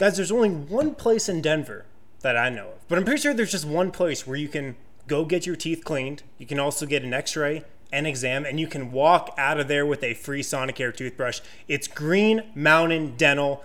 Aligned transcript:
Guys, 0.00 0.16
there's 0.16 0.32
only 0.32 0.48
one 0.48 0.94
place 0.94 1.28
in 1.28 1.42
Denver 1.42 1.84
that 2.20 2.34
I 2.34 2.48
know 2.48 2.68
of, 2.68 2.88
but 2.88 2.96
I'm 2.96 3.04
pretty 3.04 3.20
sure 3.20 3.34
there's 3.34 3.50
just 3.50 3.66
one 3.66 3.90
place 3.90 4.26
where 4.26 4.38
you 4.38 4.48
can 4.48 4.76
go 5.06 5.26
get 5.26 5.44
your 5.44 5.56
teeth 5.56 5.84
cleaned. 5.84 6.22
You 6.38 6.46
can 6.46 6.58
also 6.58 6.86
get 6.86 7.04
an 7.04 7.12
x 7.12 7.36
ray 7.36 7.64
and 7.92 8.06
exam, 8.06 8.46
and 8.46 8.58
you 8.58 8.66
can 8.66 8.92
walk 8.92 9.34
out 9.36 9.60
of 9.60 9.68
there 9.68 9.84
with 9.84 10.02
a 10.02 10.14
free 10.14 10.40
Sonicare 10.40 10.96
toothbrush. 10.96 11.42
It's 11.68 11.86
Green 11.86 12.44
Mountain 12.54 13.16
Dental. 13.18 13.62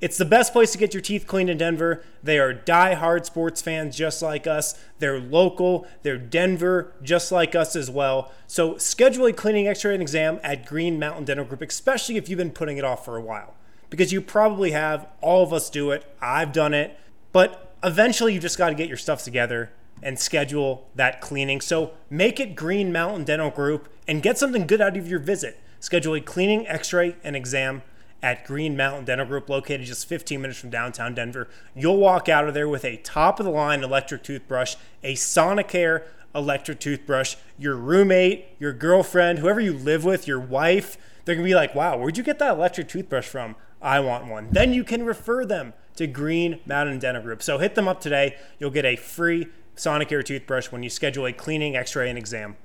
It's 0.00 0.16
the 0.16 0.24
best 0.24 0.54
place 0.54 0.72
to 0.72 0.78
get 0.78 0.94
your 0.94 1.02
teeth 1.02 1.26
cleaned 1.26 1.50
in 1.50 1.58
Denver. 1.58 2.02
They 2.22 2.38
are 2.38 2.54
die-hard 2.54 3.26
sports 3.26 3.60
fans 3.60 3.94
just 3.94 4.22
like 4.22 4.46
us. 4.46 4.82
They're 5.00 5.20
local. 5.20 5.86
They're 6.02 6.16
Denver 6.16 6.94
just 7.02 7.30
like 7.30 7.54
us 7.54 7.76
as 7.76 7.90
well. 7.90 8.32
So 8.46 8.78
schedule 8.78 9.26
a 9.26 9.34
cleaning 9.34 9.68
x-ray 9.68 9.92
and 9.92 10.00
exam 10.00 10.40
at 10.42 10.64
Green 10.64 10.98
Mountain 10.98 11.26
Dental 11.26 11.44
Group, 11.44 11.60
especially 11.60 12.16
if 12.16 12.30
you've 12.30 12.38
been 12.38 12.52
putting 12.52 12.78
it 12.78 12.84
off 12.84 13.04
for 13.04 13.18
a 13.18 13.20
while. 13.22 13.54
Because 13.90 14.12
you 14.12 14.20
probably 14.20 14.72
have. 14.72 15.06
All 15.20 15.42
of 15.42 15.52
us 15.52 15.70
do 15.70 15.90
it. 15.90 16.04
I've 16.20 16.52
done 16.52 16.74
it. 16.74 16.98
But 17.32 17.74
eventually 17.82 18.34
you 18.34 18.40
just 18.40 18.58
got 18.58 18.70
to 18.70 18.74
get 18.74 18.88
your 18.88 18.96
stuff 18.96 19.22
together 19.22 19.70
and 20.02 20.18
schedule 20.18 20.88
that 20.94 21.20
cleaning. 21.20 21.60
So 21.60 21.92
make 22.10 22.40
it 22.40 22.54
Green 22.54 22.92
Mountain 22.92 23.24
Dental 23.24 23.50
Group 23.50 23.88
and 24.06 24.22
get 24.22 24.38
something 24.38 24.66
good 24.66 24.80
out 24.80 24.96
of 24.96 25.08
your 25.08 25.18
visit. 25.18 25.60
Schedule 25.80 26.14
a 26.14 26.20
cleaning, 26.20 26.66
x-ray, 26.66 27.16
and 27.22 27.36
exam 27.36 27.82
at 28.22 28.46
Green 28.46 28.74
Mountain 28.74 29.04
Dental 29.04 29.26
Group, 29.26 29.50
located 29.50 29.84
just 29.84 30.08
15 30.08 30.40
minutes 30.40 30.58
from 30.58 30.70
downtown 30.70 31.14
Denver. 31.14 31.46
You'll 31.74 31.98
walk 31.98 32.26
out 32.28 32.48
of 32.48 32.54
there 32.54 32.68
with 32.68 32.84
a 32.84 32.96
top 32.96 33.38
of 33.38 33.44
the 33.44 33.52
line 33.52 33.84
electric 33.84 34.22
toothbrush, 34.22 34.76
a 35.02 35.14
Sonicare 35.14 36.04
electric 36.34 36.80
toothbrush. 36.80 37.36
Your 37.58 37.76
roommate, 37.76 38.46
your 38.58 38.72
girlfriend, 38.72 39.40
whoever 39.40 39.60
you 39.60 39.74
live 39.74 40.04
with, 40.04 40.26
your 40.26 40.40
wife, 40.40 40.96
they're 41.24 41.34
gonna 41.34 41.44
be 41.44 41.54
like, 41.54 41.74
wow, 41.74 41.98
where'd 41.98 42.16
you 42.16 42.22
get 42.22 42.38
that 42.38 42.56
electric 42.56 42.88
toothbrush 42.88 43.26
from? 43.26 43.56
I 43.84 44.00
want 44.00 44.26
one. 44.26 44.48
Then 44.50 44.72
you 44.72 44.82
can 44.82 45.04
refer 45.04 45.44
them 45.44 45.74
to 45.96 46.06
Green 46.06 46.60
Mountain 46.66 46.98
Dental 46.98 47.22
Group. 47.22 47.42
So 47.42 47.58
hit 47.58 47.74
them 47.74 47.86
up 47.86 48.00
today. 48.00 48.36
You'll 48.58 48.70
get 48.70 48.84
a 48.84 48.96
free 48.96 49.48
Sonicare 49.76 50.24
toothbrush 50.24 50.72
when 50.72 50.82
you 50.82 50.90
schedule 50.90 51.26
a 51.26 51.32
cleaning, 51.32 51.76
x 51.76 51.94
ray, 51.94 52.08
and 52.08 52.18
exam. 52.18 52.56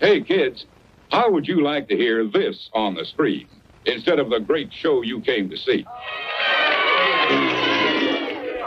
Hey, 0.00 0.20
kids. 0.22 0.66
How 1.10 1.30
would 1.30 1.46
you 1.46 1.62
like 1.62 1.88
to 1.88 1.96
hear 1.96 2.26
this 2.26 2.68
on 2.74 2.94
the 2.94 3.04
screen 3.04 3.48
instead 3.84 4.18
of 4.18 4.28
the 4.28 4.40
great 4.40 4.72
show 4.72 5.02
you 5.02 5.20
came 5.20 5.48
to 5.48 5.56
see? 5.56 5.86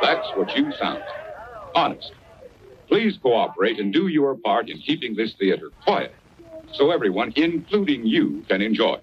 That's 0.01 0.27
what 0.35 0.55
you 0.55 0.71
sound. 0.79 1.03
Honest. 1.75 2.13
Please 2.87 3.19
cooperate 3.21 3.79
and 3.79 3.93
do 3.93 4.07
your 4.07 4.35
part 4.35 4.69
in 4.69 4.79
keeping 4.79 5.15
this 5.15 5.33
theater 5.37 5.69
quiet 5.83 6.13
so 6.73 6.91
everyone, 6.91 7.33
including 7.35 8.05
you, 8.05 8.43
can 8.47 8.61
enjoy. 8.61 8.99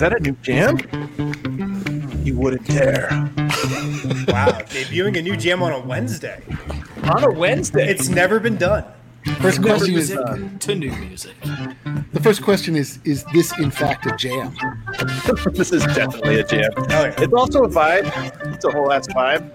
Is 0.00 0.08
that 0.08 0.16
a 0.16 0.20
new 0.20 0.32
jam? 0.40 0.78
You 2.24 2.34
wouldn't 2.38 2.66
dare. 2.66 3.08
wow, 4.28 4.48
debuting 4.64 5.18
a 5.18 5.20
new 5.20 5.36
jam 5.36 5.62
on 5.62 5.72
a 5.72 5.78
Wednesday. 5.78 6.42
On 7.02 7.22
a 7.22 7.30
Wednesday? 7.30 7.86
It's 7.86 8.08
never 8.08 8.40
been 8.40 8.56
done. 8.56 8.86
First 9.42 9.60
question 9.60 9.96
is 9.96 10.16
uh, 10.16 10.48
to 10.60 10.74
new 10.74 10.90
music. 10.92 11.34
The 12.14 12.20
first 12.22 12.42
question 12.42 12.76
is: 12.76 12.98
Is 13.04 13.26
this 13.34 13.52
in 13.58 13.70
fact 13.70 14.06
a 14.06 14.16
jam? 14.16 14.56
this 15.52 15.70
is 15.70 15.84
definitely 15.94 16.40
a 16.40 16.44
jam. 16.44 16.70
Oh. 16.78 17.12
It's 17.18 17.34
also 17.34 17.64
a 17.64 17.68
vibe. 17.68 18.54
It's 18.54 18.64
a 18.64 18.70
whole 18.70 18.90
ass 18.90 19.06
vibe. 19.08 19.50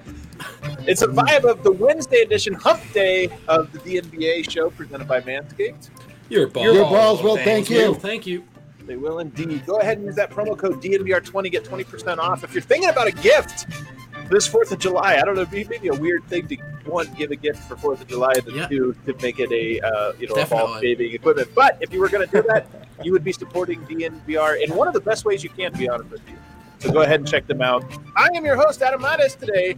It's 0.88 1.02
a 1.02 1.08
vibe 1.08 1.46
of 1.46 1.64
the 1.64 1.72
Wednesday 1.72 2.18
edition 2.18 2.54
Hump 2.54 2.82
Day 2.94 3.30
of 3.48 3.72
the 3.72 3.80
DNVR 3.80 4.48
show 4.48 4.70
presented 4.70 5.08
by 5.08 5.22
Manscaped. 5.22 5.90
Your 6.30 6.46
balls. 6.46 6.66
Your 6.66 6.84
balls 6.84 7.24
will 7.24 7.36
thank, 7.36 7.66
thank 7.66 7.70
you. 7.72 7.96
Thank 7.96 8.28
you. 8.28 8.44
They 8.86 8.97
will 8.97 9.19
indeed. 9.19 9.66
Go 9.66 9.80
ahead 9.80 9.97
and 9.97 10.05
use 10.05 10.16
that 10.16 10.30
promo 10.30 10.58
code 10.58 10.81
DNVR20. 10.81 11.52
Get 11.52 11.64
20% 11.64 12.17
off. 12.17 12.44
If 12.44 12.53
you're 12.53 12.61
thinking 12.61 12.89
about 12.89 13.08
a 13.08 13.11
gift 13.11 13.67
this 14.30 14.47
4th 14.47 14.72
of 14.72 14.80
July, 14.80 15.17
I 15.17 15.22
don't 15.22 15.36
know, 15.36 15.45
maybe 15.52 15.88
a 15.88 15.94
weird 15.94 16.23
thing 16.25 16.47
to, 16.47 16.55
one, 16.86 17.11
give 17.13 17.31
a 17.31 17.36
gift 17.36 17.59
for 17.59 17.75
4th 17.75 18.01
of 18.01 18.07
July, 18.07 18.34
and 18.35 18.56
yeah. 18.56 18.68
two, 18.68 18.95
to 19.06 19.13
make 19.22 19.40
it 19.40 19.51
a, 19.51 19.85
uh, 19.85 20.13
you 20.19 20.28
know, 20.28 20.35
Definitely. 20.35 20.78
a 20.78 20.81
shaving 20.81 21.13
equipment. 21.13 21.50
But 21.53 21.78
if 21.81 21.94
you 21.94 22.00
were 22.00 22.09
going 22.09 22.28
to 22.28 22.41
do 22.41 22.47
that, 22.47 22.68
you 23.03 23.12
would 23.12 23.24
be 23.24 23.31
supporting 23.31 23.81
DNVR 23.85 24.63
in 24.63 24.75
one 24.75 24.88
of 24.88 24.94
the 24.94 25.00
best 25.00 25.25
ways 25.25 25.44
you 25.44 25.50
can, 25.50 25.72
to 25.72 25.78
be 25.78 25.90
honest 25.90 26.09
with 26.09 26.28
you. 26.28 26.38
So 26.79 26.91
go 26.91 27.01
ahead 27.01 27.19
and 27.19 27.28
check 27.28 27.47
them 27.47 27.62
out. 27.62 27.84
I 28.16 28.29
am 28.35 28.45
your 28.45 28.56
host, 28.56 28.81
Adam 28.81 29.01
Mares, 29.01 29.35
today. 29.35 29.75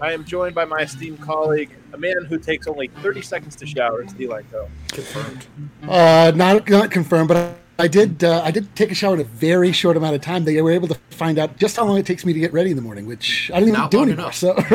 I 0.00 0.12
am 0.12 0.24
joined 0.24 0.54
by 0.54 0.64
my 0.64 0.80
esteemed 0.80 1.20
colleague, 1.20 1.70
a 1.92 1.98
man 1.98 2.24
who 2.24 2.38
takes 2.38 2.66
only 2.66 2.88
30 2.88 3.22
seconds 3.22 3.56
to 3.56 3.66
shower. 3.66 4.02
It's 4.02 4.14
Eli 4.18 4.42
Co. 4.50 4.68
Confirmed. 4.88 5.46
Uh, 5.86 6.32
not 6.34 6.68
not 6.68 6.90
confirmed, 6.90 7.28
but 7.28 7.56
I 7.78 7.88
did. 7.88 8.22
Uh, 8.22 8.42
I 8.44 8.50
did 8.50 8.74
take 8.76 8.90
a 8.90 8.94
shower 8.94 9.14
in 9.14 9.20
a 9.20 9.24
very 9.24 9.72
short 9.72 9.96
amount 9.96 10.14
of 10.14 10.20
time. 10.20 10.44
They 10.44 10.60
were 10.60 10.70
able 10.70 10.88
to 10.88 10.94
find 11.10 11.38
out 11.38 11.56
just 11.56 11.76
how 11.76 11.84
long 11.84 11.98
it 11.98 12.06
takes 12.06 12.24
me 12.24 12.32
to 12.32 12.38
get 12.38 12.52
ready 12.52 12.70
in 12.70 12.76
the 12.76 12.82
morning, 12.82 13.06
which 13.06 13.50
I 13.52 13.60
don't 13.60 13.68
even 13.68 13.80
not 13.80 13.90
do 13.90 14.02
anymore. 14.02 14.26
Enough. 14.26 14.34
So 14.34 14.54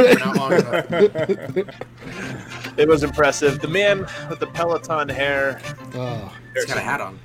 it 2.78 2.88
was 2.88 3.04
impressive. 3.04 3.60
The 3.62 3.68
man 3.68 4.08
with 4.30 4.40
the 4.40 4.48
Peloton 4.48 5.10
hair. 5.10 5.62
Oh, 5.94 6.34
he's 6.54 6.66
got 6.66 6.78
a 6.78 6.82
hat 6.82 7.02
on. 7.02 7.20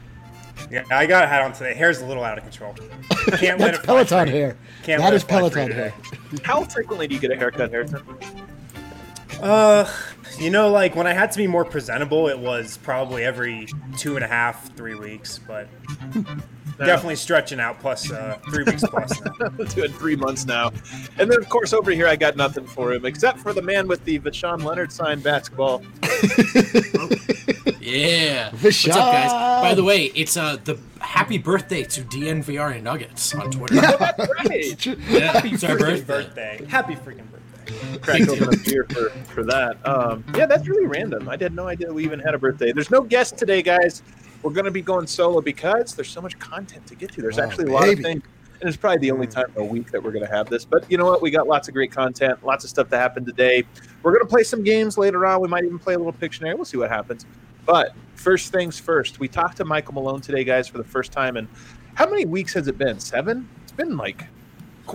Yeah, 0.71 0.85
I 0.91 1.07
got 1.07 1.25
a 1.25 1.27
hat 1.27 1.43
on 1.43 1.53
today. 1.53 1.75
Hair's 1.75 2.01
a 2.01 2.07
little 2.07 2.25
out 2.25 2.39
of 2.39 2.45
control. 2.45 2.75
Can't 3.39 3.59
That's 3.59 3.85
Peloton 3.85 4.29
hair. 4.29 4.57
Can't 4.83 5.01
that 5.01 5.13
is 5.15 5.25
Peloton 5.25 5.71
hair. 5.71 5.93
How 6.45 6.65
frequently 6.65 7.09
do 7.09 7.15
you 7.15 7.21
get 7.21 7.31
a 7.31 7.37
haircut, 7.37 7.71
Harrison? 7.71 8.03
Uh, 9.41 9.91
you 10.43 10.51
know, 10.51 10.71
like 10.71 10.97
when 10.97 11.07
I 11.07 11.13
had 11.13 11.31
to 11.33 11.39
be 11.39 11.47
more 11.47 11.65
presentable, 11.65 12.29
it 12.29 12.39
was 12.39 12.77
probably 12.79 13.25
every 13.25 13.69
two 13.97 14.17
and 14.17 14.25
a 14.25 14.29
half, 14.29 14.75
three 14.75 14.97
weeks, 14.97 15.39
but 15.39 15.69
definitely 16.79 17.15
stretching 17.17 17.61
out 17.61 17.79
plus 17.79 18.11
uh, 18.11 18.39
three 18.51 18.65
weeks 18.65 18.83
plus 18.85 19.21
now. 19.21 19.49
Doing 19.75 19.93
three 19.93 20.17
months 20.17 20.45
now. 20.45 20.73
And 21.19 21.31
then, 21.31 21.39
of 21.39 21.49
course, 21.49 21.73
over 21.73 21.93
here, 21.93 22.09
I 22.09 22.17
got 22.17 22.37
nothing 22.37 22.67
for 22.67 22.93
him 22.93 23.07
except 23.07 23.39
for 23.39 23.53
the 23.53 23.63
man 23.63 23.87
with 23.87 24.05
the 24.05 24.19
Voshon 24.19 24.65
Lenard 24.65 24.91
signed 24.91 25.23
basketball. 25.23 25.83
yeah. 27.81 28.51
Voshon. 28.51 28.89
What's 28.89 28.89
up, 28.89 29.13
guys? 29.13 29.33
By 29.63 29.75
the 29.75 29.85
way, 29.85 30.07
it's 30.07 30.37
uh, 30.37 30.57
the 30.65 30.77
happy 30.99 31.39
birthday 31.39 31.85
to 31.85 32.03
DNVR 32.03 32.75
and 32.75 32.85
Nuggets 32.85 33.33
on 33.35 33.53
Twitter. 33.53 33.77
That's 33.77 34.19
right. 34.19 34.87
yeah, 34.87 35.33
happy 35.33 35.51
it's 35.51 35.63
our 35.63 35.79
birthday. 35.79 36.05
birthday. 36.05 36.67
Happy 36.69 36.97
freaking 36.97 37.31
birthday 37.31 37.42
crack 38.01 38.29
open 38.29 38.55
a 38.55 38.57
beer 38.59 38.87
for, 38.91 39.11
for 39.33 39.45
that. 39.45 39.77
Um, 39.87 40.25
yeah, 40.37 40.47
that's 40.47 40.69
really 40.69 40.87
random. 40.87 41.29
I 41.29 41.37
had 41.39 41.55
no 41.55 41.69
idea 41.69 41.93
we 41.93 42.05
even 42.05 42.21
had 42.21 42.35
a 42.35 42.39
birthday. 42.39 42.73
There's 42.73 42.91
no 42.91 43.03
guest 43.03 43.37
today, 43.37 43.63
guys. 43.63 44.03
We're 44.43 44.53
going 44.53 44.65
to 44.65 44.71
be 44.71 44.83
going 44.83 45.07
solo 45.07 45.41
because 45.41 45.95
there's 45.95 46.11
so 46.11 46.21
much 46.21 46.39
content 46.39 46.87
to 46.87 46.95
get 46.95 47.13
to. 47.13 47.23
There's 47.23 47.39
oh, 47.39 47.45
actually 47.45 47.71
a 47.71 47.73
lot 47.73 47.83
baby. 47.83 48.01
of 48.01 48.05
things. 48.05 48.23
And 48.61 48.69
it's 48.69 48.77
probably 48.77 48.99
the 48.99 49.11
only 49.11 49.27
time 49.27 49.47
a 49.57 49.65
week 49.65 49.91
that 49.91 50.01
we're 50.03 50.13
going 50.13 50.25
to 50.25 50.31
have 50.31 50.49
this. 50.49 50.65
But 50.65 50.89
you 50.91 50.97
know 50.97 51.05
what? 51.05 51.21
We 51.21 51.31
got 51.31 51.49
lots 51.49 51.67
of 51.67 51.75
great 51.75 51.91
content, 51.91 52.45
lots 52.45 52.63
of 52.63 52.71
stuff 52.71 52.89
that 52.91 52.99
happened 52.99 53.27
today. 53.27 53.65
We're 54.03 54.13
going 54.13 54.25
to 54.25 54.29
play 54.29 54.45
some 54.45 54.63
games 54.63 54.97
later 54.97 55.27
on. 55.27 55.41
We 55.41 55.49
might 55.49 55.65
even 55.65 55.81
play 55.81 55.95
a 55.95 55.99
little 55.99 56.13
Pictionary. 56.13 56.55
We'll 56.55 56.65
see 56.65 56.77
what 56.77 56.89
happens. 56.89 57.27
But 57.67 57.95
first 58.15 58.53
things 58.53 58.79
first, 58.79 59.19
we 59.19 59.27
talked 59.27 59.57
to 59.57 59.65
Michael 59.65 59.95
Malone 59.95 60.21
today, 60.21 60.45
guys, 60.45 60.69
for 60.69 60.79
the 60.79 60.85
first 60.85 61.11
time. 61.11 61.37
And 61.37 61.49
how 61.95 62.09
many 62.09 62.25
weeks 62.25 62.53
has 62.55 62.69
it 62.69 62.79
been? 62.79 63.01
Seven? 63.01 63.49
It's 63.63 63.73
been 63.73 63.97
like 63.97 64.27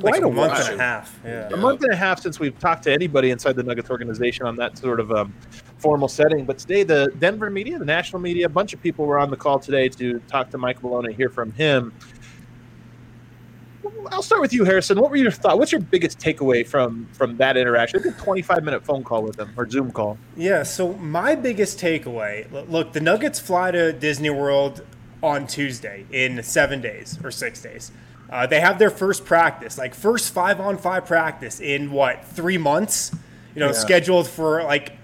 quite 0.01 0.13
like 0.13 0.23
a, 0.23 0.27
a 0.27 0.31
month 0.31 0.51
while. 0.53 0.65
and 0.65 0.81
a 0.81 0.83
half. 0.83 1.19
Yeah. 1.23 1.49
A 1.49 1.57
month 1.57 1.83
and 1.83 1.93
a 1.93 1.95
half 1.95 2.21
since 2.21 2.39
we've 2.39 2.57
talked 2.59 2.83
to 2.83 2.93
anybody 2.93 3.31
inside 3.31 3.55
the 3.55 3.63
Nuggets 3.63 3.89
organization 3.89 4.45
on 4.45 4.55
that 4.57 4.77
sort 4.77 4.99
of 4.99 5.11
um, 5.11 5.33
formal 5.77 6.07
setting. 6.07 6.45
But 6.45 6.57
today, 6.57 6.83
the 6.83 7.11
Denver 7.19 7.49
media, 7.49 7.79
the 7.79 7.85
national 7.85 8.21
media, 8.21 8.45
a 8.45 8.49
bunch 8.49 8.73
of 8.73 8.81
people 8.81 9.05
were 9.05 9.19
on 9.19 9.29
the 9.29 9.37
call 9.37 9.59
today 9.59 9.89
to 9.89 10.19
talk 10.27 10.49
to 10.51 10.57
Mike 10.57 10.81
Malone 10.83 11.05
and 11.05 11.15
hear 11.15 11.29
from 11.29 11.51
him. 11.53 11.93
I'll 14.11 14.21
start 14.21 14.41
with 14.41 14.53
you, 14.53 14.63
Harrison. 14.63 14.99
What 14.99 15.11
were 15.11 15.17
your 15.17 15.31
thoughts? 15.31 15.57
What's 15.57 15.71
your 15.71 15.81
biggest 15.81 16.19
takeaway 16.19 16.65
from 16.67 17.07
from 17.13 17.37
that 17.37 17.57
interaction? 17.57 18.05
A 18.07 18.11
25 18.11 18.63
minute 18.63 18.85
phone 18.85 19.03
call 19.03 19.23
with 19.23 19.39
him 19.39 19.51
or 19.57 19.69
Zoom 19.69 19.91
call. 19.91 20.17
Yeah. 20.35 20.63
So 20.63 20.93
my 20.93 21.35
biggest 21.35 21.79
takeaway. 21.79 22.47
Look, 22.69 22.93
the 22.93 23.01
Nuggets 23.01 23.39
fly 23.39 23.71
to 23.71 23.93
Disney 23.93 24.29
World 24.29 24.85
on 25.21 25.47
Tuesday 25.47 26.05
in 26.11 26.41
seven 26.43 26.81
days 26.81 27.19
or 27.23 27.31
six 27.31 27.61
days. 27.61 27.91
Uh, 28.29 28.45
they 28.45 28.59
have 28.59 28.77
their 28.77 28.89
first 28.89 29.25
practice, 29.25 29.77
like 29.77 29.95
first 29.95 30.33
five 30.33 30.59
on 30.59 30.77
five 30.77 31.05
practice 31.05 31.59
in 31.59 31.91
what 31.91 32.25
three 32.25 32.57
months? 32.57 33.11
You 33.55 33.61
know, 33.61 33.67
yeah. 33.67 33.73
scheduled 33.73 34.27
for 34.27 34.63
like 34.63 34.97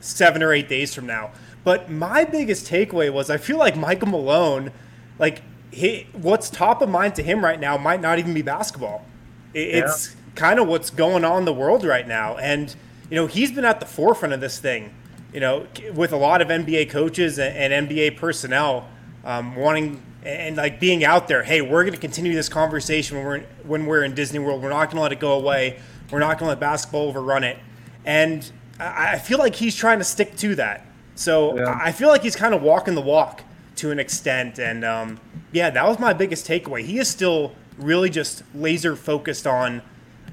seven 0.00 0.42
or 0.42 0.52
eight 0.52 0.68
days 0.68 0.94
from 0.94 1.06
now. 1.06 1.30
But 1.62 1.90
my 1.90 2.24
biggest 2.24 2.66
takeaway 2.66 3.12
was 3.12 3.30
I 3.30 3.38
feel 3.38 3.58
like 3.58 3.76
Michael 3.76 4.08
Malone, 4.08 4.72
like 5.18 5.42
he, 5.70 6.06
what's 6.12 6.50
top 6.50 6.82
of 6.82 6.88
mind 6.88 7.14
to 7.16 7.22
him 7.22 7.44
right 7.44 7.58
now 7.58 7.76
might 7.78 8.00
not 8.00 8.18
even 8.18 8.34
be 8.34 8.42
basketball. 8.42 9.06
It, 9.54 9.76
it's 9.76 10.14
kind 10.34 10.58
of 10.58 10.66
what's 10.66 10.90
going 10.90 11.24
on 11.24 11.38
in 11.38 11.44
the 11.44 11.54
world 11.54 11.84
right 11.84 12.06
now, 12.06 12.36
and 12.36 12.74
you 13.08 13.16
know 13.16 13.26
he's 13.26 13.52
been 13.52 13.64
at 13.64 13.80
the 13.80 13.86
forefront 13.86 14.34
of 14.34 14.40
this 14.40 14.58
thing. 14.58 14.94
You 15.32 15.40
know, 15.40 15.66
with 15.94 16.12
a 16.12 16.16
lot 16.16 16.42
of 16.42 16.48
NBA 16.48 16.90
coaches 16.90 17.38
and, 17.38 17.72
and 17.72 17.88
NBA 17.88 18.16
personnel 18.16 18.88
um, 19.24 19.56
wanting 19.56 20.00
and 20.24 20.56
like 20.56 20.80
being 20.80 21.04
out 21.04 21.28
there. 21.28 21.42
Hey, 21.42 21.60
we're 21.60 21.82
going 21.82 21.94
to 21.94 22.00
continue 22.00 22.34
this 22.34 22.48
conversation 22.48 23.16
when 23.16 23.26
we're 23.26 23.36
in, 23.36 23.46
when 23.64 23.86
we're 23.86 24.04
in 24.04 24.14
Disney 24.14 24.38
World. 24.38 24.62
We're 24.62 24.70
not 24.70 24.86
going 24.86 24.96
to 24.96 25.02
let 25.02 25.12
it 25.12 25.20
go 25.20 25.32
away. 25.32 25.78
We're 26.10 26.18
not 26.18 26.38
going 26.38 26.46
to 26.46 26.50
let 26.50 26.60
basketball 26.60 27.08
overrun 27.08 27.44
it. 27.44 27.58
And 28.04 28.50
I, 28.78 29.12
I 29.12 29.18
feel 29.18 29.38
like 29.38 29.54
he's 29.54 29.74
trying 29.74 29.98
to 29.98 30.04
stick 30.04 30.36
to 30.36 30.54
that. 30.56 30.86
So 31.14 31.56
yeah. 31.56 31.78
I 31.80 31.92
feel 31.92 32.08
like 32.08 32.22
he's 32.22 32.36
kind 32.36 32.54
of 32.54 32.62
walking 32.62 32.94
the 32.94 33.00
walk 33.00 33.42
to 33.76 33.90
an 33.90 33.98
extent. 33.98 34.58
And 34.58 34.84
um, 34.84 35.20
yeah, 35.52 35.70
that 35.70 35.86
was 35.86 35.98
my 35.98 36.12
biggest 36.12 36.46
takeaway. 36.46 36.84
He 36.84 36.98
is 36.98 37.08
still 37.08 37.54
really 37.78 38.10
just 38.10 38.42
laser 38.54 38.96
focused 38.96 39.46
on 39.46 39.82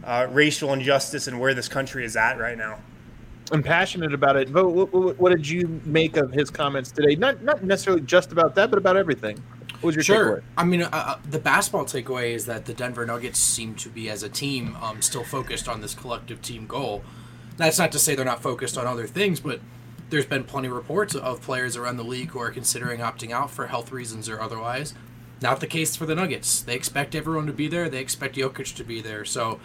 uh, 0.04 0.28
racial 0.32 0.74
injustice 0.74 1.28
and 1.28 1.40
where 1.40 1.54
this 1.54 1.68
country 1.68 2.06
is 2.06 2.16
at 2.16 2.40
right 2.40 2.58
now. 2.58 2.80
I'm 3.52 3.62
passionate 3.62 4.14
about 4.14 4.38
it. 4.38 4.52
But 4.52 4.70
what, 4.70 4.94
what, 4.94 5.20
what, 5.20 5.32
did 5.32 5.48
you 5.48 5.82
make 5.84 6.16
of 6.16 6.32
his 6.32 6.50
comments 6.50 6.90
today? 6.92 7.16
Not 7.16 7.44
not 7.44 7.64
necessarily 7.64 8.02
just 8.02 8.32
about 8.32 8.56
that, 8.56 8.70
but 8.70 8.78
about 8.78 8.96
everything. 8.96 9.44
What 9.82 9.88
was 9.88 9.96
your 9.96 10.04
sure. 10.04 10.38
takeaway? 10.38 10.44
I 10.58 10.64
mean, 10.64 10.82
uh, 10.84 10.90
uh, 10.92 11.18
the 11.28 11.40
basketball 11.40 11.86
takeaway 11.86 12.34
is 12.34 12.46
that 12.46 12.66
the 12.66 12.74
Denver 12.74 13.06
Nuggets 13.06 13.40
seem 13.40 13.74
to 13.76 13.90
be, 13.90 14.10
as 14.10 14.22
a 14.22 14.30
team, 14.30 14.78
um, 14.80 15.02
still 15.02 15.24
focused 15.24 15.68
on 15.68 15.82
this 15.82 15.96
collective 15.96 16.42
team 16.42 16.68
goal. 16.68 17.04
That's 17.58 17.80
not 17.80 17.92
to 17.94 18.00
say 18.00 18.16
they're 18.16 18.24
not 18.24 18.44
focused 18.44 18.78
on 18.78 18.86
other 18.86 19.08
things, 19.08 19.40
but 19.40 19.60
there's 20.12 20.26
been 20.26 20.44
plenty 20.44 20.68
of 20.68 20.76
reports 20.76 21.16
of 21.16 21.42
players 21.42 21.76
around 21.76 21.98
the 21.98 22.04
league 22.04 22.30
who 22.30 22.40
are 22.40 22.52
considering 22.52 23.00
opting 23.00 23.32
out 23.32 23.50
for 23.50 23.68
health 23.68 23.92
reasons 23.92 24.30
or 24.30 24.40
otherwise. 24.40 24.94
Not 25.42 25.60
the 25.60 25.68
case 25.68 25.96
for 25.96 26.06
the 26.06 26.14
Nuggets. 26.14 26.62
They 26.62 26.76
expect 26.76 27.16
everyone 27.16 27.48
to 27.48 27.54
be 27.54 27.68
there. 27.68 27.90
They 27.90 28.02
expect 28.02 28.36
Jokic 28.36 28.76
to 28.76 28.84
be 28.84 29.02
there. 29.02 29.26
So 29.26 29.60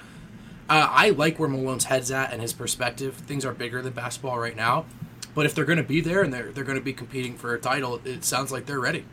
uh, 0.70 0.88
I 0.90 1.10
like 1.10 1.38
where 1.38 1.48
Malone's 1.48 1.84
head's 1.84 2.10
at 2.10 2.32
and 2.32 2.40
his 2.40 2.54
perspective. 2.54 3.16
Things 3.16 3.44
are 3.44 3.52
bigger 3.52 3.82
than 3.82 3.92
basketball 3.92 4.38
right 4.38 4.56
now. 4.56 4.86
But 5.34 5.44
if 5.44 5.54
they're 5.54 5.66
going 5.66 5.76
to 5.76 5.84
be 5.84 6.00
there 6.00 6.22
and 6.22 6.32
they're, 6.32 6.50
they're 6.52 6.64
going 6.64 6.78
to 6.78 6.84
be 6.84 6.94
competing 6.94 7.36
for 7.36 7.54
a 7.54 7.60
title, 7.60 8.00
it 8.06 8.24
sounds 8.24 8.50
like 8.50 8.64
they're 8.64 8.80
ready. 8.80 9.04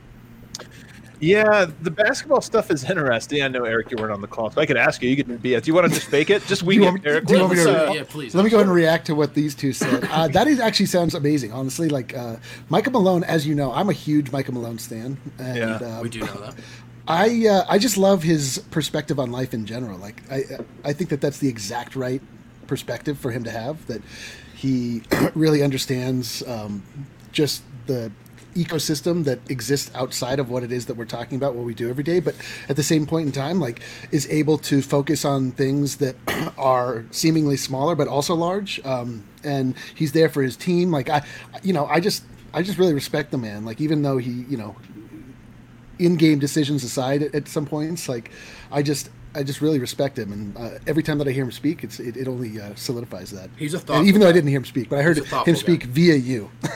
Yeah, 1.24 1.68
the 1.82 1.92
basketball 1.92 2.42
stuff 2.42 2.70
is 2.70 2.84
interesting. 2.84 3.42
I 3.42 3.48
know 3.48 3.64
Eric, 3.64 3.92
you 3.92 3.98
weren't 3.98 4.12
on 4.12 4.20
the 4.20 4.28
call, 4.28 4.52
so 4.52 4.60
I 4.60 4.66
could 4.66 4.76
ask 4.76 5.02
you. 5.02 5.10
You 5.10 5.24
could 5.24 5.42
be. 5.42 5.58
Do 5.60 5.62
you 5.66 5.74
want 5.74 5.88
to 5.88 5.94
just 5.94 6.10
fake 6.10 6.30
it? 6.30 6.46
Just 6.48 6.64
wing 6.64 6.84
it, 6.84 7.02
Eric. 7.06 7.26
Do 7.26 7.36
you 7.36 7.40
want 7.40 7.54
me 7.54 7.64
to, 7.64 7.90
uh, 7.90 7.94
yeah, 7.94 8.04
please. 8.08 8.36
Let 8.36 8.44
me 8.44 8.50
go 8.50 8.58
ahead 8.58 8.68
and 8.68 8.76
react 8.76 9.06
to 9.06 9.16
what 9.16 9.34
these 9.34 9.56
two 9.56 9.72
said. 9.72 10.04
Uh, 10.12 10.28
that 10.28 10.48
is 10.48 10.60
actually 10.60 10.88
sounds 10.88 11.16
amazing. 11.16 11.54
Honestly, 11.54 11.88
like 11.88 12.16
uh, 12.16 12.36
Micah 12.70 12.92
Malone, 12.92 13.24
as 13.24 13.48
you 13.48 13.56
know, 13.56 13.72
I'm 13.72 13.90
a 13.90 13.94
huge 13.94 14.32
Micah 14.32 14.52
Malone 14.52 14.80
stan. 14.80 15.18
And, 15.40 15.58
yeah, 15.58 15.76
um, 15.76 16.02
we 16.02 16.10
do 16.10 16.20
know 16.20 16.34
that. 16.34 16.56
I 17.08 17.48
uh, 17.48 17.66
I 17.70 17.80
just 17.80 17.98
love 17.98 18.24
his 18.24 18.64
perspective 18.72 19.20
on 19.20 19.32
life 19.32 19.54
in 19.54 19.66
general. 19.66 19.98
Like 19.98 20.22
I 20.30 20.44
I 20.84 20.94
think 20.94 21.10
that 21.10 21.22
that's 21.22 21.38
the 21.38 21.50
exact 21.50 21.96
right 21.96 22.22
perspective 22.68 23.18
for 23.18 23.32
him 23.32 23.44
to 23.46 23.52
have. 23.52 23.86
That 23.88 24.02
he 24.56 25.04
really 25.36 25.64
understands 25.64 26.44
um, 26.48 26.84
just 27.32 27.64
the 27.88 28.12
ecosystem 28.54 29.24
that 29.26 29.40
exists 29.50 29.92
outside 29.96 30.40
of 30.40 30.50
what 30.50 30.64
it 30.64 30.72
is 30.72 30.86
that 30.88 30.96
we're 30.96 31.06
talking 31.06 31.38
about, 31.38 31.56
what 31.56 31.66
we 31.66 31.74
do 31.74 31.90
every 31.90 32.04
day, 32.04 32.20
but 32.20 32.36
at 32.70 32.76
the 32.76 32.84
same 32.84 33.06
point 33.06 33.28
in 33.28 33.32
time, 33.32 33.60
like 33.60 33.82
is 34.12 34.28
able 34.30 34.58
to 34.58 34.82
focus 34.82 35.26
on 35.26 35.52
things 35.52 35.98
that 35.98 36.16
are 36.58 37.06
seemingly 37.12 37.58
smaller 37.58 37.96
but 37.96 38.08
also 38.08 38.36
large. 38.36 38.84
Um, 38.86 39.24
and 39.44 39.76
he's 39.96 40.12
there 40.12 40.30
for 40.30 40.42
his 40.42 40.56
team. 40.56 40.92
Like 40.92 41.10
I, 41.10 41.24
you 41.64 41.74
know, 41.74 41.86
I 41.86 42.00
just 42.00 42.24
I 42.54 42.62
just 42.62 42.78
really 42.78 42.94
respect 42.94 43.32
the 43.32 43.38
man. 43.38 43.66
Like 43.66 43.82
even 43.82 44.02
though 44.02 44.18
he, 44.18 44.46
you 44.50 44.58
know, 44.58 44.76
in-game 46.00 46.40
decisions 46.40 46.84
aside 46.84 47.24
at, 47.24 47.36
at 47.36 47.48
some 47.48 47.66
points, 47.66 48.08
like 48.08 48.32
I 48.72 48.82
just 48.82 49.10
I 49.36 49.44
just 49.44 49.62
really 49.62 49.80
respect 49.80 50.18
him, 50.18 50.32
and 50.32 50.58
uh, 50.58 50.80
every 50.86 51.02
time 51.04 51.18
that 51.18 51.28
I 51.28 51.32
hear 51.32 51.44
him 51.44 51.52
speak, 51.52 51.84
it's 51.84 52.00
it, 52.00 52.16
it 52.16 52.28
only 52.28 52.62
uh, 52.62 52.76
solidifies 52.76 53.32
that. 53.32 53.50
He's 53.58 53.74
a 53.74 53.80
thoughtful. 53.80 54.08
even 54.08 54.22
though 54.22 54.30
I 54.30 54.32
didn't 54.32 54.50
hear 54.50 54.60
him 54.60 54.66
speak, 54.66 54.90
but 54.90 55.00
I 55.00 55.02
heard 55.02 55.18
him 55.18 55.56
speak 55.56 55.82
guy. 55.82 55.88
via 55.88 56.16
you. 56.16 56.52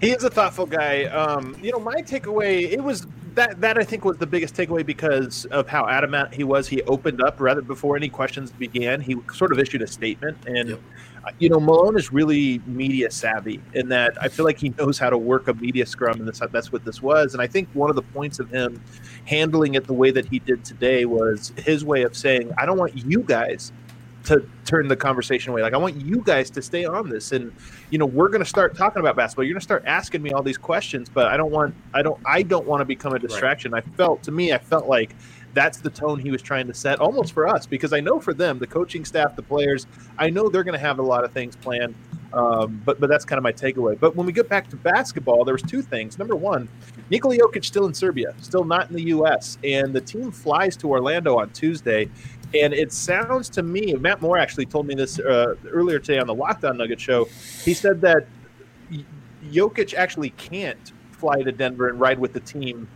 he 0.00 0.10
is 0.10 0.22
a 0.24 0.30
thoughtful 0.30 0.66
guy. 0.66 1.04
Um, 1.04 1.56
you 1.60 1.72
know, 1.72 1.80
my 1.80 2.02
takeaway 2.02 2.70
it 2.70 2.82
was 2.82 3.06
that 3.34 3.60
that 3.60 3.78
I 3.78 3.84
think 3.84 4.04
was 4.04 4.18
the 4.18 4.26
biggest 4.26 4.54
takeaway 4.54 4.86
because 4.86 5.46
of 5.46 5.68
how 5.68 5.88
adamant 5.88 6.32
he 6.32 6.44
was. 6.44 6.68
He 6.68 6.82
opened 6.82 7.22
up 7.22 7.40
rather 7.40 7.62
before 7.62 7.96
any 7.96 8.08
questions 8.08 8.50
began. 8.52 9.00
He 9.00 9.16
sort 9.34 9.52
of 9.52 9.58
issued 9.58 9.82
a 9.82 9.86
statement, 9.86 10.38
and 10.46 10.70
yep 10.70 10.80
you 11.38 11.48
know, 11.48 11.60
Malone 11.60 11.96
is 11.98 12.12
really 12.12 12.60
media 12.66 13.10
savvy 13.10 13.60
in 13.74 13.88
that 13.88 14.20
I 14.22 14.28
feel 14.28 14.44
like 14.44 14.58
he 14.58 14.70
knows 14.70 14.98
how 14.98 15.10
to 15.10 15.18
work 15.18 15.48
a 15.48 15.54
media 15.54 15.86
scrum, 15.86 16.18
and 16.18 16.26
that's, 16.26 16.40
that's 16.50 16.72
what 16.72 16.84
this 16.84 17.02
was. 17.02 17.34
And 17.34 17.42
I 17.42 17.46
think 17.46 17.68
one 17.72 17.90
of 17.90 17.96
the 17.96 18.02
points 18.02 18.38
of 18.38 18.50
him 18.50 18.82
handling 19.26 19.74
it 19.74 19.86
the 19.86 19.92
way 19.92 20.10
that 20.10 20.26
he 20.26 20.38
did 20.38 20.64
today 20.64 21.04
was 21.04 21.52
his 21.56 21.84
way 21.84 22.02
of 22.02 22.16
saying, 22.16 22.52
I 22.58 22.66
don't 22.66 22.78
want 22.78 22.96
you 22.96 23.22
guys 23.22 23.72
to 24.24 24.46
turn 24.66 24.86
the 24.86 24.96
conversation 24.96 25.50
away. 25.50 25.62
Like, 25.62 25.72
I 25.72 25.78
want 25.78 25.96
you 25.96 26.22
guys 26.24 26.50
to 26.50 26.62
stay 26.62 26.84
on 26.84 27.08
this. 27.08 27.32
And, 27.32 27.52
you 27.88 27.98
know, 27.98 28.06
we're 28.06 28.28
going 28.28 28.42
to 28.42 28.48
start 28.48 28.76
talking 28.76 29.00
about 29.00 29.16
basketball. 29.16 29.44
You're 29.44 29.54
going 29.54 29.60
to 29.60 29.64
start 29.64 29.84
asking 29.86 30.22
me 30.22 30.32
all 30.32 30.42
these 30.42 30.58
questions, 30.58 31.08
but 31.08 31.28
I 31.28 31.36
don't 31.36 31.50
want, 31.50 31.74
I 31.94 32.02
don't, 32.02 32.20
I 32.26 32.42
don't 32.42 32.66
want 32.66 32.80
to 32.82 32.84
become 32.84 33.14
a 33.14 33.18
distraction. 33.18 33.72
Right. 33.72 33.82
I 33.84 33.96
felt, 33.96 34.22
to 34.24 34.30
me, 34.30 34.52
I 34.52 34.58
felt 34.58 34.86
like 34.86 35.16
that's 35.54 35.78
the 35.78 35.90
tone 35.90 36.18
he 36.18 36.30
was 36.30 36.42
trying 36.42 36.66
to 36.66 36.74
set 36.74 37.00
almost 37.00 37.32
for 37.32 37.48
us 37.48 37.66
because 37.66 37.92
I 37.92 38.00
know 38.00 38.20
for 38.20 38.34
them, 38.34 38.58
the 38.58 38.66
coaching 38.66 39.04
staff, 39.04 39.36
the 39.36 39.42
players, 39.42 39.86
I 40.18 40.30
know 40.30 40.48
they're 40.48 40.64
going 40.64 40.78
to 40.78 40.86
have 40.86 40.98
a 40.98 41.02
lot 41.02 41.24
of 41.24 41.32
things 41.32 41.56
planned. 41.56 41.94
Um, 42.32 42.80
but 42.84 43.00
but 43.00 43.10
that's 43.10 43.24
kind 43.24 43.38
of 43.38 43.42
my 43.42 43.52
takeaway. 43.52 43.98
But 43.98 44.14
when 44.14 44.24
we 44.24 44.32
get 44.32 44.48
back 44.48 44.68
to 44.70 44.76
basketball, 44.76 45.44
there 45.44 45.54
was 45.54 45.62
two 45.62 45.82
things. 45.82 46.16
Number 46.16 46.36
one, 46.36 46.68
Nikola 47.10 47.36
Jokic 47.36 47.64
still 47.64 47.86
in 47.86 47.94
Serbia, 47.94 48.34
still 48.40 48.62
not 48.62 48.88
in 48.88 48.94
the 48.94 49.02
U.S., 49.04 49.58
and 49.64 49.92
the 49.92 50.00
team 50.00 50.30
flies 50.30 50.76
to 50.76 50.88
Orlando 50.88 51.38
on 51.38 51.50
Tuesday. 51.50 52.08
And 52.54 52.72
it 52.72 52.92
sounds 52.92 53.48
to 53.50 53.62
me, 53.62 53.94
Matt 53.94 54.22
Moore 54.22 54.38
actually 54.38 54.66
told 54.66 54.86
me 54.86 54.94
this 54.94 55.18
uh, 55.18 55.54
earlier 55.68 55.98
today 55.98 56.18
on 56.18 56.28
the 56.28 56.34
Lockdown 56.34 56.76
Nugget 56.76 57.00
show. 57.00 57.24
He 57.64 57.74
said 57.74 58.00
that 58.02 58.26
Jokic 59.50 59.94
actually 59.94 60.30
can't 60.30 60.92
fly 61.12 61.42
to 61.42 61.52
Denver 61.52 61.88
and 61.88 62.00
ride 62.00 62.18
with 62.18 62.32
the 62.32 62.40
team 62.40 62.88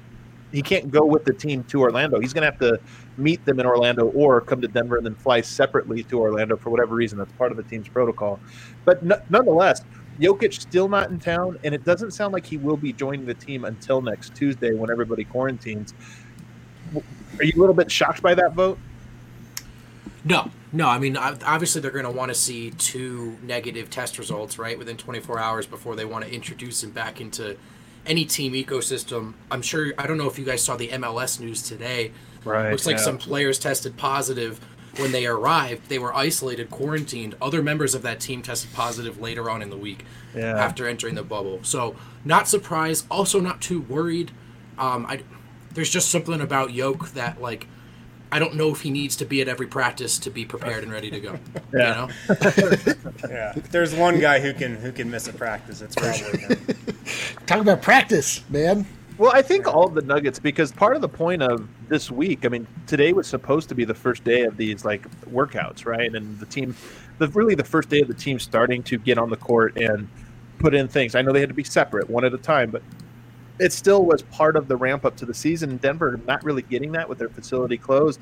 he 0.54 0.62
can't 0.62 0.88
go 0.88 1.04
with 1.04 1.24
the 1.24 1.32
team 1.32 1.64
to 1.64 1.80
Orlando. 1.80 2.20
He's 2.20 2.32
going 2.32 2.42
to 2.42 2.50
have 2.50 2.60
to 2.60 2.78
meet 3.16 3.44
them 3.44 3.58
in 3.58 3.66
Orlando 3.66 4.06
or 4.06 4.40
come 4.40 4.60
to 4.60 4.68
Denver 4.68 4.96
and 4.96 5.04
then 5.04 5.16
fly 5.16 5.40
separately 5.40 6.04
to 6.04 6.20
Orlando 6.20 6.56
for 6.56 6.70
whatever 6.70 6.94
reason. 6.94 7.18
That's 7.18 7.32
part 7.32 7.50
of 7.50 7.56
the 7.56 7.64
team's 7.64 7.88
protocol. 7.88 8.38
But 8.84 9.02
nonetheless, 9.02 9.82
Jokic 10.20 10.54
still 10.54 10.88
not 10.88 11.10
in 11.10 11.18
town, 11.18 11.58
and 11.64 11.74
it 11.74 11.84
doesn't 11.84 12.12
sound 12.12 12.32
like 12.32 12.46
he 12.46 12.56
will 12.56 12.76
be 12.76 12.92
joining 12.92 13.26
the 13.26 13.34
team 13.34 13.64
until 13.64 14.00
next 14.00 14.36
Tuesday 14.36 14.72
when 14.74 14.92
everybody 14.92 15.24
quarantines. 15.24 15.92
Are 16.94 17.44
you 17.44 17.54
a 17.56 17.60
little 17.60 17.74
bit 17.74 17.90
shocked 17.90 18.22
by 18.22 18.34
that 18.34 18.52
vote? 18.52 18.78
No, 20.24 20.52
no. 20.72 20.88
I 20.88 21.00
mean, 21.00 21.16
obviously 21.16 21.80
they're 21.80 21.90
going 21.90 22.04
to 22.04 22.12
want 22.12 22.30
to 22.30 22.34
see 22.34 22.70
two 22.70 23.36
negative 23.42 23.90
test 23.90 24.20
results 24.20 24.56
right 24.56 24.78
within 24.78 24.96
24 24.96 25.40
hours 25.40 25.66
before 25.66 25.96
they 25.96 26.04
want 26.04 26.24
to 26.24 26.32
introduce 26.32 26.84
him 26.84 26.90
back 26.90 27.20
into 27.20 27.56
any 28.06 28.24
team 28.24 28.52
ecosystem. 28.52 29.34
I'm 29.50 29.62
sure 29.62 29.92
I 29.98 30.06
don't 30.06 30.18
know 30.18 30.28
if 30.28 30.38
you 30.38 30.44
guys 30.44 30.62
saw 30.62 30.76
the 30.76 30.88
MLS 30.88 31.40
news 31.40 31.62
today. 31.62 32.12
Right. 32.44 32.70
Looks 32.70 32.86
like 32.86 32.98
yeah. 32.98 33.02
some 33.02 33.18
players 33.18 33.58
tested 33.58 33.96
positive 33.96 34.60
when 34.98 35.12
they 35.12 35.26
arrived. 35.26 35.88
They 35.88 35.98
were 35.98 36.14
isolated, 36.14 36.70
quarantined. 36.70 37.34
Other 37.40 37.62
members 37.62 37.94
of 37.94 38.02
that 38.02 38.20
team 38.20 38.42
tested 38.42 38.72
positive 38.72 39.20
later 39.20 39.50
on 39.50 39.62
in 39.62 39.70
the 39.70 39.76
week 39.76 40.04
yeah. 40.34 40.56
after 40.56 40.86
entering 40.86 41.14
the 41.14 41.22
bubble. 41.22 41.60
So 41.62 41.96
not 42.24 42.48
surprised. 42.48 43.06
Also 43.10 43.40
not 43.40 43.60
too 43.60 43.80
worried. 43.80 44.30
Um, 44.78 45.06
I 45.06 45.22
there's 45.72 45.90
just 45.90 46.10
something 46.10 46.40
about 46.40 46.72
Yoke 46.72 47.10
that 47.10 47.40
like 47.40 47.66
I 48.34 48.40
don't 48.40 48.56
know 48.56 48.70
if 48.70 48.80
he 48.80 48.90
needs 48.90 49.14
to 49.16 49.24
be 49.24 49.40
at 49.42 49.48
every 49.48 49.68
practice 49.68 50.18
to 50.20 50.30
be 50.30 50.44
prepared 50.44 50.82
and 50.82 50.92
ready 50.92 51.08
to 51.10 51.20
go. 51.20 51.38
yeah. 51.72 51.78
You 51.78 51.78
know? 51.78 52.08
yeah. 53.28 53.52
If 53.54 53.70
there's 53.70 53.94
one 53.94 54.18
guy 54.18 54.40
who 54.40 54.52
can 54.52 54.74
who 54.76 54.90
can 54.90 55.08
miss 55.08 55.28
a 55.28 55.32
practice, 55.32 55.80
it's 55.80 55.94
probably 55.94 56.40
him. 56.40 56.58
Talk 57.46 57.60
about 57.60 57.82
practice, 57.82 58.42
man. 58.48 58.86
Well, 59.18 59.30
I 59.34 59.42
think 59.42 59.68
all 59.68 59.88
the 59.88 60.00
Nuggets, 60.00 60.38
because 60.38 60.72
part 60.72 60.96
of 60.96 61.02
the 61.02 61.08
point 61.08 61.42
of 61.42 61.68
this 61.88 62.10
week, 62.10 62.46
I 62.46 62.48
mean, 62.48 62.66
today 62.86 63.12
was 63.12 63.26
supposed 63.26 63.68
to 63.68 63.74
be 63.74 63.84
the 63.84 63.94
first 63.94 64.24
day 64.24 64.42
of 64.42 64.56
these 64.56 64.84
like 64.84 65.08
workouts, 65.26 65.84
right? 65.84 66.12
And 66.12 66.38
the 66.40 66.46
team, 66.46 66.74
the 67.18 67.28
really 67.28 67.54
the 67.54 67.64
first 67.64 67.90
day 67.90 68.00
of 68.00 68.08
the 68.08 68.14
team 68.14 68.38
starting 68.38 68.82
to 68.84 68.98
get 68.98 69.18
on 69.18 69.28
the 69.28 69.36
court 69.36 69.76
and 69.76 70.08
put 70.58 70.74
in 70.74 70.88
things. 70.88 71.14
I 71.14 71.20
know 71.20 71.32
they 71.32 71.40
had 71.40 71.50
to 71.50 71.54
be 71.54 71.64
separate, 71.64 72.08
one 72.08 72.24
at 72.24 72.32
a 72.32 72.38
time, 72.38 72.70
but 72.70 72.82
it 73.60 73.72
still 73.72 74.04
was 74.04 74.22
part 74.22 74.56
of 74.56 74.66
the 74.66 74.76
ramp 74.76 75.04
up 75.04 75.14
to 75.18 75.26
the 75.26 75.34
season. 75.34 75.76
Denver 75.76 76.18
not 76.26 76.42
really 76.42 76.62
getting 76.62 76.92
that 76.92 77.08
with 77.08 77.18
their 77.18 77.28
facility 77.28 77.76
closed. 77.76 78.20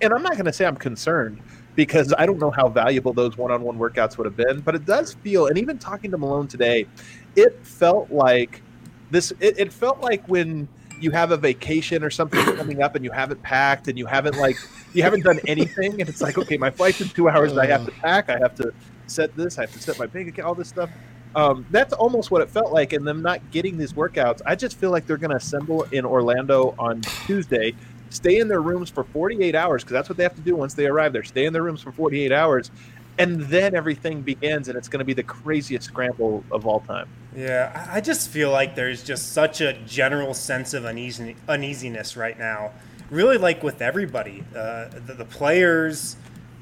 And 0.00 0.14
I'm 0.14 0.22
not 0.22 0.32
going 0.32 0.46
to 0.46 0.52
say 0.52 0.64
I'm 0.64 0.76
concerned 0.76 1.40
because 1.74 2.12
I 2.18 2.26
don't 2.26 2.38
know 2.38 2.50
how 2.50 2.68
valuable 2.68 3.12
those 3.12 3.36
one 3.36 3.50
on 3.50 3.62
one 3.62 3.78
workouts 3.78 4.18
would 4.18 4.24
have 4.24 4.36
been, 4.36 4.60
but 4.60 4.74
it 4.74 4.84
does 4.84 5.14
feel, 5.14 5.46
and 5.46 5.56
even 5.56 5.78
talking 5.78 6.10
to 6.10 6.18
Malone 6.18 6.48
today, 6.48 6.86
it 7.36 7.64
felt 7.64 8.10
like 8.10 8.62
this, 9.10 9.32
it, 9.40 9.58
it 9.58 9.72
felt 9.72 10.00
like 10.00 10.26
when 10.28 10.68
you 11.00 11.10
have 11.10 11.32
a 11.32 11.36
vacation 11.36 12.02
or 12.02 12.10
something 12.10 12.40
coming 12.56 12.82
up 12.82 12.94
and 12.94 13.04
you 13.04 13.10
haven't 13.10 13.42
packed 13.42 13.88
and 13.88 13.98
you 13.98 14.06
haven't 14.06 14.36
like, 14.36 14.56
you 14.92 15.02
haven't 15.02 15.24
done 15.24 15.40
anything. 15.46 16.00
And 16.00 16.08
it's 16.08 16.20
like, 16.20 16.38
okay, 16.38 16.56
my 16.56 16.70
flight's 16.70 17.00
in 17.00 17.08
two 17.08 17.28
hours 17.28 17.52
and 17.52 17.60
I 17.60 17.66
have 17.66 17.84
to 17.84 17.92
pack. 17.92 18.30
I 18.30 18.38
have 18.38 18.54
to 18.56 18.72
set 19.06 19.36
this, 19.36 19.58
I 19.58 19.62
have 19.62 19.72
to 19.72 19.80
set 19.80 19.98
my 19.98 20.06
bank 20.06 20.28
account, 20.28 20.46
all 20.46 20.54
this 20.54 20.68
stuff. 20.68 20.90
Um, 21.34 21.66
that's 21.70 21.92
almost 21.94 22.30
what 22.30 22.42
it 22.42 22.50
felt 22.50 22.72
like, 22.72 22.92
and 22.92 23.06
them 23.06 23.22
not 23.22 23.50
getting 23.50 23.78
these 23.78 23.94
workouts. 23.94 24.42
I 24.44 24.54
just 24.54 24.76
feel 24.76 24.90
like 24.90 25.06
they're 25.06 25.16
going 25.16 25.30
to 25.30 25.36
assemble 25.36 25.84
in 25.84 26.04
Orlando 26.04 26.74
on 26.78 27.00
Tuesday, 27.00 27.74
stay 28.10 28.38
in 28.38 28.48
their 28.48 28.60
rooms 28.60 28.90
for 28.90 29.04
48 29.04 29.54
hours 29.54 29.82
because 29.82 29.94
that's 29.94 30.08
what 30.08 30.18
they 30.18 30.24
have 30.24 30.34
to 30.36 30.42
do 30.42 30.54
once 30.56 30.74
they 30.74 30.86
arrive 30.86 31.12
there. 31.12 31.22
Stay 31.22 31.46
in 31.46 31.52
their 31.52 31.62
rooms 31.62 31.80
for 31.80 31.92
48 31.92 32.32
hours, 32.32 32.70
and 33.18 33.40
then 33.42 33.74
everything 33.74 34.22
begins, 34.22 34.68
and 34.68 34.76
it's 34.76 34.88
going 34.88 34.98
to 35.00 35.04
be 35.04 35.14
the 35.14 35.22
craziest 35.22 35.86
scramble 35.86 36.44
of 36.50 36.66
all 36.66 36.80
time. 36.80 37.08
Yeah, 37.36 37.88
I 37.90 38.00
just 38.00 38.28
feel 38.30 38.50
like 38.50 38.74
there's 38.74 39.02
just 39.02 39.32
such 39.32 39.60
a 39.60 39.72
general 39.86 40.34
sense 40.34 40.74
of 40.74 40.84
uneasy, 40.84 41.36
uneasiness 41.48 42.16
right 42.16 42.38
now. 42.38 42.72
Really, 43.10 43.38
like 43.38 43.62
with 43.62 43.82
everybody, 43.82 44.44
uh, 44.56 44.88
the, 45.06 45.14
the 45.14 45.24
players, 45.24 46.16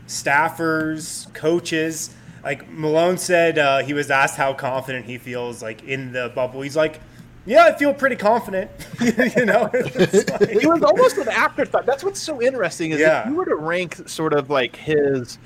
staffers, 0.07 1.33
coaches 1.35 2.11
like 2.43 2.69
Malone 2.71 3.19
said, 3.19 3.59
uh, 3.59 3.79
he 3.83 3.93
was 3.93 4.11
asked 4.11 4.37
how 4.37 4.55
confident 4.55 5.05
he 5.07 5.19
feels 5.19 5.63
like 5.63 5.85
in 5.85 6.13
the 6.13 6.33
bubble. 6.35 6.63
He's 6.63 6.77
like, 6.77 7.01
Yeah, 7.45 7.65
I 7.67 7.73
feel 7.73 7.93
pretty 7.93 8.17
confident. 8.17 8.71
you 9.01 9.45
know, 9.45 9.69
it 9.75 10.67
was 10.67 10.83
almost 10.83 11.19
an 11.19 11.29
afterthought. 11.29 11.87
That's 11.87 12.03
what's 12.03 12.21
so 12.21 12.41
interesting 12.41 12.93
is 12.93 13.01
Yeah. 13.01 13.23
if 13.23 13.27
you 13.29 13.35
were 13.35 13.45
to 13.45 13.57
rank 13.57 14.09
sort 14.09 14.33
of 14.33 14.49
like 14.51 14.77
his, 14.77 15.39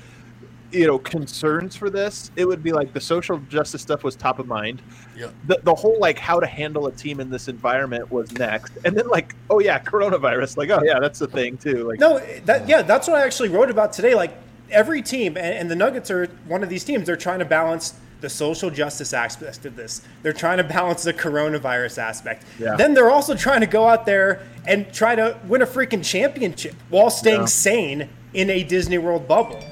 you 0.75 0.87
know, 0.87 0.99
concerns 0.99 1.75
for 1.75 1.89
this, 1.89 2.31
it 2.35 2.45
would 2.45 2.61
be 2.61 2.71
like 2.71 2.93
the 2.93 2.99
social 3.01 3.37
justice 3.49 3.81
stuff 3.81 4.03
was 4.03 4.15
top 4.15 4.39
of 4.39 4.47
mind. 4.47 4.81
Yeah. 5.15 5.29
The, 5.47 5.59
the 5.63 5.73
whole 5.73 5.97
like 5.99 6.19
how 6.19 6.39
to 6.39 6.45
handle 6.45 6.87
a 6.87 6.91
team 6.91 7.19
in 7.19 7.29
this 7.29 7.47
environment 7.47 8.11
was 8.11 8.31
next, 8.33 8.73
and 8.83 8.95
then 8.95 9.07
like 9.07 9.35
oh 9.49 9.59
yeah, 9.59 9.79
coronavirus. 9.79 10.57
Like 10.57 10.69
oh 10.69 10.81
yeah, 10.83 10.99
that's 10.99 11.19
the 11.19 11.27
thing 11.27 11.57
too. 11.57 11.87
Like 11.87 11.99
No, 11.99 12.19
that 12.45 12.67
yeah, 12.67 12.81
that's 12.81 13.07
what 13.07 13.17
I 13.17 13.25
actually 13.25 13.49
wrote 13.49 13.69
about 13.69 13.93
today. 13.93 14.15
Like 14.15 14.35
every 14.69 15.01
team, 15.01 15.37
and, 15.37 15.55
and 15.55 15.71
the 15.71 15.75
Nuggets 15.75 16.11
are 16.11 16.27
one 16.47 16.63
of 16.63 16.69
these 16.69 16.83
teams. 16.83 17.05
They're 17.05 17.15
trying 17.15 17.39
to 17.39 17.45
balance 17.45 17.93
the 18.21 18.29
social 18.29 18.69
justice 18.69 19.13
aspect 19.13 19.65
of 19.65 19.75
this. 19.75 20.01
They're 20.23 20.33
trying 20.33 20.57
to 20.57 20.63
balance 20.63 21.03
the 21.03 21.13
coronavirus 21.13 21.99
aspect. 21.99 22.43
Yeah. 22.59 22.75
Then 22.75 22.93
they're 22.93 23.11
also 23.11 23.35
trying 23.35 23.61
to 23.61 23.67
go 23.67 23.87
out 23.87 24.05
there 24.05 24.41
and 24.67 24.91
try 24.93 25.15
to 25.15 25.37
win 25.47 25.61
a 25.61 25.65
freaking 25.67 26.03
championship 26.03 26.73
while 26.89 27.09
staying 27.09 27.41
Yeah. 27.41 27.45
sane 27.45 28.09
in 28.33 28.49
a 28.49 28.63
Disney 28.63 28.97
World 28.97 29.27
bubble. 29.27 29.63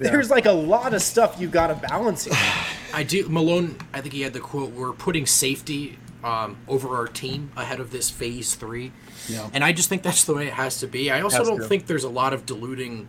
There's 0.00 0.30
like 0.30 0.46
a 0.46 0.52
lot 0.52 0.94
of 0.94 1.02
stuff 1.02 1.36
you 1.38 1.46
got 1.48 1.68
to 1.68 1.74
balance 1.88 2.24
here. 2.24 2.34
I 2.94 3.02
do. 3.04 3.28
Malone, 3.28 3.76
I 3.92 4.00
think 4.00 4.14
he 4.14 4.22
had 4.22 4.32
the 4.32 4.40
quote, 4.40 4.72
"We're 4.72 4.92
putting 4.92 5.26
safety 5.26 5.98
um, 6.24 6.56
over 6.68 6.96
our 6.96 7.06
team 7.06 7.50
ahead 7.56 7.80
of 7.80 7.90
this 7.90 8.10
phase 8.10 8.54
three. 8.54 8.92
Yeah. 9.28 9.48
And 9.52 9.62
I 9.64 9.72
just 9.72 9.88
think 9.88 10.02
that's 10.02 10.24
the 10.24 10.34
way 10.34 10.46
it 10.48 10.52
has 10.54 10.80
to 10.80 10.86
be. 10.86 11.10
I 11.10 11.20
also 11.20 11.38
Has 11.38 11.48
don't 11.48 11.60
to. 11.60 11.64
think 11.66 11.86
there's 11.86 12.04
a 12.04 12.08
lot 12.10 12.32
of 12.32 12.46
deluding 12.46 13.08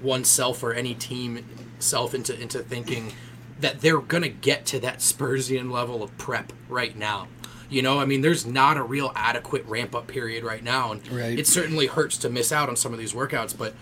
oneself 0.00 0.62
or 0.62 0.72
any 0.72 0.94
team 0.94 1.44
self 1.78 2.14
into 2.14 2.38
into 2.40 2.58
thinking 2.60 3.12
that 3.60 3.80
they're 3.80 4.00
gonna 4.00 4.28
get 4.28 4.66
to 4.66 4.80
that 4.80 4.98
Spursian 4.98 5.70
level 5.70 6.02
of 6.02 6.16
prep 6.18 6.52
right 6.68 6.96
now. 6.96 7.28
You 7.70 7.80
know, 7.80 8.00
I 8.00 8.04
mean, 8.04 8.20
there's 8.20 8.44
not 8.44 8.76
a 8.76 8.82
real 8.82 9.12
adequate 9.14 9.64
ramp 9.66 9.94
up 9.94 10.06
period 10.06 10.44
right 10.44 10.62
now, 10.62 10.92
and 10.92 11.08
Right. 11.10 11.38
it 11.38 11.46
certainly 11.46 11.86
hurts 11.86 12.18
to 12.18 12.28
miss 12.28 12.52
out 12.52 12.68
on 12.68 12.76
some 12.76 12.92
of 12.92 12.98
these 12.98 13.12
workouts. 13.14 13.56
But 13.56 13.74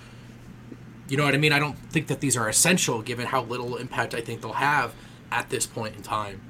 you 1.11 1.17
know 1.17 1.25
what 1.25 1.35
I 1.35 1.39
mean? 1.39 1.53
I 1.53 1.59
don't 1.59 1.77
think 1.91 2.07
that 2.07 2.21
these 2.21 2.37
are 2.37 2.49
essential 2.49 3.03
given 3.03 3.27
how 3.27 3.43
little 3.43 3.77
impact 3.77 4.15
I 4.15 4.21
think 4.21 4.41
they'll 4.43 4.53
have 4.53 4.95
at 5.33 5.51
this 5.51 5.67
point 5.67 5.97
in 5.97 6.03
time. 6.03 6.41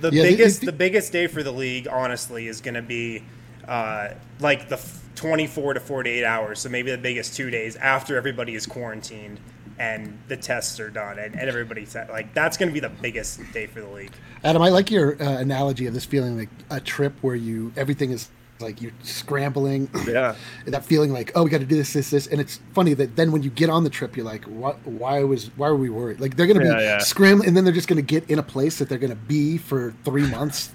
The 0.00 0.10
Yeah, 0.10 0.22
biggest 0.24 0.60
the- 0.60 0.66
the 0.66 0.72
biggest 0.72 1.12
day 1.12 1.26
for 1.26 1.42
the 1.42 1.52
league, 1.52 1.88
honestly, 1.88 2.46
is 2.48 2.60
going 2.60 2.74
to 2.74 2.82
be 2.82 3.24
uh, 3.68 4.08
like 4.40 4.68
the 4.68 4.80
24 5.14 5.74
to 5.74 5.80
48 5.80 6.24
hours. 6.24 6.58
So 6.60 6.68
maybe 6.68 6.90
the 6.90 6.98
biggest 6.98 7.36
two 7.36 7.48
days 7.50 7.76
after 7.76 8.16
everybody 8.16 8.54
is 8.54 8.66
quarantined 8.66 9.38
and 9.78 10.18
the 10.28 10.36
tests 10.36 10.78
are 10.80 10.90
done 10.90 11.18
and, 11.18 11.34
and 11.34 11.48
everybody's 11.48 11.94
like 11.94 12.34
that's 12.34 12.56
going 12.56 12.68
to 12.68 12.72
be 12.74 12.80
the 12.80 12.88
biggest 12.90 13.40
day 13.52 13.66
for 13.66 13.80
the 13.80 13.88
league. 13.88 14.10
Adam, 14.44 14.60
I 14.62 14.68
like 14.68 14.90
your 14.90 15.20
uh, 15.22 15.38
analogy 15.38 15.86
of 15.86 15.94
this 15.94 16.04
feeling 16.04 16.36
like 16.36 16.48
a 16.70 16.78
trip 16.80 17.14
where 17.22 17.34
you 17.36 17.72
everything 17.76 18.10
is 18.10 18.28
like 18.62 18.80
you're 18.80 18.92
scrambling. 19.02 19.88
Yeah. 20.12 20.34
that 20.66 20.84
feeling 20.84 21.12
like 21.12 21.32
oh 21.34 21.44
we 21.44 21.50
got 21.50 21.60
to 21.60 21.66
do 21.66 21.76
this 21.76 21.92
this 21.94 22.10
this 22.10 22.26
and 22.26 22.40
it's 22.40 22.60
funny 22.74 22.92
that 22.94 23.16
then 23.16 23.32
when 23.32 23.42
you 23.42 23.50
get 23.50 23.70
on 23.70 23.82
the 23.84 23.90
trip 23.90 24.16
you're 24.16 24.26
like 24.26 24.44
what 24.44 24.76
why 24.86 25.22
was 25.24 25.50
why 25.56 25.68
were 25.68 25.76
we 25.76 25.88
worried 25.90 26.20
like 26.20 26.36
they're 26.36 26.46
gonna 26.46 26.64
Yeah, 26.64 26.76
be 26.76 26.82
yeah. 26.82 26.98
scrambling 26.98 27.48
and 27.48 27.56
then 27.56 27.64
they're 27.64 27.72
just 27.72 27.88
gonna 27.88 28.02
get 28.02 28.28
in 28.30 28.38
a 28.38 28.42
place 28.42 28.78
that 28.78 28.88
they're 28.88 28.98
gonna 28.98 29.14
be 29.14 29.56
for 29.58 29.94
three 30.04 30.26
months 30.30 30.70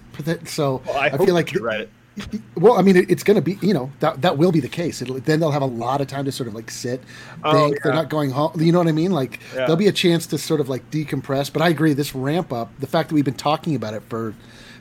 so 0.45 0.81
Well, 0.85 0.97
I, 0.97 1.05
I, 1.07 1.17
feel 1.17 1.35
like 1.35 1.53
right. 1.61 1.87
well 2.55 2.73
I 2.79 2.81
mean 2.81 2.95
it's 2.97 3.21
gonna 3.23 3.41
be 3.41 3.59
you 3.61 3.73
know 3.73 3.91
that 3.99 4.21
that 4.23 4.37
will 4.39 4.51
be 4.51 4.59
the 4.59 4.67
case 4.69 5.01
It'll, 5.03 5.19
then 5.19 5.39
they'll 5.39 5.51
have 5.51 5.61
a 5.61 5.65
lot 5.67 6.01
of 6.01 6.07
time 6.07 6.25
to 6.25 6.31
sort 6.31 6.47
of 6.47 6.55
like 6.55 6.71
sit 6.71 7.01
Oh, 7.43 7.51
think 7.69 7.83
they're 7.83 7.93
not 7.93 8.09
going 8.09 8.31
home 8.31 8.59
you 8.59 8.71
know 8.71 8.79
what 8.79 8.87
I 8.87 8.91
mean 8.93 9.11
like 9.11 9.39
Yeah. 9.53 9.59
there'll 9.59 9.75
be 9.75 9.87
a 9.87 9.91
chance 9.91 10.25
to 10.27 10.37
sort 10.39 10.59
of 10.61 10.69
like 10.69 10.89
decompress 10.89 11.53
but 11.53 11.61
I 11.61 11.69
agree 11.69 11.93
this 11.93 12.15
ramp 12.15 12.51
up 12.51 12.71
the 12.79 12.87
fact 12.87 13.09
that 13.09 13.15
we've 13.15 13.25
been 13.25 13.35
talking 13.35 13.75
about 13.75 13.93
it 13.93 14.01
for 14.09 14.33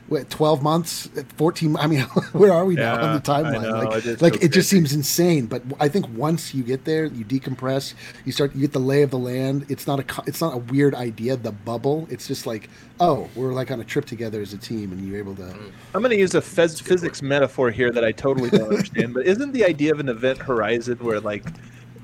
what, 0.07 0.29
12 0.29 0.61
months? 0.61 1.09
14 1.37 1.75
i 1.77 1.87
mean 1.87 2.01
where 2.33 2.53
are 2.53 2.65
we 2.65 2.75
now 2.75 2.95
Yeah, 2.95 3.05
on 3.07 3.15
the 3.15 3.21
timeline? 3.21 3.61
know, 3.61 3.89
like, 3.89 3.97
it 3.97 4.05
is 4.05 4.21
like 4.21 4.43
it 4.43 4.49
just 4.49 4.69
seems 4.69 4.93
insane 4.93 5.45
but 5.45 5.61
i 5.79 5.87
think 5.87 6.07
once 6.15 6.53
you 6.53 6.63
get 6.63 6.85
there 6.85 7.05
you 7.05 7.25
decompress 7.25 7.93
you 8.25 8.31
start 8.31 8.53
you 8.55 8.61
get 8.61 8.73
the 8.73 8.79
lay 8.79 9.01
of 9.01 9.11
the 9.11 9.19
land 9.19 9.65
it's 9.69 9.87
not 9.87 9.99
a 9.99 10.23
it's 10.25 10.41
not 10.41 10.53
a 10.53 10.57
weird 10.57 10.95
idea 10.95 11.35
the 11.35 11.51
bubble. 11.51 12.07
It's 12.09 12.27
just 12.27 12.45
like 12.47 12.69
oh 12.99 13.29
we're 13.35 13.53
like 13.53 13.71
on 13.71 13.79
a 13.79 13.83
trip 13.83 14.05
together 14.05 14.41
as 14.41 14.53
a 14.53 14.57
team 14.57 14.91
and 14.91 15.07
you're 15.07 15.17
able 15.17 15.35
to 15.35 15.43
mm. 15.43 15.71
I'm 15.93 16.01
going 16.01 16.11
to 16.11 16.17
use 16.17 16.35
a 16.35 16.41
phys- 16.41 16.81
physics 16.81 17.21
metaphor 17.21 17.71
here 17.71 17.91
that 17.91 18.03
I 18.03 18.11
totally 18.11 18.49
don't 18.49 18.63
understand. 18.71 19.13
But 19.13 19.25
isn't 19.25 19.51
the 19.51 19.65
idea 19.65 19.91
of 19.91 19.99
an 19.99 20.09
event 20.09 20.39
horizon 20.39 20.97
where 20.99 21.19
like 21.19 21.45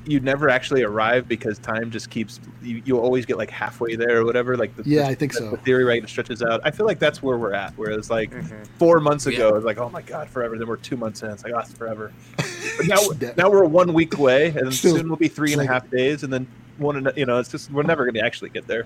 you 0.06 0.20
never 0.20 0.50
actually 0.50 0.84
arrive 0.84 1.28
because 1.28 1.58
time 1.60 1.92
just 1.92 2.10
keeps 2.10 2.40
you, 2.62 2.82
you 2.86 3.00
always 3.00 3.26
get 3.26 3.38
like 3.38 3.50
halfway 3.50 3.96
there 3.96 4.18
or 4.18 4.26
whatever? 4.26 4.58
Like 4.58 4.76
the, 4.76 4.84
Yeah, 4.86 5.04
the- 5.04 5.10
I 5.10 5.16
think 5.16 5.34
so. 5.34 5.52
The 5.52 5.58
theory 5.58 5.84
right 5.84 6.04
it 6.04 6.10
stretches 6.10 6.42
out. 6.42 6.62
I 6.64 6.72
feel 6.72 6.86
like 6.86 7.00
that's 7.00 7.22
where 7.22 7.38
we're 7.38 7.54
at. 7.54 7.74
Whereas 7.78 8.10
like 8.10 8.32
mm-hmm. 8.32 8.64
four 8.78 9.00
months 9.00 9.26
ago, 9.26 9.50
Yeah. 9.50 9.56
it's 9.58 9.66
like 9.66 9.78
oh 9.78 9.90
my 9.90 10.02
god, 10.02 10.30
forever. 10.30 10.58
Then 10.58 10.68
we're 10.68 10.78
two 10.78 10.98
months 10.98 11.24
in. 11.24 11.32
It's 11.32 11.44
like 11.44 11.54
oh, 11.54 11.60
it's 11.60 11.74
forever. 11.74 12.12
But 12.78 12.88
now 12.88 12.98
now 13.38 13.52
we're 13.52 13.66
one 13.66 13.94
week 13.94 14.18
away, 14.18 14.48
and 14.48 14.66
then 14.66 14.72
Still- 14.72 14.96
soon 14.96 15.08
we'll 15.08 15.18
be 15.18 15.28
three 15.28 15.54
and 15.54 15.62
a 15.62 15.68
half 15.68 15.88
days, 15.92 16.24
and 16.24 16.34
then 16.34 16.48
one 16.78 16.98
and 16.98 17.08
a- 17.08 17.14
you 17.16 17.26
know 17.26 17.40
it's 17.40 17.50
just 17.50 17.72
we're 17.72 17.84
never 17.84 18.04
going 18.04 18.16
to 18.16 18.24
actually 18.26 18.50
get 18.50 18.68
there. 18.68 18.86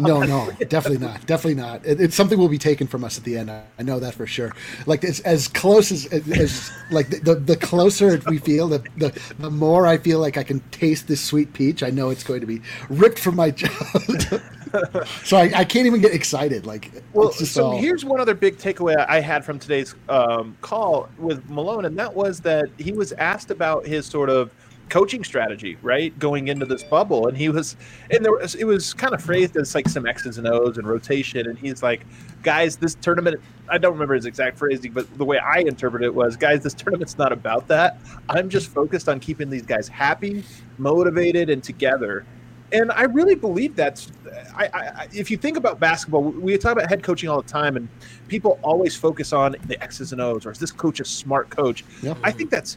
no 0.00 0.22
no 0.34 0.50
definitely 0.68 0.98
not 0.98 1.24
definitely 1.26 1.60
not. 1.60 1.84
It, 1.86 2.00
it's 2.00 2.14
something 2.14 2.38
will 2.38 2.48
be 2.48 2.58
taken 2.58 2.86
from 2.86 3.04
us 3.04 3.18
at 3.18 3.24
the 3.24 3.36
end 3.36 3.50
i, 3.50 3.62
I 3.78 3.82
know 3.82 3.98
that 4.00 4.14
for 4.14 4.26
sure. 4.26 4.54
Like 4.86 5.04
it's 5.04 5.20
as 5.20 5.48
close 5.48 5.92
as, 5.92 6.06
as 6.06 6.70
like 6.90 7.10
the, 7.10 7.20
the, 7.20 7.34
the 7.34 7.56
closer 7.56 8.20
we 8.28 8.38
feel 8.38 8.68
the, 8.68 8.82
the 8.96 9.18
the 9.38 9.50
more 9.50 9.86
i 9.86 9.96
feel 9.96 10.18
like 10.20 10.36
i 10.36 10.42
can 10.42 10.60
taste 10.70 11.08
this 11.08 11.20
sweet 11.20 11.52
peach 11.52 11.82
i 11.82 11.90
know 11.90 12.10
it's 12.10 12.24
going 12.24 12.40
to 12.40 12.46
be 12.46 12.60
ripped 12.88 13.18
from 13.18 13.36
my 13.36 13.50
jaw 13.50 13.68
so 15.24 15.36
I, 15.36 15.50
I 15.54 15.64
can't 15.64 15.86
even 15.86 16.00
get 16.00 16.12
excited 16.12 16.66
like 16.66 16.90
Well, 17.12 17.32
so 17.32 17.66
all, 17.66 17.78
here's 17.78 18.04
one 18.04 18.20
other 18.20 18.34
big 18.34 18.58
takeaway 18.58 19.04
I 19.08 19.20
had 19.20 19.44
from 19.44 19.58
today's 19.58 19.94
um, 20.08 20.56
call 20.60 21.08
with 21.18 21.48
Malone, 21.48 21.84
and 21.86 21.98
that 21.98 22.14
was 22.14 22.40
that 22.40 22.68
he 22.78 22.92
was 22.92 23.12
asked 23.12 23.50
about 23.50 23.86
his 23.86 24.06
sort 24.06 24.30
of 24.30 24.52
coaching 24.88 25.24
strategy, 25.24 25.76
right, 25.82 26.16
going 26.18 26.48
into 26.48 26.66
this 26.66 26.82
bubble, 26.82 27.28
and 27.28 27.36
he 27.36 27.48
was, 27.48 27.76
and 28.10 28.24
there 28.24 28.32
was, 28.32 28.54
it 28.54 28.64
was 28.64 28.94
kind 28.94 29.14
of 29.14 29.22
phrased 29.22 29.56
as 29.56 29.74
like 29.74 29.88
some 29.88 30.06
X's 30.06 30.38
and 30.38 30.46
O's 30.46 30.78
and 30.78 30.86
rotation, 30.86 31.48
and 31.48 31.58
he's 31.58 31.82
like, 31.82 32.06
guys, 32.42 32.76
this 32.76 32.94
tournament, 32.94 33.40
I 33.68 33.78
don't 33.78 33.92
remember 33.92 34.14
his 34.14 34.26
exact 34.26 34.58
phrasing, 34.58 34.92
but 34.92 35.18
the 35.18 35.24
way 35.24 35.38
I 35.38 35.58
interpret 35.58 36.02
it 36.02 36.14
was, 36.14 36.36
guys, 36.36 36.62
this 36.62 36.74
tournament's 36.74 37.18
not 37.18 37.32
about 37.32 37.68
that. 37.68 37.98
I'm 38.28 38.48
just 38.48 38.68
focused 38.68 39.08
on 39.08 39.20
keeping 39.20 39.50
these 39.50 39.66
guys 39.66 39.88
happy, 39.88 40.44
motivated, 40.78 41.50
and 41.50 41.62
together. 41.62 42.24
And 42.70 42.92
I 42.92 43.04
really 43.04 43.34
believe 43.34 43.74
that's. 43.76 44.12
I, 44.54 44.68
I, 44.74 45.08
if 45.14 45.30
you 45.30 45.38
think 45.38 45.56
about 45.56 45.80
basketball, 45.80 46.22
we 46.22 46.58
talk 46.58 46.72
about 46.72 46.88
head 46.90 47.02
coaching 47.02 47.30
all 47.30 47.40
the 47.40 47.48
time, 47.48 47.76
and 47.76 47.88
people 48.28 48.58
always 48.62 48.94
focus 48.94 49.32
on 49.32 49.56
the 49.64 49.82
X's 49.82 50.12
and 50.12 50.20
O's, 50.20 50.44
or 50.44 50.50
is 50.50 50.58
this 50.58 50.70
coach 50.70 51.00
a 51.00 51.04
smart 51.06 51.48
coach? 51.48 51.82
Yep. 52.02 52.18
I 52.22 52.30
think 52.30 52.50
that's 52.50 52.76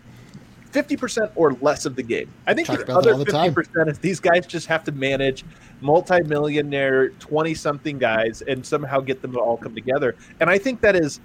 fifty 0.71 0.97
percent 0.97 1.31
or 1.35 1.53
less 1.61 1.85
of 1.85 1.95
the 1.95 2.03
game. 2.03 2.29
I 2.47 2.53
think 2.53 2.67
Talk 2.67 2.85
the 2.85 2.95
other 2.95 3.11
the 3.13 3.25
fifty 3.25 3.31
time. 3.31 3.53
percent 3.53 3.89
is 3.89 3.99
these 3.99 4.19
guys 4.19 4.45
just 4.45 4.67
have 4.67 4.83
to 4.85 4.91
manage 4.91 5.45
multi-millionaire, 5.81 7.09
twenty-something 7.19 7.97
guys, 7.97 8.41
and 8.43 8.65
somehow 8.65 8.99
get 8.99 9.21
them 9.21 9.33
to 9.33 9.39
all 9.39 9.57
come 9.57 9.75
together. 9.75 10.15
And 10.39 10.49
I 10.49 10.57
think 10.57 10.81
that 10.81 10.95
is 10.95 11.19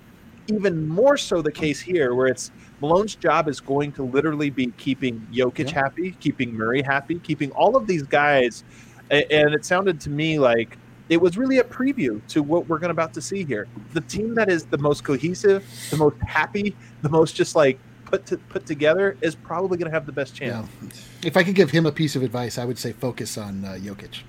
even 0.49 0.87
more 0.87 1.17
so 1.17 1.43
the 1.43 1.53
case 1.53 1.81
here, 1.81 2.15
where 2.15 2.29
it's 2.29 2.53
Malone's 2.81 3.17
job 3.17 3.49
is 3.49 3.59
going 3.59 3.91
to 3.93 4.05
literally 4.05 4.51
be 4.51 4.67
keeping 4.77 5.27
Jokic 5.33 5.71
Yeah. 5.71 5.83
happy, 5.83 6.13
keeping 6.21 6.55
Murray 6.55 6.83
happy, 6.83 7.19
keeping 7.19 7.51
all 7.53 7.77
of 7.77 7.87
these 7.87 8.05
guys. 8.05 8.65
And 9.11 9.55
it 9.55 9.65
sounded 9.65 10.01
to 10.03 10.11
me 10.11 10.39
like 10.39 10.79
it 11.09 11.21
was 11.21 11.39
really 11.39 11.59
a 11.59 11.65
preview 11.65 12.21
to 12.29 12.43
what 12.43 12.69
we're 12.69 12.79
going 12.79 12.91
about 12.91 13.15
to 13.15 13.23
see 13.23 13.45
here. 13.45 13.69
The 13.93 14.01
team 14.03 14.35
that 14.35 14.51
is 14.51 14.67
the 14.67 14.79
most 14.79 15.05
cohesive, 15.05 15.65
the 15.91 15.97
most 15.97 16.17
happy, 16.23 16.75
the 17.03 17.09
most 17.09 17.37
just 17.37 17.55
like 17.55 17.79
put 18.17 18.27
to, 18.27 18.37
put 18.49 18.67
together 18.67 19.17
is 19.21 19.35
probably 19.35 19.77
going 19.79 19.91
to 19.91 19.95
have 19.95 20.07
the 20.07 20.13
best 20.13 20.41
yeah. 20.41 20.63
chance. 20.81 21.09
if 21.23 21.37
i 21.37 21.43
could 21.45 21.55
give 21.55 21.71
him 21.71 21.87
a 21.87 21.93
piece 21.93 22.17
of 22.17 22.23
advice 22.23 22.59
i 22.59 22.65
would 22.65 22.79
say 22.79 22.93
focus 22.93 23.37
on 23.39 23.65
uh, 23.65 23.73
Jokic. 23.81 24.21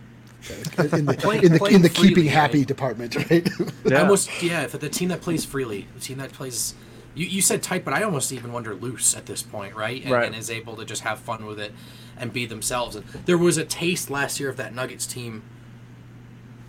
in 0.98 1.06
the 1.06 1.14
Play- 1.14 1.38
in 1.44 1.54
the, 1.54 1.64
in 1.66 1.82
the 1.82 1.90
freely, 1.90 2.10
keeping 2.10 2.26
happy 2.26 2.60
right? 2.60 2.68
department 2.68 3.16
right 3.16 3.48
Yeah. 3.86 4.02
Almost 4.02 4.44
yeah, 4.44 4.68
for 4.68 4.78
the 4.78 4.90
team 4.90 5.10
that 5.10 5.22
plays 5.22 5.46
freely, 5.46 5.88
the 5.94 6.00
team 6.02 6.18
that 6.18 6.32
plays 6.34 6.74
you, 7.16 7.26
you 7.26 7.42
said 7.42 7.64
tight, 7.64 7.84
but 7.86 7.94
I 7.94 8.04
almost 8.04 8.32
even 8.32 8.52
wonder 8.54 8.76
loose 8.76 9.16
at 9.16 9.26
this 9.26 9.42
point, 9.42 9.76
right? 9.76 10.02
And, 10.04 10.12
Right. 10.12 10.28
and 10.28 10.36
is 10.36 10.52
able 10.52 10.76
to 10.76 10.86
just 10.86 11.02
have 11.02 11.20
fun 11.20 11.46
with 11.46 11.60
it 11.60 11.72
and 12.18 12.32
be 12.32 12.46
themselves. 12.46 12.96
And 12.96 13.06
there 13.26 13.38
was 13.38 13.58
a 13.58 13.66
taste 13.66 14.10
last 14.10 14.40
year 14.40 14.50
of 14.50 14.58
that 14.58 14.74
Nuggets 14.76 15.08
team 15.08 15.42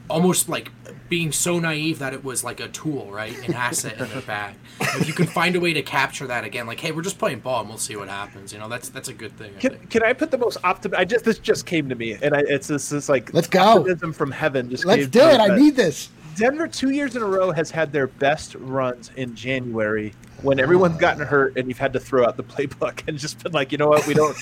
almost 0.08 0.48
like 0.48 0.70
being 1.08 1.32
so 1.32 1.58
naive 1.58 1.98
that 2.00 2.12
it 2.12 2.22
was 2.22 2.44
like 2.44 2.60
a 2.60 2.68
tool, 2.68 3.10
right? 3.10 3.36
An 3.48 3.54
asset 3.54 3.98
in 3.98 4.08
their 4.10 4.22
bag. 4.22 4.54
If 4.80 5.06
you 5.08 5.14
can 5.14 5.26
find 5.26 5.56
a 5.56 5.60
way 5.60 5.72
to 5.72 5.82
capture 5.82 6.26
that 6.26 6.44
again, 6.44 6.66
like, 6.66 6.80
hey, 6.80 6.92
we're 6.92 7.02
just 7.02 7.18
playing 7.18 7.40
ball 7.40 7.60
and 7.60 7.68
we'll 7.68 7.78
see 7.78 7.96
what 7.96 8.08
happens. 8.08 8.52
You 8.52 8.58
know, 8.58 8.68
that's 8.68 8.88
that's 8.90 9.08
a 9.08 9.14
good 9.14 9.36
thing. 9.38 9.52
I 9.56 9.60
Can, 9.60 9.70
think. 9.72 9.90
can 9.90 10.02
I 10.02 10.12
put 10.12 10.30
the 10.30 10.38
most 10.38 10.58
optimistic? 10.64 11.00
I 11.00 11.04
just 11.04 11.24
this 11.24 11.38
just 11.38 11.66
came 11.66 11.88
to 11.88 11.94
me, 11.94 12.12
and 12.22 12.34
I, 12.34 12.40
it's 12.40 12.68
this, 12.68 12.88
this 12.90 13.08
like 13.08 13.32
Let's 13.32 13.46
go. 13.48 13.60
optimism 13.60 14.12
from 14.12 14.30
heaven. 14.30 14.68
Just 14.70 14.84
let's 14.84 15.06
do 15.06 15.20
it 15.20 15.40
i 15.40 15.56
need 15.56 15.76
this 15.76 16.10
Denver 16.36 16.68
two 16.68 16.90
years 16.90 17.16
in 17.16 17.22
a 17.22 17.26
row 17.26 17.50
has 17.50 17.70
had 17.70 17.92
their 17.92 18.06
best 18.06 18.54
runs 18.56 19.10
in 19.16 19.34
January 19.34 20.14
when 20.42 20.60
everyone's 20.60 20.98
gotten 20.98 21.26
hurt 21.26 21.56
and 21.56 21.68
you've 21.68 21.78
had 21.78 21.92
to 21.92 22.00
throw 22.00 22.24
out 22.24 22.36
the 22.36 22.44
playbook 22.44 23.02
and 23.08 23.18
just 23.18 23.42
been 23.42 23.52
like, 23.52 23.72
you 23.72 23.78
know 23.78 23.88
what, 23.88 24.06
we 24.06 24.14
don't. 24.14 24.36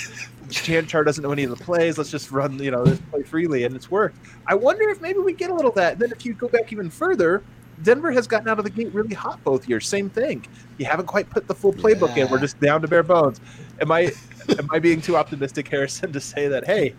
Chanchar 0.48 1.04
doesn't 1.04 1.24
know 1.24 1.32
any 1.32 1.42
of 1.42 1.50
the 1.50 1.64
plays. 1.64 1.98
Let's 1.98 2.10
just 2.10 2.30
run, 2.30 2.58
you 2.58 2.70
know, 2.70 2.82
let's 2.82 3.00
play 3.10 3.22
freely, 3.24 3.64
and 3.64 3.74
it's 3.74 3.90
worked. 3.90 4.16
I 4.46 4.54
wonder 4.54 4.88
if 4.90 5.00
maybe 5.00 5.18
we 5.18 5.32
get 5.32 5.50
a 5.50 5.54
little 5.54 5.70
of 5.70 5.76
that. 5.76 5.98
Then 5.98 6.12
if 6.12 6.24
you 6.24 6.34
go 6.34 6.46
back 6.46 6.72
even 6.72 6.88
further, 6.88 7.42
Denver 7.82 8.10
has 8.12 8.26
gotten 8.26 8.48
out 8.48 8.58
of 8.58 8.64
the 8.64 8.70
gate 8.70 8.92
really 8.94 9.14
hot 9.14 9.42
both 9.42 9.68
years. 9.68 9.88
Same 9.88 10.08
thing. 10.08 10.46
You 10.78 10.86
haven't 10.86 11.06
quite 11.06 11.28
put 11.28 11.46
the 11.46 11.54
full 11.54 11.72
playbook 11.72 12.16
yeah. 12.16 12.24
in. 12.24 12.30
We're 12.30 12.38
just 12.38 12.60
down 12.60 12.80
to 12.82 12.88
bare 12.88 13.02
bones. 13.02 13.40
Am 13.80 13.90
I 13.90 14.12
am 14.58 14.68
I 14.70 14.78
being 14.78 15.00
too 15.00 15.16
optimistic, 15.16 15.68
Harrison, 15.68 16.12
to 16.12 16.20
say 16.20 16.48
that 16.48 16.64
hey, 16.64 16.94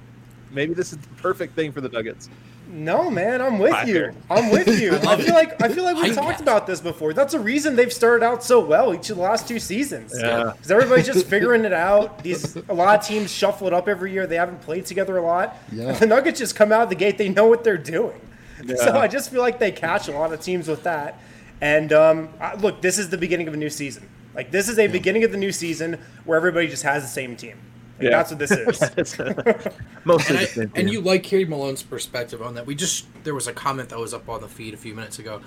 maybe 0.52 0.74
this 0.74 0.92
is 0.92 1.00
the 1.00 1.08
perfect 1.16 1.56
thing 1.56 1.72
for 1.72 1.82
the 1.82 1.90
Nuggets? 1.90 2.30
No, 2.70 3.10
man, 3.10 3.42
I'm 3.42 3.60
with 3.60 3.88
you. 3.88 4.14
I'm 4.30 4.52
with 4.52 4.80
you. 4.80 4.96
I 5.08 5.22
feel 5.22 5.34
like 5.34 5.62
I 5.62 5.70
feel 5.70 5.84
like 5.84 6.02
we 6.02 6.14
talked 6.14 6.42
about 6.42 6.68
this 6.68 6.82
before. 6.82 7.14
That's 7.14 7.34
a 7.34 7.40
reason 7.40 7.76
they've 7.76 7.94
started 7.94 8.26
out 8.26 8.44
so 8.44 8.60
well 8.60 8.94
each 8.94 9.10
of 9.10 9.18
the 9.18 9.24
last 9.24 9.48
two 9.48 9.60
seasons. 9.60 10.14
Yeah, 10.18 10.52
because 10.54 10.72
everybody's 10.72 11.06
just 11.06 11.26
figuring 11.30 11.66
it 11.66 11.74
out. 11.74 12.24
These 12.24 12.56
a 12.68 12.74
lot 12.74 13.00
of 13.00 13.06
teams 13.06 13.32
shuffle 13.32 13.68
it 13.68 13.74
up 13.74 13.88
every 13.88 14.12
year. 14.12 14.28
They 14.28 14.36
haven't 14.36 14.62
played 14.62 14.86
together 14.86 15.18
a 15.18 15.22
lot. 15.22 15.58
Yeah. 15.72 15.92
the 16.00 16.08
Nuggets 16.08 16.40
just 16.40 16.56
come 16.56 16.72
out 16.72 16.82
of 16.82 16.90
the 16.90 16.96
gate. 16.96 17.18
They 17.18 17.30
know 17.30 17.46
what 17.48 17.64
they're 17.64 17.78
doing. 17.78 18.20
Yeah. 18.64 18.76
So 18.76 18.98
I 18.98 19.08
just 19.08 19.32
feel 19.32 19.42
like 19.42 19.60
they 19.60 19.72
catch 19.72 20.08
a 20.08 20.12
lot 20.12 20.34
of 20.34 20.42
teams 20.42 20.68
with 20.68 20.84
that. 20.84 21.20
And 21.62 21.94
um, 21.94 22.30
look, 22.60 22.82
this 22.82 22.98
is 22.98 23.10
the 23.10 23.18
beginning 23.18 23.48
of 23.48 23.54
a 23.54 23.58
new 23.58 23.70
season. 23.70 24.10
Like 24.36 24.52
this 24.52 24.70
is 24.70 24.78
a 24.78 24.88
beginning 24.88 25.24
of 25.24 25.32
the 25.32 25.38
new 25.38 25.52
season 25.52 26.00
where 26.26 26.38
everybody 26.38 26.68
just 26.68 26.84
has 26.84 27.02
the 27.04 27.10
same 27.10 27.36
team. 27.36 27.58
Like, 28.00 28.04
yeah. 28.04 28.24
That's 28.24 28.32
what 28.32 28.96
this 28.96 29.12
is. 29.12 29.20
Mostly 30.06 30.38
and, 30.38 30.72
I, 30.76 30.80
and 30.80 30.90
you 30.90 31.02
like 31.02 31.24
Kerry 31.24 31.46
Malone's 31.46 31.84
perspective 31.84 32.42
on 32.42 32.56
that. 32.56 32.66
We 32.66 32.76
just 32.76 33.06
there 33.24 33.34
was 33.34 33.48
a 33.48 33.54
comment 33.54 33.90
that 33.90 34.00
was 34.00 34.14
up 34.14 34.30
on 34.30 34.42
the 34.42 34.48
feed 34.48 34.74
a 34.74 34.78
few 34.78 34.94
minutes 34.94 35.20
ago. 35.20 35.42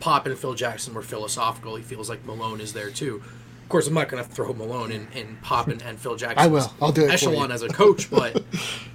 Pop 0.00 0.26
and 0.26 0.36
Phil 0.36 0.54
Jackson 0.54 0.94
were 0.94 1.02
philosophical. 1.02 1.76
He 1.76 1.82
feels 1.82 2.08
like 2.08 2.24
Malone 2.24 2.60
is 2.60 2.72
there 2.72 2.90
too. 2.90 3.22
Of 3.62 3.68
course, 3.68 3.86
I'm 3.86 3.94
not 3.94 4.08
going 4.08 4.24
to 4.24 4.28
throw 4.28 4.52
Malone 4.52 4.90
in, 4.90 5.06
in 5.14 5.36
Pop 5.42 5.68
and, 5.68 5.80
and 5.82 5.96
Phil 5.96 6.16
Jackson. 6.16 6.38
I 6.38 6.48
will. 6.48 6.72
I'll 6.82 6.90
do 6.90 7.04
it. 7.04 7.10
Echelon 7.10 7.52
as 7.52 7.62
a 7.62 7.68
coach, 7.68 8.10
but 8.10 8.42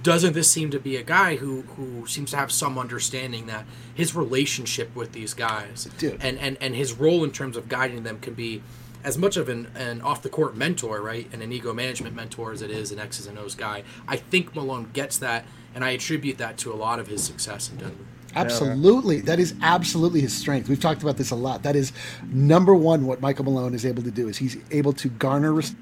doesn't 0.02 0.34
this 0.34 0.50
seem 0.50 0.70
to 0.72 0.78
be 0.78 0.96
a 0.96 1.02
guy 1.02 1.36
who 1.36 1.62
who 1.62 2.06
seems 2.06 2.32
to 2.32 2.36
have 2.36 2.52
some 2.52 2.76
understanding 2.78 3.46
that 3.46 3.64
his 3.94 4.14
relationship 4.14 4.94
with 4.94 5.12
these 5.12 5.32
guys 5.32 5.88
and, 6.02 6.38
and 6.38 6.58
and 6.60 6.74
his 6.74 6.92
role 6.92 7.24
in 7.24 7.30
terms 7.30 7.56
of 7.56 7.68
guiding 7.68 8.02
them 8.02 8.18
can 8.18 8.34
be 8.34 8.62
as 9.06 9.16
much 9.16 9.36
of 9.36 9.48
an, 9.48 9.68
an 9.76 10.02
off 10.02 10.20
the 10.20 10.28
court 10.28 10.56
mentor, 10.56 11.00
right, 11.00 11.28
and 11.32 11.40
an 11.40 11.52
ego 11.52 11.72
management 11.72 12.16
mentor 12.16 12.50
as 12.50 12.60
it 12.60 12.72
is 12.72 12.90
an 12.90 12.98
X's 12.98 13.28
and 13.28 13.38
O's 13.38 13.54
guy, 13.54 13.84
I 14.08 14.16
think 14.16 14.52
Malone 14.54 14.90
gets 14.92 15.16
that, 15.18 15.46
and 15.76 15.84
I 15.84 15.90
attribute 15.90 16.38
that 16.38 16.58
to 16.58 16.72
a 16.72 16.74
lot 16.74 16.98
of 16.98 17.06
his 17.06 17.22
success 17.22 17.70
in 17.70 17.76
Denver. 17.76 18.04
Absolutely. 18.34 19.20
That 19.20 19.38
is 19.38 19.54
absolutely 19.62 20.20
his 20.20 20.36
strength. 20.36 20.68
We've 20.68 20.80
talked 20.80 21.02
about 21.02 21.16
this 21.16 21.30
a 21.30 21.36
lot. 21.36 21.62
That 21.62 21.76
is 21.76 21.92
number 22.24 22.74
one 22.74 23.06
what 23.06 23.20
Michael 23.20 23.44
Malone 23.44 23.74
is 23.74 23.86
able 23.86 24.02
to 24.02 24.10
do 24.10 24.28
is 24.28 24.36
he's 24.36 24.58
able 24.72 24.92
to 24.94 25.08
garner 25.08 25.52
respect 25.54 25.80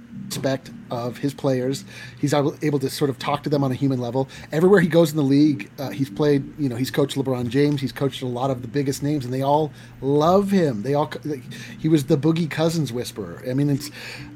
of 0.90 1.19
his 1.19 1.35
players. 1.35 1.85
He's 2.21 2.35
able 2.35 2.78
to 2.78 2.90
sort 2.90 3.11
of 3.11 3.19
talk 3.19 3.43
to 3.45 3.50
them 3.50 3.64
on 3.64 3.73
a 3.73 3.75
human 3.75 4.00
level. 4.00 4.28
Everywhere 4.52 4.81
he 4.81 4.88
goes 4.88 5.11
in 5.11 5.16
the 5.16 5.23
league, 5.23 5.71
uh, 5.78 5.90
he's 5.90 6.11
played, 6.11 6.45
you 6.59 6.69
know, 6.69 6.76
he's 6.76 6.90
coached 6.90 7.16
LeBron 7.16 7.49
James, 7.49 7.81
he's 7.81 7.93
coached 7.93 8.23
a 8.23 8.26
lot 8.26 8.50
of 8.50 8.62
the 8.62 8.69
biggest 8.69 9.02
names 9.02 9.25
and 9.25 9.33
they 9.33 9.43
all 9.43 9.73
love 10.00 10.50
him. 10.50 10.83
They 10.83 10.95
all 10.95 11.11
he 11.78 11.88
was 11.88 12.04
the 12.04 12.16
Boogie 12.16 12.50
Cousins 12.50 12.93
whisperer. 12.93 13.43
I 13.49 13.54
mean, 13.54 13.71
it's 13.71 13.90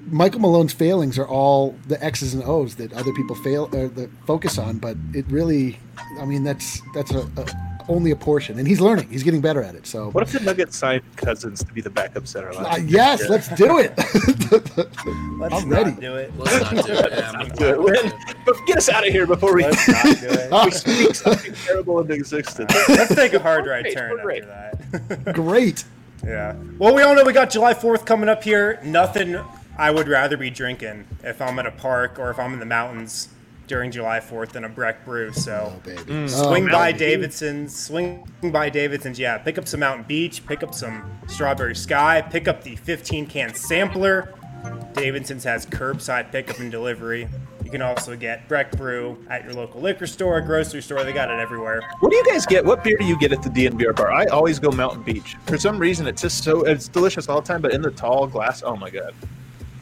Michael 0.07 0.41
Malone's 0.41 0.73
failings 0.73 1.19
are 1.19 1.29
all 1.29 1.77
the 1.87 2.03
X's 2.03 2.35
and 2.35 2.43
O's 2.45 2.77
that 2.77 2.93
other 2.93 3.13
people 3.13 3.37
fail 3.37 3.69
or 3.73 3.89
that 3.89 4.11
focus 4.27 4.59
on, 4.59 4.79
but 4.79 4.97
it 5.13 5.27
really 5.29 5.79
I 6.21 6.25
mean, 6.25 6.45
that's 6.45 6.81
that's 6.95 7.13
a, 7.13 7.21
a 7.37 7.68
only 7.89 8.11
a 8.11 8.17
portion, 8.17 8.59
and 8.59 8.69
he's 8.69 8.81
learning. 8.81 9.09
He's 9.09 9.23
getting 9.23 9.41
better 9.41 9.63
at 9.63 9.75
it. 9.75 9.87
So, 9.87 10.11
what 10.11 10.23
if 10.23 10.33
the 10.33 10.41
Nuggets 10.41 10.77
signed 10.77 11.03
Cousins 11.17 11.65
to 11.65 11.73
be 11.73 11.81
the 11.81 11.91
backup 11.91 12.27
center? 12.27 12.51
Uh, 12.53 12.77
yes, 12.77 13.23
yeah. 13.23 13.29
let's 13.29 13.49
do 13.49 13.79
it. 13.79 13.93
let's 15.39 15.55
I'm 15.55 15.69
ready. 15.69 15.93
do 15.93 16.17
it. 16.17 16.33
Let's 16.39 16.61
not 16.73 16.87
do 16.87 16.93
it. 16.93 17.13
Yeah, 17.19 17.31
not 17.33 17.57
do 17.57 17.89
it. 17.89 18.15
But 18.45 18.55
get 18.67 18.79
us 18.79 18.89
out 18.89 19.07
of 19.07 19.13
here 19.13 19.27
before 19.27 19.55
we, 19.55 19.65
let's 19.65 19.89
not 19.89 20.05
do 20.05 20.27
it. 20.29 20.65
we 20.65 20.71
speak 20.71 21.15
something 21.15 21.55
terrible 21.65 22.01
into 22.01 22.13
existence. 22.15 22.73
let's 22.89 23.15
take 23.15 23.33
a 23.33 23.39
hard 23.39 23.67
right 23.67 23.93
turn 23.93 24.19
after 24.19 24.47
that. 24.47 25.35
great. 25.35 25.85
Yeah. 26.25 26.55
Well, 26.79 26.95
we 26.95 27.03
all 27.03 27.15
know 27.15 27.25
we 27.25 27.33
got 27.33 27.51
July 27.51 27.75
4th 27.75 28.05
coming 28.05 28.29
up 28.29 28.45
here. 28.45 28.81
Nothing 28.85 29.41
I 29.77 29.91
would 29.91 30.09
rather 30.09 30.37
be 30.37 30.51
drinking 30.51 31.07
if 31.25 31.41
I'm 31.41 31.59
at 31.59 31.67
a 31.67 31.71
park 31.71 32.19
or 32.19 32.31
if 32.31 32.39
I'm 32.39 32.53
in 32.53 32.61
the 32.61 32.67
mountains 32.67 33.29
during 33.69 33.91
July 33.91 34.19
4th 34.19 34.57
in 34.57 34.65
a 34.65 34.69
Breck 34.69 35.05
brew. 35.05 35.33
So 35.33 35.73
oh, 35.73 35.89
mm. 35.89 36.29
swing 36.29 36.69
oh, 36.69 36.73
by 36.73 36.91
Davidson's, 36.91 37.77
swing 37.77 38.29
by 38.43 38.71
Davidson's. 38.71 39.19
Yeah, 39.19 39.39
pick 39.39 39.59
up 39.59 39.69
some 39.69 39.81
Mountain 39.81 40.07
Beach, 40.09 40.45
pick 40.47 40.63
up 40.63 40.75
some 40.75 41.19
Strawberry 41.29 41.77
Sky, 41.77 42.23
pick 42.23 42.49
up 42.49 42.65
the 42.65 42.75
15 42.77 43.27
can 43.27 43.55
sampler. 43.55 44.35
Davidson's 44.95 45.45
has 45.45 45.67
curbside 45.67 46.33
pickup 46.33 46.59
and 46.59 46.73
delivery. 46.73 47.29
You 47.69 47.71
can 47.71 47.83
also 47.83 48.17
get 48.17 48.49
Breck 48.49 48.73
Brew 48.73 49.23
at 49.29 49.45
your 49.45 49.53
local 49.53 49.83
liquor 49.83 50.07
store, 50.07 50.41
grocery 50.41 50.81
store. 50.81 51.05
They 51.05 51.13
got 51.13 51.31
it 51.31 51.39
everywhere. 51.39 51.83
What 52.01 52.11
do 52.11 52.17
you 52.17 52.25
guys 52.25 52.47
get? 52.47 52.65
What 52.65 52.83
beer 52.83 52.97
do 52.97 53.05
you 53.05 53.19
get 53.19 53.31
at 53.31 53.43
the 53.43 53.51
DNVR 53.51 53.95
bar? 53.95 54.11
I 54.11 54.25
always 54.27 54.59
go 54.59 54.71
Mountain 54.71 55.03
Beach. 55.03 55.37
For 55.47 55.59
some 55.59 55.79
reason, 55.79 56.07
it's 56.07 56.23
just 56.23 56.43
so 56.43 56.63
it's 56.63 56.89
delicious 56.89 57.29
all 57.29 57.43
the 57.43 57.47
time. 57.47 57.61
But 57.61 57.75
in 57.75 57.83
the 57.83 57.91
tall 57.91 58.27
glass, 58.27 58.63
oh 58.63 58.75
my 58.75 58.89
god! 58.89 59.15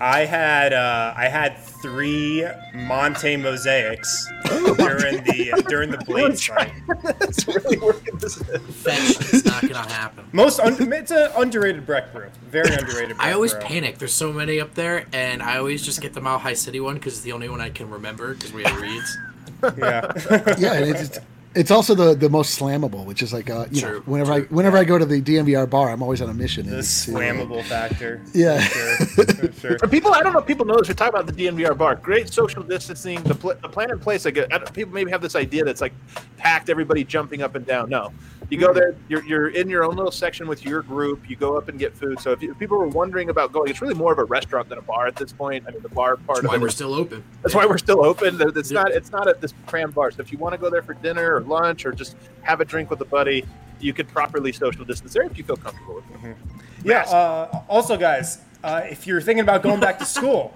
I 0.01 0.25
had 0.27 0.73
uh, 0.73 1.15
I 1.17 1.29
had 1.29 1.57
three 1.59 2.47
Mango 2.75 3.37
Mosaics 3.39 4.29
during 4.45 5.23
the 5.25 5.65
during 5.69 5.91
the 5.91 5.99
blade 5.99 6.39
fight. 6.39 6.73
That's 7.03 7.47
really 7.47 7.79
working. 7.79 8.17
This 8.19 8.37
Fetch 8.37 9.33
is 9.33 9.45
not 9.47 9.63
gonna 9.63 9.89
happen. 9.91 10.27
Most 10.33 10.61
un- 10.61 10.93
it's 10.93 11.11
an 11.11 11.31
underrated 11.37 11.87
Breck 11.87 12.13
brew. 12.13 12.29
Very 12.51 12.75
underrated. 12.75 13.17
I 13.19 13.33
always 13.33 13.53
brew. 13.55 13.63
panic. 13.63 13.99
There's 13.99 14.13
so 14.13 14.33
many 14.33 14.61
up 14.61 14.75
there, 14.75 15.07
and 15.13 15.43
I 15.43 15.57
always 15.59 15.85
just 15.85 16.01
get 16.03 16.13
the 16.13 16.21
Mile 16.21 16.39
High 16.39 16.55
City 16.55 16.81
one 16.81 16.97
because 16.97 17.15
it's 17.15 17.23
the 17.23 17.33
only 17.33 17.49
one 17.49 17.61
I 17.61 17.71
can 17.71 17.89
remember 17.89 18.35
because 18.35 18.53
we 18.53 18.65
have 18.65 18.81
reads. 18.81 19.19
yeah. 19.63 20.13
yeah, 20.59 20.75
it's, 20.75 21.19
it's 21.57 21.71
also 21.71 21.95
the, 21.95 22.15
the 22.15 22.29
most 22.29 22.59
slammable, 22.59 23.05
which 23.05 23.23
is 23.23 23.33
like 23.33 23.49
uh, 23.49 23.67
you 23.71 23.81
true, 23.81 23.93
know 23.95 24.01
whenever 24.01 24.35
true. 24.35 24.45
I 24.51 24.55
whenever 24.55 24.77
I 24.77 24.85
go 24.85 24.99
to 24.99 25.07
the 25.07 25.21
DNVR 25.21 25.69
bar, 25.69 25.91
I'm 25.91 26.03
always 26.03 26.21
on 26.21 26.29
a 26.29 26.35
mission. 26.35 26.69
The 26.69 26.77
slammable 26.77 27.65
factor. 27.65 28.23
Yeah. 28.35 28.61
For, 28.61 29.53
sure. 29.53 29.79
For 29.79 29.89
people, 29.89 30.13
I 30.13 30.23
don't 30.23 30.33
know 30.33 30.41
if 30.41 30.47
people 30.47 30.67
know 30.67 30.77
this. 30.77 30.89
We 30.89 30.95
talk 30.95 31.09
about 31.09 31.27
the 31.27 31.33
DNVR 31.33 31.77
bar. 31.77 31.97
Great 31.97 32.33
social 32.33 32.63
distancing. 32.63 33.23
The, 33.23 33.35
pl- 33.35 33.55
the 33.63 33.69
plan 33.69 33.91
in 33.91 33.99
place. 33.99 34.25
Like 34.25 34.37
people 34.75 34.93
maybe 34.93 35.11
have 35.11 35.23
this 35.23 35.35
idea 35.35 35.65
that's 35.65 35.81
like 35.81 35.95
packed, 36.37 36.69
everybody 36.69 37.05
jumping 37.05 37.43
up 37.43 37.55
and 37.55 37.67
down. 37.67 37.89
No, 37.89 38.13
you 38.51 38.59
go 38.59 38.73
there, 38.73 38.95
you're, 39.09 39.25
you're 39.25 39.49
in 39.49 39.69
your 39.69 39.85
own 39.85 39.97
little 39.97 40.13
section 40.13 40.47
with 40.47 40.65
your 40.65 40.83
group. 40.83 41.29
You 41.29 41.37
go 41.37 41.57
up 41.57 41.69
and 41.69 41.79
get 41.79 41.95
food. 41.95 42.21
So 42.21 42.31
if, 42.33 42.43
you, 42.43 42.53
if 42.53 42.59
people 42.59 42.79
were 42.79 42.89
wondering 42.89 43.31
about 43.31 43.53
going, 43.53 43.71
it's 43.71 43.83
really 43.83 43.95
more 43.95 44.13
of 44.13 44.19
a 44.19 44.25
restaurant 44.25 44.69
than 44.69 44.79
a 44.79 44.83
bar 44.83 45.07
at 45.07 45.17
this 45.17 45.33
point. 45.33 45.65
I 45.67 45.73
mean, 45.73 45.83
the 45.83 45.89
bar 45.89 46.17
part. 46.17 46.43
That's 46.43 46.53
why 46.53 46.59
we're 46.59 46.69
still 46.69 46.95
open. 46.95 47.25
That's 47.43 47.55
why 47.55 47.67
we're 47.67 47.79
still 47.79 48.05
open. 48.05 48.39
It's 48.41 48.71
not. 48.71 48.93
It's 48.93 49.11
not 49.11 49.29
at 49.29 49.41
this 49.41 49.53
cram 49.67 49.91
bar. 49.91 50.11
So 50.11 50.21
if 50.21 50.31
you 50.31 50.39
want 50.39 50.55
to 50.55 50.59
go 50.59 50.71
there 50.71 50.83
for 50.83 50.95
dinner 50.95 51.35
or 51.35 51.41
lunch 51.41 51.87
or 51.87 51.93
just 51.93 52.17
have 52.43 52.61
a 52.61 52.65
drink 52.65 52.91
with 52.91 53.01
a 53.01 53.05
buddy, 53.05 53.45
you 53.81 53.93
could 53.93 54.09
properly 54.09 54.53
social 54.53 54.85
distance 54.85 55.13
there 55.13 55.25
if 55.25 55.37
you 55.37 55.45
feel 55.45 55.57
comfortable 55.57 55.97
with 55.97 56.05
it. 56.11 56.21
Mm-hmm. 56.21 56.89
Yeah. 56.89 57.03
Uh, 57.03 57.63
also, 57.69 57.97
guys, 57.97 58.39
uh, 58.63 58.83
if 58.85 59.07
you're 59.07 59.21
thinking 59.21 59.43
about 59.43 59.63
going 59.63 59.81
back 59.81 59.99
to 59.99 60.05
school. 60.05 60.55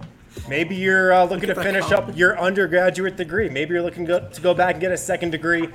Maybe 0.48 0.76
you're 0.76 1.12
uh, 1.12 1.24
looking 1.24 1.48
to 1.48 1.57
finish 1.57 1.90
up 1.90 2.16
your 2.16 2.38
undergraduate 2.38 3.16
degree. 3.16 3.48
Maybe 3.48 3.74
you're 3.74 3.83
looking 3.83 4.05
go- 4.05 4.29
to 4.29 4.40
go 4.40 4.55
back 4.55 4.76
and 4.76 4.81
get 4.81 4.92
a 4.92 4.96
second 4.96 5.31
degree 5.31 5.68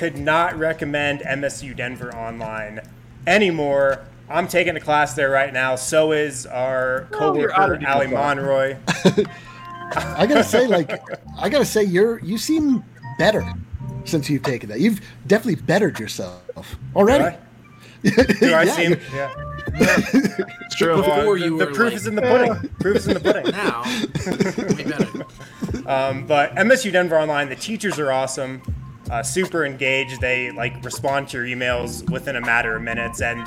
could 0.00 0.16
not 0.16 0.58
recommend 0.58 1.20
MSU 1.20 1.76
Denver 1.76 2.10
online 2.16 2.80
anymore. 3.26 4.06
I'm 4.30 4.48
taking 4.48 4.74
a 4.74 4.80
class 4.80 5.12
there 5.12 5.28
right 5.28 5.52
now. 5.52 5.76
So 5.76 6.12
is 6.12 6.46
our 6.46 7.06
coworker 7.10 7.52
oh, 7.54 7.86
Ali 7.86 8.06
Monroy. 8.06 8.78
I 9.94 10.24
gotta 10.26 10.42
say, 10.42 10.66
like, 10.66 10.90
I 11.38 11.50
gotta 11.50 11.66
say, 11.66 11.84
you're 11.84 12.18
you 12.20 12.38
seem 12.38 12.82
better 13.18 13.44
since 14.06 14.30
you've 14.30 14.42
taken 14.42 14.70
that. 14.70 14.80
You've 14.80 15.02
definitely 15.26 15.60
bettered 15.60 16.00
yourself 16.00 16.78
already. 16.96 17.36
Do 18.02 18.10
I, 18.16 18.22
Do 18.22 18.54
I 18.54 18.62
yeah, 18.62 18.72
seem? 18.72 19.00
Yeah. 19.12 19.34
it's 20.64 20.76
true. 20.76 20.96
Before 20.96 21.36
you 21.36 21.58
the, 21.58 21.66
the 21.66 21.72
proof 21.72 21.88
like, 21.88 21.92
is 21.92 22.06
in 22.06 22.14
the 22.14 22.22
pudding. 22.22 22.70
proof 22.80 22.96
is 22.96 23.06
in 23.06 23.14
the 23.14 23.20
pudding. 23.20 23.50
Now, 23.52 23.82
way 24.66 24.84
better. 24.84 25.86
Um, 25.86 26.26
but 26.26 26.54
MSU 26.54 26.90
Denver 26.90 27.18
Online, 27.18 27.50
the 27.50 27.56
teachers 27.56 27.98
are 27.98 28.10
awesome 28.10 28.62
uh, 29.10 29.22
super 29.22 29.64
engaged. 29.64 30.20
They 30.20 30.50
like 30.50 30.84
respond 30.84 31.28
to 31.30 31.38
your 31.44 31.46
emails 31.46 32.08
within 32.10 32.36
a 32.36 32.40
matter 32.40 32.76
of 32.76 32.82
minutes, 32.82 33.20
and 33.20 33.46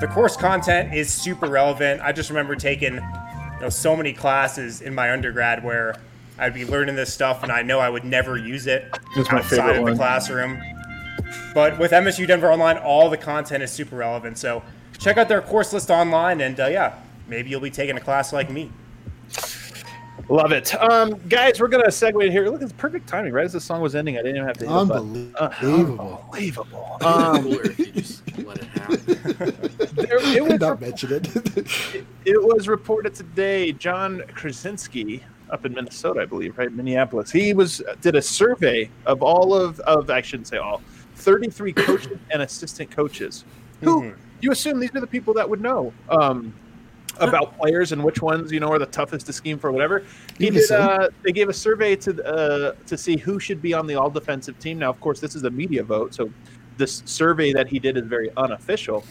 the 0.00 0.06
course 0.06 0.36
content 0.36 0.94
is 0.94 1.12
super 1.12 1.46
relevant. 1.48 2.00
I 2.00 2.12
just 2.12 2.30
remember 2.30 2.54
taking 2.54 2.94
you 2.94 3.60
know 3.60 3.68
so 3.68 3.96
many 3.96 4.12
classes 4.12 4.80
in 4.80 4.94
my 4.94 5.12
undergrad 5.12 5.64
where 5.64 5.96
I'd 6.38 6.54
be 6.54 6.64
learning 6.64 6.96
this 6.96 7.12
stuff, 7.12 7.42
and 7.42 7.50
I 7.50 7.62
know 7.62 7.80
I 7.80 7.90
would 7.90 8.04
never 8.04 8.38
use 8.38 8.66
it 8.66 8.86
outside 9.30 9.76
of 9.76 9.84
the 9.84 9.94
classroom. 9.94 10.62
But 11.54 11.78
with 11.78 11.90
MSU 11.90 12.26
Denver 12.26 12.50
Online, 12.50 12.78
all 12.78 13.10
the 13.10 13.16
content 13.16 13.62
is 13.62 13.70
super 13.70 13.96
relevant. 13.96 14.38
So 14.38 14.62
check 14.98 15.18
out 15.18 15.28
their 15.28 15.42
course 15.42 15.72
list 15.72 15.90
online, 15.90 16.40
and 16.40 16.58
uh, 16.58 16.66
yeah, 16.66 16.94
maybe 17.26 17.50
you'll 17.50 17.60
be 17.60 17.70
taking 17.70 17.96
a 17.96 18.00
class 18.00 18.32
like 18.32 18.50
me. 18.50 18.70
Love 20.30 20.52
it. 20.52 20.80
Um, 20.80 21.20
guys, 21.28 21.60
we're 21.60 21.66
going 21.66 21.82
to 21.82 21.90
segue 21.90 22.30
here. 22.30 22.48
Look, 22.48 22.62
it's 22.62 22.72
perfect 22.72 23.08
timing. 23.08 23.32
Right 23.32 23.44
as 23.44 23.52
the 23.52 23.60
song 23.60 23.80
was 23.80 23.96
ending, 23.96 24.16
I 24.16 24.22
didn't 24.22 24.36
even 24.36 24.46
have 24.46 24.58
to 24.58 24.64
hit 24.64 24.72
Unbelievable. 24.72 25.34
Uh, 25.40 25.50
unbelievable. 25.60 26.98
Um, 27.00 27.50
there, 29.96 30.18
it 30.20 30.44
was 30.48 30.60
not 30.60 30.80
mention 30.80 31.12
it. 31.14 31.34
it. 31.56 32.06
It 32.24 32.40
was 32.40 32.68
reported 32.68 33.12
today. 33.12 33.72
Jon 33.72 34.20
Krawczynski 34.20 35.20
up 35.50 35.66
in 35.66 35.74
Minnesota, 35.74 36.20
I 36.20 36.26
believe, 36.26 36.56
right? 36.56 36.72
Minneapolis. 36.72 37.32
He 37.32 37.52
was 37.52 37.82
did 38.00 38.14
a 38.14 38.22
survey 38.22 38.88
of 39.06 39.24
all 39.24 39.52
of 39.52 39.80
of 39.80 40.10
I 40.10 40.20
shouldn't 40.20 40.46
say 40.46 40.58
all, 40.58 40.80
33 41.16 41.72
coaches 41.72 42.18
and 42.30 42.42
assistant 42.42 42.88
coaches 42.92 43.44
who 43.80 44.02
mm-hmm. 44.02 44.20
you 44.40 44.52
assume 44.52 44.78
these 44.78 44.94
are 44.94 45.00
the 45.00 45.08
people 45.08 45.34
that 45.34 45.50
would 45.50 45.60
know 45.60 45.92
um, 46.08 46.54
about 47.28 47.56
players 47.58 47.92
and 47.92 48.02
which 48.02 48.20
ones 48.22 48.50
you 48.52 48.60
know 48.60 48.68
are 48.72 48.78
the 48.78 48.86
toughest 48.86 49.26
to 49.26 49.32
scheme 49.32 49.58
for 49.58 49.70
whatever. 49.72 50.04
He 50.38 50.50
did. 50.50 50.70
Uh, 50.70 51.08
they 51.22 51.32
gave 51.32 51.48
a 51.48 51.52
survey 51.52 51.96
to 51.96 52.24
uh, 52.26 52.74
to 52.86 52.96
see 52.98 53.16
who 53.16 53.38
should 53.38 53.60
be 53.62 53.74
on 53.74 53.86
the 53.86 53.94
all 53.94 54.10
defensive 54.10 54.58
team. 54.58 54.78
Now, 54.78 54.90
of 54.90 55.00
course, 55.00 55.20
this 55.20 55.34
is 55.34 55.44
a 55.44 55.50
media 55.50 55.82
vote, 55.82 56.14
so 56.14 56.30
this 56.76 57.02
survey 57.04 57.52
that 57.52 57.68
he 57.68 57.78
did 57.78 57.96
is 57.96 58.06
very 58.06 58.30
unofficial. 58.36 59.04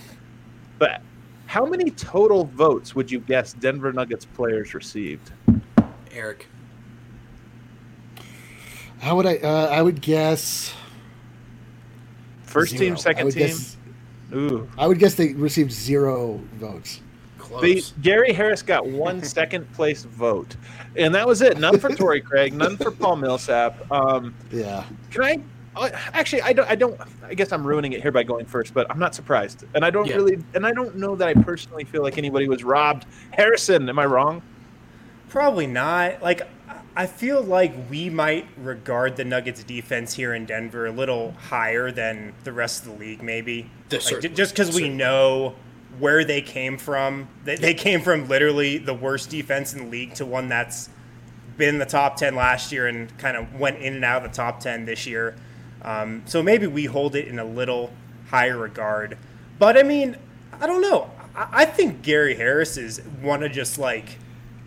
But 0.80 1.02
how 1.45 1.65
many 1.65 1.91
total 1.91 2.45
votes 2.45 2.95
would 2.95 3.12
you 3.12 3.19
guess 3.19 3.54
Denver 3.54 3.91
Nuggets 3.93 4.26
players 4.26 4.74
received? 4.74 5.32
Eric. 6.12 6.48
How 9.00 9.15
would 9.15 9.26
I? 9.26 9.38
Uh, 9.38 9.67
I 9.67 9.82
would 9.82 10.02
guess 10.02 10.74
First 12.43 12.72
zero. 12.72 12.82
team, 12.82 12.98
second 12.98 13.26
would 13.26 13.34
team. 13.34 13.48
guess- 13.48 13.78
Ooh. 14.34 14.67
I 14.78 14.88
would 14.88 15.00
guess 15.00 15.15
they 15.15 15.34
received 15.34 15.72
zero 15.72 16.39
votes. 16.56 17.02
Close. 17.50 17.62
They, 17.92 18.02
Gary 18.02 18.32
Harris 18.32 18.62
got 18.62 18.86
one 18.88 19.24
second 19.38 19.72
place 19.74 20.04
vote, 20.04 20.56
and 20.96 21.14
that 21.16 21.28
was 21.28 21.42
it. 21.42 21.58
None 21.60 21.80
for 21.80 21.90
Torrey 21.90 22.22
Craig, 22.22 22.54
none 22.54 22.78
for 22.78 22.92
Paul 22.92 23.16
Millsap. 23.18 23.92
Um, 23.92 24.34
Yeah. 24.52 24.84
can 25.12 25.24
I? 25.24 25.40
uh, 25.76 25.90
Actually, 26.14 26.44
I 26.44 26.54
don't. 26.54 26.70
I 26.70 26.76
don't. 26.76 27.00
I 27.24 27.34
guess 27.34 27.52
I'm 27.52 27.66
ruining 27.66 27.94
it 27.94 28.02
here 28.02 28.12
by 28.12 28.24
going 28.24 28.46
first, 28.46 28.74
but 28.74 28.86
I'm 28.90 29.00
not 29.00 29.16
surprised, 29.16 29.66
and 29.74 29.84
I 29.84 29.90
don't 29.90 30.08
Yeah. 30.08 30.16
really, 30.16 30.38
and 30.54 30.66
I 30.66 30.72
don't 30.72 30.96
know 30.96 31.16
that 31.16 31.28
I 31.28 31.34
personally 31.34 31.84
feel 31.84 32.04
like 32.04 32.18
anybody 32.18 32.48
was 32.48 32.64
robbed. 32.64 33.06
Harrison, 33.32 33.90
am 33.90 33.98
I 34.00 34.06
wrong? 34.06 34.42
Probably 35.30 35.68
not. 35.68 36.22
Like, 36.24 36.42
I 36.96 37.06
feel 37.06 37.42
like 37.42 37.74
we 37.90 38.10
might 38.10 38.48
regard 38.58 39.16
the 39.16 39.24
Nuggets 39.24 39.64
defense 39.64 40.14
here 40.16 40.34
in 40.34 40.46
Denver 40.46 40.88
a 40.88 40.92
little 40.92 41.34
higher 41.34 41.92
than 41.92 42.34
the 42.44 42.52
rest 42.52 42.84
of 42.86 42.92
the 42.94 42.98
league, 42.98 43.22
maybe. 43.22 43.70
This 43.90 44.12
Like, 44.12 44.34
just 44.34 44.54
because 44.54 44.76
we 44.76 44.90
know 44.90 45.56
where 46.00 46.24
they 46.24 46.42
came 46.42 46.78
from. 46.78 47.28
They, 47.44 47.56
they 47.56 47.74
came 47.74 48.02
from 48.02 48.28
literally 48.28 48.78
the 48.78 48.94
worst 48.94 49.30
defense 49.30 49.74
in 49.74 49.86
the 49.86 49.90
league 49.90 50.14
to 50.16 50.26
one 50.26 50.48
that's 50.50 50.90
been 51.58 51.70
in 51.70 51.78
the 51.80 51.86
top 51.86 52.16
10 52.16 52.36
last 52.36 52.72
year 52.72 52.88
and 52.88 53.16
kind 53.18 53.36
of 53.36 53.60
went 53.60 53.80
in 53.80 53.94
and 53.96 54.06
out 54.06 54.24
of 54.24 54.32
the 54.32 54.36
top 54.36 54.60
10 54.62 54.86
this 54.86 55.06
year. 55.06 55.36
Um, 55.82 56.24
so 56.26 56.42
maybe 56.42 56.68
we 56.68 56.86
hold 56.86 57.16
it 57.16 57.28
in 57.28 57.38
a 57.40 57.44
little 57.46 57.92
higher 58.30 58.58
regard. 58.58 59.18
But 59.58 59.78
I 59.78 59.84
mean, 59.84 60.16
I 60.60 60.68
don't 60.68 60.82
know. 60.82 61.12
I, 61.36 61.48
I 61.52 61.66
think 61.66 62.02
Gary 62.02 62.36
Harris 62.36 62.78
is 62.78 63.00
one 63.22 63.44
of 63.44 63.52
just 63.52 63.78
like 63.78 64.18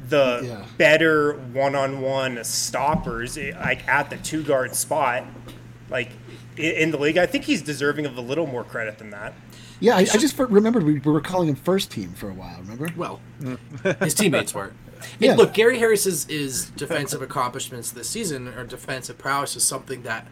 the 0.09 0.41
Yeah. 0.45 0.65
better 0.77 1.35
one-on-one 1.53 2.43
stoppers, 2.45 3.39
eh, 3.39 3.53
like 3.59 3.87
at 3.89 4.11
the 4.11 4.17
two 4.19 4.43
guard 4.43 4.75
spot, 4.75 5.25
like 5.89 6.11
in 6.57 6.91
the 6.91 6.99
league. 6.99 7.17
I 7.17 7.25
think 7.27 7.45
he's 7.45 7.63
deserving 7.63 8.05
of 8.05 8.19
a 8.19 8.21
little 8.21 8.47
more 8.47 8.65
credit 8.65 8.99
than 8.99 9.11
that. 9.11 9.33
Yeah, 9.83 9.97
I, 9.97 10.01
I 10.01 10.05
just 10.05 10.39
remembered 10.39 10.85
we 10.85 11.01
were 11.01 11.21
calling 11.21 11.49
him 11.49 11.57
first 11.57 11.91
team 11.91 12.13
for 12.13 12.31
a 12.31 12.35
while. 12.35 12.57
Remember? 12.61 12.89
Well, 12.97 13.21
his 14.01 14.15
teammates 14.15 14.55
were. 14.55 14.73
Yeah. 15.19 15.31
And 15.31 15.39
look, 15.39 15.53
Gary 15.55 15.79
Harris's 15.79 16.29
is 16.29 16.71
defensive 16.71 17.21
accomplishments 17.21 17.91
this 17.91 18.09
season 18.09 18.47
or 18.49 18.65
defensive 18.65 19.19
prowess 19.19 19.57
is 19.57 19.65
something 19.65 20.03
that 20.03 20.29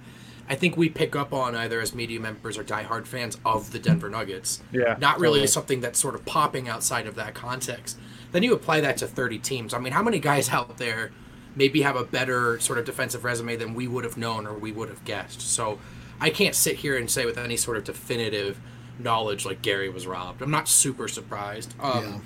I 0.48 0.54
think 0.54 0.76
we 0.76 0.88
pick 0.88 1.16
up 1.16 1.32
on 1.32 1.56
either 1.56 1.80
as 1.80 1.94
media 1.94 2.20
members 2.20 2.56
or 2.56 2.62
diehard 2.62 3.06
fans 3.06 3.38
of 3.44 3.72
the 3.72 3.80
Denver 3.80 4.08
Nuggets. 4.08 4.62
Yeah, 4.70 4.96
Not 5.00 5.18
really 5.18 5.40
totally. 5.40 5.46
something 5.48 5.80
that's 5.80 5.98
sort 5.98 6.14
of 6.14 6.24
popping 6.24 6.68
outside 6.68 7.08
of 7.08 7.16
that 7.16 7.34
context. 7.34 7.98
Then 8.30 8.44
you 8.44 8.54
apply 8.54 8.80
that 8.82 8.96
to 8.98 9.08
30 9.08 9.40
teams. 9.40 9.74
I 9.74 9.80
mean, 9.80 9.92
how 9.92 10.02
many 10.04 10.20
guys 10.20 10.50
out 10.50 10.78
there 10.78 11.10
maybe 11.56 11.82
have 11.82 11.96
a 11.96 12.04
better 12.04 12.60
sort 12.60 12.78
of 12.78 12.84
defensive 12.84 13.24
resume 13.24 13.56
than 13.56 13.74
we 13.74 13.88
would 13.88 14.04
have 14.04 14.16
known 14.16 14.46
or 14.46 14.54
we 14.54 14.70
would 14.70 14.88
have 14.88 15.04
guessed? 15.04 15.40
So 15.40 15.80
I 16.20 16.30
can't 16.30 16.54
sit 16.54 16.76
here 16.76 16.96
and 16.96 17.10
say 17.10 17.26
with 17.26 17.38
any 17.38 17.56
sort 17.56 17.76
of 17.76 17.82
definitive 17.84 18.60
knowledge 19.02 19.44
like 19.44 19.62
Gary 19.62 19.88
was 19.88 20.06
robbed. 20.06 20.42
I'm 20.42 20.50
not 20.50 20.68
super 20.68 21.08
surprised. 21.08 21.74
Um, 21.80 22.04
Yeah. 22.04 22.18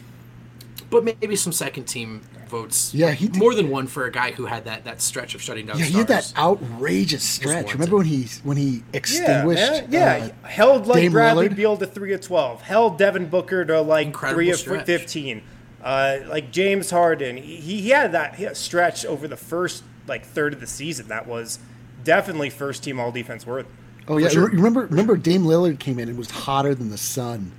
but 0.91 1.05
maybe 1.05 1.37
some 1.37 1.53
second 1.53 1.85
team 1.85 2.21
votes. 2.49 2.93
Yeah, 2.95 3.13
he 3.13 3.27
did- 3.29 3.37
more 3.37 3.55
than 3.55 3.69
one 3.71 3.87
for 3.87 4.05
a 4.05 4.13
guy 4.13 4.33
who 4.33 4.47
had 4.47 4.65
that 4.67 4.85
that 4.85 5.01
stretch 5.01 5.35
of 5.35 5.41
shutting 5.43 5.67
down. 5.67 5.79
Yeah, 5.79 5.87
he 5.87 5.99
had 5.99 6.09
that 6.09 6.33
outrageous 6.37 7.23
stretch. 7.25 7.73
Remember 7.73 7.97
when 7.97 8.07
he 8.07 8.27
when 8.43 8.57
he 8.57 8.83
extinguished? 8.93 9.85
Yeah, 9.89 10.17
yeah. 10.19 10.29
uh, 10.45 10.47
held 10.47 10.87
like 10.87 11.03
Dame 11.03 11.13
Bradley 11.13 11.49
Lillard? 11.49 11.57
Beal 11.57 11.77
to 11.79 11.87
three 11.87 12.13
of 12.13 12.21
twelve. 12.21 12.63
Held 12.63 12.99
Devin 12.99 13.29
Booker 13.29 13.65
to 13.65 13.81
like 13.81 14.07
Incredible 14.09 14.37
three 14.37 14.51
of 14.51 14.59
stretch. 14.59 14.87
fifteen. 14.87 15.43
Uh, 15.83 16.19
like 16.29 16.51
James 16.51 16.91
Harden, 16.91 17.37
he, 17.37 17.57
he 17.57 17.91
had 17.91 18.13
that 18.13 18.37
he 18.37 18.45
had 18.45 18.57
stretch 18.57 19.05
over 19.05 19.27
the 19.29 19.37
first 19.37 19.83
like 20.07 20.25
third 20.25 20.53
of 20.55 20.61
the 20.61 20.67
season. 20.67 21.09
That 21.09 21.27
was 21.27 21.59
definitely 22.05 22.51
first 22.51 22.85
team 22.85 23.01
All 23.01 23.11
Defense 23.11 23.47
worth. 23.47 23.67
Oh 24.09 24.19
yeah, 24.19 24.29
sure. 24.29 24.49
remember 24.49 24.87
remember 24.87 25.17
Dame 25.17 25.45
Lillard 25.45 25.79
came 25.79 25.99
in 25.99 26.09
and 26.09 26.19
was 26.19 26.31
hotter 26.31 26.75
than 26.75 26.91
the 26.91 26.99
sun, 26.99 27.53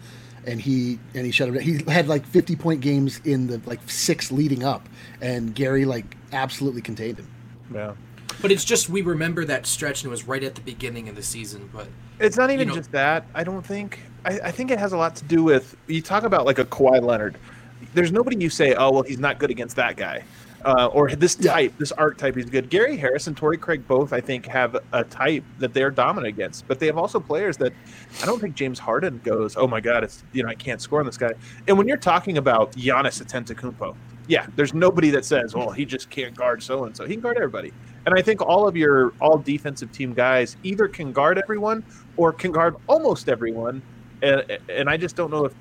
and 0.46 0.62
he 0.62 1.00
and 1.14 1.26
he 1.26 1.32
shut 1.32 1.48
him. 1.48 1.56
down. 1.56 1.64
He 1.64 1.84
had 1.88 2.08
like 2.08 2.26
fifty 2.26 2.56
point 2.56 2.82
games 2.82 3.20
in 3.26 3.48
the 3.48 3.62
like 3.66 3.80
six 3.90 4.32
leading 4.32 4.64
up, 4.64 4.88
and 5.22 5.56
Gary 5.56 5.86
like 5.86 6.16
absolutely 6.32 6.82
contained 6.82 7.20
him. 7.20 7.28
Yeah. 7.74 7.94
But 8.42 8.52
it's 8.52 8.66
just 8.66 8.90
we 8.90 9.02
remember 9.02 9.46
that 9.46 9.66
stretch 9.66 10.04
and 10.04 10.10
it 10.10 10.12
was 10.12 10.28
right 10.28 10.44
at 10.44 10.56
the 10.56 10.62
beginning 10.62 11.10
of 11.10 11.16
the 11.16 11.24
season. 11.24 11.70
But 11.74 11.88
It's 12.20 12.38
not 12.38 12.52
even 12.52 12.68
know- 12.68 12.76
just 12.76 12.92
that. 12.92 13.26
I 13.34 13.44
don't 13.44 13.66
think. 13.66 14.00
I, 14.26 14.40
I 14.46 14.52
think 14.52 14.72
it 14.72 14.80
has 14.80 14.92
a 14.94 14.98
lot 14.98 15.16
to 15.18 15.24
do 15.26 15.44
with 15.44 15.76
you 15.88 16.02
talk 16.02 16.24
about 16.24 16.46
like 16.46 16.60
a 16.60 16.66
Kawhi 16.66 17.02
Leonard. 17.02 17.38
There's 17.94 18.12
nobody 18.12 18.38
you 18.38 18.50
say, 18.50 18.74
oh 18.76 18.92
well, 18.92 19.04
he's 19.04 19.20
not 19.20 19.40
good 19.40 19.52
against 19.52 19.76
that 19.78 19.96
guy, 19.96 20.24
uh, 20.66 20.88
or 20.88 21.10
this 21.12 21.38
Yeah. 21.40 21.54
type, 21.54 21.74
this 21.78 21.92
archetype, 21.94 22.36
he's 22.36 22.50
good. 22.50 22.70
Gary 22.70 22.98
Harris 22.98 23.28
and 23.28 23.38
Torrey 23.38 23.58
Craig 23.58 23.88
both, 23.88 24.12
I 24.12 24.20
think, 24.20 24.46
have 24.48 24.76
a 24.92 25.04
type 25.04 25.44
that 25.60 25.74
they're 25.74 25.92
dominant 25.92 26.28
against, 26.34 26.68
but 26.68 26.80
they 26.80 26.88
have 26.88 26.98
also 26.98 27.20
players 27.20 27.56
that 27.58 27.72
I 28.22 28.26
don't 28.26 28.40
think 28.40 28.56
James 28.56 28.80
Harden 28.80 29.22
goes, 29.24 29.56
oh 29.56 29.68
my 29.68 29.80
god, 29.80 30.04
it's 30.04 30.24
you 30.34 30.44
know 30.44 30.50
I 30.50 30.56
can't 30.56 30.82
score 30.82 31.00
on 31.00 31.06
this 31.06 31.18
guy. 31.18 31.32
And 31.68 31.78
when 31.78 31.88
you're 31.88 31.98
talking 31.98 32.38
about 32.38 32.72
Giannis 32.74 33.24
Antetokounmpo, 33.24 33.96
yeah, 34.28 34.48
there's 34.56 34.74
nobody 34.74 35.12
that 35.12 35.24
says, 35.24 35.54
well, 35.54 35.70
he 35.70 35.86
just 35.86 36.10
can't 36.10 36.36
guard 36.36 36.64
so 36.64 36.86
and 36.86 36.98
so. 36.98 37.06
He 37.06 37.14
can 37.14 37.22
guard 37.22 37.38
everybody. 37.38 37.72
And 38.08 38.18
I 38.18 38.22
think 38.24 38.42
all 38.42 38.68
of 38.68 38.76
your 38.76 39.14
all 39.22 39.38
defensive 39.38 39.92
team 39.92 40.14
guys 40.14 40.58
either 40.64 40.88
can 40.88 41.12
guard 41.12 41.38
everyone 41.38 41.84
or 42.18 42.32
can 42.34 42.52
guard 42.52 42.76
almost 42.88 43.30
everyone. 43.30 43.82
And, 44.24 44.58
and 44.70 44.90
I 44.90 44.98
just 44.98 45.16
don't 45.16 45.30
know 45.30 45.46
if 45.46 45.54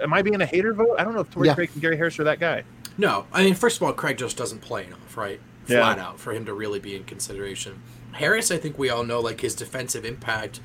am 0.00 0.12
I 0.14 0.22
being 0.22 0.40
a 0.40 0.46
hater 0.46 0.72
vote? 0.74 0.94
I 0.98 1.04
don't 1.04 1.14
know 1.14 1.20
if 1.20 1.30
Torrey 1.30 1.48
Yeah. 1.48 1.54
Craig 1.54 1.70
and 1.72 1.82
Gary 1.82 1.96
Harris 1.96 2.18
are 2.20 2.24
that 2.24 2.38
guy. 2.40 2.62
No, 2.98 3.26
I 3.32 3.44
mean, 3.44 3.54
first 3.54 3.76
of 3.76 3.82
all, 3.82 3.92
Craig 3.92 4.18
just 4.18 4.36
doesn't 4.36 4.60
play 4.60 4.84
enough, 4.84 5.16
right? 5.16 5.40
Yeah. 5.66 5.78
Flat 5.78 5.98
out 5.98 6.20
for 6.20 6.32
him 6.32 6.44
to 6.44 6.54
really 6.54 6.78
be 6.78 6.94
in 6.94 7.04
consideration. 7.04 7.80
Harris, 8.12 8.50
I 8.50 8.58
think 8.58 8.78
we 8.78 8.90
all 8.90 9.02
know, 9.04 9.20
like 9.20 9.40
his 9.40 9.54
defensive 9.54 10.04
impact. 10.04 10.60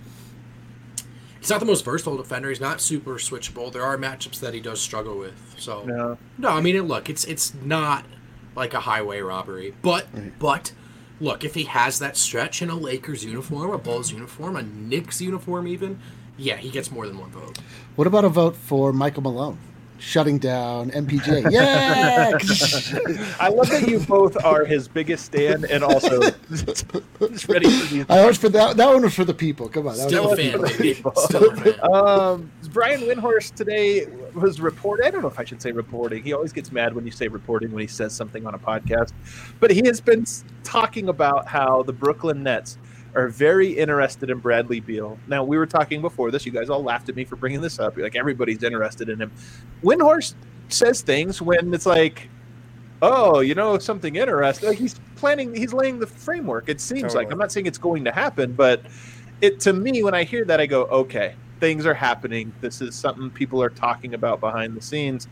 He's 1.40 1.50
not 1.50 1.62
the 1.62 1.66
most 1.66 1.86
versatile 1.86 2.18
defender. 2.18 2.50
He's 2.50 2.60
not 2.60 2.82
super 2.82 3.14
switchable. 3.16 3.72
There 3.72 3.84
are 3.84 3.98
matchups 3.98 4.40
that 4.42 4.54
he 4.54 4.60
does 4.60 4.82
struggle 4.82 5.18
with. 5.18 5.56
So 5.58 5.84
No. 5.86 6.18
No, 6.38 6.50
I 6.50 6.62
mean, 6.62 6.76
it, 6.76 6.84
look, 6.84 7.10
it's 7.10 7.24
it's 7.26 7.54
not 7.54 8.06
like 8.56 8.74
a 8.74 8.82
highway 8.82 9.22
robbery, 9.22 9.74
but 9.82 10.08
but 10.38 10.74
look, 11.22 11.44
if 11.46 11.56
he 11.56 11.64
has 11.64 12.00
that 12.00 12.18
stretch 12.18 12.62
in 12.62 12.70
a 12.70 12.76
Lakers 12.76 13.24
uniform, 13.24 13.72
a 13.72 13.78
Bulls 13.78 14.12
uniform, 14.12 14.56
a 14.58 14.64
Knicks 14.64 15.22
uniform, 15.22 15.68
even, 15.68 16.00
yeah, 16.38 16.58
he 16.58 16.70
gets 16.70 16.92
more 16.92 17.08
than 17.08 17.18
one 17.18 17.30
vote. 17.32 17.58
What 17.96 18.06
about 18.08 18.26
a 18.26 18.30
vote 18.30 18.56
for 18.56 18.92
Michael 18.92 19.24
Malone, 19.24 19.58
shutting 20.00 20.40
down 20.40 20.92
MPJ? 20.92 21.50
Yeah, 21.50 22.38
I 23.40 23.50
love 23.50 23.70
that 23.70 23.88
you 23.88 24.00
both 24.00 24.44
are 24.44 24.64
his 24.66 24.88
biggest 24.88 25.26
stand 25.26 25.66
and 25.66 25.84
also 25.84 26.22
just 26.50 26.92
ready 27.50 27.70
for 27.70 27.96
the 27.96 28.06
I 28.10 28.26
was 28.26 28.38
for 28.38 28.50
that. 28.50 28.78
That 28.78 28.88
one 28.88 29.02
was 29.04 29.14
for 29.14 29.26
the 29.26 29.34
people. 29.34 29.68
Come 29.68 29.88
on, 29.88 29.98
that 29.98 30.10
Still 30.10 30.26
a 30.26 30.30
was 30.30 30.40
fan, 30.40 30.62
baby. 30.62 30.94
Still 31.16 31.52
a 31.52 31.56
fan. 31.56 31.76
Um, 31.90 32.52
Brian 32.72 33.02
Windhorst 33.02 33.56
today 33.56 34.06
was 34.34 34.62
reporting. 34.62 35.06
I 35.06 35.10
don't 35.10 35.22
know 35.22 35.28
if 35.28 35.40
I 35.40 35.44
should 35.44 35.62
say 35.62 35.72
reporting. 35.72 36.24
He 36.24 36.34
always 36.34 36.54
gets 36.54 36.72
mad 36.72 36.94
when 36.94 37.06
you 37.06 37.12
say 37.12 37.28
reporting 37.28 37.72
when 37.72 37.82
he 37.82 37.88
says 37.88 38.14
something 38.14 38.46
on 38.46 38.54
a 38.54 38.60
podcast. 38.60 39.12
But 39.60 39.72
he 39.72 39.82
has 39.86 40.00
been 40.00 40.26
talking 40.64 41.10
about 41.10 41.48
how 41.48 41.84
the 41.84 41.94
Brooklyn 41.94 42.44
Nets 42.44 42.78
are 43.16 43.28
very 43.28 43.72
interested 43.72 44.30
in 44.30 44.40
Bradley 44.40 44.80
Beal. 44.80 45.18
Now 45.28 45.44
we 45.44 45.58
were 45.58 45.66
talking 45.66 46.02
before 46.02 46.32
this. 46.32 46.46
You 46.46 46.52
guys 46.52 46.70
all 46.70 46.84
laughed 46.84 47.10
at 47.10 47.16
me 47.16 47.26
for 47.26 47.36
bringing 47.36 47.62
this 47.62 47.80
up. 47.80 47.98
You're 47.98 48.06
like 48.06 48.16
everybody's 48.16 48.64
interested 48.64 49.10
in 49.10 49.22
him. 49.22 49.32
Windhorst 49.84 50.36
says 50.70 51.02
things 51.02 51.42
when 51.42 51.74
it's 51.74 51.86
like, 51.86 52.30
oh, 53.02 53.40
you 53.40 53.56
know, 53.56 53.78
something 53.78 54.16
interesting. 54.16 54.70
Like 54.70 54.78
he's 54.78 55.00
planning. 55.16 55.56
He's 55.56 55.74
laying 55.74 56.00
the 56.00 56.08
framework. 56.08 56.70
It 56.70 56.80
seems 56.80 57.16
like. 57.16 57.32
I'm 57.32 57.38
not 57.38 57.52
saying 57.52 57.66
it's 57.66 57.78
going 57.78 58.04
to 58.06 58.12
happen, 58.12 58.54
but 58.54 58.84
it 59.42 59.60
to 59.62 59.74
me 59.74 60.04
when 60.04 60.14
I 60.14 60.24
hear 60.24 60.46
that 60.46 60.60
I 60.60 60.66
go, 60.66 60.84
okay, 60.86 61.36
things 61.60 61.86
are 61.86 61.94
happening. 61.94 62.54
This 62.62 62.82
is 62.82 62.96
something 62.96 63.30
people 63.30 63.62
are 63.62 63.70
talking 63.70 64.14
about 64.14 64.40
behind 64.40 64.76
the 64.76 64.82
scenes. 64.82 65.28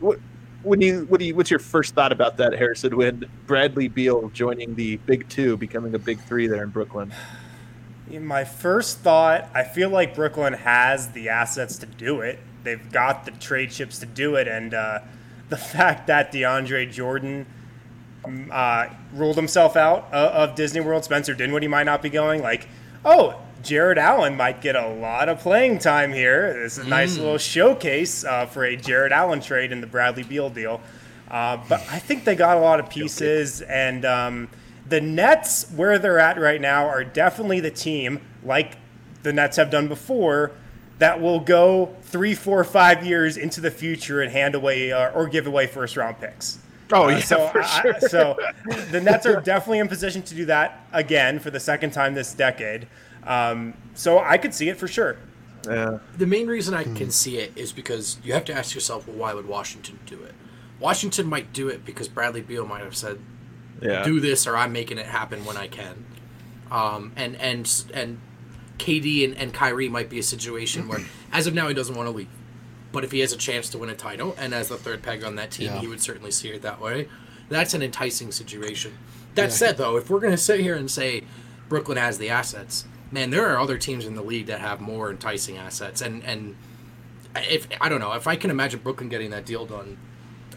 What 0.00 0.18
when 0.66 0.80
you 0.80 1.06
what 1.08 1.20
do 1.20 1.26
you 1.26 1.34
what's 1.34 1.50
your 1.50 1.60
first 1.60 1.94
thought 1.94 2.12
about 2.12 2.36
that, 2.38 2.52
Harrison? 2.52 2.96
When 2.96 3.24
Bradley 3.46 3.88
Beal 3.88 4.28
joining 4.30 4.74
the 4.74 4.96
Big 4.98 5.28
Two, 5.28 5.56
becoming 5.56 5.94
a 5.94 5.98
Big 5.98 6.20
Three 6.20 6.48
there 6.48 6.64
in 6.64 6.70
Brooklyn? 6.70 7.12
My 8.10 8.44
first 8.44 8.98
thought, 8.98 9.48
I 9.54 9.64
feel 9.64 9.90
like 9.90 10.14
Brooklyn 10.14 10.52
has 10.52 11.10
the 11.12 11.28
assets 11.28 11.78
to 11.78 11.86
do 11.86 12.20
it. 12.20 12.38
They've 12.64 12.92
got 12.92 13.24
the 13.24 13.32
trade 13.32 13.70
chips 13.70 13.98
to 14.00 14.06
do 14.06 14.34
it, 14.34 14.48
and 14.48 14.74
uh, 14.74 15.00
the 15.48 15.56
fact 15.76 16.08
that 16.08 16.32
DeAndre 16.32 16.90
Jordan 16.90 17.46
mm, 18.24 18.48
uh, 18.50 18.92
ruled 19.12 19.36
himself 19.36 19.76
out 19.76 20.12
of 20.12 20.56
Disney 20.56 20.80
World, 20.80 21.04
Spencer 21.04 21.34
Dinwiddie 21.34 21.68
might 21.68 21.84
not 21.84 22.02
be 22.02 22.10
going. 22.10 22.42
Like, 22.42 22.68
oh, 23.04 23.40
Jarrett 23.66 23.98
Allen 23.98 24.36
might 24.36 24.60
get 24.60 24.76
a 24.76 24.86
lot 24.88 25.28
of 25.28 25.40
playing 25.40 25.78
time 25.80 26.12
here. 26.12 26.54
This 26.54 26.78
is 26.78 26.86
a 26.86 26.88
nice 26.88 27.18
little 27.18 27.36
showcase 27.38 28.24
uh, 28.24 28.46
for 28.46 28.64
a 28.64 28.76
Jarrett 28.76 29.10
Allen 29.12 29.40
trade 29.40 29.72
in 29.72 29.80
the 29.80 29.86
Bradley 29.88 30.22
Beal 30.22 30.48
deal. 30.48 30.80
Uh, 31.28 31.56
but 31.68 31.80
I 31.90 31.98
think 31.98 32.24
they 32.24 32.36
got 32.36 32.56
a 32.56 32.60
lot 32.60 32.78
of 32.78 32.88
pieces, 32.88 33.60
and 33.62 34.04
um, 34.04 34.48
the 34.88 35.00
Nets, 35.00 35.68
where 35.74 35.98
they're 35.98 36.20
at 36.20 36.38
right 36.38 36.60
now, 36.60 36.86
are 36.86 37.02
definitely 37.02 37.58
the 37.58 37.72
team, 37.72 38.20
like 38.44 38.76
the 39.24 39.32
Nets 39.32 39.56
have 39.56 39.68
done 39.70 39.88
before, 39.88 40.52
that 40.98 41.20
will 41.20 41.40
go 41.40 41.94
three, 42.02 42.34
four, 42.34 42.62
five 42.62 43.04
years 43.04 43.36
into 43.36 43.60
the 43.60 43.72
future 43.72 44.22
and 44.22 44.30
hand 44.30 44.54
away 44.54 44.92
uh, 44.92 45.10
or 45.10 45.26
give 45.26 45.48
away 45.48 45.66
first 45.66 45.96
round 45.96 46.20
picks. 46.20 46.58
Oh 46.92 47.06
Uh, 47.06 47.08
yeah, 47.08 47.18
so, 47.18 47.48
for 47.48 47.62
sure. 47.64 47.96
I- 47.96 47.98
so 47.98 48.38
the 48.92 49.00
Nets 49.00 49.26
are 49.26 49.40
definitely 49.40 49.80
in 49.80 49.88
position 49.88 50.22
to 50.22 50.34
do 50.36 50.44
that 50.44 50.86
again 50.92 51.40
for 51.40 51.50
the 51.50 51.58
second 51.58 51.90
time 51.90 52.14
this 52.14 52.32
decade. 52.32 52.86
Um, 53.26 53.74
so 53.94 54.18
I 54.18 54.38
could 54.38 54.54
see 54.54 54.68
it 54.68 54.76
for 54.78 54.86
sure. 54.88 55.16
yeah. 55.66 55.98
The 56.16 56.26
main 56.26 56.46
reason 56.46 56.74
I 56.74 56.84
can 56.84 57.10
see 57.10 57.38
it 57.38 57.52
is 57.56 57.72
because 57.72 58.18
you 58.22 58.32
have 58.34 58.44
to 58.46 58.52
ask 58.54 58.74
yourself, 58.74 59.06
well, 59.08 59.16
why 59.16 59.34
would 59.34 59.46
Washington 59.46 59.98
do 60.06 60.22
it? 60.22 60.34
Washington 60.78 61.26
might 61.26 61.52
do 61.52 61.68
it 61.68 61.84
because 61.84 62.06
Bradley 62.08 62.40
Beal 62.42 62.66
might 62.66 62.82
have 62.84 62.96
said, 62.96 63.18
Yeah. 63.80 64.04
do 64.04 64.20
this 64.20 64.46
or 64.46 64.56
I'm 64.56 64.72
making 64.72 64.98
it 64.98 65.06
happen 65.06 65.44
when 65.44 65.56
I 65.56 65.66
can. 65.68 66.04
Um, 66.70 67.12
and 67.16 67.36
and 67.36 67.84
and 67.94 68.18
KD 68.78 69.24
and, 69.24 69.36
and 69.38 69.54
Kyrie 69.54 69.88
might 69.88 70.10
be 70.10 70.18
a 70.18 70.22
situation 70.22 70.86
where, 70.88 71.00
as 71.32 71.46
of 71.46 71.54
now, 71.54 71.66
he 71.68 71.74
doesn't 71.74 71.94
want 71.94 72.06
to 72.08 72.10
leave. 72.14 72.28
But 72.92 73.04
if 73.04 73.12
he 73.12 73.20
has 73.20 73.32
a 73.32 73.36
chance 73.36 73.68
to 73.70 73.78
win 73.78 73.90
a 73.90 73.94
title, 73.94 74.34
and 74.38 74.54
as 74.54 74.68
the 74.68 74.76
third 74.76 75.02
peg 75.02 75.24
on 75.24 75.36
that 75.36 75.50
team, 75.50 75.66
Yeah. 75.72 75.80
he 75.80 75.86
would 75.88 76.00
certainly 76.00 76.30
see 76.30 76.48
it 76.50 76.62
that 76.62 76.80
way. 76.80 77.08
That's 77.48 77.74
an 77.74 77.82
enticing 77.82 78.32
situation. 78.32 78.92
That 79.34 79.52
said, 79.52 79.76
though, 79.76 79.96
if 79.96 80.08
we're 80.10 80.20
going 80.20 80.32
to 80.32 80.38
sit 80.38 80.60
here 80.60 80.74
and 80.74 80.90
say 80.90 81.24
Brooklyn 81.68 81.98
has 81.98 82.18
the 82.18 82.30
assets, 82.30 82.86
man, 83.10 83.30
there 83.30 83.46
are 83.48 83.58
other 83.58 83.78
teams 83.78 84.06
in 84.06 84.14
the 84.14 84.22
league 84.22 84.46
that 84.46 84.60
have 84.60 84.80
more 84.80 85.10
enticing 85.10 85.56
assets. 85.56 86.00
And 86.00 86.24
and 86.24 86.56
if 87.36 87.68
I 87.80 87.88
don't 87.88 88.00
know, 88.00 88.12
if 88.12 88.26
I 88.26 88.36
can 88.36 88.50
imagine 88.50 88.80
Brooklyn 88.80 89.08
getting 89.08 89.30
that 89.30 89.46
deal 89.46 89.66
done, 89.66 89.98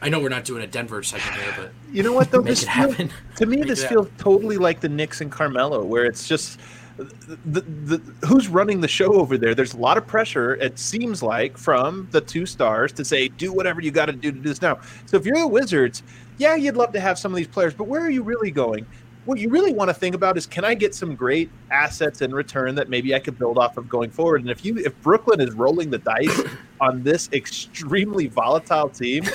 I 0.01 0.09
know 0.09 0.19
we're 0.19 0.29
not 0.29 0.45
doing 0.45 0.63
a 0.63 0.67
Denver 0.67 1.03
segment 1.03 1.41
here, 1.41 1.53
but 1.57 1.71
You 1.93 2.03
know 2.03 2.13
what 2.13 2.31
though? 2.31 2.41
This 2.41 2.61
feel- 2.61 2.69
happen. 2.69 3.11
to 3.35 3.45
me, 3.45 3.57
Make 3.57 3.67
this 3.67 3.83
feels 3.83 4.07
totally 4.17 4.57
like 4.57 4.79
the 4.79 4.89
Knicks 4.89 5.21
and 5.21 5.31
Carmelo, 5.31 5.83
where 5.83 6.05
it's 6.05 6.27
just 6.27 6.59
the, 6.97 7.35
the, 7.45 7.61
the 7.61 8.27
who's 8.27 8.47
running 8.47 8.81
the 8.81 8.87
show 8.87 9.13
over 9.13 9.37
there. 9.37 9.55
There's 9.55 9.73
a 9.73 9.77
lot 9.77 9.97
of 9.97 10.05
pressure. 10.05 10.55
It 10.55 10.77
seems 10.79 11.23
like 11.23 11.57
from 11.57 12.07
the 12.11 12.21
two 12.21 12.45
stars 12.45 12.91
to 12.93 13.05
say, 13.05 13.29
do 13.29 13.53
whatever 13.53 13.81
you 13.81 13.91
got 13.91 14.07
to 14.07 14.13
do 14.13 14.31
to 14.31 14.37
do 14.37 14.49
this 14.49 14.61
now. 14.61 14.79
So 15.05 15.17
if 15.17 15.25
you're 15.25 15.37
the 15.37 15.47
Wizards, 15.47 16.03
yeah, 16.37 16.55
you'd 16.55 16.75
love 16.75 16.93
to 16.93 16.99
have 16.99 17.17
some 17.17 17.31
of 17.31 17.37
these 17.37 17.47
players, 17.47 17.73
but 17.73 17.85
where 17.85 18.01
are 18.01 18.09
you 18.09 18.23
really 18.23 18.51
going? 18.51 18.85
What 19.29 19.37
you 19.37 19.49
really 19.49 19.73
want 19.73 19.89
to 19.89 19.93
think 19.93 20.15
about 20.15 20.37
is 20.37 20.47
can 20.47 20.65
I 20.65 20.73
get 20.73 20.95
some 20.95 21.13
great 21.13 21.51
assets 21.69 22.23
in 22.23 22.33
return 22.33 22.73
that 22.73 22.89
maybe 22.89 23.13
I 23.13 23.19
could 23.19 23.37
build 23.37 23.59
off 23.59 23.77
of 23.77 23.87
going 23.87 24.09
forward? 24.09 24.41
And 24.41 24.49
if 24.49 24.65
you 24.65 24.79
if 24.79 24.99
Brooklyn 25.03 25.39
is 25.39 25.53
rolling 25.53 25.91
the 25.91 25.99
dice 25.99 26.41
on 26.81 27.03
this 27.03 27.29
extremely 27.31 28.25
volatile 28.25 28.89
team, 28.89 29.25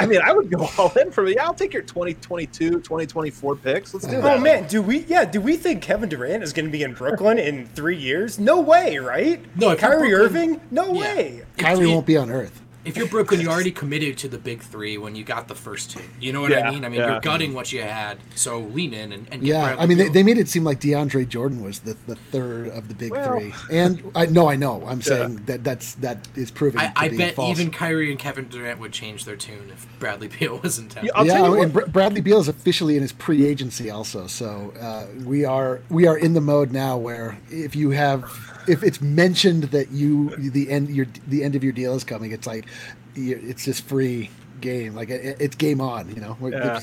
I 0.00 0.06
mean, 0.06 0.20
I 0.20 0.32
would 0.32 0.50
go 0.50 0.68
all 0.78 0.90
in 0.98 1.12
for 1.12 1.28
yeah, 1.28 1.44
I'll 1.44 1.54
take 1.54 1.72
your 1.72 1.82
2022, 1.82 2.80
2024 2.80 3.54
picks. 3.54 3.94
Let's 3.94 4.08
do 4.08 4.16
oh, 4.16 4.20
that. 4.20 4.38
Oh 4.38 4.40
man, 4.40 4.66
do 4.66 4.82
we? 4.82 5.04
Yeah, 5.04 5.24
do 5.24 5.40
we 5.40 5.56
think 5.56 5.80
Kevin 5.80 6.08
Durant 6.08 6.42
is 6.42 6.52
going 6.52 6.66
to 6.66 6.72
be 6.72 6.82
in 6.82 6.92
Brooklyn 6.92 7.38
in 7.38 7.66
three 7.68 7.96
years? 7.96 8.40
No 8.40 8.60
way, 8.60 8.98
right? 8.98 9.40
No, 9.56 9.70
if 9.70 9.78
Kyrie 9.78 10.08
Brooklyn- 10.08 10.50
Irving? 10.54 10.60
No 10.72 10.92
Yeah. 10.92 11.00
way. 11.00 11.42
Kyrie 11.56 11.86
won't 11.86 12.04
be 12.04 12.16
on 12.16 12.32
Earth. 12.32 12.62
If 12.84 12.96
you're 12.96 13.06
Brooklyn, 13.06 13.40
you 13.40 13.48
already 13.48 13.70
committed 13.70 14.16
to 14.18 14.28
the 14.28 14.38
big 14.38 14.62
three 14.62 14.96
when 14.98 15.14
you 15.14 15.22
got 15.24 15.48
the 15.48 15.54
first 15.54 15.90
two. 15.90 16.00
You 16.18 16.32
know 16.32 16.40
what 16.40 16.50
Yeah, 16.50 16.68
I 16.68 16.70
mean? 16.70 16.84
I 16.84 16.88
mean, 16.88 17.00
yeah. 17.00 17.10
you're 17.12 17.20
gutting 17.20 17.52
what 17.52 17.72
you 17.72 17.82
had, 17.82 18.18
so 18.34 18.60
lean 18.60 18.94
in 18.94 19.12
and, 19.12 19.26
and 19.30 19.42
get 19.42 19.48
Yeah, 19.48 19.62
Bradley 19.74 19.82
I 19.82 19.86
mean, 19.86 19.98
they, 19.98 20.08
they 20.08 20.22
made 20.22 20.38
it 20.38 20.48
seem 20.48 20.64
like 20.64 20.80
DeAndre 20.80 21.28
Jordan 21.28 21.62
was 21.62 21.80
the, 21.80 21.96
the 22.06 22.14
third 22.16 22.68
of 22.68 22.88
the 22.88 22.94
big 22.94 23.10
Well- 23.10 23.38
three, 23.38 23.52
and 23.70 24.02
I 24.14 24.26
no, 24.26 24.48
I 24.48 24.56
know. 24.56 24.82
I'm 24.86 25.02
saying 25.02 25.42
that 25.46 25.62
that's 25.64 25.94
that 25.96 26.26
is 26.36 26.50
proving 26.50 26.80
I, 26.80 26.86
to 26.88 26.92
I 26.98 27.08
be 27.10 27.18
bet 27.18 27.34
false. 27.34 27.58
even 27.58 27.70
Kyrie 27.72 28.10
and 28.10 28.18
Kevin 28.18 28.48
Durant 28.48 28.80
would 28.80 28.92
change 28.92 29.24
their 29.24 29.36
tune 29.36 29.70
if 29.72 29.86
Bradley 29.98 30.28
Beal 30.28 30.58
was 30.62 30.78
in 30.78 30.88
town. 30.88 31.04
Yeah, 31.04 31.12
I'll 31.14 31.26
yeah, 31.26 31.34
tell 31.34 31.56
you 31.56 31.62
and 31.62 31.72
Br- 31.72 31.86
Bradley 31.86 32.20
Beal 32.22 32.38
is 32.40 32.48
officially 32.48 32.96
in 32.96 33.02
his 33.02 33.12
pre-agency 33.12 33.90
also. 33.90 34.26
So 34.26 34.72
uh, 34.80 35.06
we 35.24 35.44
are 35.44 35.80
we 35.90 36.06
are 36.06 36.16
in 36.16 36.32
the 36.34 36.40
mode 36.40 36.72
now 36.72 36.96
where 36.96 37.38
if 37.50 37.76
you 37.76 37.90
have 37.90 38.22
if 38.70 38.82
it's 38.82 39.00
mentioned 39.00 39.64
that 39.64 39.90
you 39.90 40.34
the 40.36 40.70
end 40.70 40.88
your 40.88 41.06
the 41.26 41.42
end 41.42 41.54
of 41.54 41.64
your 41.64 41.72
deal 41.72 41.94
is 41.94 42.04
coming, 42.04 42.30
it's 42.32 42.46
like 42.46 42.66
it's 43.14 43.64
just 43.64 43.84
free 43.84 44.30
game. 44.60 44.94
Like 44.94 45.10
it, 45.10 45.36
it's 45.40 45.56
game 45.56 45.80
on. 45.80 46.08
You 46.14 46.20
know. 46.20 46.36
Yeah. 46.40 46.80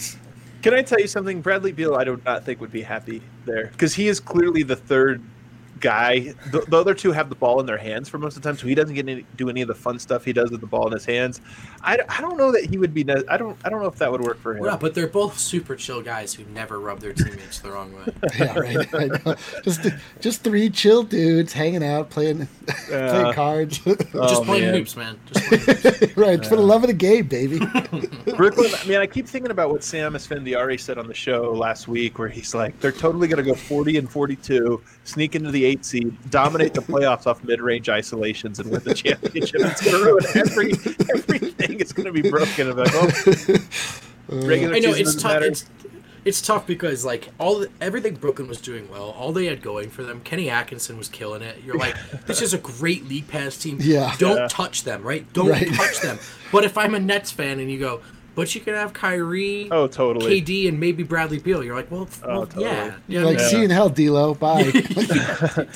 Can 0.62 0.74
I 0.74 0.82
tell 0.82 1.00
you 1.00 1.08
something? 1.08 1.42
Bradley 1.42 1.72
Beal, 1.72 1.96
I 1.96 2.04
do 2.04 2.20
not 2.26 2.44
think 2.44 2.60
would 2.60 2.72
be 2.72 2.82
happy 2.82 3.22
there 3.46 3.68
because 3.68 3.94
he 3.94 4.08
is 4.08 4.20
clearly 4.20 4.64
the 4.64 4.76
third 4.76 5.24
guy. 5.80 6.34
The, 6.52 6.62
the 6.68 6.78
other 6.78 6.94
two 6.94 7.12
have 7.12 7.30
the 7.30 7.36
ball 7.36 7.60
in 7.60 7.66
their 7.66 7.78
hands 7.78 8.10
for 8.10 8.18
most 8.18 8.36
of 8.38 8.42
the 8.44 8.50
time, 8.50 8.58
so 8.58 8.68
he 8.68 8.76
doesn't 8.76 8.96
get 8.96 9.08
any, 9.08 9.26
do 9.36 9.50
any 9.50 9.62
of 9.62 9.68
the 9.68 9.76
fun 9.76 10.00
stuff 10.00 10.26
he 10.26 10.34
does 10.34 10.52
with 10.52 10.62
the 10.62 10.68
ball 10.68 10.88
in 10.88 10.94
his 10.94 11.06
hands. 11.06 11.42
I, 11.82 12.00
I 12.10 12.22
don't 12.22 12.38
know 12.38 12.52
that 12.52 12.66
he 12.66 12.78
would 12.78 12.94
be. 12.94 13.02
I 13.28 13.38
don't 13.38 13.58
I 13.64 13.70
don't 13.70 13.82
know 13.82 13.88
if 13.88 13.96
that 13.98 14.12
would 14.12 14.22
work 14.22 14.40
for 14.40 14.58
him. 14.58 14.66
Yeah, 14.66 14.78
but 14.78 14.94
they're 14.94 15.08
both 15.08 15.38
super 15.40 15.76
chill 15.76 16.02
guys 16.02 16.34
who 16.34 16.44
never 16.54 16.80
rub 16.80 17.00
their 17.00 17.14
teammates 17.14 17.60
the 17.60 17.72
wrong 17.72 17.94
way. 17.94 18.14
yeah, 18.40 18.58
right. 18.60 18.94
I 18.94 19.06
know. 19.06 19.36
Just 19.64 19.88
just 20.20 20.44
three 20.44 20.70
chill 20.70 21.04
dudes 21.04 21.54
hanging 21.54 21.84
out 21.84 22.10
playing 22.10 22.48
Yeah. 22.90 23.10
playing 23.12 23.34
cards. 23.34 23.78
Just 23.80 24.02
Oh, 24.14 24.44
playing 24.44 24.66
man. 24.66 24.74
hoops, 24.74 24.96
man. 24.96 25.20
Just 25.32 25.46
playing 25.48 25.64
hoops. 25.64 26.18
right, 26.18 26.46
for 26.46 26.56
the 26.56 26.62
love 26.62 26.84
of 26.84 26.88
the 26.88 26.94
game, 26.94 27.28
baby. 27.28 27.60
Brooklyn, 28.36 28.72
I 28.82 28.86
mean, 28.88 28.98
I 28.98 29.08
keep 29.08 29.28
thinking 29.28 29.52
about 29.52 29.70
what 29.70 29.84
Sam 29.84 30.14
Esfandiari 30.14 30.80
said 30.80 30.98
on 30.98 31.08
the 31.08 31.14
show 31.14 31.52
last 31.54 31.88
week, 31.88 32.20
where 32.20 32.28
he's 32.28 32.54
like, 32.54 32.80
they're 32.80 32.92
totally 32.92 33.28
going 33.28 33.44
to 33.44 33.50
go 33.50 33.56
40 33.56 33.98
and 33.98 34.10
42, 34.12 34.82
sneak 35.04 35.36
into 35.36 35.52
the 35.52 35.64
eight 35.68 35.86
seed, 35.86 36.16
dominate 36.30 36.74
the 36.74 36.82
playoffs 36.82 37.28
off 37.28 37.44
mid 37.44 37.62
range 37.62 37.90
isolations, 37.90 38.60
and 38.60 38.72
win 38.72 38.82
the 38.84 38.94
championship. 38.94 39.62
It's 39.62 39.82
going 39.84 39.98
to 39.98 40.06
ruin 40.06 40.26
every, 40.36 40.72
everything. 41.14 41.80
It's 41.80 41.94
going 41.94 42.06
to 42.06 42.12
be 42.22 42.30
broken. 42.30 42.70
I'm 42.72 42.78
like, 42.78 42.90
oh, 42.94 43.12
regular 44.30 44.76
I 44.76 44.80
know 44.80 44.94
it's 44.94 45.16
tough. 45.16 45.42
It's, 45.44 45.66
it's 46.26 46.42
tough 46.42 46.68
because 46.68 47.06
like 47.06 47.30
all 47.40 47.60
the, 47.60 47.70
everything 47.80 48.16
Brooklyn 48.16 48.48
was 48.50 48.60
doing 48.60 48.90
well, 48.92 49.12
all 49.12 49.32
they 49.32 49.46
had 49.46 49.62
going 49.62 49.90
for 49.90 50.04
them. 50.04 50.20
Kenny 50.22 50.50
Atkinson 50.50 50.98
was 50.98 51.08
killing 51.08 51.42
it. 51.42 51.64
You're 51.64 51.78
like, 51.78 51.96
this 52.26 52.42
is 52.42 52.54
a 52.54 52.58
great 52.58 53.08
league 53.08 53.28
pass 53.30 53.58
team. 53.58 53.78
Yeah. 53.80 54.14
don't 54.18 54.36
Yeah. 54.38 54.48
touch 54.50 54.84
them, 54.84 55.04
right? 55.04 55.32
Don't 55.34 55.48
Right. 55.50 55.72
touch 55.74 56.02
them. 56.02 56.20
But 56.52 56.66
if 56.66 56.78
I'm 56.78 56.96
a 56.96 57.00
Nets 57.00 57.32
fan 57.32 57.60
and 57.60 57.72
you 57.72 57.80
go, 57.80 58.02
but 58.38 58.54
you 58.56 58.62
can 58.62 58.76
have 58.76 58.94
Kyrie, 58.94 59.68
Oh, 59.72 59.88
totally. 59.88 60.40
KD, 60.42 60.70
and 60.70 60.80
maybe 60.80 61.02
Bradley 61.04 61.40
Beal, 61.40 61.64
you're 61.64 61.76
like, 61.76 61.90
well, 61.92 62.08
well 62.26 62.46
totally. 62.46 62.66
yeah, 62.66 62.96
You're 63.08 63.24
yeah. 63.24 63.28
like, 63.28 63.40
see 63.40 63.58
you 63.58 63.64
in 63.64 63.72
hell, 63.72 63.90
D'Lo. 63.90 64.36
Bye. 64.36 64.62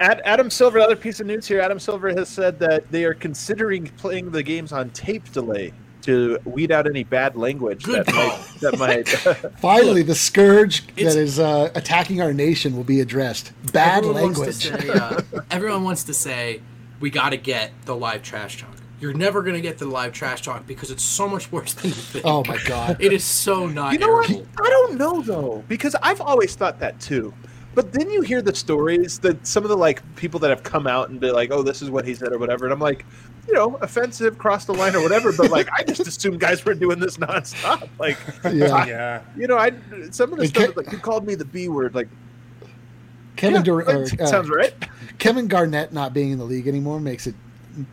Ad, 0.00 0.20
Adam 0.24 0.50
Silver, 0.50 0.78
another 0.78 0.96
piece 0.96 1.20
of 1.20 1.26
news 1.26 1.46
here. 1.46 1.60
Adam 1.60 1.78
Silver 1.78 2.08
has 2.10 2.28
said 2.28 2.58
that 2.58 2.90
they 2.90 3.04
are 3.04 3.14
considering 3.14 3.86
playing 3.96 4.30
the 4.32 4.42
games 4.42 4.72
on 4.72 4.90
tape 4.90 5.30
delay 5.32 5.72
to 6.02 6.38
weed 6.44 6.72
out 6.72 6.86
any 6.86 7.04
bad 7.04 7.36
language 7.36 7.84
Good 7.84 8.06
that 8.06 8.12
call. 8.12 8.78
might, 8.78 9.06
that 9.06 9.38
might 9.44 9.52
Finally, 9.60 10.02
the 10.02 10.14
scourge 10.14 10.88
It's- 10.96 11.14
that 11.14 11.20
is 11.20 11.38
uh, 11.38 11.70
attacking 11.74 12.20
our 12.20 12.32
nation 12.32 12.76
will 12.76 12.84
be 12.84 13.00
addressed. 13.00 13.52
Bad 13.72 13.98
everyone 13.98 14.22
language. 14.22 14.70
Wants 14.70 14.84
say, 14.84 14.88
uh, 14.90 15.20
everyone 15.50 15.84
wants 15.84 16.04
to 16.04 16.14
say 16.14 16.62
we 17.00 17.10
got 17.10 17.30
to 17.30 17.36
get 17.36 17.70
the 17.84 17.94
live 17.94 18.22
trash 18.22 18.60
talk. 18.60 18.74
You're 19.00 19.14
never 19.14 19.42
gonna 19.42 19.60
get 19.60 19.78
the 19.78 19.86
live 19.86 20.12
trash 20.12 20.42
talk 20.42 20.66
because 20.66 20.90
it's 20.90 21.04
so 21.04 21.28
much 21.28 21.52
worse 21.52 21.72
than 21.74 21.88
you 21.90 21.94
think. 21.94 22.24
oh 22.26 22.42
my 22.46 22.58
god. 22.64 22.96
It 23.00 23.12
is 23.12 23.24
so 23.24 23.66
not. 23.66 23.92
You 23.92 23.98
know 24.00 24.12
what? 24.12 24.28
I 24.30 24.68
don't 24.70 24.98
know 24.98 25.22
though, 25.22 25.64
because 25.68 25.94
I've 26.02 26.20
always 26.20 26.54
thought 26.56 26.80
that 26.80 26.98
too. 27.00 27.32
But 27.74 27.92
then 27.92 28.10
you 28.10 28.22
hear 28.22 28.42
the 28.42 28.54
stories 28.54 29.20
that 29.20 29.46
some 29.46 29.62
of 29.62 29.68
the 29.68 29.76
like 29.76 30.02
people 30.16 30.40
that 30.40 30.50
have 30.50 30.64
come 30.64 30.88
out 30.88 31.10
and 31.10 31.20
be 31.20 31.30
like, 31.30 31.52
"Oh, 31.52 31.62
this 31.62 31.80
is 31.80 31.90
what 31.90 32.04
he 32.04 32.14
said" 32.14 32.32
or 32.32 32.38
whatever, 32.38 32.64
and 32.64 32.72
I'm 32.72 32.80
like, 32.80 33.06
you 33.46 33.54
know, 33.54 33.76
offensive, 33.76 34.36
cross 34.36 34.64
the 34.64 34.74
line 34.74 34.96
or 34.96 35.00
whatever. 35.02 35.32
But 35.32 35.50
like, 35.52 35.68
I 35.72 35.84
just 35.84 36.00
assumed 36.08 36.40
guys 36.40 36.64
were 36.64 36.74
doing 36.74 36.98
this 36.98 37.18
nonstop. 37.18 37.88
Like, 38.00 38.18
Yeah. 38.52 38.74
I- 38.74 38.86
Yeah. 38.88 39.22
you 39.36 39.46
know, 39.46 39.58
I 39.58 39.70
some 40.10 40.32
of 40.32 40.40
the 40.40 40.48
stuff 40.48 40.68
ca- 40.68 40.72
like 40.74 40.90
you 40.90 40.98
called 40.98 41.24
me 41.24 41.36
the 41.36 41.44
B 41.44 41.68
word, 41.68 41.94
like 41.94 42.08
Kevin 43.36 43.56
yeah, 43.56 43.62
Dur- 43.62 43.82
or, 43.82 44.02
uh, 44.02 44.26
sounds 44.26 44.48
right. 44.50 44.74
Kevin 45.18 45.46
Garnett 45.46 45.92
not 45.92 46.12
being 46.12 46.30
in 46.30 46.38
the 46.38 46.44
league 46.44 46.66
anymore 46.66 46.98
makes 46.98 47.28
it 47.28 47.36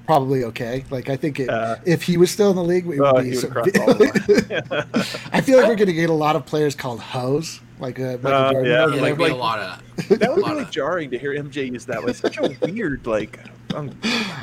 probably 0.05 0.43
okay. 0.45 0.83
Like 0.89 1.09
I 1.09 1.15
think 1.15 1.39
it, 1.39 1.49
Uh, 1.49 1.77
if 1.85 2.03
he 2.03 2.17
was 2.17 2.31
still 2.31 2.49
in 2.49 2.55
the 2.55 2.63
league, 2.63 2.85
it 2.85 2.99
would 2.99 3.23
be. 3.23 3.29
would 3.31 3.37
so- 3.39 3.47
have 3.49 3.51
crossed 3.51 3.77
all 3.79 3.93
the 3.93 4.63
line. 4.69 4.85
I 5.33 5.41
feel 5.41 5.57
like 5.57 5.67
we're 5.67 5.75
going 5.75 5.87
to 5.87 5.93
get 5.93 6.09
a 6.09 6.13
lot 6.13 6.35
of 6.35 6.45
players 6.45 6.75
called 6.75 6.99
hoes, 6.99 7.59
like 7.79 7.99
uh, 7.99 8.17
Michael 8.21 8.31
Uh, 8.31 8.51
Jordan. 8.53 8.71
yeah. 8.71 8.87
Yeah, 8.95 9.01
like- 9.01 9.17
be 9.17 9.23
like- 9.23 9.31
a 9.31 9.35
lot 9.35 9.59
of 9.59 10.09
That 10.19 10.29
was 10.29 10.37
a 10.37 10.41
lot 10.41 10.51
really 10.51 10.63
of- 10.63 10.71
jarring 10.71 11.09
to 11.11 11.17
hear 11.17 11.33
MJ 11.33 11.71
use 11.71 11.85
that. 11.85 12.03
Was 12.03 12.17
such 12.17 12.37
a 12.37 12.55
weird 12.61 13.05
like. 13.07 13.39
Um, 13.73 13.91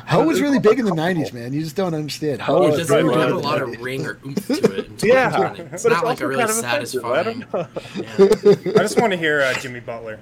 Ho 0.07 0.23
was 0.25 0.41
really 0.41 0.59
big 0.59 0.77
in 0.77 0.85
the 0.85 0.91
'90s, 0.91 1.33
man. 1.33 1.53
You 1.53 1.63
just 1.63 1.75
don't 1.75 1.95
understand. 1.95 2.41
Oh, 2.41 2.45
Ho 2.45 2.63
It 2.63 2.69
was 2.71 2.79
it's 2.81 2.89
doesn't 2.89 3.07
right, 3.07 3.17
have 3.17 3.31
a 3.31 3.37
lot 3.39 3.59
of 3.61 3.81
ring 3.81 4.05
or 4.05 4.19
oomph 4.25 4.45
to 4.47 4.53
it. 4.77 4.91
Yeah, 5.03 5.53
it's 5.53 5.81
but 5.83 5.89
not 5.89 5.97
it's 5.99 6.03
like 6.03 6.21
a 6.21 6.27
really 6.27 6.45
kind 6.45 6.51
of 6.51 6.63
offensive. 6.63 7.03
I 7.05 7.23
satisfying. 7.23 7.45
Yeah. 7.95 8.73
I 8.79 8.83
just 8.83 8.99
want 8.99 9.11
to 9.11 9.17
hear 9.17 9.41
uh, 9.41 9.53
Jimmy 9.55 9.79
Butler. 9.79 10.19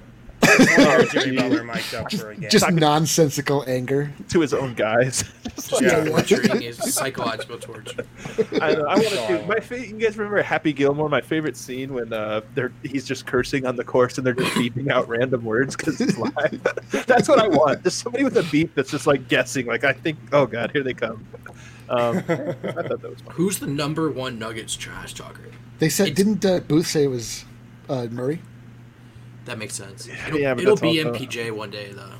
Hear 0.58 1.04
Jimmy 1.12 1.36
Butler 1.36 1.64
mic'd 1.64 1.94
up 1.94 2.12
for 2.12 2.30
a 2.30 2.36
game. 2.36 2.50
Just 2.50 2.70
nonsensical 2.70 3.64
anger. 3.66 4.12
to 4.30 4.40
his 4.40 4.52
own 4.54 4.74
guys. 4.74 5.24
yeah. 5.80 6.04
torturing 6.04 6.62
is 6.62 6.78
psychological 6.78 7.58
torture. 7.58 8.06
I, 8.60 8.74
know, 8.74 8.84
I 8.86 8.94
want 8.96 9.08
to 9.08 9.38
do 9.40 9.46
my 9.46 9.60
fa- 9.60 9.86
You 9.86 9.94
guys 9.98 10.16
remember 10.16 10.42
Happy 10.42 10.72
Gilmore? 10.72 11.08
My 11.08 11.20
favorite 11.20 11.56
scene 11.56 11.94
when 11.94 12.12
uh, 12.12 12.40
they're 12.54 12.72
he's 12.82 13.04
just 13.04 13.26
cursing 13.26 13.66
on 13.66 13.76
the 13.76 13.84
course 13.84 14.18
and 14.18 14.26
they're 14.26 14.34
just 14.34 14.52
beeping 14.52 14.90
out 14.90 15.08
random 15.08 15.44
words 15.44 15.76
because 15.76 16.00
it's 16.00 16.16
live. 16.18 16.62
that's 17.06 17.28
what 17.28 17.38
I 17.38 17.48
want. 17.48 17.82
Just 17.84 17.98
somebody 17.98 18.24
with 18.24 18.36
a 18.36 18.42
beep 18.44 18.74
that's 18.74 18.90
just 18.90 19.06
like 19.06 19.28
guessing. 19.28 19.66
Like 19.66 19.84
I 19.84 19.92
think, 19.92 20.18
oh 20.32 20.46
god, 20.46 20.70
here 20.72 20.82
they 20.82 20.94
come. 20.94 21.26
Um, 21.88 22.18
I 22.18 22.22
thought 22.22 23.00
that 23.02 23.02
was 23.02 23.20
fun. 23.20 23.34
Who's 23.34 23.58
the 23.58 23.66
number 23.66 24.10
one 24.10 24.38
Nuggets 24.38 24.76
trash 24.76 25.14
talker? 25.14 25.50
They 25.78 25.88
said, 25.88 26.08
It's- 26.08 26.16
didn't 26.16 26.44
uh, 26.44 26.60
Booth 26.60 26.86
say 26.86 27.04
it 27.04 27.08
was 27.08 27.44
uh, 27.88 28.06
Murray? 28.10 28.40
That 29.44 29.58
makes 29.58 29.74
sense. 29.74 30.08
It'll, 30.08 30.54
but 30.54 30.62
it'll 30.62 30.76
be 30.76 31.02
also- 31.04 31.18
MPJ 31.18 31.50
one 31.52 31.70
day 31.70 31.92
though. 31.92 32.14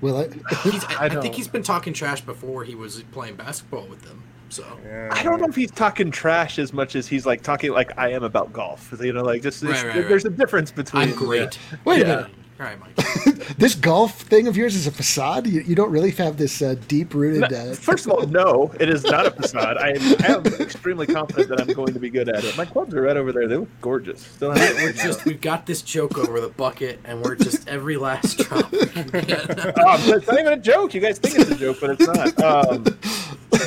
Will 0.00 0.20
it? 0.20 0.34
He's, 0.62 0.84
I, 0.84 0.94
I 0.94 1.04
I, 1.06 1.20
think 1.20 1.34
he's 1.34 1.48
been 1.48 1.62
talking 1.62 1.94
trash 1.94 2.20
before 2.20 2.62
he 2.64 2.74
was 2.74 3.02
playing 3.12 3.36
basketball 3.36 3.86
with 3.86 4.02
them. 4.02 4.22
So 4.50 4.64
I 5.10 5.22
don't 5.22 5.40
know 5.40 5.48
if 5.48 5.56
he's 5.56 5.70
talking 5.70 6.10
trash 6.10 6.58
as 6.58 6.72
much 6.72 6.94
as 6.94 7.08
he's 7.08 7.24
like 7.24 7.42
talking 7.42 7.72
like 7.72 7.96
I 7.98 8.10
am 8.10 8.22
about 8.22 8.52
golf. 8.52 8.92
You 9.00 9.12
know, 9.12 9.22
like 9.22 9.42
just 9.42 9.62
it's- 9.62 9.82
Right, 9.82 9.96
right, 9.96 10.08
there's 10.08 10.26
a 10.26 10.30
difference 10.30 10.70
between. 10.70 11.08
I'm 11.08 11.14
great. 11.14 11.58
Wait 11.84 12.02
a 12.02 12.06
Yeah. 12.06 12.16
minute. 12.16 12.30
All 12.60 12.66
right, 12.66 12.78
Mike. 12.78 12.94
this 13.58 13.74
golf 13.74 14.20
thing 14.22 14.46
of 14.46 14.56
yours 14.56 14.76
is 14.76 14.86
a 14.86 14.92
facade. 14.92 15.48
You, 15.48 15.62
you 15.62 15.74
don't 15.74 15.90
really 15.90 16.12
have 16.12 16.36
this 16.36 16.62
uh, 16.62 16.76
deep 16.86 17.12
rooted. 17.12 17.52
Uh, 17.52 17.72
First 17.74 18.06
of 18.06 18.12
all, 18.12 18.26
no, 18.28 18.72
it 18.78 18.88
is 18.88 19.02
not 19.02 19.26
a 19.26 19.32
facade. 19.32 19.76
I 19.76 19.88
am, 19.90 20.00
I 20.22 20.26
am 20.36 20.46
extremely 20.60 21.06
confident 21.08 21.48
that 21.48 21.60
I'm 21.60 21.72
going 21.74 21.92
to 21.94 21.98
be 21.98 22.10
good 22.10 22.28
at 22.28 22.44
it. 22.44 22.56
My 22.56 22.64
clubs 22.64 22.94
are 22.94 23.02
right 23.02 23.16
over 23.16 23.32
there. 23.32 23.48
They 23.48 23.56
look 23.56 23.68
gorgeous. 23.80 24.20
Still 24.22 24.52
have 24.52 24.74
We're 24.76 24.92
just 24.92 25.24
we've 25.24 25.40
got 25.40 25.66
this 25.66 25.82
joke 25.82 26.16
over 26.16 26.40
the 26.40 26.48
bucket, 26.48 27.00
and 27.04 27.20
we're 27.22 27.34
just 27.34 27.66
every 27.68 27.96
last 27.96 28.38
drop. 28.38 28.70
we 28.70 28.86
can 28.86 29.08
get. 29.08 29.50
Um, 29.78 30.00
it's 30.04 30.26
not 30.28 30.38
even 30.38 30.52
a 30.52 30.56
joke. 30.56 30.94
You 30.94 31.00
guys 31.00 31.18
think 31.18 31.36
it's 31.36 31.50
a 31.50 31.56
joke, 31.56 31.78
but 31.80 31.90
it's 32.00 32.06
not. 32.06 32.40
Um, 32.40 32.84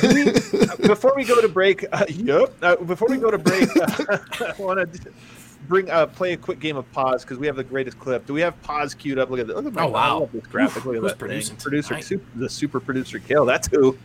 we- 0.02 0.86
before 0.88 1.12
we 1.14 1.24
go 1.24 1.40
to 1.42 1.48
break, 1.48 1.84
uh, 1.92 2.06
yep. 2.08 2.54
Uh, 2.62 2.76
before 2.76 3.08
we 3.10 3.18
go 3.18 3.30
to 3.30 3.36
break, 3.38 3.68
uh, 3.76 4.18
I 4.40 4.54
want 4.58 4.92
to 4.94 5.10
bring 5.68 5.90
uh, 5.90 6.06
play 6.06 6.32
a 6.32 6.36
quick 6.36 6.58
game 6.58 6.76
of 6.76 6.90
pause 6.92 7.22
because 7.22 7.38
we 7.38 7.46
have 7.46 7.56
the 7.56 7.64
greatest 7.64 7.98
clip. 7.98 8.26
Do 8.26 8.32
we 8.32 8.40
have 8.40 8.60
pause 8.62 8.94
queued 8.94 9.18
up? 9.18 9.30
Look 9.30 9.40
at 9.40 9.46
this. 9.46 9.56
Look 9.56 9.66
at 9.66 9.72
my 9.74 9.84
Oh, 9.84 9.88
wow. 9.88 10.16
I 10.16 10.20
love 10.20 10.32
this 10.32 10.46
graphic. 10.46 10.84
Look 10.84 10.96
at 10.96 11.02
Who's 11.02 11.12
that 11.12 11.18
producing 11.18 11.56
thing. 11.56 11.62
Producer, 11.62 11.88
tonight? 11.88 12.04
super, 12.04 12.24
the 12.36 12.48
super 12.48 12.80
producer 12.80 13.18
Kale. 13.18 13.44
That's 13.44 13.68
who. 13.68 13.96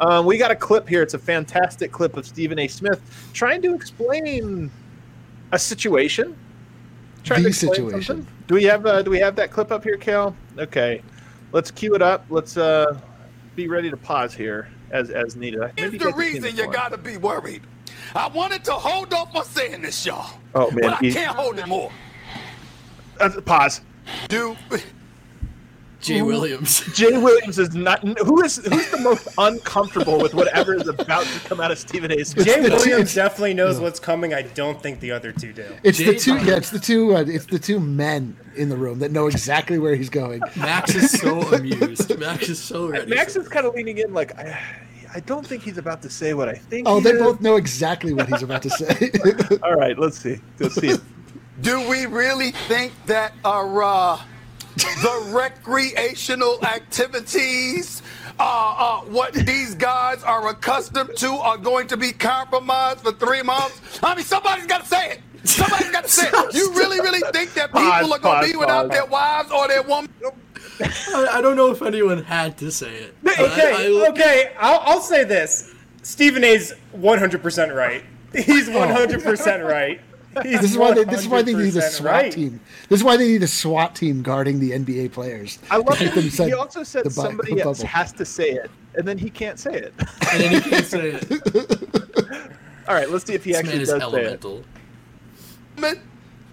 Um, 0.00 0.24
we 0.26 0.38
got 0.38 0.50
a 0.50 0.56
clip 0.56 0.88
here. 0.88 1.02
It's 1.02 1.14
a 1.14 1.18
fantastic 1.18 1.92
clip 1.92 2.16
of 2.16 2.26
Stephen 2.26 2.58
A. 2.58 2.66
Smith 2.68 3.00
trying 3.34 3.60
to 3.62 3.74
explain 3.74 4.70
a 5.52 5.58
situation. 5.58 6.36
Trying 7.22 7.42
The 7.42 7.44
to 7.44 7.48
explain 7.50 7.74
situation. 7.74 8.02
something. 8.02 8.34
Do 8.46 8.54
we 8.54 8.64
have 8.64 8.86
uh, 8.86 9.02
Do 9.02 9.10
we 9.10 9.18
have 9.18 9.36
that 9.36 9.50
clip 9.50 9.70
up 9.70 9.84
here, 9.84 9.98
Kale? 9.98 10.34
Okay, 10.58 11.02
let's 11.52 11.70
cue 11.70 11.94
it 11.94 12.02
up. 12.02 12.24
Let's 12.30 12.56
uh, 12.56 12.98
be 13.56 13.68
ready 13.68 13.90
to 13.90 13.96
pause 13.96 14.32
here 14.34 14.68
as 14.90 15.10
as 15.10 15.36
needed. 15.36 15.60
Maybe 15.60 15.72
Here's 15.76 15.92
the 15.92 15.98
guys 15.98 16.06
have 16.06 16.14
seen 16.24 16.42
reason 16.42 16.56
you 16.56 16.72
gotta 16.72 16.96
be 16.96 17.16
worried. 17.18 17.62
I 18.14 18.28
wanted 18.28 18.64
to 18.64 18.72
hold 18.72 19.12
off 19.14 19.34
on 19.34 19.44
saying 19.44 19.82
this, 19.82 20.04
y'all. 20.04 20.38
Oh, 20.54 20.70
man, 20.70 20.80
But 20.82 20.92
I 20.94 21.10
can't 21.10 21.36
hold 21.36 21.58
it 21.58 21.66
more. 21.66 21.92
Uh, 23.20 23.40
pause. 23.42 23.82
Dude, 24.28 24.56
Jay 26.00 26.22
Williams. 26.22 26.80
Jay 26.96 27.16
Williams 27.18 27.58
is 27.58 27.74
not. 27.74 28.00
Who 28.20 28.42
is 28.42 28.56
who's 28.56 28.90
the 28.90 28.98
most 28.98 29.28
uncomfortable 29.36 30.18
with 30.18 30.32
whatever 30.32 30.74
is 30.74 30.88
about 30.88 31.24
to 31.26 31.40
come 31.48 31.60
out 31.60 31.70
of 31.70 31.78
Stephen 31.78 32.10
A. 32.10 32.24
Smith? 32.24 32.46
Jay 32.46 32.60
the 32.60 32.70
two- 32.70 32.76
Williams 32.76 33.14
definitely 33.14 33.54
knows 33.54 33.78
what's 33.78 34.00
coming. 34.00 34.32
I 34.32 34.42
don't 34.42 34.82
think 34.82 35.00
the 35.00 35.10
other 35.12 35.32
two 35.32 35.52
do. 35.52 35.66
it's 35.82 35.98
the 35.98 36.14
two. 36.14 36.36
Yeah, 36.38 36.56
it's 36.56 36.70
the 36.70 36.78
two. 36.78 37.14
Uh, 37.14 37.24
it's 37.26 37.46
the 37.46 37.58
two 37.58 37.78
men 37.78 38.36
in 38.56 38.70
the 38.70 38.76
room 38.76 38.98
that 39.00 39.10
know 39.12 39.26
exactly 39.26 39.78
where 39.78 39.94
he's 39.94 40.10
going. 40.10 40.40
Max 40.56 40.94
is 40.94 41.10
so 41.20 41.40
amused. 41.52 42.18
Max 42.18 42.48
is 42.48 42.58
so 42.60 42.86
ready. 42.88 43.14
Max 43.14 43.36
is 43.36 43.48
kind 43.48 43.66
of 43.66 43.74
leaning 43.74 43.98
in, 43.98 44.14
like 44.14 44.36
I, 44.38 44.58
I 45.14 45.20
don't 45.20 45.46
think 45.46 45.62
he's 45.62 45.78
about 45.78 46.02
to 46.02 46.10
say 46.10 46.34
what 46.34 46.48
I 46.48 46.54
think. 46.54 46.88
Oh, 46.88 46.98
he 46.98 47.04
they 47.04 47.10
is. 47.12 47.18
both 47.22 47.40
know 47.40 47.56
exactly 47.56 48.12
what 48.12 48.28
he's 48.28 48.42
about 48.42 48.62
to 48.62 48.70
say. 48.70 49.10
All 49.62 49.74
right, 49.74 49.98
let's 49.98 50.18
see. 50.18 50.38
Let's 50.58 50.76
see. 50.76 50.88
it. 50.90 51.00
do 51.62 51.88
we 51.88 52.06
really 52.06 52.52
think 52.52 52.92
that 53.06 53.32
our 53.44 53.82
uh, 53.82 54.20
the 54.76 55.30
recreational 55.32 56.64
activities, 56.64 58.02
uh, 58.38 58.42
uh, 58.78 59.00
what 59.06 59.34
these 59.34 59.74
guys 59.74 60.22
are 60.22 60.48
accustomed 60.48 61.16
to, 61.16 61.28
are 61.32 61.58
going 61.58 61.88
to 61.88 61.96
be 61.96 62.12
compromised 62.12 63.00
for 63.00 63.12
three 63.12 63.42
months? 63.42 63.80
I 64.02 64.14
mean, 64.14 64.24
somebody's 64.24 64.66
got 64.66 64.82
to 64.82 64.88
say 64.88 65.12
it. 65.12 65.20
Somebody's 65.44 65.90
got 65.90 66.04
to 66.04 66.10
say 66.10 66.28
it. 66.28 66.54
You 66.54 66.72
really, 66.74 67.00
really 67.00 67.20
think 67.32 67.54
that 67.54 67.72
people 67.72 67.82
Pause, 67.90 68.04
are 68.12 68.18
going 68.18 68.20
to 68.20 68.28
pause, 68.28 68.50
be 68.52 68.56
without 68.56 68.88
pause. 68.88 68.90
their 68.90 69.06
wives 69.06 69.50
or 69.50 69.68
their 69.68 69.82
woman? 69.82 70.10
I, 70.82 71.28
I 71.34 71.40
don't 71.40 71.56
know 71.56 71.70
if 71.70 71.82
anyone 71.82 72.22
had 72.24 72.56
to 72.58 72.70
say 72.70 72.92
it. 72.94 73.14
but 73.22 73.38
I- 73.38 73.44
Okay, 73.44 73.72
I- 74.04 74.08
okay. 74.10 74.52
I'll, 74.58 74.80
I'll 74.80 75.00
say 75.00 75.24
this: 75.24 75.72
Stephen 76.02 76.44
A's 76.44 76.72
100% 76.96 77.74
right. 77.74 78.04
He's 78.34 78.68
100% 78.68 79.68
right. 79.68 80.00
He's 80.44 80.60
this 80.60 80.70
is 80.70 80.78
why 80.78 80.94
they. 80.94 81.02
This 81.02 81.20
is 81.22 81.28
why 81.28 81.42
they 81.42 81.52
need 81.54 81.74
a 81.74 81.82
SWAT 81.82 82.04
right. 82.12 82.32
team. 82.32 82.60
This 82.88 83.00
is 83.00 83.04
why 83.04 83.16
they 83.16 83.26
need 83.26 83.42
a 83.42 83.48
SWAT 83.48 83.96
team 83.96 84.22
guarding 84.22 84.60
the 84.60 84.70
NBA 84.70 85.10
players. 85.10 85.58
I 85.70 85.78
love 85.78 85.98
Keep 85.98 86.14
them 86.14 86.28
that 86.28 86.46
he 86.46 86.52
also 86.52 86.84
said 86.84 87.04
the 87.04 87.10
somebody 87.10 87.56
the 87.56 87.62
else 87.62 87.78
bubble. 87.78 87.88
has 87.88 88.12
to 88.12 88.24
say 88.24 88.50
it, 88.50 88.70
and 88.94 89.08
then 89.08 89.18
he 89.18 89.28
can't 89.28 89.58
say 89.58 89.74
it. 89.74 89.92
And 90.32 90.40
then 90.40 90.62
he 90.62 90.70
can't 90.70 90.86
say 90.86 91.18
it. 91.20 92.50
All 92.88 92.94
right, 92.94 93.10
let's 93.10 93.24
see 93.26 93.34
if 93.34 93.42
he 93.42 93.50
This 93.50 93.58
actually 93.58 93.72
man 93.74 93.82
is 93.82 93.88
does 93.88 94.12
say 94.12 94.20
it. 94.22 94.44
elemental. 94.44 94.64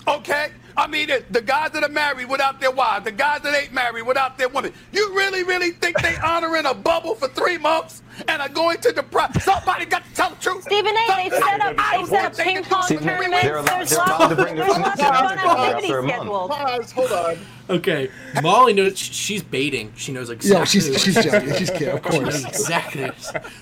Okay? 0.08 0.50
I 0.88 0.90
mean, 0.90 1.08
the- 1.08 1.24
the 1.30 1.42
guys 1.42 1.72
that 1.72 1.84
are 1.84 1.90
married 1.90 2.30
without 2.30 2.62
their 2.62 2.72
wives, 2.72 3.04
the 3.04 3.12
guys 3.12 3.42
that 3.42 3.54
ain't 3.54 3.74
married 3.74 4.04
without 4.04 4.38
their 4.38 4.48
women. 4.48 4.72
You 4.94 5.14
really, 5.14 5.44
really 5.44 5.72
think 5.72 6.00
they 6.02 6.16
honoring 6.24 6.66
a 6.66 6.74
bubble 6.74 7.14
for 7.16 7.28
three 7.28 7.58
months 7.58 8.02
and 8.30 8.42
are 8.42 8.48
going 8.50 8.78
to 8.80 8.94
deprive? 8.94 9.32
Somebody 9.44 9.86
got 9.86 10.06
to 10.06 10.14
tell 10.14 10.30
the 10.30 10.38
truth. 10.38 10.64
Stephen 10.64 10.96
A. 10.96 11.30
They 11.30 11.30
set 11.30 11.62
up, 11.62 11.76
I 11.78 11.98
they 11.98 12.06
set 12.06 12.26
up 12.26 12.38
ping 12.38 12.64
pong 12.64 12.82
do 12.88 12.96
Stephen 12.98 13.10
A. 13.10 13.42
tournaments. 13.42 13.44
they're 13.44 13.58
allowed- 13.58 13.68
There's 13.78 13.90
they're 13.90 14.00
allowed 14.06 14.28
to 14.30 14.32
of 14.32 14.38
bring 14.38 14.56
their 14.56 14.66
there's 14.66 14.78
friends 14.78 14.88
lots 14.88 15.02
of 15.02 15.06
down 15.08 15.14
fun 15.14 15.38
to 15.38 15.44
the 15.44 15.50
activities 15.50 15.90
for 15.90 15.98
a 16.00 16.04
month. 16.04 16.14
scheduled. 16.16 16.50
Pause. 16.52 16.92
Hold 16.94 17.12
on. 17.12 17.38
Okay, 17.70 18.10
Molly 18.42 18.72
knows 18.72 18.98
she's 18.98 19.44
baiting. 19.44 19.92
She 19.98 20.14
knows 20.14 20.30
exactly. 20.30 20.58
Yeah, 20.58 20.64
she's 20.64 21.04
she's 21.04 21.16
joking. 21.22 21.54
She's 21.56 21.70
kidding, 21.70 21.90
of 21.90 22.02
She 22.14 22.20
knows 22.20 22.44
course. 22.44 22.46
exactly. 22.46 23.12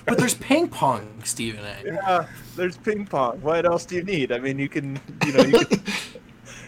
But 0.04 0.16
there's 0.16 0.34
ping 0.34 0.68
pong, 0.68 1.08
Stephen 1.24 1.64
A. 1.64 1.98
Uh, 2.08 2.26
there's 2.54 2.76
ping 2.76 3.04
pong. 3.04 3.40
What 3.42 3.66
else 3.66 3.84
do 3.84 3.96
you 3.96 4.04
need? 4.04 4.30
I 4.30 4.38
mean, 4.38 4.60
you 4.60 4.68
can, 4.68 5.00
you 5.26 5.32
know, 5.32 5.42
you 5.42 5.64
can. 5.64 5.82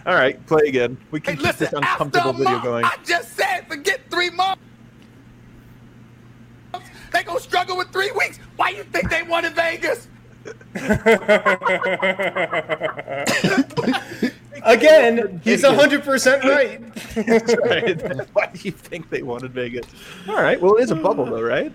All 0.08 0.14
right, 0.14 0.44
play 0.46 0.66
again. 0.66 0.96
We 1.10 1.18
Hey, 1.18 1.22
can 1.22 1.36
keep 1.36 1.44
this 1.44 1.60
listen, 1.60 1.84
after 1.84 2.04
uncomfortable 2.04 2.32
video 2.32 2.52
month, 2.52 2.64
going. 2.64 2.84
I 2.86 2.96
just 3.04 3.36
said 3.36 3.68
forget 3.68 4.00
three 4.10 4.30
months. 4.30 4.62
They 7.12 7.22
gonna 7.24 7.38
struggle 7.40 7.76
with 7.76 7.92
three 7.92 8.10
weeks. 8.12 8.38
Why 8.56 8.70
do 8.72 8.78
you 8.78 8.84
think 8.84 9.10
they 9.10 9.22
won 9.22 9.44
in 9.44 9.52
Vegas? 9.52 10.08
Again, 14.64 15.42
he's 15.44 15.62
100% 15.62 16.42
right. 16.42 16.80
Right. 17.66 18.28
Why 18.32 18.46
do 18.46 18.60
you 18.62 18.70
think 18.70 19.10
they 19.10 19.22
wanted 19.22 19.52
Vegas? 19.52 19.84
All 20.26 20.36
right. 20.36 20.58
Well, 20.58 20.76
it 20.76 20.84
is 20.84 20.90
a 20.90 20.96
bubble, 20.96 21.26
though, 21.26 21.42
right? 21.42 21.70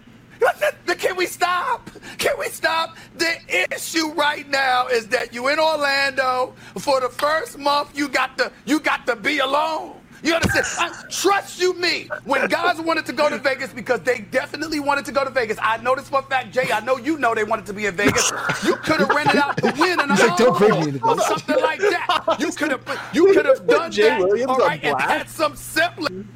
Can 0.98 1.18
we 1.18 1.26
stop? 1.26 1.90
Can 2.18 2.38
we 2.40 2.48
stop? 2.48 2.98
The 3.18 3.36
issue 3.74 4.14
right 4.14 4.50
now 4.50 4.88
is 4.88 5.08
that 5.08 5.34
you 5.34 5.50
in 5.50 5.60
Orlando 5.60 6.54
for 6.80 7.02
the 7.02 7.10
first 7.10 7.58
month. 7.58 7.98
You 7.98 8.08
got 8.08 8.38
to 8.38 8.52
you 8.66 8.80
got 8.80 9.06
to 9.08 9.16
be 9.16 9.40
alone. 9.40 9.96
You 10.24 10.36
understand? 10.36 10.66
I, 10.80 11.04
trust 11.10 11.60
you 11.60 11.74
me. 11.74 12.10
When 12.24 12.48
guys 12.48 12.80
wanted 12.80 13.06
to 13.08 13.14
go 13.14 13.30
to 13.30 13.38
Vegas 13.38 13.74
because 13.74 14.00
they 14.00 14.20
definitely 14.20 14.80
wanted 14.80 15.04
to 15.06 15.12
go 15.12 15.26
to 15.26 15.30
Vegas. 15.30 15.58
I 15.62 15.78
know 15.78 15.96
this 15.96 16.08
for 16.08 16.20
a 16.20 16.24
fact, 16.24 16.54
Jay. 16.54 16.72
I 16.72 16.80
know 16.80 16.96
you 16.96 17.18
know 17.18 17.36
they 17.36 17.44
wanted 17.44 17.66
to 17.66 17.74
be 17.74 17.86
in 17.88 17.96
Vegas. 17.96 18.32
You 18.64 18.78
could 18.78 19.02
have 19.02 19.10
rented 19.16 19.36
out 19.36 19.58
the 19.58 19.76
Wynn 19.78 20.00
and 20.00 20.10
like, 20.10 20.38
"Don't 20.38 20.58
bring 20.58 20.86
me 20.86 21.00
to 21.00 21.06
or 21.06 21.20
something 21.20 21.60
like 21.60 21.80
that. 21.80 22.38
You 22.40 22.52
could 22.52 22.72
have 22.72 23.10
you 23.12 23.34
could 23.34 23.46
have 23.46 23.68
done 23.68 23.92
Jay 23.92 24.04
that. 24.04 24.20
Williams 24.20 24.50
all 24.50 24.58
right, 24.60 24.82
and 24.82 25.00
had 25.02 25.30
some 25.30 25.58
semblance. 25.58 26.28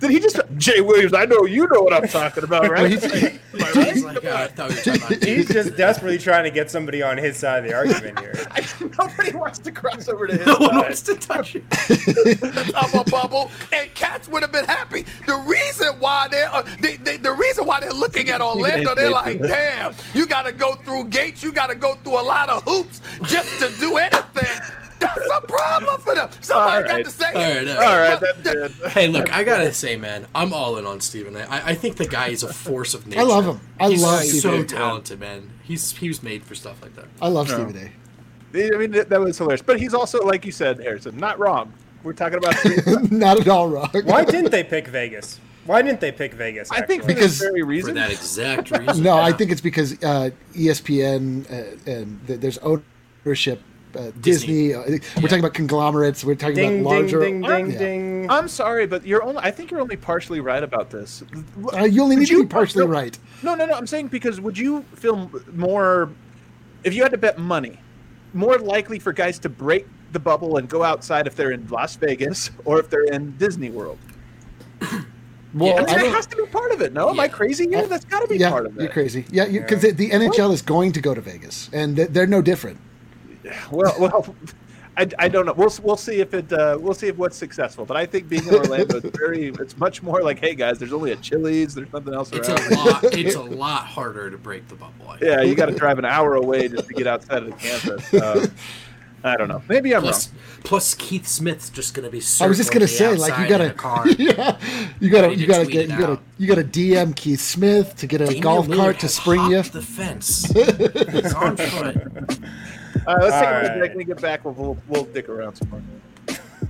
Did 0.00 0.10
he 0.10 0.18
just 0.18 0.40
Jay 0.56 0.80
Williams? 0.80 1.12
I 1.14 1.26
know 1.26 1.44
you 1.44 1.68
know 1.68 1.82
what 1.82 1.92
I'm 1.92 2.08
talking 2.08 2.42
about, 2.44 2.68
right? 2.70 2.90
he's- 2.90 3.04
I 3.04 4.00
like, 4.02 4.24
oh, 4.24 4.34
I 4.34 4.46
thought 4.48 4.70
we 4.70 4.74
were 4.76 4.80
talking 4.82 5.02
about 5.02 5.24
He's 5.24 5.48
just 5.48 5.76
desperately 5.76 6.18
trying 6.18 6.44
to 6.44 6.50
get 6.50 6.70
somebody 6.70 7.02
on 7.02 7.18
his 7.18 7.36
side 7.36 7.64
of 7.64 7.70
the 7.70 7.74
argument 7.76 8.18
here. 8.18 8.34
Nobody 8.98 9.32
wants 9.36 9.58
to 9.60 9.70
cross 9.72 10.08
over 10.08 10.26
to 10.26 10.36
his 10.36 10.46
No 10.46 10.54
one 10.54 10.70
side. 10.70 10.76
wants 10.82 11.02
to 11.02 11.14
touch 11.16 11.56
it. 11.56 11.64
of 12.74 12.94
a 12.94 13.10
bubble, 13.10 13.50
and 13.72 13.92
cats 13.94 14.28
would 14.28 14.42
have 14.42 14.52
been 14.52 14.64
happy. 14.64 15.04
The 15.26 15.36
reason 15.46 15.88
why 16.00 16.28
they're 16.30 16.52
uh, 16.52 16.62
they, 16.80 16.96
they, 16.96 17.16
the 17.18 17.32
reason 17.32 17.66
why 17.66 17.80
they're 17.80 17.92
looking 17.92 18.30
at 18.30 18.40
Orlando, 18.40 18.94
they're 18.94 19.10
like, 19.10 19.40
damn, 19.40 19.94
you 20.14 20.26
got 20.26 20.46
to 20.46 20.52
go 20.52 20.74
through 20.76 21.04
gates, 21.08 21.42
you 21.42 21.52
got 21.52 21.68
to 21.68 21.74
go 21.74 21.94
through 21.96 22.20
a 22.20 22.22
lot 22.22 22.48
of 22.48 22.62
hoops 22.64 23.00
just 23.24 23.58
to 23.60 23.70
do 23.80 23.96
anything. 23.98 24.76
That's 25.00 25.30
a 25.34 25.40
problem 25.40 26.00
for 26.02 26.14
them. 26.14 26.28
Somebody 26.40 26.76
All 26.76 26.96
got 26.98 27.04
to 27.04 27.10
say 27.10 27.26
All 27.26 27.32
right, 27.34 27.66
it. 27.66 27.68
all 27.70 27.76
right. 27.76 27.86
All 27.88 27.98
right, 27.98 28.20
But 28.20 28.44
that's 28.44 28.78
good. 28.78 28.90
Hey, 28.92 29.08
look, 29.08 29.32
I 29.34 29.42
gotta 29.44 29.72
say, 29.72 29.96
man, 29.96 30.26
I'm 30.34 30.52
all 30.52 30.76
in 30.76 30.86
on 30.86 31.00
Stephen. 31.00 31.36
I 31.36 31.74
think 31.74 31.96
the 31.96 32.06
guy 32.06 32.28
is 32.28 32.42
a 32.42 32.52
force 32.52 32.94
of 32.94 33.06
nature. 33.06 33.20
I 33.20 33.24
love 33.24 33.44
him. 33.46 33.60
I 33.80 33.88
He's 33.90 34.02
love 34.02 34.22
so 34.24 34.38
Stephen 34.38 34.60
A. 34.60 34.64
talented, 34.64 35.20
man. 35.20 35.50
He's 35.62 35.96
he 35.96 36.08
was 36.08 36.22
made 36.22 36.44
for 36.44 36.54
stuff 36.54 36.82
like 36.82 36.94
that. 36.96 37.06
I 37.22 37.28
love 37.28 37.48
Stephen 37.48 37.76
A. 37.76 37.90
I 38.74 38.76
mean, 38.78 38.90
that, 38.92 39.08
that 39.08 39.20
was 39.20 39.38
hilarious. 39.38 39.62
But 39.62 39.78
he's 39.80 39.94
also, 39.94 40.24
like 40.26 40.44
you 40.44 40.50
said, 40.52 40.80
Harrison, 40.80 41.16
not 41.16 41.38
wrong. 41.38 41.72
We're 42.02 42.12
talking 42.14 42.38
about. 42.38 42.54
three- 42.58 43.16
Not 43.16 43.40
at 43.40 43.48
all 43.48 43.68
wrong. 43.68 43.90
Why 44.04 44.24
didn't 44.24 44.50
they 44.50 44.64
pick 44.64 44.88
Vegas? 44.88 45.38
Why 45.66 45.82
didn't 45.82 46.00
they 46.00 46.10
pick 46.10 46.34
Vegas? 46.34 46.70
I 46.70 46.80
think 46.80 47.02
for 47.02 47.10
actually? 47.10 47.14
Because- 47.14 47.38
very 47.38 47.62
reason. 47.62 47.90
For 47.90 48.00
that 48.00 48.10
exact 48.10 48.70
reason. 48.76 49.04
No, 49.04 49.16
yeah. 49.16 49.22
I 49.22 49.32
think 49.32 49.50
it's 49.52 49.60
because 49.60 49.92
uh, 50.02 50.30
ESPN 50.54 51.44
uh, 51.50 51.90
and 51.90 52.26
th- 52.26 52.40
there's 52.40 52.58
ownership. 52.58 53.62
Uh, 53.94 54.10
Disney. 54.20 54.68
Disney. 54.68 54.74
Uh, 54.74 54.82
we're 55.16 55.22
talking 55.28 55.40
about 55.40 55.54
conglomerates. 55.54 56.24
We're 56.24 56.34
talking 56.34 56.54
ding, 56.56 56.80
about 56.80 56.90
larger. 56.90 57.20
ding, 57.20 57.40
ding, 57.40 57.50
ding, 57.50 57.70
Yeah. 57.72 57.78
ding. 57.78 58.30
I'm 58.30 58.48
sorry, 58.48 58.86
but 58.86 59.04
you're 59.04 59.22
only. 59.22 59.40
I 59.42 59.50
think 59.50 59.70
you're 59.70 59.80
only 59.80 59.96
partially 59.96 60.40
right 60.40 60.62
about 60.62 60.90
this. 60.90 61.22
Uh, 61.72 61.84
you 61.84 62.02
only 62.02 62.16
Would 62.16 62.20
need 62.20 62.28
to 62.28 62.42
be 62.42 62.46
partially 62.46 62.84
no, 62.84 62.90
right. 62.90 63.18
No, 63.42 63.54
no, 63.54 63.66
no. 63.66 63.74
I'm 63.74 63.86
saying 63.86 64.08
because 64.08 64.40
would 64.40 64.56
you 64.56 64.82
feel 64.94 65.30
more 65.52 66.10
if 66.84 66.94
you 66.94 67.02
had 67.02 67.12
to 67.12 67.18
bet 67.18 67.38
money, 67.38 67.78
more 68.32 68.58
likely 68.58 68.98
for 68.98 69.12
guys 69.12 69.38
to 69.40 69.48
break 69.48 69.86
the 70.12 70.18
bubble 70.20 70.56
and 70.56 70.68
go 70.68 70.82
outside 70.82 71.26
if 71.26 71.34
they're 71.36 71.52
in 71.52 71.66
Las 71.68 71.96
Vegas 71.96 72.50
or 72.64 72.78
if 72.80 72.90
they're 72.90 73.04
in 73.04 73.36
Disney 73.38 73.70
World? 73.70 73.98
Well, 75.52 75.74
I 75.74 75.80
mean, 75.80 75.88
I 75.88 76.02
that 76.04 76.14
has 76.14 76.26
to 76.26 76.36
be 76.36 76.46
part 76.46 76.70
of 76.70 76.80
it. 76.80 76.92
No, 76.92 77.10
am 77.10 77.18
I 77.18 77.26
crazy 77.26 77.66
here? 77.68 77.84
That's 77.86 78.04
got 78.04 78.20
to 78.20 78.28
be 78.28 78.36
yeah, 78.36 78.50
part 78.50 78.66
of 78.66 78.76
it. 78.78 78.82
you're 78.82 78.92
crazy. 78.92 79.24
Yeah, 79.32 79.46
because 79.46 79.82
the, 79.82 79.90
the 79.90 80.10
NHL 80.10 80.52
is 80.52 80.62
going 80.62 80.92
to 80.92 81.00
go 81.00 81.12
to 81.12 81.20
Vegas, 81.20 81.68
and 81.72 81.96
th- 81.96 82.10
they're 82.10 82.28
no 82.28 82.40
different. 82.40 82.78
Well, 83.70 83.94
well, 83.98 84.34
I, 84.96 85.08
I 85.18 85.28
don't 85.28 85.46
know. 85.46 85.52
We'll 85.52 85.72
we'll 85.82 85.96
see 85.96 86.20
if 86.20 86.34
it 86.34 86.52
uh, 86.52 86.76
we'll 86.80 86.94
see 86.94 87.08
if 87.08 87.16
what's 87.16 87.36
successful. 87.36 87.84
But 87.86 87.96
I 87.96 88.04
think 88.06 88.28
being 88.28 88.46
in 88.46 88.54
Orlando 88.54 88.96
is 88.98 89.04
very. 89.16 89.48
It's 89.48 89.76
much 89.78 90.02
more 90.02 90.22
like, 90.22 90.38
hey 90.40 90.54
guys, 90.54 90.78
there's 90.78 90.92
only 90.92 91.12
a 91.12 91.16
Chili's. 91.16 91.74
There's 91.74 91.92
nothing 91.92 92.12
else 92.12 92.30
It's 92.32 92.48
around. 92.48 92.72
a 92.72 92.76
lot. 92.76 93.04
It's 93.16 93.34
a 93.36 93.42
lot 93.42 93.86
harder 93.86 94.30
to 94.30 94.36
break 94.38 94.68
the 94.68 94.74
bubble. 94.74 95.08
I. 95.08 95.18
Yeah, 95.22 95.42
you 95.42 95.54
got 95.54 95.66
to 95.66 95.74
drive 95.74 95.98
an 95.98 96.04
hour 96.04 96.34
away 96.34 96.68
just 96.68 96.88
to 96.88 96.94
get 96.94 97.06
outside 97.06 97.44
of 97.44 97.46
the 97.50 97.56
campus. 97.56 98.12
Uh, 98.12 98.46
I 99.22 99.36
don't 99.36 99.48
know. 99.48 99.62
Maybe 99.68 99.94
I'm 99.94 100.00
Plus, 100.00 100.28
wrong. 100.28 100.38
plus 100.64 100.94
Keith 100.94 101.26
Smith's 101.26 101.68
just 101.68 101.92
going 101.92 102.04
to 102.04 102.10
be. 102.10 102.22
I 102.40 102.46
was 102.46 102.56
just 102.56 102.72
gonna 102.72 102.88
say, 102.88 103.14
like 103.16 103.38
you 103.38 103.48
gotta, 103.48 103.70
a 103.70 103.74
car. 103.74 104.08
yeah, 104.18 104.58
you 104.98 105.10
gotta, 105.10 105.36
you 105.36 105.46
gotta 105.46 105.66
get, 105.66 105.90
you 105.90 105.98
gotta, 105.98 106.18
you 106.38 106.46
gotta 106.48 106.64
DM 106.64 107.14
Keith 107.14 107.40
Smith 107.40 107.96
to 107.96 108.06
get 108.06 108.22
a 108.22 108.24
Damian 108.24 108.42
golf 108.42 108.66
Lillard 108.66 108.76
cart 108.76 108.98
to 109.00 109.08
spring 109.08 109.50
you. 109.50 109.56
hopped 109.56 109.72
the 109.74 109.82
fence. 109.82 110.44
He's 111.12 111.34
on 111.34 111.56
foot. 111.58 112.38
All 113.06 113.16
right, 113.16 113.24
let's 113.24 113.34
take 113.36 113.44
a 113.48 113.60
break. 113.60 113.80
right. 113.80 113.88
When 113.90 113.96
we 113.98 114.04
get 114.04 114.20
back, 114.20 114.44
we'll, 114.44 114.54
we'll, 114.54 114.76
we'll 114.88 115.04
dick 115.04 115.28
around 115.28 115.56
some 115.56 115.70
more. 115.70 115.82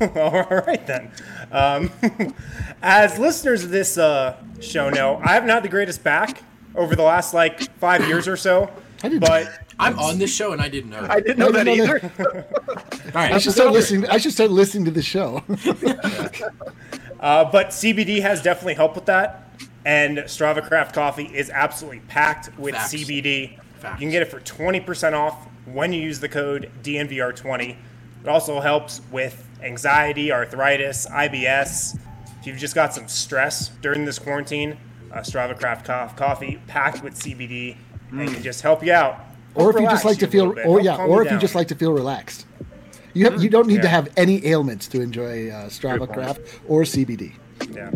All 0.17 0.63
right 0.67 0.87
then. 0.87 1.11
Um, 1.53 1.91
as 2.83 3.19
listeners 3.19 3.65
of 3.65 3.71
this 3.71 3.99
uh, 3.99 4.37
show 4.61 4.89
know, 4.91 5.21
I 5.25 5.33
haven't 5.35 5.49
had 5.51 5.63
the 5.63 5.69
greatest 5.69 6.03
back 6.05 6.43
over 6.75 6.95
the 6.97 7.03
last 7.03 7.35
like 7.35 7.61
five 7.79 8.07
years 8.09 8.27
or 8.29 8.37
so. 8.37 8.71
I 9.03 9.09
didn't- 9.09 9.21
But 9.21 9.59
I'm 9.79 9.99
on 9.99 10.19
this 10.19 10.35
show 10.35 10.53
and 10.53 10.61
I 10.61 10.69
didn't 10.69 10.91
know. 10.91 11.07
I 11.09 11.21
didn't 11.21 11.39
know 11.39 11.49
I 11.49 11.53
that 11.53 11.65
didn't 11.65 11.87
know 11.87 11.97
either. 11.97 12.15
All 12.27 13.13
right, 13.15 13.33
I 13.33 13.39
should 13.39 13.53
start 13.55 13.73
listening. 13.73 14.07
I 14.11 14.19
should 14.19 14.33
start 14.33 14.51
listening 14.51 14.85
to 14.85 14.91
the 14.91 15.01
show. 15.03 15.43
uh, 17.21 17.45
but 17.51 17.69
CBD 17.69 18.21
has 18.23 18.43
definitely 18.43 18.75
helped 18.75 18.95
with 18.97 19.07
that. 19.07 19.47
And 19.85 20.19
Strava 20.19 20.67
Craft 20.67 20.95
Coffee 20.95 21.25
is 21.35 21.49
absolutely 21.51 22.01
packed 22.01 22.57
with 22.59 22.75
Facts. 22.75 22.93
CBD. 22.95 23.59
Facts. 23.79 24.01
You 24.01 24.07
can 24.07 24.11
get 24.11 24.21
it 24.23 24.27
for 24.31 24.41
20% 24.41 25.15
off 25.15 25.47
when 25.67 25.93
you 25.93 26.01
use 26.01 26.21
the 26.21 26.29
code 26.29 26.71
DNVR20. 26.83 27.77
It 28.23 28.29
also 28.29 28.61
helps 28.61 29.01
with 29.11 29.47
anxiety, 29.63 30.33
arthritis, 30.33 31.07
IBS. 31.07 31.99
If 32.41 32.47
you've 32.47 32.59
just 32.59 32.75
got 32.75 32.95
some 32.95 33.09
stress 33.09 33.69
during 33.83 34.05
this 34.05 34.19
quarantine, 34.19 34.77
uh, 35.13 35.19
Strava 35.19 35.59
Craft 35.59 35.87
Co- 35.87 36.11
Coffee 36.17 36.61
packed 36.67 37.03
with 37.03 37.15
CBD 37.15 37.77
and 38.11 38.33
can 38.33 38.43
just 38.43 38.63
help 38.63 38.85
you 38.85 38.93
out. 38.93 39.21
or 39.55 39.71
if 39.71 39.81
you 39.81 39.89
just 39.89 40.05
like 40.05 40.19
to 40.19 40.27
feel, 40.27 40.53
bit, 40.53 40.67
or 40.67 40.81
yeah, 40.81 40.97
or 40.97 41.23
if 41.25 41.31
you 41.33 41.39
just 41.39 41.55
like 41.55 41.69
to 41.69 41.75
feel 41.75 41.93
relaxed. 41.93 42.47
You 43.13 43.25
have, 43.25 43.43
you 43.43 43.51
don't 43.51 43.67
need 43.67 43.83
to 43.83 43.89
have 43.89 44.09
any 44.17 44.47
ailments 44.47 44.87
to 44.89 45.01
enjoy 45.01 45.51
uh, 45.51 45.69
Strava. 45.69 46.13
Craft 46.13 46.41
or 46.69 46.83
CBD. 46.83 47.33
Yeah. 47.73 47.91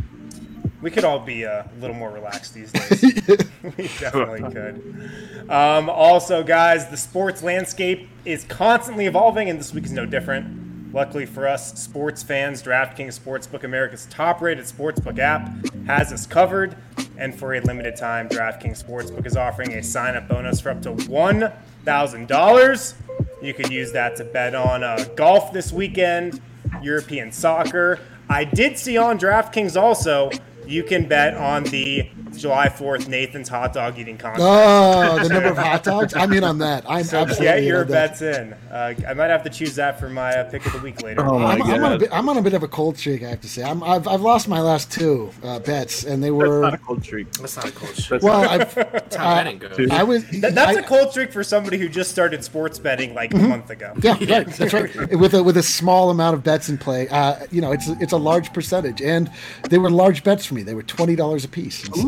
We 0.85 0.91
could 0.91 1.05
all 1.05 1.19
be 1.19 1.47
uh, 1.47 1.65
a 1.65 1.71
little 1.81 1.97
more 1.97 2.11
relaxed 2.11 2.53
these 2.53 2.71
days. 2.71 3.01
we 3.63 3.89
definitely 3.99 4.43
could. 4.53 5.11
Um, 5.49 5.89
also, 5.89 6.43
guys, 6.43 6.91
the 6.91 6.99
sports 6.99 7.43
landscape 7.43 8.07
is 8.27 8.45
constantly 8.45 9.07
evolving, 9.07 9.49
and 9.49 9.59
this 9.59 9.73
week 9.73 9.87
is 9.87 9.93
no 9.93 10.05
different. 10.05 10.93
Luckily 10.93 11.25
for 11.25 11.49
us 11.49 11.81
sports 11.81 12.23
fans, 12.23 12.63
DraftKings 12.63 13.19
Sportsbook, 13.19 13.65
America's 13.65 14.05
top 14.11 14.43
rated 14.43 14.67
sportsbook 14.67 15.19
app, 15.19 15.51
has 15.87 16.13
us 16.13 16.27
covered. 16.27 16.77
And 17.17 17.35
for 17.35 17.55
a 17.55 17.63
limited 17.63 17.97
time, 17.97 18.29
DraftKings 18.29 18.85
Sportsbook 18.85 19.25
is 19.25 19.39
offering 19.39 19.73
a 19.73 19.83
sign 19.83 20.17
up 20.17 20.29
bonus 20.29 20.61
for 20.61 20.69
up 20.69 20.83
to 20.83 20.91
$1,000. 20.91 22.95
You 23.41 23.55
could 23.55 23.71
use 23.71 23.91
that 23.93 24.17
to 24.17 24.25
bet 24.25 24.55
on 24.55 24.85
uh, 24.85 25.03
golf 25.17 25.51
this 25.51 25.73
weekend, 25.73 26.43
European 26.83 27.33
soccer. 27.33 28.01
I 28.29 28.45
did 28.45 28.77
see 28.79 28.99
on 28.99 29.19
DraftKings 29.19 29.81
also, 29.81 30.29
you 30.67 30.83
can 30.83 31.07
bet 31.07 31.35
on 31.37 31.65
the 31.65 32.09
July 32.41 32.69
4th 32.69 33.09
Nathan's 33.09 33.49
hot 33.49 33.73
dog 33.73 33.99
eating 33.99 34.17
contest. 34.19 34.43
Oh, 34.45 35.23
the 35.23 35.29
number 35.29 35.49
of 35.51 35.57
hot 35.59 35.83
dogs! 35.85 36.15
I'm 36.15 36.33
in 36.33 36.45
on 36.45 36.59
that. 36.59 36.85
I'm 36.89 37.05
So 37.05 37.19
absolutely 37.19 37.47
get 37.47 37.59
in 37.59 37.65
your 37.65 37.81
on 37.83 37.89
that. 37.89 38.11
bets 38.19 38.23
in. 38.23 38.53
Uh, 38.71 38.95
I 39.09 39.15
might 39.15 39.31
have 39.31 39.43
to 39.45 39.51
choose 39.51 39.75
that 39.77 39.99
for 40.01 40.09
my 40.09 40.31
uh, 40.37 40.51
pick 40.51 40.65
of 40.67 40.73
the 40.73 40.79
week 40.81 41.03
later. 41.03 41.25
Oh 41.25 41.39
my 41.39 41.53
I'm, 41.55 41.63
I'm 41.63 41.71
on 41.71 41.75
a 41.75 41.81
God. 41.95 42.01
bit, 42.01 42.09
I'm 42.13 42.29
on 42.29 42.37
a 42.39 42.43
bit 42.43 42.55
of 42.55 42.63
a 42.63 42.69
cold 42.69 42.97
streak, 42.99 43.23
I 43.23 43.29
have 43.29 43.41
to 43.43 43.49
say. 43.49 43.63
I'm, 43.63 43.83
I've, 43.83 44.07
I've 44.09 44.21
lost 44.21 44.49
my 44.49 44.61
last 44.61 44.91
two 44.91 45.31
uh, 45.43 45.59
bets, 45.61 46.05
and 46.05 46.23
they 46.23 46.31
That's 46.31 46.41
not 46.41 46.49
were 46.49 46.65
a 46.65 46.79
cold 46.79 47.03
streak. 47.05 47.31
That's 47.33 47.57
not 47.57 47.69
a 47.69 47.73
coach. 47.73 48.09
That's 48.09 48.25
well. 48.25 48.49
I've, 48.49 48.75
That's 48.75 49.17
how 49.17 49.35
betting 49.37 49.59
goes. 49.59 49.91
I 49.91 50.03
was. 50.03 50.25
Th- 50.29 50.43
that's 50.43 50.77
I- 50.77 50.81
a 50.81 50.83
cold 50.83 51.11
streak 51.11 51.33
for 51.33 51.45
somebody 51.45 51.79
who 51.79 51.89
just 51.89 52.11
started 52.11 52.45
sports 52.45 52.79
betting 52.79 53.15
like 53.15 53.33
a 53.35 53.39
month 53.39 53.71
ago. 53.71 53.93
Yeah, 54.03 54.13
right. 54.13 54.47
That's 54.47 54.73
right. 54.73 55.19
With 55.19 55.35
a 55.35 55.43
with 55.43 55.57
a 55.57 55.63
small 55.63 56.11
amount 56.11 56.35
of 56.35 56.43
bets 56.43 56.69
in 56.69 56.79
play, 56.79 57.09
uh, 57.09 57.47
you 57.51 57.61
know, 57.61 57.73
it's 57.73 57.89
it's 57.89 58.13
a 58.13 58.17
large 58.17 58.53
percentage, 58.53 59.01
and 59.03 59.31
they 59.71 59.79
were 59.79 59.91
large 59.91 60.23
bets 60.25 60.45
for 60.47 60.55
me. 60.55 60.63
They 60.63 60.75
were 60.75 60.83
twenty 60.83 61.17
dollars 61.17 61.45
a 61.45 61.49
piece. 61.49 61.85
And 61.85 61.95
so- 61.97 62.03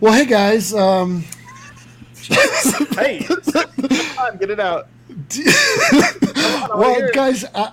well, 0.00 0.12
hey 0.12 0.26
guys. 0.26 0.74
Um, 0.74 1.24
Hey, 2.94 3.26
on, 4.18 4.38
get 4.38 4.50
it 4.50 4.60
out. 4.60 4.88
well, 6.74 7.10
guys, 7.12 7.44
I 7.54 7.72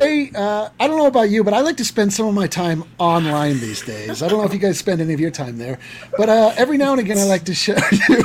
I, 0.00 0.30
uh, 0.34 0.68
I 0.78 0.86
don't 0.86 0.98
know 0.98 1.06
about 1.06 1.30
you, 1.30 1.42
but 1.44 1.54
I 1.54 1.60
like 1.60 1.76
to 1.78 1.84
spend 1.84 2.12
some 2.12 2.26
of 2.26 2.34
my 2.34 2.46
time 2.46 2.84
online 2.98 3.60
these 3.60 3.82
days. 3.82 4.22
I 4.22 4.28
don't 4.28 4.38
know 4.38 4.44
if 4.44 4.52
you 4.52 4.58
guys 4.58 4.78
spend 4.78 5.00
any 5.00 5.12
of 5.14 5.20
your 5.20 5.30
time 5.30 5.58
there, 5.58 5.78
but 6.16 6.28
uh, 6.28 6.52
every 6.56 6.76
now 6.76 6.92
and 6.92 7.00
again, 7.00 7.18
I 7.18 7.24
like 7.24 7.44
to 7.44 7.54
show 7.54 7.76
you 8.08 8.22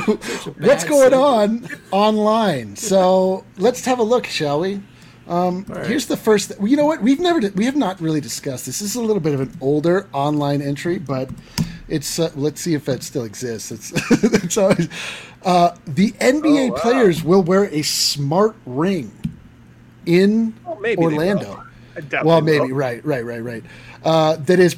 what's 0.58 0.84
going 0.84 1.14
on 1.14 1.68
online. 1.90 2.76
So 2.76 3.44
let's 3.56 3.84
have 3.84 3.98
a 3.98 4.02
look, 4.04 4.26
shall 4.26 4.60
we? 4.60 4.80
Um, 5.30 5.64
Here's 5.86 6.06
the 6.06 6.16
first. 6.16 6.52
You 6.60 6.76
know 6.76 6.84
what? 6.86 7.00
We've 7.02 7.20
never, 7.20 7.40
we 7.54 7.64
have 7.64 7.76
not 7.76 8.00
really 8.00 8.20
discussed 8.20 8.66
this. 8.66 8.80
This 8.80 8.90
is 8.90 8.96
a 8.96 9.00
little 9.02 9.20
bit 9.20 9.32
of 9.32 9.40
an 9.40 9.56
older 9.60 10.08
online 10.12 10.60
entry, 10.60 10.98
but 10.98 11.30
It's 11.88 12.18
uh, 12.18 12.30
let's 12.34 12.60
see 12.60 12.74
if 12.74 12.84
that 12.86 13.02
still 13.02 13.24
exists. 13.24 13.70
It's 13.70 13.92
it's 14.44 14.56
always 14.58 14.88
uh, 15.44 15.74
the 15.86 16.12
NBA 16.12 16.70
Oh, 16.70 16.72
wow. 16.72 16.78
players 16.80 17.22
will 17.24 17.42
wear 17.42 17.64
a 17.66 17.82
smart 17.82 18.56
ring 18.66 19.10
in 20.06 20.52
Well, 20.64 20.78
maybe 20.80 21.00
Orlando. 21.02 21.48
will. 21.48 21.64
I 21.96 22.00
doubt 22.00 22.24
Well, 22.24 22.40
they 22.40 22.58
will. 22.58 22.66
maybe 22.66 22.72
right, 22.72 23.04
right, 23.04 23.24
right, 23.24 23.42
right. 23.42 23.64
Uh, 24.04 24.36
that 24.36 24.58
is 24.60 24.76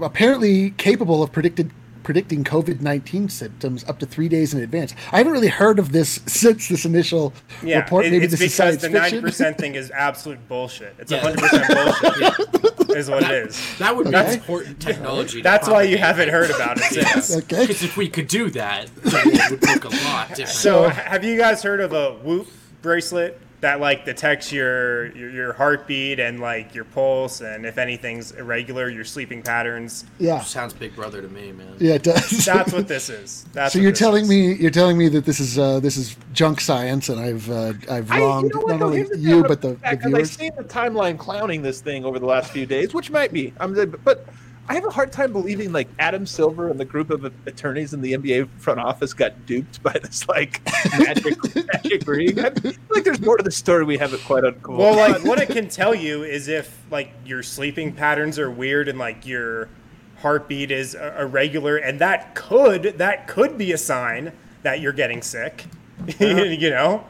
apparently 0.00 0.70
capable 0.72 1.22
of 1.22 1.30
predicted 1.32 1.70
predicting 2.10 2.42
COVID 2.42 2.80
nineteen 2.80 3.28
symptoms 3.28 3.84
up 3.84 4.00
to 4.00 4.04
three 4.06 4.28
days 4.28 4.52
in 4.52 4.60
advance. 4.60 4.96
I 5.12 5.18
haven't 5.18 5.32
really 5.32 5.46
heard 5.46 5.78
of 5.78 5.92
this 5.92 6.18
since 6.26 6.66
this 6.68 6.84
initial 6.84 7.32
Yeah, 7.62 7.78
report. 7.78 8.04
it- 8.04 8.10
Maybe 8.10 8.24
it's 8.24 8.32
this 8.32 8.40
is 8.40 8.46
because 8.58 8.80
science 8.80 8.82
the 8.82 8.88
90% 9.20 9.58
thing 9.58 9.76
is 9.76 9.92
absolute 9.92 10.48
bullshit. 10.48 10.96
It's 10.98 11.12
Yeah. 11.12 11.20
hundred 11.20 11.38
percent 11.38 11.68
bullshit. 11.68 12.96
Is 12.96 13.08
what 13.08 13.22
it 13.22 13.30
is. 13.30 13.78
That 13.78 13.96
would 13.96 14.10
be 14.10 14.16
Okay. 14.16 14.34
important 14.34 14.80
technology. 14.80 15.38
to 15.38 15.42
That's 15.44 15.68
why 15.68 15.84
you 15.84 15.98
haven't 15.98 16.30
heard 16.30 16.50
about 16.50 16.78
it 16.78 16.82
since. 16.82 17.36
Okay. 17.44 17.60
Because 17.68 17.84
if 17.84 17.96
we 17.96 18.08
could 18.08 18.26
do 18.26 18.50
that, 18.50 18.86
it 19.04 19.50
would 19.52 19.62
look 19.62 19.84
a 19.84 19.88
lot 20.04 20.30
different. 20.30 20.48
So, 20.48 20.88
have 20.88 21.22
you 21.22 21.36
guys 21.38 21.62
heard 21.62 21.80
of 21.80 21.92
a 21.92 22.14
Whoop 22.14 22.48
bracelet 22.82 23.40
that 23.60 23.78
like 23.80 24.04
detects 24.04 24.50
your, 24.52 25.14
your 25.16 25.30
your 25.30 25.52
heartbeat 25.52 26.18
and 26.18 26.40
like 26.40 26.74
your 26.74 26.84
pulse 26.84 27.40
and 27.42 27.66
if 27.66 27.76
anything's 27.78 28.32
irregular, 28.32 28.88
your 28.88 29.04
sleeping 29.04 29.42
patterns? 29.42 30.04
Yeah, 30.18 30.40
sounds 30.40 30.72
Big 30.72 30.94
Brother 30.94 31.20
to 31.20 31.28
me, 31.28 31.52
man. 31.52 31.74
yeah, 31.78 31.94
it 31.94 32.02
does. 32.02 32.44
That's 32.46 32.72
what 32.72 32.88
this 32.88 33.10
is. 33.10 33.44
That's 33.52 33.72
so 33.74 33.78
you're 33.78 33.92
telling 33.92 34.24
is. 34.24 34.30
me 34.30 34.54
you're 34.54 34.70
telling 34.70 34.96
me 34.96 35.08
that 35.08 35.24
this 35.24 35.40
is 35.40 35.58
uh, 35.58 35.80
this 35.80 35.96
is 35.96 36.16
junk 36.32 36.60
science, 36.60 37.08
and 37.08 37.20
I've 37.20 37.50
uh, 37.50 37.74
I've 37.90 38.10
I, 38.10 38.18
you 38.18 38.24
wronged 38.24 38.54
know 38.54 38.60
not 38.62 38.82
only 38.82 38.96
Here's 38.98 39.10
the 39.10 39.16
thing 39.16 39.24
you 39.28 39.42
but 39.42 39.60
the, 39.60 39.68
the 39.68 39.76
fact, 39.76 40.02
'cause 40.02 40.14
I've 40.14 40.28
seen 40.28 40.52
the 40.56 40.64
timeline 40.64 41.18
clowning 41.18 41.62
this 41.62 41.80
thing 41.80 42.04
over 42.04 42.18
the 42.18 42.26
last 42.26 42.50
few 42.52 42.66
days, 42.66 42.94
which 42.94 43.10
might 43.10 43.32
be. 43.32 43.52
I'm, 43.60 43.74
but 44.04 44.26
I 44.70 44.74
have 44.74 44.84
a 44.84 44.90
hard 44.90 45.10
time 45.10 45.32
believing 45.32 45.72
like 45.72 45.88
Adam 45.98 46.24
Silver 46.24 46.68
and 46.68 46.78
the 46.78 46.84
group 46.84 47.10
of 47.10 47.24
attorneys 47.24 47.92
in 47.92 48.00
the 48.00 48.12
NBA 48.12 48.48
front 48.60 48.78
office 48.78 49.12
got 49.12 49.44
duped 49.44 49.82
by 49.82 49.90
this 50.00 50.28
like 50.28 50.60
magic 50.96 51.36
magic 51.74 52.06
ring. 52.06 52.38
I 52.38 52.50
feel 52.50 52.74
like 52.90 53.02
there's 53.02 53.20
more 53.20 53.36
to 53.36 53.42
the 53.42 53.50
story 53.50 53.84
we 53.84 53.98
haven't 53.98 54.22
quite 54.22 54.44
uncovered. 54.44 54.78
Well, 54.78 54.94
like 54.94 55.24
what 55.24 55.40
it 55.40 55.48
can 55.48 55.68
tell 55.68 55.92
you 55.92 56.22
is 56.22 56.46
if 56.46 56.84
like 56.88 57.12
your 57.26 57.42
sleeping 57.42 57.92
patterns 57.92 58.38
are 58.38 58.48
weird 58.48 58.86
and 58.86 58.96
like 58.96 59.26
your 59.26 59.70
heartbeat 60.18 60.70
is 60.70 60.94
uh, 60.94 61.16
irregular, 61.18 61.76
and 61.78 61.98
that 61.98 62.36
could 62.36 62.94
that 62.98 63.26
could 63.26 63.58
be 63.58 63.72
a 63.72 63.78
sign 63.78 64.30
that 64.62 64.78
you're 64.78 64.92
getting 64.92 65.20
sick. 65.20 65.64
you 66.20 66.70
know, 66.70 67.04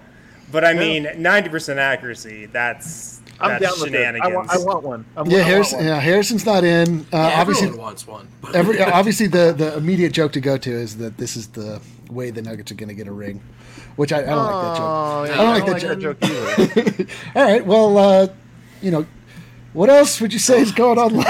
but 0.51 0.65
I 0.65 0.73
mean, 0.73 1.11
ninety 1.19 1.51
percent 1.51 1.79
accuracy. 1.79 2.47
That's 2.47 3.20
I'm 3.41 3.61
that's 3.61 3.75
down 3.77 3.81
with 3.91 3.95
it. 3.95 4.21
I 4.23 4.29
want, 4.29 4.51
I 4.51 4.59
want 4.59 4.83
one. 4.85 5.05
I 5.17 5.21
want, 5.21 5.31
Yeah, 5.31 5.39
I 5.39 5.41
want 5.41 5.49
Harrison, 5.51 5.79
one. 5.79 5.87
yeah, 5.89 6.01
Harrison's 6.01 6.45
not 6.47 6.65
in. 6.65 7.01
Uh, 7.01 7.05
Yeah, 7.17 7.41
obviously, 7.41 7.67
everyone 7.69 7.85
wants 7.87 8.07
one. 8.07 8.29
every, 8.55 8.81
obviously, 8.83 9.27
the 9.27 9.53
the 9.57 9.77
immediate 9.77 10.13
joke 10.13 10.33
to 10.33 10.41
go 10.41 10.57
to 10.59 10.71
is 10.71 10.97
that 10.99 11.17
this 11.19 11.37
is 11.37 11.49
the 11.49 11.81
way 12.11 12.31
the 12.31 12.43
Nuggets 12.43 12.71
are 12.73 12.77
going 12.77 12.89
to 12.89 12.95
get 12.95 13.07
a 13.07 13.13
ring, 13.13 13.41
which 13.97 14.13
I, 14.13 14.19
I 14.19 14.23
don't 14.27 14.45
like 14.45 14.65
that 14.65 14.77
joke. 14.77 14.87
Oh, 14.87 15.25
yeah, 15.25 15.33
I 15.33 15.37
don't 15.37 15.47
I 15.47 15.53
like 15.53 15.65
don't 15.65 15.73
like 15.73 15.83
that 15.83 15.89
that 15.89 16.01
joke 16.01 16.19
either. 16.97 17.07
All 17.37 17.43
right, 17.45 17.65
well, 17.67 17.99
uh, 17.99 18.27
you 18.83 18.91
know, 18.91 19.07
what 19.73 19.89
else 19.89 20.21
would 20.21 20.33
you 20.33 20.39
say 20.41 20.61
is 20.61 20.73
going 20.73 20.99
on? 20.99 21.11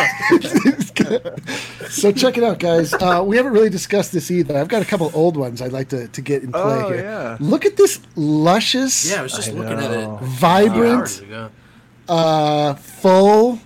so 1.91 2.11
check 2.13 2.39
it 2.39 2.45
out, 2.45 2.59
guys. 2.59 2.95
Uh, 2.95 3.23
we 3.27 3.37
haven't 3.37 3.53
really 3.53 3.69
discussed 3.71 4.13
this 4.13 4.31
either. 4.31 4.57
I've 4.57 4.69
got 4.69 4.81
a 4.83 4.87
couple 4.87 5.11
old 5.15 5.37
ones 5.37 5.61
I'd 5.61 5.73
like 5.73 5.89
to, 5.91 6.09
to 6.09 6.21
get 6.23 6.43
in 6.43 6.51
play 6.53 6.61
Oh, 6.63 6.89
here. 6.89 7.03
yeah. 7.03 7.37
Look 7.41 7.67
at 7.67 7.77
this 7.77 8.01
luscious, 8.17 9.11
yeah, 9.11 9.21
I 9.21 9.23
was 9.23 9.33
just 9.35 9.51
I 9.51 9.53
looking 9.53 9.79
at 9.79 9.91
it. 9.91 9.99
know. 9.99 10.15
a 10.15 10.19
few 10.19 10.27
vibrant, 10.29 11.01
hours 11.01 11.19
ago. 11.21 11.51
Uh, 12.11 12.75
full 12.75 13.61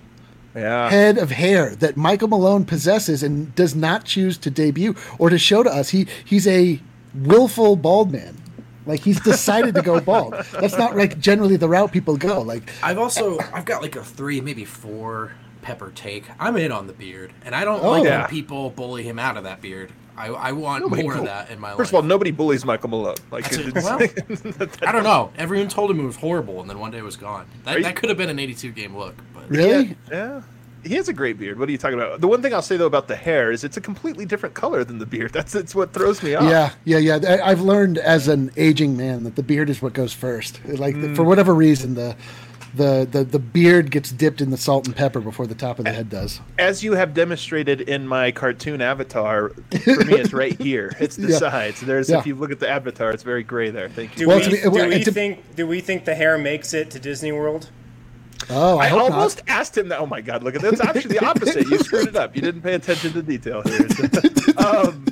Yeah. 0.55 0.89
head 0.91 1.19
of 1.19 1.31
hair 1.33 1.75
that 1.77 1.97
Michael 1.97 2.29
Malone 2.29 2.65
possesses 2.65 3.23
and 3.23 3.55
does 3.55 3.75
not 3.75 4.05
choose 4.05 4.39
to 4.39 4.51
debut 4.51 4.95
or 5.19 5.31
to 5.31 5.39
show 5.39 5.63
to 5.63 5.71
us. 5.71 5.89
He 5.91 6.07
he's 6.25 6.47
a 6.47 6.81
willful 7.15 7.77
bald 7.77 8.13
man. 8.13 8.37
Like 8.87 9.01
he's 9.01 9.19
decided 9.21 9.75
to 9.77 9.83
go 9.83 9.99
bald. 10.13 10.35
That's 10.61 10.77
not 10.77 10.97
like 10.97 11.19
generally 11.19 11.57
the 11.57 11.69
route 11.69 11.91
people 11.91 12.17
go. 12.17 12.43
Like 12.43 12.71
I've 12.83 12.99
also 12.99 13.39
I've 13.53 13.65
got 13.65 13.83
like 13.83 13.97
a 13.97 14.05
three, 14.05 14.41
maybe 14.41 14.65
four 14.65 15.33
pepper 15.63 15.91
take. 15.95 16.25
I'm 16.39 16.57
in 16.59 16.71
on 16.71 16.87
the 16.87 16.93
beard, 16.93 17.33
and 17.45 17.55
I 17.55 17.65
don't 17.65 17.83
Oh. 17.83 17.93
like 17.93 18.05
Yeah. 18.05 18.21
when 18.21 18.31
people 18.31 18.69
bully 18.71 19.03
him 19.03 19.19
out 19.19 19.37
of 19.39 19.45
that 19.45 19.63
beard. 19.63 19.91
I, 20.17 20.27
I 20.29 20.53
want 20.53 20.83
Nobody 20.85 21.03
more 21.03 21.13
cool. 21.13 21.21
of 21.23 21.27
that 21.27 21.51
in 21.51 21.59
my 21.59 21.75
First 21.75 21.91
of 21.91 21.97
all, 21.97 22.03
nobody 22.03 22.31
bullies 22.31 22.65
Michael 22.65 22.91
Malone. 22.91 23.17
Like, 23.31 23.47
it. 23.53 23.61
it's- 23.69 23.85
Well, 23.85 24.69
I 24.89 24.93
don't 24.93 25.03
know. 25.05 25.31
Everyone 25.37 25.69
told 25.69 25.91
him 25.91 25.99
it 26.01 26.05
was 26.05 26.17
horrible, 26.17 26.61
and 26.61 26.71
then 26.71 26.79
one 26.79 26.91
day 26.93 26.99
it 26.99 27.05
was 27.05 27.17
gone. 27.17 27.47
That, 27.65 27.79
you- 27.79 27.83
that 27.83 27.97
could 27.97 28.09
have 28.11 28.19
been 28.19 28.31
an 28.31 28.39
82 28.39 28.71
game 28.73 28.97
look, 28.97 29.15
but 29.35 29.49
really? 29.51 29.97
Yeah. 30.11 30.43
He 30.85 30.97
has 30.97 31.09
a 31.09 31.15
great 31.15 31.39
beard. 31.39 31.59
What 31.59 31.67
are 31.71 31.73
you 31.73 31.79
talking 31.79 31.99
about? 31.99 32.21
The 32.21 32.29
one 32.29 32.43
thing 32.43 32.53
I'll 32.53 32.61
say 32.61 32.77
though 32.77 32.85
about 32.87 33.09
the 33.09 33.17
hair 33.17 33.51
is 33.51 33.65
it's 33.65 33.79
a 33.79 33.81
completely 33.81 34.27
different 34.27 34.55
color 34.55 34.85
than 34.85 34.99
the 34.99 35.07
beard. 35.07 35.33
That's 35.35 35.51
that's 35.51 35.75
what 35.75 35.95
throws 35.95 36.23
me 36.23 36.35
off. 36.35 36.45
Yeah, 36.45 36.73
yeah, 36.85 36.99
yeah. 36.99 37.19
I- 37.43 37.51
I've 37.53 37.63
learned 37.63 37.97
as 37.97 38.29
an 38.29 38.51
aging 38.59 38.95
man 38.95 39.25
that 39.25 39.35
the 39.35 39.43
beard 39.43 39.71
is 39.71 39.81
what 39.81 39.95
goes 39.95 40.13
first. 40.13 40.61
Like 40.67 40.95
Mm. 40.95 41.17
for 41.17 41.25
whatever 41.25 41.55
reason, 41.55 41.95
the, 41.95 42.15
the 42.75 43.07
the 43.11 43.25
the 43.25 43.39
beard 43.39 43.91
gets 43.91 44.11
dipped 44.11 44.41
in 44.41 44.51
the 44.51 44.57
salt 44.57 44.87
and 44.87 44.95
pepper 44.97 45.21
before 45.21 45.47
the 45.47 45.55
top 45.55 45.79
of 45.79 45.85
the 45.85 45.93
head 45.93 46.09
does. 46.11 46.41
As 46.59 46.83
you 46.83 46.95
have 46.95 47.15
demonstrated 47.15 47.81
in 47.83 48.07
my 48.09 48.31
cartoon 48.33 48.81
avatar, 48.81 49.51
for 49.51 50.05
me 50.05 50.15
it's 50.15 50.33
right 50.33 50.61
here. 50.61 50.95
It's 51.01 51.17
the 51.17 51.29
Yeah. 51.29 51.39
sides. 51.39 51.81
There's 51.81 52.11
Yeah. 52.11 52.19
if 52.19 52.27
you 52.27 52.35
look 52.35 52.51
at 52.51 52.61
the 52.61 52.69
avatar, 52.69 53.11
it's 53.11 53.23
very 53.23 53.43
gray 53.43 53.71
there. 53.71 53.89
Thank 53.89 54.13
you. 54.13 54.27
Do 54.27 54.29
Well, 54.29 54.39
we, 54.41 54.49
be- 54.49 54.61
do 54.63 54.71
we 54.89 55.05
to- 55.05 55.13
think 55.13 55.55
do 55.57 55.67
we 55.67 55.81
think 55.81 56.05
the 56.05 56.15
hair 56.15 56.37
makes 56.39 56.75
it 56.75 56.91
to 56.93 56.99
Disney 56.99 57.33
World? 57.33 57.71
Oh, 58.51 58.77
I, 58.79 58.89
I 58.89 58.91
almost 58.91 59.39
not. 59.47 59.49
asked 59.61 59.79
him 59.79 59.89
that. 59.89 60.01
Oh 60.01 60.07
my 60.07 60.21
God! 60.21 60.43
Look 60.43 60.55
at 60.55 60.61
that. 60.63 60.73
It's 60.75 60.83
actually 60.83 61.15
the 61.19 61.25
opposite. 61.25 61.67
You 61.69 61.79
screwed 61.79 62.09
it 62.09 62.17
up. 62.17 62.35
You 62.37 62.43
didn't 62.43 62.61
pay 62.63 62.75
attention 62.75 63.13
to 63.15 63.23
detail 63.23 63.63
here. 63.63 63.87
um, 64.59 65.07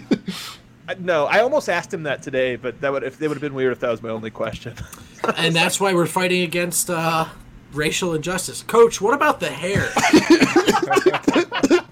no, 0.99 1.27
I 1.27 1.41
almost 1.41 1.71
asked 1.71 1.95
him 1.95 2.03
that 2.03 2.23
today, 2.23 2.57
but 2.57 2.81
that 2.83 2.93
would 2.93 3.03
if 3.05 3.19
they 3.19 3.29
would 3.29 3.37
have 3.37 3.41
been 3.43 3.55
weird 3.55 3.73
if 3.73 3.81
that 3.81 3.91
was 3.91 4.03
my 4.03 4.11
only 4.11 4.31
question. 4.31 4.75
and 5.37 5.55
that's 5.57 5.81
why 5.81 5.95
we're 5.95 6.07
fighting 6.07 6.43
against 6.43 6.91
uh, 6.91 7.27
racial 7.73 8.15
injustice. 8.15 8.63
Coach, 8.63 9.01
what 9.01 9.15
about 9.15 9.41
the 9.41 9.51
hair? 9.51 9.89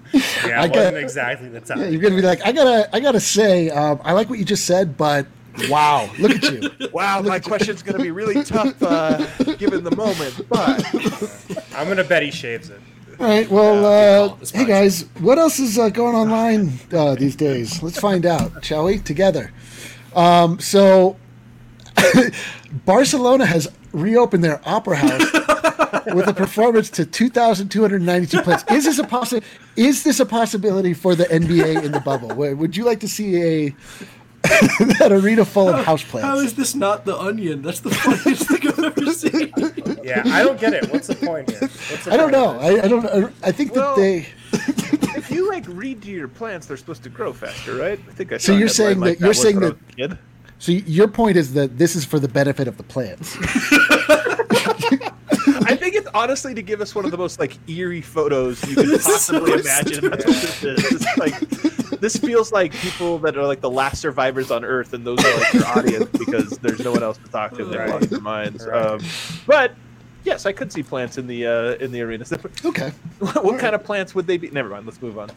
Yeah, 0.46 0.62
I 0.62 0.64
it 0.64 0.72
get- 0.72 0.76
wasn't 0.78 0.96
exactly 0.96 1.48
the 1.50 1.60
time. 1.60 1.78
Yeah, 1.78 1.88
you're 1.88 2.00
gonna 2.00 2.16
be 2.16 2.22
like, 2.22 2.44
I 2.44 2.50
gotta, 2.50 2.88
I 2.94 2.98
gotta 2.98 3.20
say, 3.20 3.70
um, 3.70 4.00
I 4.02 4.12
like 4.12 4.28
what 4.28 4.38
you 4.40 4.44
just 4.44 4.64
said, 4.66 4.96
but 4.96 5.26
wow, 5.68 6.10
look 6.18 6.32
at 6.32 6.42
you. 6.42 6.70
Wow, 6.92 7.22
my 7.22 7.38
question's 7.38 7.82
going 7.84 7.96
to 7.96 8.02
be 8.02 8.10
really 8.10 8.42
tough 8.42 8.74
uh, 8.82 9.18
given 9.58 9.84
the 9.84 9.94
moment, 9.94 10.40
but 10.48 10.84
I'm 11.76 11.86
gonna 11.86 12.02
bet 12.02 12.22
he 12.24 12.30
shaves 12.32 12.68
it. 12.70 12.80
All 13.20 13.26
right, 13.26 13.48
well, 13.48 14.32
good 14.32 14.42
uh, 14.54 14.58
hey 14.58 14.64
guys, 14.64 15.02
what 15.20 15.38
else 15.38 15.60
is 15.60 15.78
uh, 15.78 15.90
going 15.90 16.16
online 16.16 16.72
uh, 16.92 17.14
these 17.14 17.36
days? 17.36 17.80
Let's 17.82 18.00
find 18.00 18.26
out, 18.26 18.64
shall 18.64 18.84
we? 18.86 18.98
Together. 18.98 19.52
Um, 20.16 20.58
so, 20.58 21.16
Barcelona 22.84 23.46
has 23.46 23.68
reopened 23.92 24.42
their 24.42 24.60
opera 24.66 24.96
house 24.96 25.30
with 26.14 26.26
a 26.28 26.34
performance 26.34 26.90
to 26.90 27.04
2,292 27.04 28.42
players. 28.42 28.64
Is 28.70 28.84
this 28.84 28.98
a 28.98 29.04
possi- 29.04 29.42
Is 29.76 30.02
this 30.04 30.20
a 30.20 30.26
possibility 30.26 30.94
for 30.94 31.14
the 31.14 31.24
NBA 31.24 31.84
in 31.84 31.92
the 31.92 32.00
bubble? 32.00 32.28
Would 32.34 32.58
would 32.58 32.76
you 32.76 32.84
like 32.84 33.00
to 33.00 33.08
see 33.08 33.42
a 33.42 33.74
an 35.04 35.12
arena 35.12 35.44
full 35.44 35.68
of 35.68 35.84
house 35.84 36.02
How 36.02 36.10
plants? 36.10 36.42
is 36.42 36.54
this 36.54 36.74
not 36.74 37.04
the 37.04 37.16
onion? 37.16 37.62
That's 37.62 37.80
the 37.80 37.90
funniest 37.90 38.48
thing 38.48 38.66
I've 38.68 38.78
ever 38.98 39.12
seen. 39.12 39.52
Yeah, 40.02 40.22
I 40.26 40.42
don't 40.42 40.58
get 40.58 40.72
it. 40.74 40.90
What's 40.90 41.08
the 41.08 41.14
point 41.14 41.50
here? 41.50 41.60
What's 41.60 42.04
the 42.04 42.12
I 42.12 42.16
don't 42.16 42.32
know. 42.32 42.58
I, 42.58 42.82
I 42.84 42.88
don't. 42.88 43.32
I 43.42 43.52
think 43.52 43.74
Well, 43.74 43.94
that 43.96 44.00
they. 44.00 44.26
if 45.18 45.30
you 45.30 45.48
like 45.48 45.64
read 45.68 46.02
to 46.02 46.10
your 46.10 46.26
plants, 46.28 46.66
they're 46.66 46.76
supposed 46.78 47.02
to 47.04 47.08
grow 47.10 47.32
faster, 47.32 47.74
right? 47.74 47.98
I 48.08 48.12
think 48.12 48.32
I 48.32 48.38
So 48.38 48.46
saw 48.46 48.52
a 48.52 48.58
you're 48.58 48.68
headline 48.68 48.74
saying 48.74 49.00
like 49.00 49.18
that- 49.18 49.24
you're 49.26 49.34
saying 49.34 49.60
that- 49.60 49.76
kid. 49.96 50.18
So 50.58 50.72
your 50.72 51.08
point 51.08 51.36
is 51.38 51.54
that 51.54 51.78
this 51.78 51.96
is 51.96 52.04
for 52.04 52.18
the 52.18 52.28
benefit 52.28 52.68
of 52.68 52.76
the 52.76 52.82
plants. 52.82 53.34
I 56.10 56.26
think 56.26 56.30
it's 56.30 56.44
honestly 56.44 56.54
to 56.54 56.62
give 56.62 56.80
us 56.80 56.94
one 56.94 57.04
of 57.04 57.10
the 57.10 57.18
most 57.18 57.38
like 57.38 57.56
eerie 57.68 58.00
photos 58.02 58.62
you 58.68 58.74
could 58.76 59.00
so 59.00 59.12
possibly 59.12 59.52
imagine. 59.60 60.10
That's 60.10 60.24
what 60.26 60.34
this 60.34 60.64
is. 60.64 60.92
It's 60.92 61.18
like 61.18 61.38
this 62.00 62.16
feels 62.16 62.52
like 62.52 62.72
people 62.72 63.18
that 63.20 63.36
are 63.36 63.46
like 63.46 63.60
the 63.60 63.70
last 63.70 64.00
survivors 64.00 64.50
on 64.50 64.64
Earth, 64.64 64.92
and 64.92 65.06
those 65.06 65.18
are 65.24 65.36
like 65.38 65.52
your 65.52 65.66
audience 65.66 66.10
because 66.18 66.58
there's 66.58 66.80
no 66.80 66.92
one 66.92 67.02
else 67.02 67.18
to 67.18 67.28
talk 67.30 67.52
to. 67.56 67.64
They've 67.64 67.78
Right. 67.80 67.90
lost 67.90 68.10
their 68.10 68.20
minds. 68.20 68.66
Right. 68.66 68.86
Um, 68.86 69.00
but 69.46 69.74
yes, 70.24 70.46
I 70.46 70.52
could 70.52 70.72
see 70.72 70.82
plants 70.82 71.18
in 71.18 71.26
the 71.26 71.46
uh, 71.46 71.74
in 71.84 71.92
the 71.92 72.00
arena. 72.02 72.24
Okay. 72.64 72.90
what 73.18 73.58
kind 73.58 73.74
of 73.74 73.84
plants 73.84 74.14
would 74.14 74.26
they 74.26 74.36
be? 74.36 74.50
Never 74.50 74.68
mind. 74.70 74.86
Let's 74.86 75.00
move 75.02 75.18
on. 75.18 75.30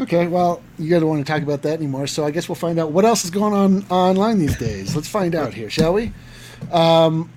Okay. 0.00 0.26
Well, 0.26 0.62
you 0.78 0.90
guys 0.90 1.00
don't 1.00 1.08
want 1.08 1.24
to 1.26 1.32
talk 1.32 1.42
about 1.42 1.62
that 1.62 1.74
anymore, 1.78 2.06
so 2.06 2.24
I 2.24 2.30
guess 2.30 2.48
we'll 2.48 2.56
find 2.56 2.78
out 2.78 2.90
what 2.92 3.04
else 3.04 3.24
is 3.24 3.30
going 3.30 3.52
on 3.54 3.84
online 3.90 4.38
these 4.38 4.56
days. 4.58 4.94
Let's 4.96 5.08
find 5.08 5.34
out 5.34 5.54
here, 5.54 5.70
shall 5.70 5.92
we? 5.92 6.12
Um, 6.72 7.30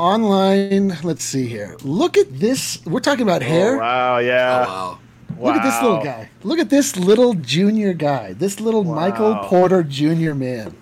online. 0.00 0.98
Let's 1.02 1.22
see 1.22 1.46
here. 1.46 1.76
Look 1.82 2.16
at 2.16 2.40
this. 2.40 2.84
We're 2.86 3.00
talking 3.00 3.22
about 3.22 3.42
oh, 3.42 3.46
hair. 3.46 3.74
Oh, 3.76 3.78
wow. 3.78 4.16
Oh, 4.16 4.18
Yeah. 4.18 4.66
wow. 4.66 4.98
Look 5.38 5.56
at 5.56 5.62
this 5.62 5.82
little 5.82 6.02
guy. 6.02 6.28
Look 6.42 6.58
at 6.58 6.68
this 6.70 6.96
little 6.96 7.34
junior 7.34 7.92
guy. 7.94 8.34
This 8.34 8.60
little 8.60 8.84
Michael 8.84 9.36
Porter 9.44 9.82
Jr. 9.82 10.34
man. 10.34 10.76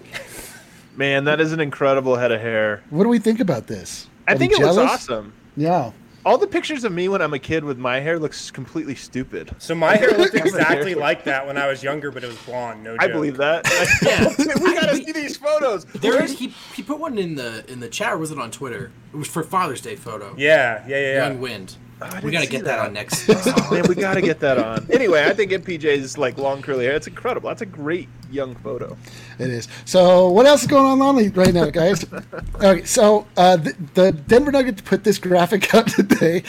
Man, 0.97 1.25
that 1.25 1.41
is 1.41 1.53
an 1.53 1.61
incredible 1.61 2.17
head 2.17 2.33
of 2.33 2.41
hair. 2.41 2.83
What 2.91 3.05
do 3.05 3.09
we 3.09 3.21
think 3.21 3.39
about 3.39 3.69
this? 3.69 4.09
I 4.27 4.33
Are 4.33 4.35
we 4.35 4.39
think 4.39 4.53
it 4.55 4.61
looks 4.61 4.77
awesome. 4.79 5.33
Yeah. 5.57 5.93
All 6.27 6.37
the 6.37 6.47
pictures 6.47 6.85
of 6.85 6.93
me 6.93 7.09
when 7.09 7.23
I'm 7.23 7.33
a 7.33 7.39
kid 7.39 7.65
with 7.65 7.79
my 7.79 8.01
hair 8.01 8.19
looks 8.19 8.51
completely 8.51 8.95
stupid. 8.95 9.55
So 9.59 9.75
my 9.75 9.97
hair 9.97 10.11
looked 10.11 10.35
exactly 10.47 10.95
like 10.95 11.25
that 11.25 11.47
when 11.47 11.57
I 11.57 11.67
was 11.69 11.83
younger, 11.83 12.11
but 12.11 12.25
it 12.25 12.27
was 12.27 12.37
blonde. 12.39 12.83
No 12.83 12.95
joke. 12.95 13.03
I 13.03 13.09
believe 13.09 13.37
that. 13.39 13.67
Yeah. 14.03 14.29
we 14.63 14.75
gotta 14.75 14.97
see 14.97 15.13
these 15.13 15.37
photos. 15.37 15.85
There 15.87 16.23
is 16.23 16.39
he, 16.39 16.49
he 16.75 16.83
put 16.83 16.99
one 16.99 17.19
in 17.19 17.35
the 17.35 17.71
in 17.71 17.81
the 17.81 17.89
chat 17.89 18.13
or 18.13 18.19
was 18.19 18.31
it 18.31 18.39
on 18.39 18.51
Twitter? 18.51 18.91
It 19.13 19.17
was 19.17 19.29
for 19.29 19.43
Father's 19.43 19.81
Day 19.81 19.97
photo. 19.97 20.35
Yeah, 20.37 20.85
yeah, 20.87 20.97
yeah. 20.97 21.01
yeah. 21.01 21.27
Young 21.29 21.41
Wind. 21.41 21.77
I 22.01 22.21
we 22.21 22.31
didn't 22.31 22.33
gotta 22.33 22.47
get 22.47 22.65
that. 22.65 22.77
that. 22.77 22.87
on 22.87 22.93
next. 22.93 23.29
next 23.29 23.49
Oh, 23.49 23.75
man, 23.75 23.85
we 23.89 23.95
gotta 23.95 24.21
get 24.21 24.41
that 24.41 24.59
on. 24.59 24.87
Anyway, 24.91 25.25
I 25.25 25.35
think 25.35 25.51
MPJ's 25.53 26.17
like 26.17 26.39
long 26.39 26.63
curly 26.63 26.85
hair. 26.85 26.95
It's 26.95 27.07
incredible. 27.07 27.49
That's 27.49 27.63
a 27.63 27.67
great 27.67 28.09
young 28.31 28.55
photo. 28.57 28.97
It 29.39 29.51
is. 29.51 29.69
So, 29.85 30.29
what 30.29 30.47
else 30.47 30.63
is 30.63 30.69
going 30.69 30.87
on 30.87 31.03
on 31.03 31.17
right 31.33 31.55
now, 31.55 31.71
guys? 31.71 32.05
okay, 32.57 32.85
so 32.85 33.27
uh, 33.37 33.57
the, 33.57 33.75
the 33.95 34.13
Denver 34.13 34.53
Nuggets 34.53 34.83
put 34.83 35.05
this 35.05 35.19
graphic 35.19 35.75
out 35.75 35.89
today, 35.89 36.45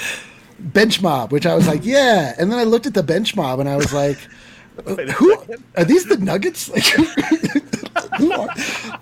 bench 0.60 1.02
mob, 1.02 1.32
which 1.32 1.46
I 1.46 1.56
was 1.56 1.68
like, 1.68 1.84
yeah. 1.84 2.36
And 2.38 2.52
then 2.52 2.60
I 2.60 2.64
looked 2.64 2.86
at 2.86 2.94
the 2.94 3.04
bench 3.04 3.36
mob 3.36 3.60
and 3.60 3.68
I 3.68 3.76
was 3.76 3.94
like, 3.94 4.18
who 4.86 5.36
are 5.76 5.84
these? 5.84 6.06
The 6.06 6.18
Nuggets? 6.18 6.70
Like, 6.70 6.86
who 8.18 8.32
are? 8.32 8.48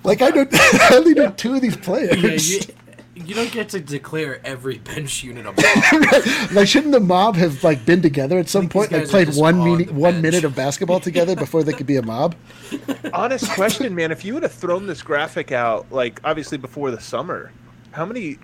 Like, 0.04 0.22
I 0.22 0.32
don't. 0.32 0.50
I 0.54 0.95
only 0.95 1.14
know 1.14 1.32
two 1.32 1.56
of 1.56 1.62
these 1.62 1.78
players. 1.78 2.52
yeah, 2.52 2.60
you, 2.60 2.86
you 3.28 3.36
don't 3.36 3.51
get 3.51 3.69
to 3.69 3.80
declare 3.80 4.39
every 4.45 4.78
bench 4.93 5.23
unit 5.23 5.45
a 5.45 5.51
mob. 5.51 6.51
like, 6.53 6.67
shouldn't 6.67 6.93
the 6.93 6.99
mob 6.99 7.36
have 7.36 7.63
like 7.63 7.86
been 7.86 8.01
together 8.01 8.39
at 8.39 8.47
some 8.47 8.69
point? 8.69 8.91
these 8.91 9.01
Like, 9.01 9.09
played 9.09 9.36
one 9.36 9.59
on 9.59 9.65
meaning, 9.65 9.95
one 9.95 10.21
minute 10.21 10.43
of 10.43 10.55
basketball 10.55 10.99
together 10.99 11.36
before 11.36 11.63
they 11.63 11.73
could 11.73 11.88
be 11.88 11.97
a 11.97 12.01
mob. 12.01 12.36
Honest 13.13 13.49
question, 13.51 13.93
man. 13.93 14.11
If 14.11 14.23
you 14.23 14.34
would 14.34 14.43
have 14.43 14.53
thrown 14.53 14.88
this 14.88 15.01
graphic 15.01 15.51
out, 15.51 15.91
like 15.91 16.21
obviously 16.23 16.57
before 16.57 16.91
the 16.91 16.99
summer, 17.01 17.51
how 17.91 18.05
many? 18.05 18.38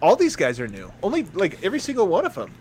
All 0.00 0.14
these 0.14 0.36
guys 0.36 0.60
are 0.60 0.68
new. 0.68 0.92
Only 1.02 1.24
like 1.34 1.62
every 1.64 1.80
single 1.80 2.06
one 2.06 2.24
of 2.26 2.34
them. 2.34 2.54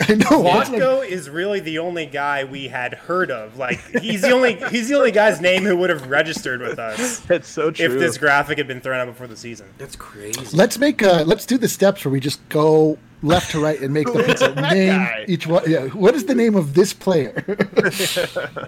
I 0.08 0.14
know. 0.14 0.26
it's 0.46 0.70
like- 0.70 0.80
Vlatko 0.82 1.06
is 1.08 1.28
really 1.30 1.60
the 1.60 1.78
only 1.78 2.06
guy 2.06 2.44
we 2.44 2.68
had 2.68 2.94
heard 2.94 3.30
of. 3.30 3.56
Like 3.56 3.78
he's 4.00 4.22
the 4.22 4.30
only 4.30 4.54
he's 4.70 4.88
the 4.88 4.94
only 4.96 5.10
guy's 5.10 5.40
name 5.40 5.64
who 5.64 5.76
would 5.76 5.90
have 5.90 6.08
registered 6.08 6.60
with 6.60 6.78
us 6.78 7.20
That's 7.26 7.48
so 7.48 7.70
true. 7.70 7.86
if 7.86 7.92
this 7.98 8.18
graphic 8.18 8.58
had 8.58 8.66
been 8.68 8.80
thrown 8.80 9.00
out 9.00 9.06
before 9.06 9.26
the 9.26 9.36
season. 9.36 9.66
That's 9.78 9.96
crazy. 9.96 10.56
Let's 10.56 10.78
make 10.78 11.02
uh 11.02 11.24
let's 11.26 11.46
do 11.46 11.58
the 11.58 11.68
steps 11.68 12.04
where 12.04 12.12
we 12.12 12.20
just 12.20 12.46
go 12.48 12.98
left 13.22 13.50
to 13.50 13.60
right 13.60 13.80
and 13.80 13.92
make 13.92 14.06
the 14.12 14.22
pizza 14.22 14.54
name 14.54 14.90
guy? 14.98 15.24
each 15.26 15.46
one. 15.46 15.64
Yeah, 15.68 15.86
what 15.88 16.14
is 16.14 16.26
the 16.26 16.34
name 16.34 16.54
of 16.54 16.74
this 16.74 16.92
player? 16.92 17.44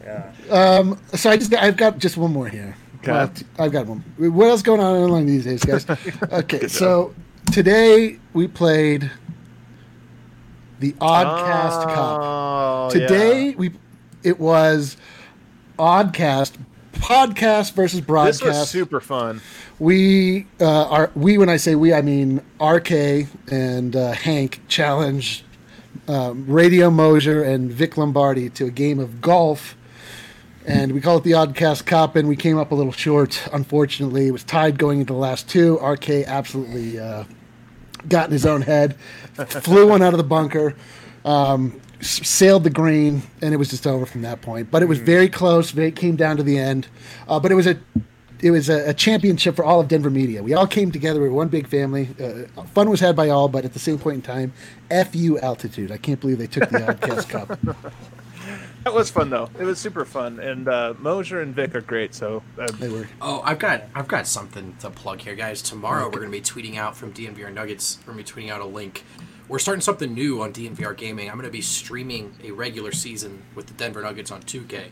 Yeah. 0.03 0.33
um, 0.51 0.99
so 1.14 1.31
I 1.31 1.37
just 1.37 1.55
I've 1.55 1.76
got 1.76 1.99
just 1.99 2.16
one 2.16 2.33
more 2.33 2.49
here. 2.49 2.76
Okay. 2.99 3.12
Well, 3.12 3.33
I've 3.59 3.72
got 3.72 3.87
one. 3.87 4.01
What 4.18 4.49
else 4.49 4.62
going 4.62 4.81
on 4.81 4.95
online 4.97 5.26
these 5.26 5.45
days, 5.45 5.64
guys? 5.64 5.87
Okay, 6.33 6.66
so 6.68 7.14
today 7.53 8.18
we 8.35 8.47
played 8.49 9.11
the 10.81 10.93
Oddcast 10.93 11.85
Cup. 11.95 12.20
Oh, 12.22 12.89
Today 12.91 13.51
yeah. 13.51 13.57
we 13.57 13.72
it 14.22 14.41
was 14.41 14.97
Oddcast 15.78 16.57
podcast 16.95 17.72
versus 17.72 18.01
broadcast. 18.01 18.41
this 18.43 18.59
was 18.59 18.70
super 18.70 19.01
fun. 19.01 19.41
we 19.78 20.47
uh, 20.61 20.89
are 20.89 21.11
we 21.14 21.39
when 21.39 21.49
I 21.49 21.57
say 21.57 21.74
we 21.74 21.93
I 21.93 22.03
mean 22.03 22.43
RK 22.61 22.91
and 23.51 23.95
uh, 23.95 24.12
Hank 24.12 24.61
challenged 24.68 25.45
um, 26.09 26.47
Radio 26.47 26.91
Mosier 26.91 27.43
and 27.43 27.70
Vic 27.70 27.97
Lombardi 27.97 28.51
to 28.51 28.66
a 28.66 28.70
game 28.70 28.99
of 28.99 29.20
golf, 29.20 29.76
and 30.66 30.93
we 30.93 31.01
call 31.01 31.18
it 31.18 31.24
the 31.24 31.33
Oddcast 31.33 31.87
Cup, 31.87 32.16
and 32.16 32.28
we 32.28 32.37
came 32.37 32.59
up 32.59 32.72
a 32.72 32.74
little 32.74 32.93
short. 32.93 33.49
Unfortunately, 33.53 34.26
it 34.28 34.31
was 34.33 34.45
tied 34.45 34.78
going 34.78 35.01
into 35.01 35.12
the 35.12 35.18
last 35.18 35.49
two. 35.49 35.76
RK 35.76 36.11
absolutely 36.26 36.99
uh, 36.99 37.24
got 38.09 38.26
in 38.26 38.33
his 38.33 38.47
own 38.47 38.62
head, 38.62 38.97
flew 39.47 39.86
one 39.88 40.03
out 40.03 40.12
of 40.14 40.18
the 40.18 40.24
bunker. 40.24 40.74
Um, 41.24 41.80
s- 42.01 42.26
sailed 42.26 42.64
the 42.64 42.70
green 42.70 43.22
and 43.43 43.53
it 43.53 43.59
was 43.59 43.68
just 43.68 43.86
over 43.86 44.07
from 44.07 44.22
that 44.22 44.41
point 44.41 44.70
but 44.70 44.82
it 44.82 44.86
was 44.86 44.99
very 44.99 45.28
close 45.28 45.76
it 45.76 45.97
came 45.97 46.16
down 46.16 46.38
to 46.38 46.43
the 46.43 46.59
end 46.59 46.88
uh, 47.28 47.38
but 47.38 47.53
it 47.53 47.55
was 47.55 47.66
a 47.66 47.78
it 48.43 48.51
was 48.51 48.70
a, 48.70 48.88
a 48.88 48.95
championship 48.95 49.55
for 49.55 49.64
all 49.66 49.80
of 49.80 49.88
Denver 49.88 50.09
media. 50.09 50.43
We 50.43 50.55
all 50.55 50.66
came 50.66 50.91
together. 50.91 51.20
We 51.20 51.28
were 51.28 51.34
one 51.34 51.49
big 51.49 51.66
family. 51.66 52.09
Uh, 52.18 52.62
fun 52.68 52.88
was 52.88 53.01
had 53.01 53.14
by 53.14 53.28
all, 53.28 53.49
but 53.49 53.66
at 53.66 53.74
the 53.74 53.78
same 53.78 53.99
point 53.99 54.16
in 54.16 54.22
time, 54.22 54.53
fu 55.12 55.38
altitude. 55.41 55.93
I 55.93 55.99
can't 55.99 56.18
believe 56.20 56.38
they 56.38 56.47
took 56.47 56.70
the 56.70 56.78
Oddcast 56.78 57.28
Cup. 57.28 57.59
That 58.84 58.95
was 58.95 59.11
fun 59.11 59.28
though. 59.28 59.51
It 59.59 59.64
was 59.64 59.78
super 59.78 60.07
fun, 60.07 60.41
and 60.41 60.66
uh, 60.66 60.95
Mosier 60.99 61.43
and 61.43 61.55
Vic 61.55 61.74
are 61.74 61.82
great. 61.82 62.14
So 62.14 62.43
uh, 62.59 62.66
They 62.78 62.88
were. 62.88 63.07
Oh, 63.20 63.43
I've 63.45 63.59
got 63.59 63.82
I've 63.95 64.09
got 64.09 64.26
something 64.26 64.74
to 64.80 64.88
plug 64.88 65.20
here, 65.20 65.34
guys. 65.34 65.61
Tomorrow 65.61 66.07
we're 66.07 66.20
gonna 66.20 66.30
be 66.30 66.41
tweeting 66.41 66.76
out 66.76 66.97
from 66.97 67.12
DNVR 67.12 67.53
Nuggets. 67.53 67.99
We're 68.07 68.14
gonna 68.14 68.24
be 68.24 68.30
tweeting 68.30 68.51
out 68.51 68.62
a 68.62 68.64
link. 68.64 69.05
We're 69.51 69.59
starting 69.59 69.80
something 69.80 70.14
new 70.14 70.40
on 70.42 70.53
DNVR 70.53 70.96
Gaming. 70.96 71.28
I'm 71.28 71.34
gonna 71.36 71.51
be 71.51 71.61
streaming 71.61 72.36
a 72.44 72.53
regular 72.53 72.92
season 72.92 73.42
with 73.57 73.66
the 73.66 73.74
Denver 73.74 74.01
Nuggets 74.01 74.30
on 74.30 74.42
2K. 74.42 74.90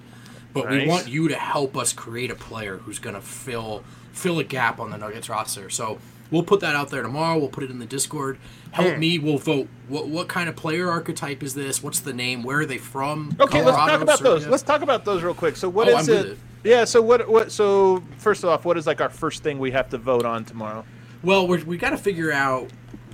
But 0.53 0.69
we 0.69 0.85
want 0.85 1.07
you 1.07 1.29
to 1.29 1.37
help 1.37 1.77
us 1.77 1.93
create 1.93 2.33
a 2.33 2.35
player 2.35 2.79
who's 2.79 2.99
gonna 2.99 3.21
fill 3.21 3.85
fill 4.13 4.41
a 4.41 4.45
gap 4.45 4.81
on 4.81 4.91
the 4.91 4.99
Nuggets 4.99 5.29
roster. 5.29 5.71
So 5.71 5.99
we'll 6.33 6.43
put 6.43 6.59
that 6.59 6.75
out 6.75 6.89
there 6.91 7.03
tomorrow. 7.05 7.39
We'll 7.39 7.51
put 7.51 7.63
it 7.63 7.71
in 7.71 7.79
the 7.79 7.87
Discord. 7.87 8.39
Help 8.73 8.95
Hmm. 8.95 8.99
me. 8.99 9.19
We'll 9.21 9.39
vote. 9.39 9.69
What 9.87 10.09
what 10.09 10.27
kind 10.27 10.49
of 10.49 10.57
player 10.57 10.91
archetype 10.91 11.45
is 11.45 11.55
this? 11.55 11.81
What's 11.81 12.01
the 12.01 12.13
name? 12.13 12.43
Where 12.43 12.59
are 12.59 12.67
they 12.67 12.79
from? 12.79 13.37
okay, 13.39 13.63
let's 13.63 13.77
talk 13.77 13.87
Colorado, 13.91 14.03
about 14.03 14.21
those. 14.21 14.45
Let's 14.49 14.65
talk 14.65 14.83
about 14.83 15.05
those 15.05 15.23
real 15.23 15.35
quick. 15.35 15.55
So 15.55 15.69
what 15.69 15.87
Oh, 15.89 15.99
is 15.99 16.09
it? 16.09 16.27
it. 16.27 16.39
Yeah. 16.65 16.85
So 16.85 17.01
what? 17.01 17.29
What? 17.29 17.53
So 17.53 18.03
first 18.17 18.45
off, 18.45 18.65
what 18.65 18.77
is 18.77 18.89
like 18.89 19.01
our 19.01 19.09
first 19.09 19.45
thing 19.45 19.61
we 19.61 19.71
have 19.71 19.89
to 19.91 19.99
vote 19.99 20.25
on 20.25 20.45
tomorrow? 20.45 20.85
Well, 21.23 21.47
we're, 21.47 21.65
we 21.65 21.77
got 21.79 21.91
to 21.91 21.97
figure 21.97 22.33
out 22.33 22.71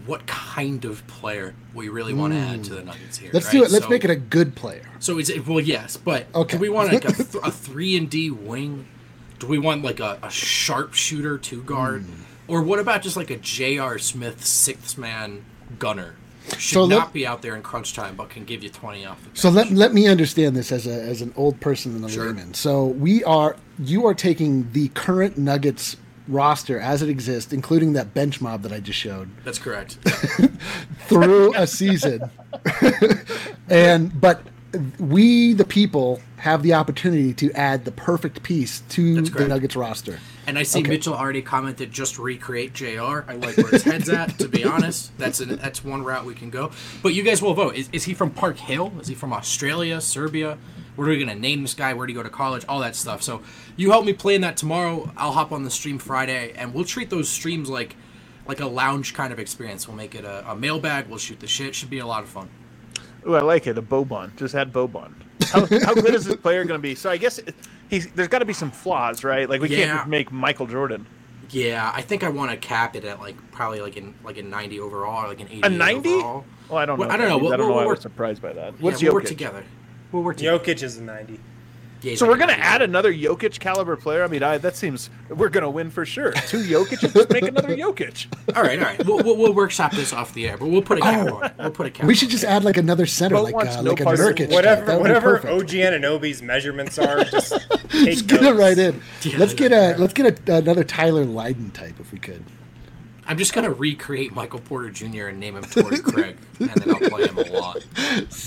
what 0.06 0.26
kind 0.26 0.84
of 0.84 1.06
player 1.06 1.54
we 1.72 1.88
really 1.88 2.12
want 2.14 2.32
to 2.32 2.38
add 2.38 2.62
to 2.64 2.74
the 2.74 2.82
Nuggets 2.84 3.16
here. 3.18 3.30
Hmm. 3.30 3.36
Let's 3.36 3.46
right? 3.46 3.52
do 3.52 3.64
it. 3.64 3.70
Let's 3.70 3.84
So- 3.84 3.90
make 3.90 4.04
it 4.04 4.10
a 4.10 4.16
good 4.16 4.54
player. 4.54 4.82
So 4.98 5.18
is 5.18 5.30
it? 5.30 5.46
Well, 5.46 5.60
yes, 5.60 5.96
but 5.96 6.26
Okay. 6.34 6.56
do 6.56 6.60
we 6.60 6.68
want 6.68 6.92
like 6.92 7.04
a, 7.04 7.12
th- 7.12 7.34
a 7.42 7.50
three 7.50 7.96
and 7.96 8.08
D 8.10 8.30
wing? 8.30 8.86
Do 9.38 9.46
we 9.46 9.58
want 9.58 9.82
like 9.82 10.00
a, 10.00 10.18
a 10.22 10.30
sharpshooter 10.30 11.38
two 11.38 11.62
guard, 11.62 12.02
Hmm. 12.04 12.12
or 12.48 12.62
what 12.62 12.78
about 12.78 13.02
just 13.02 13.16
like 13.16 13.30
a 13.30 13.36
J.R. 13.36 13.98
Smith 13.98 14.44
sixth 14.44 14.96
man 14.98 15.44
gunner? 15.78 16.14
Should 16.58 16.60
So 16.60 16.84
let- 16.84 16.98
not 16.98 17.12
be 17.14 17.26
out 17.26 17.40
there 17.40 17.56
in 17.56 17.62
crunch 17.62 17.94
time, 17.94 18.16
but 18.16 18.28
can 18.28 18.44
give 18.44 18.62
you 18.62 18.68
twenty 18.68 19.06
off 19.06 19.18
the. 19.24 19.30
So 19.38 19.48
let, 19.48 19.70
let 19.70 19.94
me 19.94 20.06
understand 20.06 20.54
this 20.54 20.70
as 20.72 20.86
a 20.86 20.92
as 21.02 21.22
an 21.22 21.32
old 21.36 21.58
person 21.60 21.96
and 21.96 22.04
a 22.04 22.08
Sure. 22.10 22.26
layman. 22.26 22.52
So 22.52 22.84
we 22.84 23.24
are 23.24 23.56
you 23.78 24.06
are 24.06 24.12
taking 24.14 24.70
the 24.72 24.88
current 24.88 25.38
Nuggets 25.38 25.96
roster 26.28 26.78
as 26.80 27.02
it 27.02 27.08
exists, 27.08 27.52
including 27.52 27.92
that 27.94 28.14
bench 28.14 28.40
mob 28.40 28.62
that 28.62 28.72
I 28.72 28.80
just 28.80 28.98
showed, 28.98 29.28
That's 29.44 29.58
correct. 29.58 29.94
through 31.06 31.54
a 31.54 31.66
season. 31.66 32.30
and 33.68 34.20
but 34.20 34.42
we 34.98 35.52
the 35.52 35.64
people 35.64 36.20
have 36.38 36.62
the 36.62 36.74
opportunity 36.74 37.32
to 37.32 37.50
add 37.52 37.84
the 37.84 37.92
perfect 37.92 38.42
piece 38.42 38.80
to 38.90 39.22
the. 39.22 39.48
Nuggets 39.48 39.76
roster. 39.76 40.18
And 40.46 40.58
I 40.58 40.62
see 40.62 40.80
Okay. 40.80 40.90
Mitchell 40.90 41.14
already 41.14 41.40
commented 41.40 41.90
just 41.90 42.18
recreate 42.18 42.74
JR. 42.74 43.24
I 43.26 43.34
like 43.36 43.56
where 43.56 43.68
his 43.68 43.82
head's 43.82 44.10
at. 44.10 44.38
To 44.40 44.48
be 44.48 44.64
honest, 44.64 45.16
that's 45.16 45.40
an, 45.40 45.56
that's 45.56 45.82
one 45.82 46.02
route 46.02 46.26
we 46.26 46.34
can 46.34 46.50
go. 46.50 46.70
But 47.02 47.14
you 47.14 47.22
guys 47.22 47.40
will 47.40 47.54
vote. 47.54 47.76
Is, 47.76 47.88
is 47.92 48.04
he 48.04 48.12
from 48.12 48.30
Park 48.30 48.58
Hill? 48.58 48.92
Is 49.00 49.08
he 49.08 49.14
from 49.14 49.32
Australia, 49.32 50.00
Serbia? 50.02 50.58
What 50.96 51.06
are 51.06 51.10
we 51.10 51.18
gonna 51.18 51.34
name 51.34 51.62
this 51.62 51.74
guy? 51.74 51.92
Where 51.94 52.06
do 52.06 52.12
you 52.12 52.18
go 52.18 52.22
to 52.22 52.30
college? 52.30 52.64
All 52.68 52.80
that 52.80 52.94
stuff. 52.96 53.22
So 53.22 53.42
you 53.76 53.90
help 53.90 54.04
me 54.04 54.12
plan 54.12 54.42
that 54.42 54.56
tomorrow. 54.56 55.10
I'll 55.16 55.32
hop 55.32 55.50
on 55.52 55.64
the 55.64 55.70
stream 55.70 55.98
Friday, 55.98 56.52
and 56.56 56.72
we'll 56.72 56.84
treat 56.84 57.10
those 57.10 57.28
streams 57.28 57.68
like 57.68 57.96
like 58.46 58.60
a 58.60 58.66
lounge 58.66 59.14
kind 59.14 59.32
of 59.32 59.38
experience. 59.38 59.88
We'll 59.88 59.96
make 59.96 60.14
it 60.14 60.24
a, 60.24 60.48
a 60.50 60.54
mailbag. 60.54 61.08
We'll 61.08 61.18
shoot 61.18 61.40
the 61.40 61.46
shit. 61.46 61.74
Should 61.74 61.90
be 61.90 61.98
a 61.98 62.06
lot 62.06 62.22
of 62.22 62.28
fun. 62.28 62.48
Ooh, 63.26 63.34
I 63.34 63.40
like 63.40 63.66
it. 63.66 63.78
A 63.78 63.82
Boban. 63.82 64.36
Just 64.36 64.54
add 64.54 64.72
Boban. 64.72 65.12
How, 65.50 65.60
how 65.84 65.94
good 65.94 66.14
is 66.14 66.26
this 66.26 66.36
player 66.36 66.62
going 66.64 66.78
to 66.78 66.82
be? 66.82 66.94
So 66.94 67.08
I 67.10 67.16
guess 67.16 67.38
it, 67.38 67.54
he's 67.88 68.10
there's 68.12 68.28
got 68.28 68.40
to 68.40 68.44
be 68.44 68.52
some 68.52 68.70
flaws, 68.70 69.24
right? 69.24 69.48
Like 69.48 69.60
we 69.62 69.68
can't 69.70 70.08
make 70.08 70.30
Michael 70.30 70.66
Jordan. 70.66 71.06
Yeah, 71.50 71.90
I 71.94 72.02
think 72.02 72.22
I 72.24 72.28
want 72.28 72.50
to 72.50 72.56
cap 72.56 72.96
it 72.96 73.04
at 73.04 73.18
like 73.20 73.36
probably 73.52 73.80
like 73.80 73.96
in 73.96 74.14
like 74.24 74.36
a 74.38 74.42
90 74.42 74.78
overall, 74.80 75.24
or 75.24 75.28
like 75.28 75.40
an 75.40 75.48
80 75.48 75.60
A 75.62 75.68
90? 75.70 76.08
overall. 76.14 76.44
Well, 76.68 76.78
I 76.78 76.84
don't 76.86 76.98
know. 76.98 77.04
Well, 77.06 77.12
I 77.12 77.16
don't 77.16 77.28
know. 77.28 77.38
I 77.38 77.40
We'll- 77.40 77.50
don't 77.50 77.60
know 77.60 77.66
we'll 77.68 77.76
why 77.76 77.82
I 77.84 77.86
was 77.86 78.00
surprised 78.00 78.42
by 78.42 78.52
that. 78.52 78.72
Yeah, 78.74 78.78
What's 78.80 79.02
we'll 79.02 79.12
work 79.14 79.24
together. 79.24 79.64
We'll 80.12 80.22
work. 80.22 80.36
Jokic 80.38 80.82
is 80.82 80.98
a 80.98 81.02
90. 81.02 81.40
Yeah, 82.02 82.16
So 82.16 82.26
like 82.26 82.32
we're 82.34 82.38
gonna 82.38 82.52
90. 82.52 82.62
add 82.62 82.82
another 82.82 83.12
Jokic 83.14 83.58
caliber 83.60 83.96
player. 83.96 84.22
I 84.24 84.26
mean, 84.28 84.42
I, 84.42 84.58
that 84.58 84.76
seems 84.76 85.08
we're 85.30 85.48
gonna 85.48 85.70
win 85.70 85.90
for 85.90 86.04
sure. 86.04 86.32
Two 86.32 86.58
Jokic, 86.62 87.00
just 87.14 87.30
make 87.30 87.44
another 87.44 87.74
Jokic. 87.74 88.26
All 88.56 88.62
right, 88.62 88.78
all 88.78 88.84
right. 88.84 89.06
We'll, 89.06 89.22
we'll, 89.24 89.36
we'll 89.38 89.54
workshop 89.54 89.92
this 89.92 90.12
off 90.12 90.34
the 90.34 90.46
air, 90.46 90.58
but 90.58 90.68
we'll 90.68 90.82
put 90.82 90.98
a 90.98 91.00
cap 91.00 91.32
on. 91.32 91.44
it. 91.44 91.52
We'll 91.58 91.70
put 91.70 91.86
a 91.86 91.90
cap. 91.90 92.04
Oh. 92.04 92.08
We 92.08 92.14
should 92.14 92.28
it. 92.28 92.32
just 92.32 92.44
add 92.44 92.62
like 92.62 92.76
another 92.76 93.06
center, 93.06 93.36
Bo 93.36 93.42
like 93.44 93.54
uh, 93.54 93.80
no 93.80 93.90
like 93.92 94.00
a 94.00 94.04
parts 94.04 94.20
of 94.20 94.26
Nurkic. 94.26 94.50
Whatever, 94.52 94.84
That 94.84 95.00
would 95.00 95.04
be 95.06 95.12
whatever 95.14 95.38
perfect. 95.38 95.52
OG 95.54 95.68
Anunoby's 95.70 96.42
measurements 96.42 96.98
are, 96.98 97.24
just 97.30 97.52
take 97.88 98.04
Just 98.04 98.26
get 98.26 98.42
it 98.42 98.54
right 98.54 98.76
in. 98.76 99.00
Yeah, 99.22 99.38
let's 99.38 99.54
get 99.54 99.70
yeah. 99.70 99.96
a 99.96 99.98
let's 99.98 100.12
get 100.12 100.46
a, 100.48 100.56
another 100.56 100.84
Tyler 100.84 101.24
Lydon 101.24 101.70
type 101.70 101.98
if 101.98 102.12
we 102.12 102.18
could. 102.18 102.44
I'm 103.26 103.38
just 103.38 103.52
gonna 103.52 103.72
recreate 103.72 104.34
Michael 104.34 104.60
Porter 104.60 104.90
Jr. 104.90 105.28
and 105.28 105.40
name 105.40 105.56
him 105.56 105.64
Torrey 105.64 105.98
Craig, 105.98 106.36
and 106.60 106.70
then 106.70 106.90
I'll 106.90 107.08
play 107.10 107.26
him 107.26 107.38
a 107.38 107.58
lot. 107.58 107.84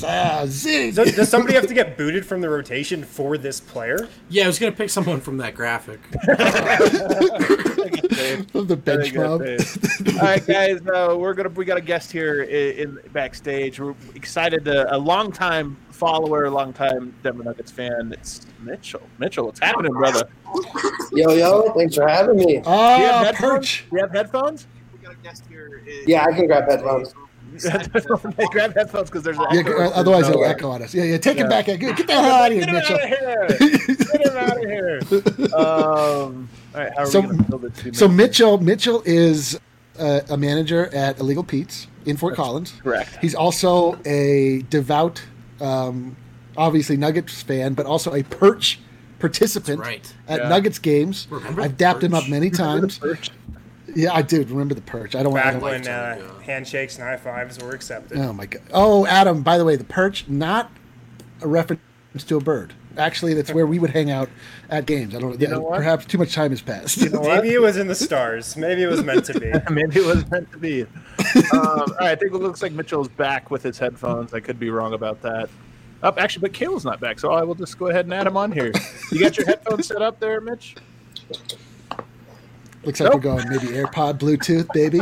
Ah, 0.04 0.44
zing. 0.46 0.94
So 0.94 1.06
does 1.06 1.30
somebody 1.30 1.56
have 1.56 1.68
to 1.68 1.74
get 1.74 1.98
booted 1.98 2.26
from 2.26 2.42
the 2.42 2.50
rotation 2.50 3.04
for 3.04 3.38
this 3.38 3.60
player? 3.60 4.08
Yeah, 4.30 4.46
I 4.46 4.48
was 4.48 4.60
gonna 4.60 4.72
pick 4.72 4.90
someone 4.90 5.22
from 5.22 5.38
that 5.38 5.56
graphic. 5.56 6.00
stage. 8.28 8.68
the 8.68 8.78
bench 8.78 9.14
mob. 9.14 9.42
All 10.22 10.28
right, 10.28 10.46
guys. 10.46 10.82
Uh, 10.88 11.16
we're 11.18 11.34
gonna 11.34 11.50
we 11.50 11.66
got 11.66 11.78
a 11.78 11.82
guest 11.82 12.12
here 12.12 12.44
in, 12.44 12.98
in 12.98 13.12
backstage. 13.12 13.80
We're 13.80 13.96
excited 14.16 14.66
to 14.66 14.94
a 14.94 14.98
long 14.98 15.32
time 15.32 15.78
follower, 16.02 16.46
a 16.46 16.52
long 16.52 16.74
time 16.74 17.14
Denver 17.24 17.44
Nuggets 17.44 17.72
fan. 17.72 18.14
It's 18.14 18.46
Mitchell. 18.62 19.02
Mitchell, 19.18 19.46
what's 19.48 19.60
happening, 19.60 19.92
brother? 19.92 20.28
Yo, 21.12 21.32
yo, 21.34 21.74
thanks 21.74 21.96
for 21.96 22.08
having 22.08 22.38
me. 22.38 22.46
Do 22.46 22.52
you 22.52 22.62
have 22.64 23.26
headphones? 23.26 23.40
perch. 23.60 23.86
Do 23.90 23.96
you 23.98 24.02
have 24.04 24.12
headphones? 24.12 24.68
Yeah, 26.06 26.26
I 26.26 26.32
can 26.34 26.48
grab 26.48 26.70
headphones. 26.70 27.14
Grab 28.52 28.76
headphones 28.76 29.10
because 29.10 29.24
there's 29.24 29.38
an 29.40 29.46
Yeah, 29.52 29.62
echo. 29.62 29.78
otherwise 29.92 30.30
it'll 30.30 30.46
echo 30.46 30.70
on 30.70 30.84
us. 30.84 30.94
Yeah, 30.94 31.06
yeah. 31.06 31.18
Take 31.18 31.38
Yeah. 31.38 31.46
it 31.46 31.50
back. 31.50 31.66
Get 31.66 31.80
get 31.80 32.06
the 32.06 32.14
hell 32.14 32.26
out 32.26 32.52
of 32.52 32.58
here, 32.58 32.66
Get 32.66 32.70
him 32.70 32.76
Mitchell. 32.76 32.96
out 32.98 33.52
of 33.52 33.58
here! 33.58 33.86
Get 34.12 34.22
him 34.28 34.38
out 34.38 34.58
of 34.58 34.70
here! 34.70 35.00
Um, 35.56 36.50
all 36.76 36.82
right, 36.82 36.92
how 36.96 37.04
are 37.04 37.06
So- 37.08 37.22
we 37.22 37.28
going 37.28 37.44
to 37.46 37.58
build 37.58 37.96
So 37.96 38.08
Mitchell, 38.08 38.60
Mitchell 38.60 39.02
is 39.06 39.60
uh, 39.98 40.20
a 40.30 40.38
manager 40.38 40.94
at 40.94 41.20
Illegal 41.20 41.44
Pete's 41.44 41.88
in 42.06 42.16
Fort 42.18 42.36
Collins. 42.36 42.74
correct. 42.84 43.18
He's 43.22 43.34
also 43.34 43.98
a 44.06 44.62
devout, 44.70 45.24
um, 45.62 46.16
obviously 46.56 46.98
Nuggets 46.98 47.42
fan, 47.42 47.74
but 47.74 47.86
also 47.86 48.14
a 48.14 48.24
perch 48.24 48.80
participant 49.20 49.80
right. 49.80 50.14
at 50.28 50.40
Yeah. 50.42 50.50
Nuggets 50.50 50.80
games. 50.80 51.28
Remember 51.30 51.62
I've 51.62 51.78
the 51.78 51.84
dapped 51.84 52.04
him 52.04 52.14
up 52.14 52.28
many 52.30 52.50
times. 52.50 53.00
yeah, 53.96 54.14
I 54.14 54.22
do 54.22 54.44
remember 54.44 54.76
the 54.76 54.82
perch. 54.82 55.16
I 55.16 55.24
don't 55.24 55.34
want. 55.34 55.46
I 55.46 55.52
Back 55.52 55.62
don't, 55.62 55.64
when 55.64 55.88
uh, 55.88 56.16
Lifetime 56.20 56.42
handshakes 56.44 56.96
and 56.98 57.04
high 57.04 57.18
fives 57.18 57.60
were 57.62 57.72
accepted. 57.72 58.18
oh 58.18 58.34
my 58.34 58.46
god. 58.46 58.62
Oh, 58.72 59.06
Adam. 59.06 59.42
By 59.42 59.58
the 59.58 59.66
way, 59.66 59.76
the 59.76 59.84
perch 59.84 60.28
not 60.28 60.72
a 61.42 61.48
reference 61.48 61.82
to 62.26 62.38
a 62.38 62.42
bird. 62.42 62.74
Actually, 62.98 63.34
that's 63.34 63.54
where 63.54 63.68
we 63.68 63.80
would 63.80 63.90
hang 63.90 64.12
out 64.12 64.30
at 64.70 64.86
games. 64.86 65.16
I 65.16 65.20
don't. 65.20 65.40
You 65.40 65.48
know 65.48 65.62
what? 65.62 65.78
Perhaps 65.78 66.06
too 66.06 66.18
much 66.18 66.34
time 66.34 66.52
has 66.52 66.62
passed. 66.62 66.98
You 66.98 67.10
know 67.10 67.22
what? 67.22 67.44
Maybe 67.44 67.54
it 67.54 67.62
was 67.62 67.78
in 67.78 67.88
the 67.88 67.96
stars. 67.96 68.58
Maybe 68.58 68.84
it 68.84 68.88
was 68.88 69.04
meant 69.04 69.26
to 69.26 69.40
be. 69.40 69.52
Maybe 69.72 70.00
it 70.00 70.06
was 70.06 70.30
meant 70.30 70.52
to 70.52 70.58
be. 70.58 70.82
um, 70.84 70.90
all 71.54 71.86
right, 72.00 72.12
I 72.12 72.16
think 72.16 72.34
it 72.34 72.38
looks 72.38 72.62
like 72.62 72.72
Mitchell's 72.72 73.08
back 73.08 73.52
with 73.52 73.64
his 73.64 73.78
headphones. 73.78 74.34
I 74.34 74.40
could 74.40 74.60
be 74.60 74.70
wrong 74.70 74.94
about 74.94 75.22
that. 75.22 75.50
Up, 76.04 76.20
actually, 76.20 76.42
but 76.42 76.54
Kale's 76.54 76.86
not 76.86 77.00
back, 77.00 77.20
so 77.20 77.32
I 77.32 77.44
will 77.44 77.56
just 77.56 77.80
go 77.80 77.88
ahead 77.88 78.06
and 78.06 78.14
add 78.14 78.28
him 78.28 78.38
on 78.38 78.52
here. 78.52 78.72
You 79.12 79.20
got 79.20 79.38
your 79.38 79.46
headphones 79.48 79.88
set 79.88 80.02
up 80.02 80.20
there, 80.20 80.42
Mitch? 80.42 80.76
Looks 82.84 83.00
like 83.00 83.12
Nope. 83.12 83.14
we're 83.16 83.20
going 83.20 83.50
maybe 83.50 83.68
AirPod, 83.68 84.20
Bluetooth, 84.20 84.72
baby. 84.74 85.00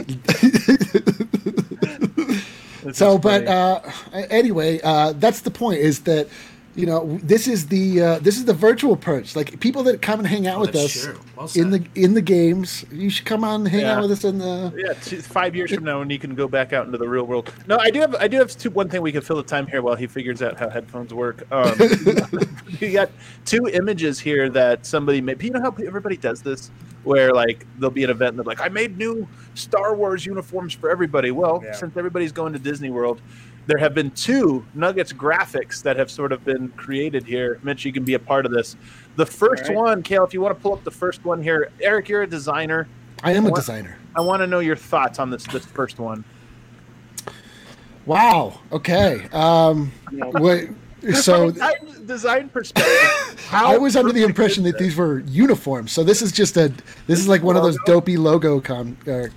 So, 2.94 3.18
but 3.18 3.48
uh, 3.48 3.82
anyway, 4.14 4.80
uh, 4.84 5.14
that's 5.14 5.42
the 5.42 5.52
point. 5.52 5.80
Is 5.80 6.02
that 6.02 6.28
you 6.76 6.86
know 6.86 7.18
this 7.24 7.48
is 7.48 7.68
the 7.68 8.02
uh, 8.02 8.20
this 8.20 8.38
is 8.38 8.46
the 8.46 8.54
virtual 8.54 8.96
perch. 8.98 9.36
Like 9.36 9.60
people 9.60 9.84
that 9.84 10.02
come 10.02 10.20
and 10.20 10.28
hang 10.28 10.46
out 10.48 10.58
Oh, 10.58 10.62
with 10.62 10.76
us. 10.76 11.08
Well 11.38 11.50
in 11.56 11.70
the 11.72 11.86
in 11.96 12.14
the 12.14 12.22
games. 12.22 12.86
You 12.92 13.10
should 13.10 13.26
come 13.26 13.44
on 13.44 13.62
and 13.62 13.68
hang 13.70 13.82
Yeah. 13.82 13.96
out 13.96 14.02
with 14.02 14.12
us 14.12 14.24
in 14.24 14.38
the. 14.40 14.74
yeah, 14.76 14.94
two, 14.94 15.22
five 15.22 15.56
years 15.56 15.74
from 15.74 15.84
now, 15.86 16.00
when 16.00 16.10
you 16.10 16.20
can 16.20 16.36
go 16.36 16.48
back 16.48 16.74
out 16.74 16.86
into 16.86 16.98
the 16.98 17.08
real 17.08 17.24
world. 17.26 17.52
No, 17.68 17.78
I 17.78 17.90
do 17.92 18.00
have, 18.02 18.16
I 18.16 18.28
do 18.28 18.38
have 18.38 18.52
two, 18.58 18.70
one 18.72 18.90
thing 18.90 19.02
we 19.02 19.12
can 19.12 19.22
fill 19.22 19.38
the 19.38 19.44
time 19.44 19.68
here 19.68 19.82
while 19.82 19.96
he 19.96 20.06
figures 20.08 20.42
out 20.42 20.58
how 20.58 20.70
headphones 20.70 21.14
work. 21.14 21.44
Um, 21.52 21.74
you 22.80 22.92
got 22.92 23.10
two 23.46 23.68
images 23.68 24.20
here 24.20 24.50
that 24.50 24.86
somebody 24.86 25.22
made. 25.22 25.42
You 25.42 25.52
know 25.52 25.62
how 25.62 25.74
everybody 25.86 26.18
does 26.18 26.42
this, 26.42 26.72
where 27.04 27.32
like 27.34 27.66
there'll 27.80 27.92
be 27.92 28.04
an 28.04 28.10
event 28.10 28.30
and 28.32 28.40
they're 28.40 28.46
like, 28.46 28.62
"I 28.62 28.68
made 28.70 28.98
new 28.98 29.28
Star 29.54 29.96
Wars 29.96 30.26
uniforms 30.26 30.74
for 30.74 30.90
everybody." 30.90 31.32
Well, 31.32 31.62
Yeah. 31.64 31.74
since 31.74 31.96
everybody's 31.96 32.32
going 32.32 32.54
to 32.54 32.60
Disney 32.60 32.90
World. 32.90 33.22
There 33.68 33.78
have 33.78 33.96
been 33.96 34.12
two 34.12 34.66
Nuggets 34.76 35.12
graphics 35.12 35.82
that 35.84 35.98
have 35.98 36.12
sort 36.12 36.32
of 36.32 36.44
been 36.46 36.70
created 36.70 37.26
here. 37.26 37.60
Mitch, 37.64 37.84
you 37.84 37.92
can 37.92 38.04
be 38.04 38.14
a 38.14 38.20
part 38.20 38.46
of 38.46 38.52
this. 38.52 38.76
The 39.16 39.26
first 39.26 39.64
All 39.64 39.70
right. 39.70 39.76
one, 39.76 40.04
Kale, 40.04 40.24
if 40.24 40.34
you 40.34 40.42
want 40.42 40.56
to 40.56 40.62
pull 40.62 40.74
up 40.74 40.84
the 40.84 40.92
first 40.92 41.26
one 41.26 41.42
here. 41.42 41.72
Eric, 41.82 42.10
you're 42.10 42.24
a 42.24 42.28
designer. 42.28 42.88
I 43.24 43.32
am 43.32 43.46
a 43.46 43.50
What? 43.50 43.56
designer. 43.56 43.98
I 44.16 44.22
want 44.22 44.42
to 44.42 44.48
know 44.48 44.60
your 44.60 44.76
thoughts 44.76 45.20
on 45.20 45.30
this 45.30 45.44
this 45.48 45.66
first 45.66 46.00
one. 46.00 46.24
Wow. 48.06 48.60
Okay. 48.72 49.28
Um, 49.34 49.92
wait, 50.12 50.70
so 51.14 51.52
design, 51.52 52.06
design 52.06 52.50
perspective, 52.50 53.40
how 53.48 53.72
I 53.72 53.78
was 53.78 53.96
under 53.96 54.12
the 54.12 54.24
impression 54.24 54.64
that 54.64 54.78
these 54.78 54.96
were 54.96 55.20
uniforms. 55.22 55.92
So 55.92 56.04
this 56.04 56.22
is 56.22 56.32
just 56.32 56.58
a 56.58 56.72
this 57.08 57.20
is 57.20 57.28
like 57.28 57.44
one 57.44 57.56
of 57.56 57.64
those 57.64 57.78
dopey 57.86 58.18
logo 58.18 58.60
com. 58.60 58.98
Uh, 59.08 59.12
uh, 59.12 59.28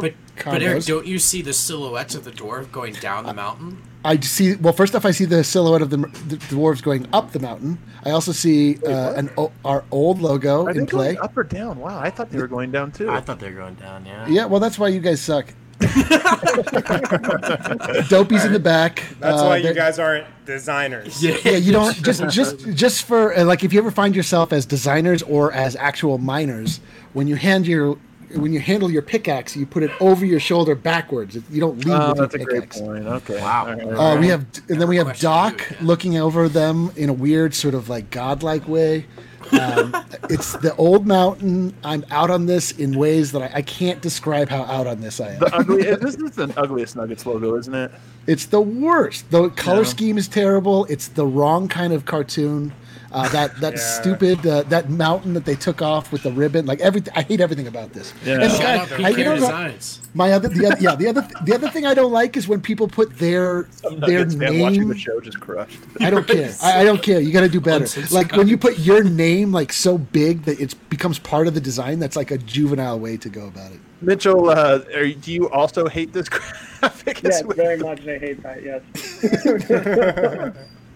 But, 0.00 0.14
but 0.44 0.62
Eric, 0.62 0.84
don't 0.84 1.06
you 1.06 1.18
see 1.18 1.42
the 1.42 1.52
silhouettes 1.52 2.14
of 2.14 2.24
the 2.24 2.30
dwarf 2.32 2.72
going 2.72 2.94
down 2.94 3.26
the 3.26 3.34
mountain? 3.34 3.82
I 4.02 4.18
see. 4.20 4.56
Well, 4.56 4.72
first 4.72 4.94
off, 4.94 5.04
I 5.04 5.10
see 5.10 5.26
the 5.26 5.44
silhouette 5.44 5.82
of 5.82 5.90
the, 5.90 5.98
the 5.98 6.36
dwarves 6.48 6.82
going 6.82 7.06
up 7.12 7.32
the 7.32 7.38
mountain. 7.40 7.78
I 8.02 8.12
also 8.12 8.32
see 8.32 8.78
uh, 8.86 9.12
an 9.12 9.28
o- 9.36 9.52
our 9.62 9.84
old 9.90 10.22
logo 10.22 10.64
Are 10.66 10.72
they 10.72 10.80
in 10.80 10.86
play. 10.86 11.14
going 11.16 11.18
up 11.24 11.36
or 11.36 11.44
down? 11.44 11.78
Wow, 11.78 11.98
I 12.00 12.08
thought 12.08 12.30
they 12.30 12.38
were 12.38 12.46
going 12.48 12.70
down 12.72 12.92
too. 12.92 13.10
I 13.10 13.20
thought 13.20 13.38
they 13.40 13.50
were 13.50 13.60
going 13.60 13.74
down. 13.74 14.06
Yeah. 14.06 14.26
Yeah, 14.26 14.44
well, 14.46 14.58
that's 14.60 14.78
why 14.78 14.88
you 14.88 15.00
guys 15.00 15.20
suck. 15.20 15.52
Dopey's 18.08 18.44
in 18.44 18.52
the 18.52 18.60
back. 18.62 19.02
That's 19.18 19.42
Uh, 19.42 19.46
why 19.46 19.56
you 19.58 19.74
guys 19.74 19.98
aren't 19.98 20.26
designers. 20.46 21.22
Yeah, 21.22 21.56
you 21.56 21.72
don't 21.72 21.94
just 22.02 22.26
just 22.28 22.68
just 22.74 23.02
for 23.04 23.36
uh, 23.36 23.44
like 23.44 23.64
if 23.64 23.72
you 23.72 23.80
ever 23.80 23.90
find 23.90 24.14
yourself 24.14 24.52
as 24.52 24.66
designers 24.66 25.22
or 25.22 25.52
as 25.52 25.76
actual 25.76 26.18
miners, 26.18 26.80
when 27.12 27.26
you 27.26 27.36
hand 27.36 27.66
your 27.66 27.98
when 28.36 28.52
you 28.52 28.60
handle 28.60 28.90
your 28.90 29.02
pickaxe, 29.02 29.56
you 29.56 29.66
put 29.66 29.82
it 29.82 29.90
over 30.00 30.24
your 30.24 30.38
shoulder 30.38 30.74
backwards. 30.76 31.36
You 31.50 31.60
don't 31.60 31.84
leave 31.84 31.94
Oh, 31.94 32.10
with 32.10 32.18
that's 32.18 32.34
a 32.34 32.38
great 32.38 32.70
point. 32.70 33.04
Okay. 33.06 33.40
Wow. 33.40 33.66
All 33.66 33.74
right. 33.74 34.16
Uh, 34.16 34.20
we 34.20 34.28
have, 34.28 34.46
and 34.68 34.80
then 34.80 34.86
we 34.88 34.98
have 34.98 35.18
Doc 35.18 35.58
to 35.58 35.74
yeah. 35.74 35.80
looking 35.82 36.16
over 36.16 36.48
them 36.48 36.92
in 36.94 37.08
a 37.08 37.12
weird, 37.12 37.54
sort 37.54 37.74
of 37.74 37.88
like 37.88 38.10
godlike 38.10 38.68
way. 38.68 39.06
Um, 39.52 39.94
it's 40.28 40.52
the 40.58 40.74
old 40.76 41.06
mountain. 41.06 41.74
I'm 41.84 42.04
out 42.10 42.30
on 42.30 42.46
this 42.46 42.72
in 42.72 42.96
ways 42.96 43.32
that 43.32 43.42
I, 43.42 43.50
I 43.56 43.62
can't 43.62 44.00
describe 44.00 44.48
how 44.48 44.62
out 44.64 44.86
on 44.86 45.00
this 45.00 45.20
I 45.20 45.32
am. 45.32 45.40
the 45.40 45.54
ugly. 45.54 45.82
This 45.82 46.14
is 46.16 46.30
the 46.36 46.52
ugliest 46.56 46.96
Nuggets 46.96 47.26
logo, 47.26 47.56
isn't 47.56 47.74
it? 47.74 47.90
It's 48.26 48.46
the 48.46 48.60
worst. 48.60 49.30
The 49.30 49.48
color 49.50 49.78
Yeah. 49.82 49.88
scheme 49.88 50.18
is 50.18 50.28
terrible. 50.28 50.84
It's 50.86 51.08
the 51.08 51.26
wrong 51.26 51.68
kind 51.68 51.92
of 51.92 52.04
cartoon. 52.04 52.72
Uh, 53.12 53.28
that 53.30 53.58
that 53.60 53.72
Yeah. 53.76 53.78
stupid 53.80 54.46
uh, 54.46 54.62
that 54.64 54.88
mountain 54.88 55.34
that 55.34 55.44
they 55.44 55.56
took 55.56 55.82
off 55.82 56.12
with 56.12 56.22
the 56.22 56.30
ribbon, 56.32 56.66
like 56.66 56.80
everything. 56.80 57.12
I 57.16 57.22
hate 57.22 57.40
everything 57.40 57.66
about 57.66 57.92
this. 57.92 58.14
Yeah. 58.24 58.34
And 58.34 58.42
the 58.52 58.58
guy- 58.58 59.04
I- 59.04 59.08
you 59.10 59.24
know? 59.24 59.34
Designs. 59.34 60.00
my 60.14 60.32
other, 60.32 60.48
the 60.48 60.66
other, 60.66 60.76
yeah, 60.80 60.94
the 60.94 61.08
other, 61.08 61.26
the 61.44 61.54
other 61.54 61.68
thing 61.70 61.86
I 61.86 61.94
don't 61.94 62.12
like 62.12 62.36
is 62.36 62.46
when 62.46 62.60
people 62.60 62.86
put 62.88 63.16
their 63.18 63.62
their 63.82 63.98
Nuggets 63.98 64.34
fan 64.36 64.58
watching 64.60 64.80
name 64.80 64.88
the 64.88 64.98
show 64.98 65.20
just 65.20 65.40
crushed. 65.40 65.78
I 66.00 66.10
don't 66.10 66.26
care. 66.26 66.52
I, 66.62 66.80
I 66.80 66.84
don't 66.84 67.02
care. 67.02 67.18
You 67.20 67.32
got 67.32 67.40
to 67.40 67.48
do 67.48 67.60
better. 67.60 67.86
Like 68.12 68.32
when 68.36 68.46
you 68.48 68.56
put 68.56 68.78
your 68.78 69.02
name 69.02 69.50
like 69.52 69.72
so 69.72 69.98
big 69.98 70.44
that 70.44 70.60
it 70.60 70.74
becomes 70.88 71.18
part 71.18 71.46
of 71.48 71.54
the 71.54 71.60
design. 71.60 71.98
That's 71.98 72.16
like 72.16 72.30
a 72.30 72.38
juvenile 72.38 72.98
way 73.00 73.16
to 73.16 73.28
go 73.28 73.46
about 73.46 73.72
it. 73.72 73.80
Mitchell, 74.02 74.48
uh, 74.50 74.80
are, 74.94 75.08
do 75.08 75.32
you 75.32 75.50
also 75.50 75.86
hate 75.88 76.12
this 76.12 76.28
graphic? 76.80 77.22
Yes, 77.22 77.40
as 77.40 77.44
well? 77.44 77.56
very 77.56 77.76
much. 77.78 78.06
I 78.06 78.18
hate 78.18 78.42
that. 78.42 78.62
Yes. 78.62 78.82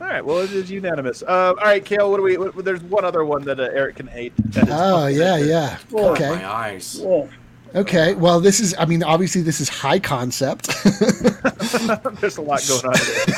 All 0.04 0.10
right. 0.10 0.22
Well, 0.22 0.40
it 0.40 0.52
is 0.52 0.70
unanimous. 0.70 1.22
Uh, 1.22 1.26
all 1.26 1.54
right, 1.54 1.82
Kale. 1.82 2.10
What 2.10 2.18
do 2.18 2.24
we? 2.24 2.36
What, 2.36 2.62
there's 2.62 2.82
one 2.82 3.06
other 3.06 3.24
one 3.24 3.42
that 3.44 3.58
uh, 3.58 3.70
Eric 3.72 3.96
can 3.96 4.06
hate. 4.06 4.34
Oh 4.68 5.06
yeah, 5.06 5.38
yeah. 5.38 5.78
Well, 5.90 6.10
Okay, 6.10 6.28
My 6.28 6.46
eyes. 6.46 7.00
Whoa. 7.00 7.26
okay. 7.74 8.12
Well, 8.12 8.38
this 8.38 8.60
is. 8.60 8.74
I 8.78 8.84
mean, 8.84 9.02
obviously, 9.02 9.40
this 9.40 9.62
is 9.62 9.70
high 9.70 9.98
concept. 9.98 10.66
there's 12.20 12.36
a 12.36 12.42
lot 12.42 12.62
going 12.68 12.84
on. 12.84 12.94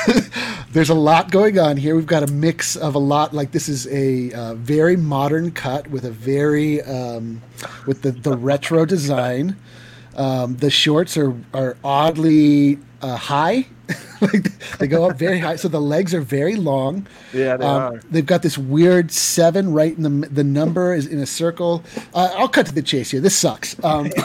There. 0.07 0.21
There's 0.73 0.89
a 0.89 0.93
lot 0.93 1.31
going 1.31 1.57
on 1.57 1.77
here. 1.77 1.95
We've 1.95 2.05
got 2.05 2.23
a 2.23 2.27
mix 2.27 2.75
of 2.75 2.95
a 2.95 2.99
lot. 2.99 3.33
Like 3.33 3.51
this 3.51 3.69
is 3.69 3.87
a 3.87 4.33
uh, 4.33 4.53
very 4.55 4.97
modern 4.97 5.51
cut 5.51 5.89
with 5.89 6.03
a 6.03 6.11
very 6.11 6.81
um, 6.81 7.41
with 7.85 8.01
the 8.01 8.11
the 8.11 8.35
retro 8.35 8.83
design. 8.85 9.55
Um, 10.17 10.57
the 10.57 10.69
shorts 10.71 11.15
are 11.17 11.33
are 11.53 11.77
oddly 11.83 12.79
uh, 13.01 13.15
high. 13.17 13.67
like 14.21 14.77
they 14.79 14.87
go 14.87 15.07
up 15.09 15.17
very 15.17 15.39
high, 15.39 15.55
so 15.55 15.69
the 15.69 15.79
legs 15.79 16.13
are 16.13 16.19
very 16.19 16.55
long. 16.57 17.07
Yeah, 17.31 17.55
they 17.55 17.63
Um, 17.65 17.81
are. 17.93 18.01
They've 18.11 18.25
got 18.25 18.41
this 18.41 18.57
weird 18.57 19.11
seven 19.13 19.71
right 19.71 19.95
in 19.95 20.03
the 20.03 20.27
the 20.27 20.43
number 20.43 20.93
is 20.93 21.07
in 21.07 21.19
a 21.19 21.25
circle. 21.25 21.83
Uh, 22.13 22.33
I'll 22.35 22.49
cut 22.49 22.65
to 22.65 22.73
the 22.73 22.81
chase 22.81 23.11
here. 23.11 23.21
This 23.21 23.37
sucks. 23.37 23.81
Um, 23.85 24.09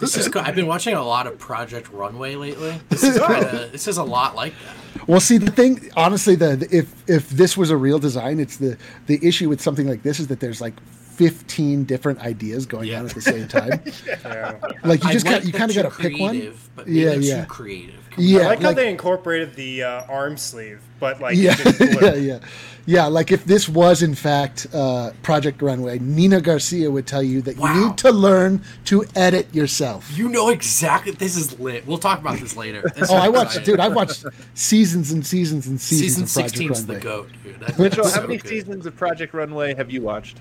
This 0.00 0.16
is. 0.16 0.28
co- 0.28 0.40
I've 0.40 0.54
been 0.54 0.66
watching 0.66 0.94
a 0.94 1.04
lot 1.04 1.26
of 1.26 1.38
Project 1.38 1.90
Runway 1.92 2.34
lately. 2.36 2.74
This 2.88 3.02
is 3.04 3.18
kind 3.18 3.44
of. 3.44 3.70
This 3.72 3.86
is 3.86 3.98
a 3.98 4.02
lot 4.04 4.34
like 4.34 4.54
that. 4.64 5.06
Well, 5.08 5.20
see, 5.20 5.36
the 5.38 5.50
thing, 5.50 5.90
honestly, 5.96 6.36
the, 6.36 6.56
the- 6.56 6.74
if 6.74 6.94
if 7.06 7.28
this 7.30 7.56
was 7.56 7.70
a 7.70 7.76
real 7.76 7.98
design, 7.98 8.40
it's 8.40 8.56
the 8.56 8.78
the 9.06 9.18
issue 9.26 9.48
with 9.50 9.60
something 9.60 9.86
like 9.86 10.02
this 10.02 10.18
is 10.20 10.28
that 10.28 10.40
there's 10.40 10.60
like 10.60 10.74
15 11.20 11.84
different 11.84 12.18
ideas 12.20 12.64
going 12.64 12.88
Yeah. 12.88 13.00
on 13.00 13.06
at 13.06 13.14
the 13.14 13.20
same 13.20 13.46
time. 13.46 13.80
Yeah. 14.06 14.56
Like 14.84 15.02
you 15.04 15.10
I 15.10 15.12
just 15.12 15.26
like 15.26 15.36
got 15.36 15.44
you 15.44 15.52
kind 15.52 15.70
of 15.70 15.76
got 15.76 15.92
to 15.92 15.98
pick 16.02 16.18
one. 16.18 16.54
But 16.74 16.88
Yeah, 16.88 17.12
yeah. 17.14 17.42
Too 17.42 17.46
creative. 17.48 17.94
Yeah, 18.16 18.40
I 18.40 18.46
like, 18.48 18.60
how 18.60 18.68
like- 18.68 18.76
they 18.76 18.90
incorporated 18.90 19.54
the 19.54 19.82
uh, 19.84 20.02
arm 20.08 20.36
sleeve, 20.36 20.80
but 20.98 21.20
like 21.20 21.36
Yeah, 21.36 21.52
it's 21.58 21.62
just 21.78 21.78
blue. 21.78 22.08
yeah, 22.08 22.14
yeah, 22.14 22.38
yeah. 22.86 23.06
Like 23.06 23.30
if 23.32 23.44
this 23.44 23.68
was 23.68 24.02
in 24.02 24.14
fact 24.14 24.66
uh, 24.72 25.10
Project 25.22 25.60
Runway, 25.62 25.98
Nina 26.00 26.40
Garcia 26.40 26.90
would 26.90 27.06
tell 27.06 27.22
you 27.22 27.40
that 27.42 27.56
Wow. 27.58 27.74
you 27.74 27.86
need 27.88 27.98
to 27.98 28.10
learn 28.10 28.62
to 28.86 29.04
edit 29.14 29.54
yourself. 29.54 30.10
You 30.16 30.28
know 30.28 30.48
exactly. 30.48 31.12
This 31.12 31.36
is 31.36 31.58
lit. 31.60 31.86
We'll 31.86 31.98
talk 31.98 32.18
about 32.20 32.38
this 32.40 32.56
later. 32.56 32.82
This 32.96 33.10
Oh, 33.10 33.16
I 33.16 33.28
watched, 33.28 33.56
exciting. 33.58 33.64
dude. 33.74 33.80
I've 33.80 33.94
watched 33.94 34.24
seasons 34.54 35.12
and 35.12 35.24
seasons 35.26 35.66
and 35.66 35.80
seasons 35.80 36.00
Season 36.00 36.24
of 36.24 36.32
Project 36.32 36.56
16 36.56 36.72
is 36.72 36.86
the 36.86 36.98
goat, 36.98 37.28
dude. 37.44 37.78
Mitchell, 37.78 38.04
so 38.04 38.20
how 38.20 38.26
many 38.26 38.38
good. 38.38 38.48
seasons 38.48 38.86
of 38.86 38.96
Project 38.96 39.34
Runway 39.34 39.74
have 39.74 39.90
you 39.90 40.02
watched? 40.02 40.38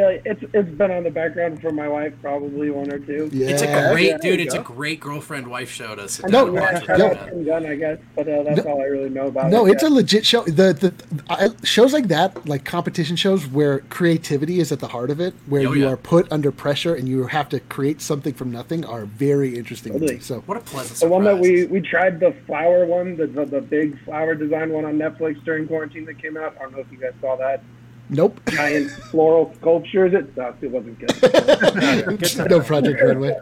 It's 0.00 0.42
it's 0.54 0.68
been 0.70 0.92
on 0.92 1.02
the 1.02 1.10
background 1.10 1.60
for 1.60 1.72
my 1.72 1.88
wife, 1.88 2.12
probably 2.22 2.70
one 2.70 2.92
or 2.92 3.00
two. 3.00 3.28
Yeah. 3.32 3.48
It's 3.48 3.62
a 3.62 3.90
great 3.92 4.06
Yeah, 4.06 4.18
dude. 4.18 4.38
you 4.38 4.46
It's 4.46 4.54
a 4.54 4.60
great 4.60 5.00
girlfriend 5.00 5.48
wife 5.48 5.70
show 5.70 5.96
to 5.96 6.08
sit 6.08 6.28
No, 6.30 6.46
and 6.46 6.54
watch. 6.54 6.84
shout 6.86 6.98
Yo. 7.00 7.52
out 7.54 7.66
I 7.66 7.74
guess, 7.74 7.98
but 8.14 8.28
uh, 8.28 8.44
that's 8.44 8.64
No. 8.64 8.70
all 8.72 8.80
I 8.80 8.84
really 8.84 9.10
know 9.10 9.26
about 9.26 9.50
No, 9.50 9.66
it. 9.66 9.72
it's 9.72 9.82
a 9.82 9.90
legit 9.90 10.24
show. 10.24 10.42
The 10.44 10.72
the 10.72 10.94
uh, 11.28 11.48
shows 11.64 11.92
like 11.92 12.06
that, 12.08 12.46
like 12.48 12.64
competition 12.64 13.16
shows, 13.16 13.46
where 13.48 13.80
creativity 13.90 14.60
is 14.60 14.70
at 14.70 14.78
the 14.78 14.88
heart 14.88 15.10
of 15.10 15.20
it, 15.20 15.34
where 15.46 15.66
Oh, 15.66 15.72
you 15.72 15.82
yeah. 15.82 15.90
are 15.90 15.96
put 15.96 16.30
under 16.30 16.52
pressure 16.52 16.94
and 16.94 17.08
you 17.08 17.26
have 17.26 17.48
to 17.48 17.58
create 17.58 18.00
something 18.00 18.34
from 18.34 18.52
nothing, 18.52 18.84
are 18.84 19.04
very 19.04 19.56
interesting. 19.58 19.94
to. 19.94 19.98
Totally. 19.98 20.20
So 20.20 20.42
What 20.46 20.58
a 20.58 20.60
pleasant 20.60 20.90
The 20.90 20.96
surprise. 20.98 21.10
one 21.10 21.24
that 21.24 21.38
we, 21.40 21.64
we 21.66 21.80
tried 21.80 22.20
the 22.20 22.32
flower 22.46 22.86
one, 22.86 23.16
the, 23.16 23.26
the 23.26 23.44
the 23.46 23.60
big 23.60 23.98
flower 24.04 24.36
design 24.36 24.70
one 24.70 24.84
on 24.84 24.96
Netflix 24.96 25.42
during 25.44 25.66
quarantine 25.66 26.04
that 26.04 26.22
came 26.22 26.36
out. 26.36 26.54
I 26.58 26.62
don't 26.62 26.72
know 26.74 26.80
if 26.80 26.86
you 26.92 26.98
guys 26.98 27.14
saw 27.20 27.34
that. 27.36 27.62
Nope, 28.10 28.40
Giant 28.48 28.90
floral 28.90 29.52
sculptures. 29.60 30.14
It 30.14 30.34
sucked. 30.34 30.62
It 30.64 30.70
wasn't 30.70 30.98
good. 30.98 32.48
no 32.50 32.60
Project 32.60 33.02
Runway. 33.02 33.36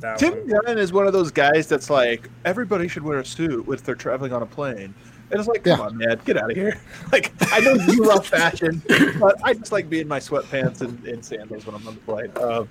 That 0.00 0.16
Tim 0.18 0.34
one. 0.48 0.62
Gunn 0.64 0.78
is 0.78 0.92
one 0.92 1.06
of 1.06 1.12
those 1.12 1.30
guys 1.30 1.66
that's 1.66 1.90
like 1.90 2.28
everybody 2.44 2.88
should 2.88 3.02
wear 3.02 3.18
a 3.18 3.24
suit 3.24 3.66
if 3.68 3.82
they're 3.82 3.94
traveling 3.94 4.32
on 4.32 4.42
a 4.42 4.46
plane. 4.46 4.94
And 5.30 5.38
it's 5.38 5.46
like, 5.46 5.62
come 5.64 5.78
Yeah. 5.78 5.84
on, 5.84 5.96
man, 5.98 6.18
get 6.24 6.38
out 6.38 6.50
of 6.50 6.56
here. 6.56 6.80
Like, 7.12 7.32
I 7.52 7.60
know 7.60 7.74
you 7.74 8.02
love 8.04 8.26
fashion, 8.26 8.82
but 9.20 9.36
I 9.44 9.52
just 9.54 9.72
like 9.72 9.90
being 9.90 10.02
in 10.02 10.08
my 10.08 10.20
sweatpants 10.20 10.80
and, 10.80 11.04
and 11.06 11.22
sandals 11.22 11.66
when 11.66 11.74
I'm 11.74 11.86
on 11.86 11.94
the 11.96 12.00
flight. 12.00 12.36
Um, 12.38 12.68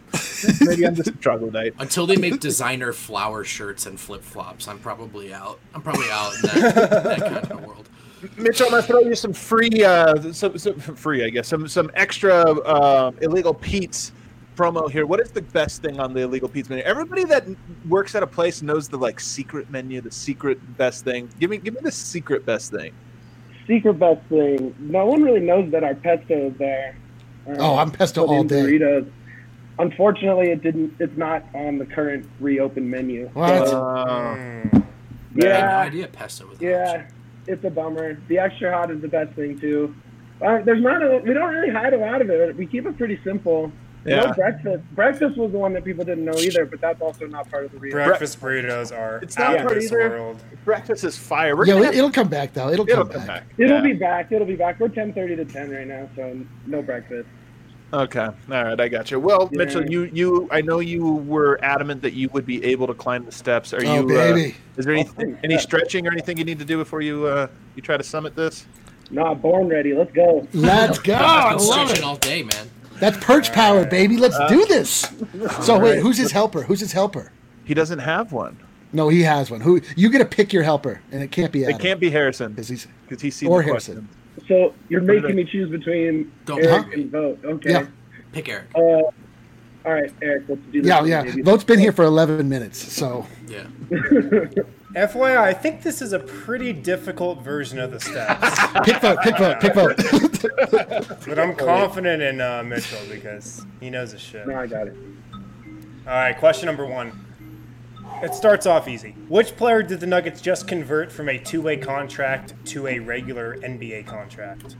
maybe 0.61 0.85
I'm 0.87 0.95
just 0.95 1.09
a 1.09 1.11
troglodyte. 1.11 1.75
Until 1.77 2.07
they 2.07 2.15
make 2.17 2.39
designer 2.39 2.93
flower 2.93 3.43
shirts 3.43 3.85
and 3.85 3.99
flip 3.99 4.23
flops, 4.23 4.67
I'm 4.67 4.79
probably 4.79 5.31
out. 5.33 5.59
I'm 5.75 5.81
probably 5.83 6.07
out 6.11 6.33
in 6.35 6.41
that, 6.61 7.03
that 7.03 7.19
kind 7.19 7.51
of 7.51 7.65
world. 7.65 7.89
Mitch, 8.37 8.61
I'm 8.61 8.69
gonna 8.69 8.81
throw 8.81 8.99
you 9.01 9.15
some 9.15 9.33
free, 9.33 9.83
uh, 9.83 10.31
some, 10.33 10.57
some 10.57 10.79
free, 10.79 11.23
I 11.25 11.29
guess, 11.29 11.47
some 11.47 11.67
some 11.67 11.91
extra 11.93 12.33
uh, 12.33 13.11
illegal 13.21 13.53
Pete's 13.53 14.11
promo 14.55 14.89
here. 14.89 15.05
What 15.05 15.19
is 15.19 15.29
the 15.31 15.41
best 15.41 15.81
thing 15.83 15.99
on 15.99 16.13
the 16.13 16.21
illegal 16.21 16.49
Pete's 16.49 16.69
menu? 16.69 16.83
Everybody 16.83 17.23
that 17.25 17.45
works 17.87 18.15
at 18.15 18.23
a 18.23 18.27
place 18.27 18.61
knows 18.61 18.87
the 18.89 18.97
like 18.97 19.19
secret 19.19 19.69
menu, 19.69 20.01
the 20.01 20.11
secret 20.11 20.57
best 20.77 21.03
thing. 21.03 21.29
Give 21.39 21.49
me, 21.49 21.57
give 21.57 21.75
me 21.75 21.81
the 21.83 21.91
secret 21.91 22.45
best 22.45 22.71
thing. 22.71 22.91
Secret 23.67 23.93
best 23.99 24.21
thing. 24.29 24.73
No 24.79 25.05
one 25.05 25.21
really 25.21 25.41
knows 25.41 25.69
that 25.71 25.83
our 25.83 25.93
pesto 25.95 26.47
is 26.47 26.57
there. 26.57 26.95
Uh, 27.47 27.55
Oh, 27.59 27.77
I'm 27.77 27.91
pesto 27.91 28.25
put 28.25 28.33
all 28.33 28.43
day. 28.43 28.63
Burritos. 28.63 29.11
Unfortunately, 29.79 30.49
it 30.49 30.63
didn't. 30.63 30.95
It's 30.99 31.15
not 31.17 31.43
on 31.53 31.77
the 31.77 31.85
current 31.85 32.27
reopened 32.39 32.89
menu. 32.89 33.29
What? 33.33 33.67
So, 33.67 33.83
Uh. 33.83 33.99
I 33.99 34.37
had 34.37 34.73
no 34.73 34.85
yeah, 35.49 35.79
idea 35.81 36.07
pesto 36.07 36.47
was. 36.47 36.57
an 36.59 36.65
yeah, 36.65 36.89
option. 37.03 37.16
It's 37.47 37.63
a 37.63 37.69
bummer. 37.69 38.17
The 38.27 38.39
extra 38.39 38.71
hot 38.71 38.91
is 38.91 39.01
the 39.01 39.07
best 39.07 39.33
thing 39.33 39.59
too. 39.59 39.95
Uh, 40.45 40.61
there's 40.63 40.83
not 40.83 41.01
a. 41.01 41.17
We 41.25 41.33
don't 41.33 41.51
really 41.53 41.71
hide 41.71 41.93
a 41.93 41.97
lot 41.97 42.21
of 42.21 42.29
it. 42.29 42.55
We 42.55 42.65
keep 42.67 42.85
it 42.85 42.97
pretty 42.97 43.19
simple. 43.23 43.71
Yeah. 44.05 44.21
No 44.21 44.33
breakfast. 44.33 44.83
Breakfast 44.95 45.37
was 45.37 45.51
the 45.51 45.57
one 45.57 45.73
that 45.73 45.83
people 45.83 46.05
didn't 46.05 46.23
know 46.23 46.37
either, 46.37 46.65
but 46.65 46.79
that's 46.79 47.01
also 47.01 47.25
not 47.27 47.49
part 47.49 47.65
of 47.65 47.71
the 47.71 47.79
reopen. 47.79 48.05
Breakfast 48.07 48.39
burritos 48.39 48.95
are 48.97 49.17
It's 49.21 49.37
not 49.37 49.47
out 49.47 49.55
of 49.57 49.61
part 49.63 49.73
this 49.75 49.85
either. 49.91 50.09
world. 50.11 50.41
breakfast 50.63 51.03
is 51.03 51.17
fire. 51.17 51.55
We're 51.57 51.65
Yeah, 51.65 51.77
it, 51.79 51.83
have- 51.85 51.95
it'll 51.95 52.11
come 52.11 52.29
back 52.29 52.53
though. 52.53 52.69
It'll, 52.69 52.87
it'll 52.87 53.03
come, 53.05 53.13
come 53.17 53.27
back. 53.27 53.47
back. 53.49 53.53
It'll 53.57 53.77
Yeah. 53.77 53.81
be 53.83 53.93
back. 53.93 54.31
It'll 54.31 54.47
be 54.47 54.55
back. 54.55 54.79
We're 54.79 54.89
10:30 54.89 55.35
to 55.37 55.45
10 55.45 55.71
right 55.71 55.87
now, 55.87 56.07
so 56.15 56.39
no 56.67 56.81
breakfast. 56.81 57.27
Okay, 57.93 58.19
all 58.19 58.33
right, 58.49 58.79
I 58.79 58.89
got 58.89 59.11
you. 59.11 59.19
Well, 59.19 59.49
Yeah. 59.51 59.59
Mitchell, 59.59 59.89
you 59.89 60.03
you 60.13 60.47
I 60.51 60.59
know 60.61 60.79
you 60.79 61.05
were 61.05 61.57
adamant 61.63 62.01
that 62.01 62.13
you 62.13 62.27
would 62.33 62.45
be 62.45 62.63
able 62.65 62.85
to 62.87 62.93
climb 62.93 63.23
the 63.23 63.31
steps. 63.31 63.73
Are 63.73 63.79
Oh, 63.85 63.95
you? 64.01 64.05
baby. 64.07 64.51
Uh, 64.51 64.79
is 64.79 64.85
there 64.85 64.93
any, 64.93 65.09
Oh, 65.17 65.35
any 65.43 65.57
stretching 65.57 66.05
or 66.05 66.11
anything 66.11 66.37
you 66.37 66.43
need 66.43 66.59
to 66.59 66.65
do 66.65 66.77
before 66.77 67.01
you 67.01 67.25
uh, 67.27 67.47
you 67.75 67.81
try 67.81 67.95
to 67.95 68.03
summit 68.03 68.35
this? 68.35 68.65
Nah, 69.09 69.33
born 69.33 69.69
ready. 69.69 69.93
Let's 69.93 70.11
go. 70.11 70.45
Let's 70.53 70.99
go. 70.99 71.13
I 71.13 71.53
I've 71.53 71.61
love 71.61 71.87
stretching 71.87 72.03
it. 72.03 72.07
all 72.07 72.17
day, 72.17 72.43
man. 72.43 72.69
That's 72.99 73.17
perch 73.23 73.53
power, 73.53 73.85
baby. 73.85 74.17
Let's 74.17 74.35
Uh, 74.35 74.49
do 74.49 74.65
this. 74.65 75.09
So 75.61 75.79
wait, 75.79 75.99
who's 75.99 76.17
his 76.17 76.31
helper? 76.31 76.63
Who's 76.63 76.81
his 76.81 76.91
helper? 76.91 77.31
He 77.63 77.73
doesn't 77.73 77.99
have 77.99 78.33
one. 78.33 78.57
No, 78.91 79.07
he 79.07 79.21
has 79.23 79.49
one. 79.49 79.61
Who 79.61 79.79
you 79.95 80.09
get 80.09 80.17
to 80.19 80.25
pick 80.25 80.51
your 80.51 80.63
helper, 80.63 80.99
and 81.11 81.21
it 81.23 81.31
can't 81.31 81.51
be 81.53 81.63
Adam. 81.63 81.75
It 81.75 81.81
can't 81.81 81.99
be 82.01 82.09
Harrison 82.09 82.53
'cause 82.53 82.67
he's 82.67 82.85
because 83.07 83.21
he's 83.21 83.35
seen 83.35 83.47
or 83.49 83.59
the 83.59 83.65
Harrison. 83.67 83.93
question. 83.95 84.09
So 84.47 84.73
you're 84.89 85.01
What 85.01 85.07
making 85.15 85.35
me 85.35 85.43
choose 85.45 85.69
between 85.69 86.31
Don't 86.45 86.63
Eric 86.63 86.85
pick 86.85 86.95
me. 86.97 87.01
and 87.03 87.11
vote. 87.11 87.39
Okay. 87.43 87.71
Yeah. 87.71 87.87
Pick 88.31 88.49
Eric. 88.49 88.65
Uh, 88.75 88.79
all 88.79 89.13
right, 89.85 90.11
Eric. 90.21 90.43
Let's 90.47 90.61
do 90.71 90.81
this. 90.81 90.89
Yeah, 90.89 91.03
yeah. 91.05 91.23
baby. 91.23 91.41
Vote's 91.41 91.63
been 91.63 91.79
here 91.79 91.91
for 91.91 92.03
11 92.05 92.47
minutes, 92.47 92.77
so 92.93 93.25
Yeah. 93.47 93.65
FYI, 94.95 95.37
I 95.37 95.53
think 95.53 95.83
this 95.83 96.01
is 96.01 96.13
a 96.13 96.19
pretty 96.19 96.73
difficult 96.73 97.43
version 97.43 97.77
of 97.77 97.91
the 97.91 97.99
steps, 97.99 98.59
pick 98.83 98.99
vote, 99.01 99.19
pick 99.21 99.37
vote, 99.37 99.59
pick 99.59 99.75
vote. 99.75 99.97
but 101.27 101.37
I'm 101.37 101.55
confident 101.55 102.21
in 102.23 102.41
uh, 102.41 102.63
Mitchell 102.63 102.97
because 103.11 103.65
he 103.79 103.89
knows 103.91 104.13
his 104.13 104.21
shit. 104.21 104.47
No, 104.47 104.55
I 104.55 104.65
got 104.65 104.87
it. 104.87 104.95
All 106.07 106.13
right, 106.13 106.35
question 106.37 106.65
number 106.67 106.85
one. 106.85 107.11
It 108.21 108.33
starts 108.33 108.65
off 108.65 108.87
easy. 108.87 109.11
Which 109.27 109.55
player 109.55 109.83
did 109.83 109.99
the 109.99 110.07
Nuggets 110.07 110.41
just 110.41 110.67
convert 110.67 111.11
from 111.11 111.29
a 111.29 111.37
two-way 111.37 111.77
contract 111.77 112.53
to 112.67 112.87
a 112.87 112.97
regular 112.99 113.57
NBA 113.57 114.07
contract? 114.07 114.75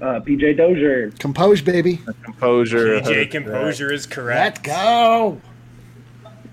Uh, 0.00 0.20
PJ 0.20 0.56
Dozier. 0.56 1.10
Compose, 1.18 1.60
baby. 1.60 2.00
Composure. 2.22 3.00
PJ 3.00 3.30
Composure 3.30 3.92
is 3.92 4.06
correct. 4.06 4.66
Let's 4.66 4.76
go. 4.80 5.40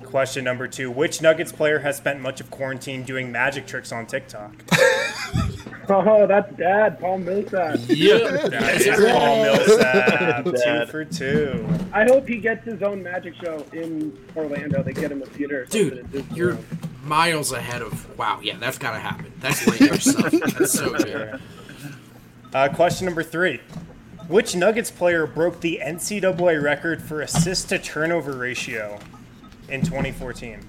Question 0.05 0.43
number 0.43 0.67
two. 0.67 0.91
Which 0.91 1.21
Nuggets 1.21 1.51
player 1.51 1.79
has 1.79 1.97
spent 1.97 2.21
much 2.21 2.39
of 2.39 2.49
quarantine 2.51 3.03
doing 3.03 3.31
magic 3.31 3.65
tricks 3.67 3.91
on 3.91 4.05
TikTok? 4.05 4.53
Oh, 5.87 6.25
that's 6.25 6.51
Dad, 6.55 6.99
Paul 6.99 7.19
Millsap. 7.19 7.79
Yeah. 7.89 8.47
That 8.47 8.81
is 8.81 9.11
Paul 9.11 9.43
Millsap. 9.43 10.45
two 10.45 10.91
for 10.91 11.05
two. 11.05 11.67
I 11.93 12.05
hope 12.05 12.27
he 12.27 12.37
gets 12.37 12.65
his 12.65 12.81
own 12.81 13.03
magic 13.03 13.35
show 13.35 13.63
in 13.71 14.17
Orlando. 14.35 14.81
They 14.81 14.93
get 14.93 15.11
him 15.11 15.21
a 15.21 15.27
theater. 15.27 15.65
Dude, 15.65 16.25
you're 16.33 16.55
World. 16.55 16.65
miles 17.03 17.51
ahead 17.51 17.83
of. 17.83 18.17
Wow, 18.17 18.39
yeah, 18.41 18.57
that's 18.57 18.79
gotta 18.79 18.97
happen. 18.97 19.31
That's 19.41 19.67
later 19.67 19.99
stuff. 19.99 20.31
That's 20.57 20.71
so 20.71 20.91
good. 20.91 21.39
Uh, 22.51 22.69
question 22.69 23.05
number 23.05 23.21
three. 23.21 23.61
Which 24.27 24.55
Nuggets 24.55 24.89
player 24.89 25.27
broke 25.27 25.59
the 25.61 25.81
NCAA 25.85 26.63
record 26.63 26.99
for 27.03 27.21
assist 27.21 27.69
to 27.69 27.77
turnover 27.77 28.33
ratio 28.35 28.97
in 29.69 29.81
2014? 29.81 30.59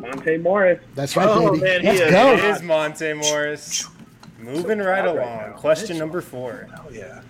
Monte 0.00 0.36
Morris. 0.38 0.80
That's 0.94 1.16
right, 1.16 1.26
Oh, 1.28 1.52
baby. 1.52 1.64
man, 1.64 1.84
Let's 1.84 2.00
is- 2.00 2.10
go. 2.10 2.32
It 2.34 2.44
is 2.44 2.62
Monte 2.62 3.12
Morris. 3.14 3.86
Moving 4.38 4.78
right 4.78 5.04
right 5.04 5.06
along. 5.06 5.16
now. 5.50 5.52
Question 5.56 5.96
number 5.98 6.20
four. 6.20 6.68
Oh 6.76 6.90
yeah. 6.92 7.22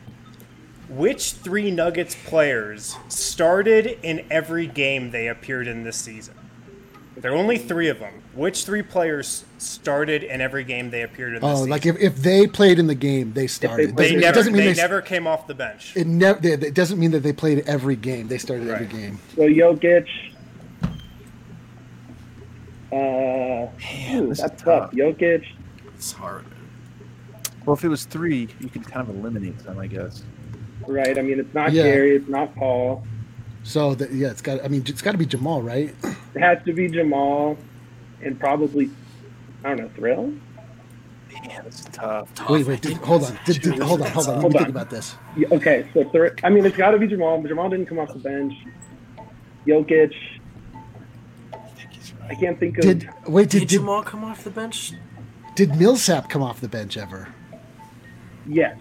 Which 0.89 1.33
three 1.33 1.71
Nuggets 1.71 2.17
players 2.27 2.97
started 3.09 3.99
in 4.03 4.25
every 4.31 4.67
game 4.67 5.11
they 5.13 5.29
appeared 5.29 5.69
in 5.69 5.85
this 5.85 5.97
season? 5.97 6.35
There 7.17 7.33
are 7.33 7.37
only 7.37 7.59
three 7.59 7.89
of 7.89 7.99
them. 8.01 8.13
Which 8.35 8.65
three 8.65 8.83
players 8.83 9.45
started 9.59 10.23
in 10.23 10.41
every 10.41 10.65
game 10.65 10.91
they 10.91 11.03
appeared 11.03 11.35
in 11.35 11.43
oh, 11.43 11.49
this 11.49 11.51
Oh, 11.51 11.55
season? 11.61 11.71
like 11.71 11.87
if, 11.87 11.97
if 11.99 12.17
they 12.17 12.47
played 12.47 12.79
in 12.79 12.89
the 12.89 12.95
game, 12.95 13.33
they 13.33 13.47
started. 13.47 13.97
they 13.97 14.03
Doesn't- 14.11 14.21
never, 14.21 14.35
doesn't 14.35 14.53
mean 14.53 14.65
they 14.65 14.73
they, 14.73 14.83
never 14.83 15.01
came 15.01 15.27
off 15.27 15.47
the 15.47 15.55
bench. 15.55 15.93
It 15.97 16.07
never. 16.09 16.47
It 16.47 16.75
doesn't 16.75 16.99
mean 16.99 17.13
that 17.13 17.21
they 17.23 17.33
played 17.33 17.61
every 17.67 17.97
game. 17.97 18.27
They 18.29 18.39
started 18.39 18.69
every 18.69 18.87
Right. 18.87 18.95
game. 18.95 19.19
So 19.37 19.43
Jokic. 19.43 20.07
Uh, 22.93 22.97
ooh, 22.97 24.29
this 24.29 24.39
is 24.39 24.39
that's 24.39 24.63
tough. 24.63 24.91
tough. 24.91 24.93
Jokic. 24.93 25.45
It's 25.95 26.13
hard. 26.13 26.45
Well, 27.65 27.75
if 27.75 27.85
it 27.85 27.89
was 27.89 28.05
three, 28.05 28.49
you 28.61 28.69
could 28.69 28.87
kind 28.87 29.09
of 29.09 29.17
eliminate 29.17 29.59
them, 29.61 29.79
I 29.79 29.87
guess. 29.89 30.23
Right. 30.87 31.19
I 31.19 31.23
mean, 31.23 31.41
it's 31.41 31.53
not 31.55 31.73
Yeah. 31.73 31.83
Gary. 31.85 32.17
It's 32.17 32.29
not 32.29 32.55
Paul. 32.55 33.05
So 33.65 33.95
that, 33.97 34.13
yeah, 34.13 34.29
it's 34.29 34.43
got. 34.43 34.65
I 34.65 34.69
mean, 34.69 34.85
it's 34.87 35.03
got 35.03 35.13
to 35.13 35.19
be 35.19 35.27
Jamal, 35.27 35.63
right? 35.63 35.95
It 36.35 36.41
has 36.41 36.59
to 36.67 36.75
be 36.75 36.87
Jamal, 36.89 37.57
and 38.23 38.39
probably 38.39 38.91
I 39.65 39.69
don't 39.71 39.79
know 39.79 39.89
Thrill. 39.97 40.27
Man, 40.27 41.65
this 41.65 41.81
is 41.81 41.87
tough. 41.87 42.29
Wait, 42.51 42.67
wait. 42.67 42.83
Did, 42.83 42.99
hold 42.99 43.25
on. 43.25 43.39
Did, 43.47 43.63
did, 43.63 43.79
hold 43.79 44.03
on. 44.03 44.11
Hold 44.11 44.27
on. 44.29 44.35
Let 44.35 44.37
me 44.37 44.41
Hold 44.43 44.53
think 44.53 44.69
about 44.69 44.91
this. 44.91 45.17
Yeah, 45.35 45.49
Okay, 45.53 45.89
so 45.95 46.05
Thrill. 46.11 46.33
I 46.45 46.51
mean, 46.51 46.67
it's 46.67 46.77
got 46.77 46.91
to 46.91 46.99
be 46.99 47.07
Jamal. 47.07 47.43
Jamal 47.43 47.71
didn't 47.71 47.87
come 47.87 47.99
off 47.99 48.13
the 48.13 48.19
bench. 48.19 48.53
Jokic. 49.67 50.13
I 52.29 52.35
can't 52.35 52.59
think 52.59 52.79
of. 52.79 52.83
Did 52.85 53.09
wait? 53.27 53.51
Did 53.51 53.61
Did 53.61 53.69
did, 53.69 53.79
Jamal 53.79 54.03
come 54.03 54.25
off 54.25 54.45
the 54.45 54.51
bench? 54.51 54.93
did 55.55 55.75
Millsap 55.77 56.29
come 56.29 56.43
off 56.43 56.61
the 56.61 56.69
bench 56.69 56.97
ever? 56.97 57.29
yeah, 58.47 58.75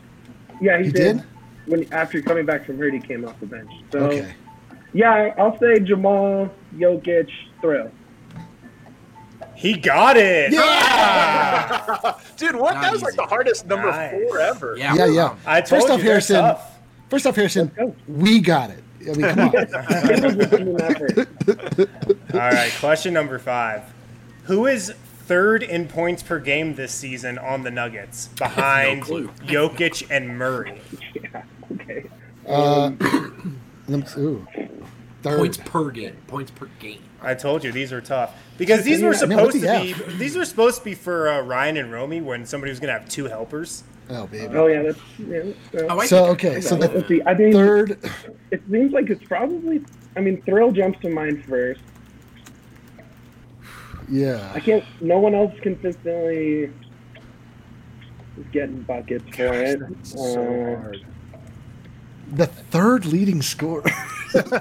yeah, 0.61 0.77
he, 0.79 0.85
He 0.85 0.91
did. 0.91 1.17
did? 1.17 1.25
When 1.67 1.91
after 1.93 2.21
coming 2.21 2.45
back 2.45 2.65
from 2.65 2.77
hurt, 2.77 2.93
he 2.93 2.99
came 2.99 3.25
off 3.25 3.39
the 3.39 3.45
bench. 3.47 3.71
So 3.91 3.99
Okay. 3.99 4.33
yeah, 4.93 5.33
I'll 5.37 5.57
say 5.59 5.79
Jamal, 5.79 6.51
Jokic, 6.75 7.29
Thrill. 7.61 7.89
He 9.55 9.73
got 9.77 10.17
it. 10.17 10.51
Yeah. 10.51 12.13
Dude, 12.37 12.55
what? 12.57 12.73
Not 12.75 12.81
that 12.83 12.91
was 12.91 13.01
like 13.01 13.15
the 13.15 13.23
hardest 13.25 13.65
number 13.67 13.89
Nice. 13.89 14.11
four 14.11 14.39
ever. 14.39 14.75
Yeah. 14.77 14.93
Yeah, 14.95 15.05
we're 15.05 15.11
yeah. 15.13 15.35
I 15.45 15.61
told 15.61 15.69
First 15.81 15.87
you 15.87 15.93
off, 15.95 16.01
Harrison. 16.01 16.35
tough. 16.41 16.77
First 17.09 17.25
off, 17.25 17.35
Harrison, 17.35 17.95
we 18.07 18.39
got 18.41 18.69
it. 18.69 18.83
I 19.07 19.13
mean, 19.13 19.21
come 19.21 19.39
on. 19.39 19.55
It 19.55 20.23
was 20.23 20.35
a 20.35 20.57
team 20.57 20.77
effort. 20.79 22.33
All 22.33 22.39
right, 22.39 22.71
question 22.79 23.13
number 23.13 23.39
five. 23.39 23.83
Who 24.43 24.65
is 24.67 24.93
third 25.25 25.63
in 25.63 25.87
points 25.87 26.21
per 26.21 26.39
game 26.39 26.75
this 26.75 26.93
season 26.93 27.37
on 27.37 27.63
the 27.63 27.71
Nuggets, 27.71 28.27
behind 28.27 29.01
clue. 29.01 29.27
Jokic 29.45 30.07
and 30.09 30.37
Murray? 30.37 30.79
Yeah. 31.13 31.43
Okay. 31.73 32.09
Uh, 32.47 32.91
Ooh. 34.17 34.47
Third. 35.23 35.37
Points 35.39 35.57
per 35.57 35.89
game. 35.89 36.17
Points 36.27 36.51
per 36.51 36.69
game. 36.79 37.01
I 37.25 37.33
told 37.33 37.63
you 37.63 37.71
these 37.71 37.91
were 37.91 38.01
tough 38.01 38.35
because 38.57 38.83
these 38.83 39.01
were 39.01 39.13
supposed 39.13 39.59
to 39.61 39.81
be. 39.81 39.93
These 40.17 40.37
were 40.37 40.45
supposed 40.45 40.79
to 40.79 40.83
be 40.85 40.93
for 40.93 41.27
uh, 41.29 41.41
Ryan 41.41 41.77
and 41.77 41.91
Romy 41.91 42.21
when 42.21 42.45
somebody 42.45 42.71
was 42.71 42.79
gonna 42.79 42.93
have 42.93 43.09
two 43.09 43.25
helpers. 43.25 43.83
Oh 44.09 44.27
baby. 44.27 44.55
Oh 44.55 44.67
yeah, 44.67 44.83
that's 44.83 44.99
yeah. 45.17 45.51
that's- 45.71 45.87
Oh, 45.89 46.01
So 46.05 46.25
okay, 46.27 46.61
so 46.61 46.75
Let's 46.75 46.93
the 46.93 47.07
see. 47.07 47.21
I 47.25 47.33
mean, 47.33 47.51
third. 47.51 47.99
it 48.51 48.61
seems 48.69 48.93
like 48.93 49.09
it's 49.09 49.23
probably. 49.27 49.83
I 50.15 50.21
mean, 50.21 50.41
Thrill 50.43 50.71
jumps 50.71 50.99
to 51.01 51.09
mind 51.09 51.43
first. 51.45 51.81
Yeah. 54.09 54.51
I 54.53 54.59
can't. 54.59 54.83
No 55.01 55.19
one 55.19 55.33
else 55.33 55.53
consistently 55.61 56.65
is 58.37 58.45
getting 58.51 58.81
buckets 58.83 59.25
for 59.35 59.51
it. 59.53 59.79
So 60.03 60.19
Uh, 60.19 60.81
hard. 60.81 61.05
The 62.35 62.47
third 62.47 63.05
leading 63.05 63.41
scorer. 63.41 63.83
I 64.35 64.51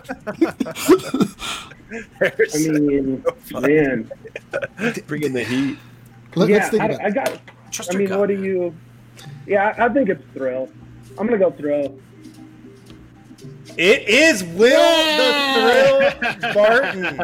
mean, 2.54 3.24
man. 3.50 4.10
bring 5.08 5.24
in 5.24 5.32
the 5.32 5.42
heat. 5.44 5.78
Let, 6.36 6.48
yeah, 6.48 6.56
us 6.58 6.70
think 6.70 6.82
I, 6.82 6.86
about 6.86 7.04
I 7.04 7.10
got. 7.10 7.40
Trust 7.72 7.92
I 7.92 7.98
mean, 7.98 8.08
gut. 8.08 8.20
what 8.20 8.28
do 8.28 8.40
you? 8.40 8.72
Yeah, 9.46 9.74
I, 9.76 9.86
I 9.86 9.88
think 9.88 10.08
it's 10.08 10.22
Thrill. 10.34 10.68
I'm 11.18 11.26
gonna 11.26 11.38
go 11.38 11.50
Thrill. 11.50 11.98
It 13.76 14.08
is 14.08 14.44
Will 14.44 14.78
the 15.16 16.12
Thrill 16.20 16.54
Barton. 16.54 17.20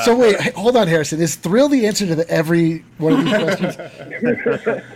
So 0.04 0.16
wait, 0.16 0.40
hold 0.54 0.76
on, 0.76 0.88
Harrison. 0.88 1.20
Is 1.20 1.36
thrill 1.36 1.68
the 1.68 1.86
answer 1.86 2.06
to 2.06 2.16
the, 2.16 2.28
every 2.28 2.84
one 2.98 3.12
of 3.12 3.24
these 3.24 3.76
questions? 3.76 4.82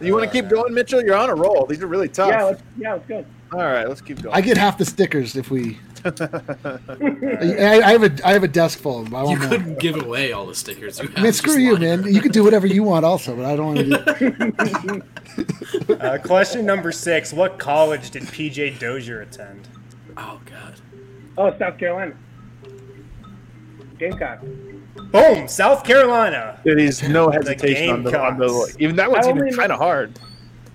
You 0.00 0.12
want 0.12 0.24
to 0.26 0.30
keep 0.30 0.50
going, 0.50 0.74
Mitchell? 0.74 1.02
You're 1.02 1.16
on 1.16 1.30
a 1.30 1.34
roll. 1.34 1.64
These 1.64 1.82
are 1.82 1.86
really 1.86 2.10
tough. 2.10 2.28
Yeah, 2.28 2.44
let's, 2.44 2.62
yeah, 2.76 2.92
let's 2.92 3.06
go. 3.06 3.24
All 3.52 3.58
right, 3.60 3.88
let's 3.88 4.00
keep 4.00 4.20
going. 4.22 4.34
I 4.34 4.40
get 4.40 4.56
half 4.56 4.76
the 4.78 4.84
stickers 4.84 5.36
if 5.36 5.50
we. 5.50 5.78
I, 6.04 7.80
I 7.84 7.92
have 7.92 8.02
a 8.02 8.26
I 8.26 8.32
have 8.32 8.42
a 8.42 8.48
desk 8.48 8.78
full. 8.78 9.00
Of 9.00 9.10
them. 9.10 9.14
I 9.14 9.30
You 9.30 9.38
couldn't 9.38 9.78
give 9.78 9.96
away 9.96 10.32
all 10.32 10.46
the 10.46 10.54
stickers. 10.54 11.00
You 11.00 11.08
have 11.08 11.22
Man, 11.22 11.32
screw 11.32 11.56
you, 11.56 11.76
lying. 11.76 12.02
man. 12.02 12.14
You 12.14 12.20
can 12.20 12.32
do 12.32 12.44
whatever 12.44 12.66
you 12.66 12.82
want, 12.82 13.04
also, 13.04 13.36
but 13.36 13.44
I 13.44 13.56
don't 13.56 13.66
want 13.74 13.78
to 13.78 14.88
do. 14.88 15.02
Uh, 16.00 16.16
question 16.18 16.64
number 16.64 16.90
six: 16.90 17.32
What 17.32 17.58
college 17.58 18.10
did 18.10 18.22
PJ 18.22 18.78
Dozier 18.78 19.20
attend? 19.20 19.68
Oh 20.16 20.40
god. 20.46 20.80
Oh, 21.36 21.56
South 21.58 21.76
Carolina. 21.78 22.14
Gamecock. 23.98 24.40
Boom, 25.12 25.46
South 25.48 25.84
Carolina. 25.84 26.58
There 26.64 26.78
is 26.78 27.02
no 27.02 27.30
hesitation 27.30 27.90
on 27.90 28.02
the, 28.04 28.18
on 28.18 28.38
the 28.38 28.76
even 28.78 28.96
that 28.96 29.10
one's 29.10 29.26
I 29.26 29.30
even 29.30 29.54
kind 29.54 29.72
of 29.72 29.78
hard. 29.78 30.18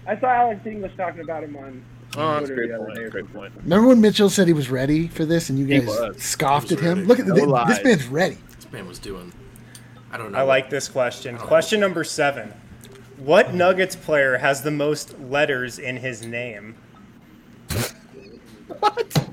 I 0.08 0.20
saw 0.20 0.28
Alex 0.28 0.66
English 0.66 0.96
talking 0.98 1.22
about 1.22 1.44
him 1.44 1.56
on. 1.56 1.84
Oh, 2.18 2.34
that's 2.40 2.50
a 2.50 2.54
great 2.56 2.70
the 2.70 2.76
other 2.76 2.86
point. 2.86 2.98
day. 2.98 3.10
Great 3.10 3.34
point. 3.34 3.54
Remember 3.64 3.88
when 3.88 4.02
Mitchell 4.02 4.30
said 4.30 4.48
he 4.48 4.54
was 4.54 4.70
ready 4.70 5.08
for 5.08 5.24
this, 5.26 5.50
and 5.50 5.58
you 5.58 5.66
guys 5.66 5.90
scoffed 6.24 6.72
at 6.72 6.80
was 6.80 6.86
him? 6.86 6.96
ready. 7.00 7.08
Look 7.08 7.20
at 7.20 7.28
No 7.28 7.36
thi- 7.36 7.42
this 7.42 7.50
lies. 7.50 7.84
man's 7.84 8.08
ready. 8.08 8.38
This 8.58 8.72
man 8.72 8.88
was 8.88 9.00
doing. 9.00 9.32
I 10.12 10.18
don't 10.18 10.32
know. 10.34 10.38
I 10.40 10.42
like 10.42 10.70
this 10.70 10.90
question. 10.90 11.38
Question 11.38 11.80
number 11.80 12.04
seven: 12.04 12.54
What 13.18 13.54
Nuggets 13.54 13.96
player 13.96 14.38
has 14.40 14.62
the 14.62 14.72
most 14.72 15.18
letters 15.20 15.80
in 15.80 15.98
his 15.98 16.26
name? 16.26 16.76
What? 18.80 19.28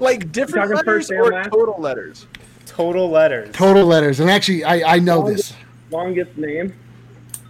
Like 0.00 0.32
different 0.32 0.70
talking 0.70 0.76
letters 0.76 1.08
first 1.08 1.12
or 1.12 1.30
last? 1.32 1.50
total 1.50 1.80
letters? 1.80 2.26
Total 2.66 3.08
letters. 3.08 3.54
Total 3.54 3.84
letters, 3.84 4.18
and 4.20 4.30
actually, 4.30 4.64
I 4.64 4.94
I 4.94 4.98
know 4.98 5.26
this. 5.28 5.52
Longest 5.90 6.36
name. 6.36 6.74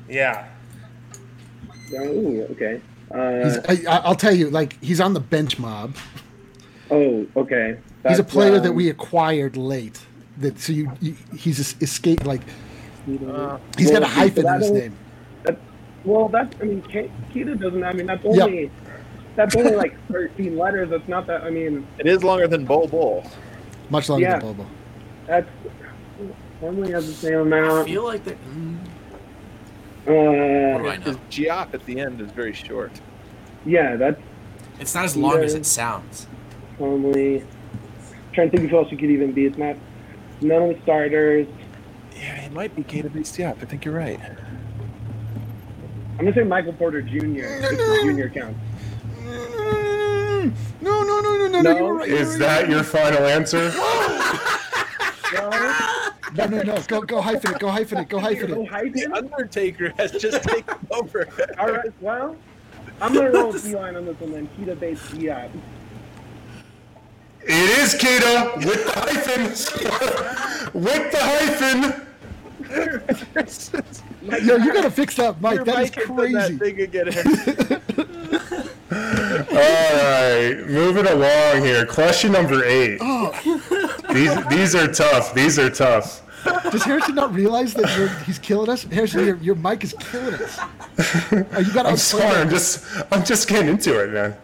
Yeah. 0.09 0.49
Oh, 1.95 2.47
okay. 2.51 2.81
He's, 3.43 3.59
Uh, 3.59 3.77
I, 3.89 3.99
I'll 4.05 4.15
tell 4.17 4.35
you, 4.35 4.51
like 4.51 4.83
he's 4.83 5.01
on 5.01 5.15
the 5.15 5.21
bench 5.21 5.59
mob. 5.59 5.97
oh, 6.91 7.27
okay. 7.37 7.79
He's 8.07 8.21
a 8.21 8.25
That's, 8.25 8.33
player 8.33 8.61
that 8.61 8.71
um, 8.71 8.75
we 8.75 8.89
acquired 8.91 9.57
late. 9.57 10.01
That 10.39 10.59
so 10.61 10.73
you, 10.73 10.93
you 11.01 11.17
he's 11.39 11.59
escaped 11.83 12.27
like 12.27 12.43
Uh, 13.27 13.59
he's 13.79 13.91
got 13.91 14.03
a 14.03 14.09
hyphen 14.09 14.49
in 14.49 14.55
his 14.57 14.71
is- 14.71 14.73
name. 14.73 14.99
Well, 16.05 16.29
that's. 16.29 16.57
I 16.61 16.65
mean, 16.65 16.83
Ke- 16.83 17.13
Keita 17.33 17.59
doesn't. 17.61 17.85
I 17.85 17.93
mean, 17.93 18.07
that's 18.07 18.25
only. 18.25 18.73
That's 19.37 19.57
only 19.57 19.75
like 19.77 19.95
13 20.13 20.57
letters. 20.59 20.91
That's 20.91 21.09
not 21.09 21.27
that. 21.29 21.43
I 21.45 21.51
mean, 21.51 21.87
it 21.99 22.07
is 22.07 22.25
longer 22.25 22.49
than 22.49 22.67
Bol 22.67 22.89
Bol. 22.89 23.25
Much 23.91 24.09
longer 24.09 24.25
Yeah. 24.27 24.39
than 24.39 24.41
Bobo. 24.55 24.73
that's. 25.27 25.51
Normally 26.61 26.93
has 26.93 27.07
the 27.07 27.15
same 27.15 27.41
amount. 27.41 27.73
I 27.73 27.85
feel 27.85 28.05
like 28.05 28.25
that. 28.25 28.39
Mm, 28.45 28.92
Uh, 30.07 30.13
what 30.13 30.83
do 30.83 30.89
I 30.89 30.97
His 30.97 31.15
know? 31.17 31.21
Diop 31.31 31.75
at 31.75 31.85
the 31.87 32.01
end 32.01 32.21
is 32.21 32.31
very 32.33 32.53
short. 32.53 32.91
yeah, 33.65 33.97
that's 33.97 34.21
It's 34.81 34.95
not 34.95 35.05
as 35.05 35.17
long 35.17 35.39
as 35.43 35.55
it 35.55 35.65
sounds. 35.67 36.27
normally. 36.79 37.45
Trying 38.33 38.51
to 38.51 38.57
think 38.57 38.65
of 38.65 38.71
who 38.71 38.79
else 38.79 38.91
you 38.91 38.97
could 38.97 39.11
even 39.11 39.33
be. 39.33 39.45
It's 39.47 39.59
not. 39.59 39.77
None 40.41 40.63
of 40.63 40.77
the 40.77 40.83
starters. 40.83 41.47
Yeah, 42.17 42.43
it 42.47 42.53
might 42.53 42.75
be 42.75 42.83
Keita 42.83 43.11
Diop. 43.11 43.63
I 43.63 43.67
think 43.67 43.85
you're 43.85 43.95
right. 43.95 44.19
I'm 46.19 46.25
gonna 46.27 46.35
say 46.35 46.43
Michael 46.45 46.73
Porter 46.73 47.03
Jr. 47.03 47.17
If 47.45 48.03
junior 48.05 48.29
counts. 48.31 48.59
No, 50.81 51.03
no, 51.05 51.21
no, 51.21 51.21
no, 51.21 51.37
no, 51.37 51.47
no. 51.49 51.61
No. 51.61 51.77
You're 51.77 51.95
right. 51.95 52.09
Is 52.09 52.31
you're 52.31 52.39
that 52.39 52.69
your 52.69 52.83
final 52.83 53.25
answer? 53.25 53.71
Well, 55.33 56.13
No, 56.35 56.47
no, 56.47 56.63
no. 56.63 56.83
Go, 56.83 57.03
go 57.03 57.21
hyphen 57.21 57.55
it. 57.55 57.59
Go 57.61 57.69
hyphen 57.69 57.99
it. 57.99 58.09
Go 58.09 58.19
hyphen 58.19 58.53
it. 58.53 58.55
The 58.55 58.65
hyphen? 58.65 59.13
Undertaker 59.13 59.93
has 59.99 60.13
just 60.13 60.43
taken 60.49 60.75
over. 60.91 61.29
All 61.59 61.71
right. 61.71 61.93
Well, 62.01 62.37
I'm 63.01 63.15
gonna 63.15 63.31
roll 63.31 63.53
with 63.53 63.67
Eli 63.67 63.95
on 63.95 64.07
this 64.07 64.19
one 64.21 64.33
then. 64.33 64.49
Keita 64.59 64.79
Bates 64.79 65.03
Diop. 65.11 65.51
It 67.45 67.79
is 67.79 67.95
Keita 67.95 68.57
with 68.65 68.85
the 68.85 68.93
hyphen. 69.01 69.43
with 70.83 71.13
the 71.13 71.19
hyphen. 71.21 72.07
Yo, 74.47 74.57
you 74.57 74.73
gotta 74.73 74.91
fix 74.91 75.17
that, 75.17 75.41
Mike. 75.41 75.57
Your 75.57 75.65
That 75.65 75.83
is 75.83 75.91
mic 75.91 76.07
had 76.07 76.17
done 76.17 76.33
that 76.33 76.59
thing 76.59 76.81
again, 76.81 77.07
Harrison. 77.09 78.42
All 78.93 79.57
right, 79.57 80.55
moving 80.67 81.07
along 81.07 81.65
here. 81.65 81.87
Question 81.87 82.33
number 82.33 82.65
eight. 82.65 82.99
Oh. 83.01 83.33
These 84.13 84.47
these 84.49 84.75
are 84.75 84.93
tough. 84.93 85.35
These 85.35 85.59
are 85.59 85.71
tough. 85.71 86.23
Does 86.71 86.83
Harrison 86.83 87.15
not 87.15 87.33
realize 87.33 87.73
that 87.75 87.97
you're, 87.97 88.09
he's 88.25 88.39
killing 88.39 88.69
us? 88.69 88.83
Harrison, 88.85 89.25
your, 89.25 89.37
your 89.37 89.55
mic 89.55 89.85
is 89.85 89.95
killing 90.01 90.35
us. 90.35 90.59
Oh, 91.33 91.61
you 91.61 91.73
gotta 91.73 91.91
I'm 91.91 91.97
sorry. 91.97 92.37
I'm 92.37 92.51
just 92.51 92.85
I'm 93.11 93.25
just 93.25 93.49
getting 93.49 93.69
into 93.69 93.99
it, 94.03 94.11
man. 94.13 94.37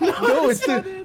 No, 0.00 0.48
it's 0.50 0.60
the, 0.60 1.04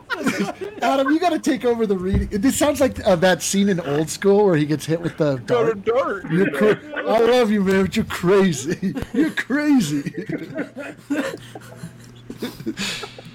Adam. 0.82 1.10
You 1.12 1.20
got 1.20 1.32
to 1.32 1.40
take 1.40 1.66
over 1.66 1.86
the 1.88 1.98
reading. 1.98 2.28
This 2.30 2.58
sounds 2.58 2.80
like 2.80 3.06
uh, 3.06 3.16
that 3.18 3.42
scene 3.42 3.70
in 3.70 3.80
Old 3.80 4.10
School 4.10 4.46
where 4.46 4.56
he 4.56 4.66
gets 4.66 4.86
hit 4.86 5.02
with 5.02 5.18
the 5.18 5.38
Go 5.38 5.74
to 5.74 5.76
dart. 5.80 6.24
dirt. 6.24 6.32
You're 6.32 6.52
cra- 6.52 6.80
I 7.08 7.20
love 7.20 7.52
you, 7.52 7.64
man, 7.64 7.86
but 7.86 7.96
you're 7.96 8.06
crazy. 8.06 8.94
You're 9.14 9.32
crazy. 9.32 10.14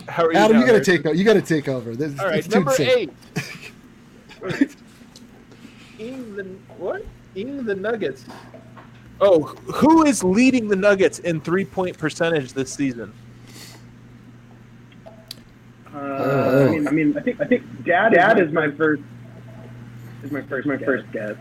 How 0.09 0.25
are 0.25 0.33
you 0.33 0.39
Adam, 0.39 0.57
now, 0.57 0.61
you 0.61 0.67
got 0.67 0.73
to 0.73 0.85
take. 0.85 1.05
over. 1.07 1.15
You 1.15 1.25
got 1.25 1.35
to 1.35 1.43
take 1.43 1.69
over. 1.69 1.95
This, 1.97 2.19
All 2.19 2.27
right, 2.27 2.39
it's 2.39 2.49
too 2.49 2.55
number 2.55 2.71
insane. 2.71 3.11
eight. 4.47 4.77
Ing 5.99 6.37
the 6.37 6.45
what? 6.79 7.05
Ing 7.35 7.65
the 7.65 7.75
Nuggets. 7.75 8.25
Oh, 9.21 9.41
who 9.43 10.05
is 10.05 10.23
leading 10.23 10.69
the 10.69 10.77
Nuggets 10.77 11.19
in 11.19 11.41
three-point 11.41 11.99
percentage 11.99 12.53
this 12.53 12.73
season? 12.73 13.13
Uh, 15.99 16.67
I 16.69 16.71
mean, 16.71 16.89
I 16.89 16.91
mean, 16.91 17.17
I 17.17 17.21
think 17.21 17.41
I 17.41 17.45
think 17.45 17.85
Dad 17.85 18.11
Dad 18.13 18.39
is 18.41 18.53
my 18.53 18.71
first 18.73 19.03
is 20.23 20.31
my 20.33 20.43
first 20.43 20.67
my 20.67 20.77
first 20.79 21.11
guess. 21.13 21.35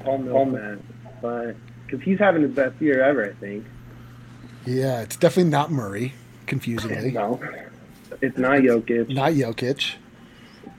Paul 0.00 0.18
Millsap, 0.18 0.78
but 1.20 1.54
because 1.86 2.02
he's 2.02 2.18
having 2.18 2.42
his 2.42 2.50
best 2.52 2.80
year 2.80 3.02
ever, 3.02 3.24
I 3.24 3.32
think. 3.34 3.64
Yeah, 4.66 5.00
it's 5.02 5.16
definitely 5.16 5.50
not 5.50 5.70
Murray. 5.70 6.14
Confusingly, 6.46 7.12
No, 7.12 7.40
it's 8.20 8.36
not 8.36 8.58
Jokic. 8.58 9.08
not 9.14 9.32
Jokic. 9.32 9.94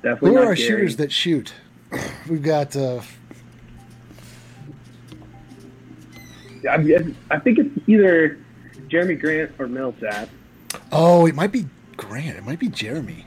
Definitely 0.02 0.30
Who 0.30 0.36
not 0.36 0.44
are 0.44 0.48
our 0.48 0.56
Gary. 0.56 0.68
shooters 0.68 0.98
that 0.98 1.12
shoot? 1.12 1.54
We've 2.30 2.44
got. 2.44 2.76
Uh, 2.76 3.02
I, 6.70 6.76
I 7.32 7.40
think 7.40 7.60
it's 7.60 7.70
either 7.88 8.38
Jerami 8.88 9.20
Grant 9.20 9.52
or 9.60 9.68
Millsap. 9.68 10.30
oh, 10.92 11.26
it 11.26 11.36
might 11.36 11.52
be 11.52 11.66
Grant. 11.98 12.38
It 12.38 12.44
might 12.44 12.60
be 12.60 12.70
Jerami. 12.70 13.26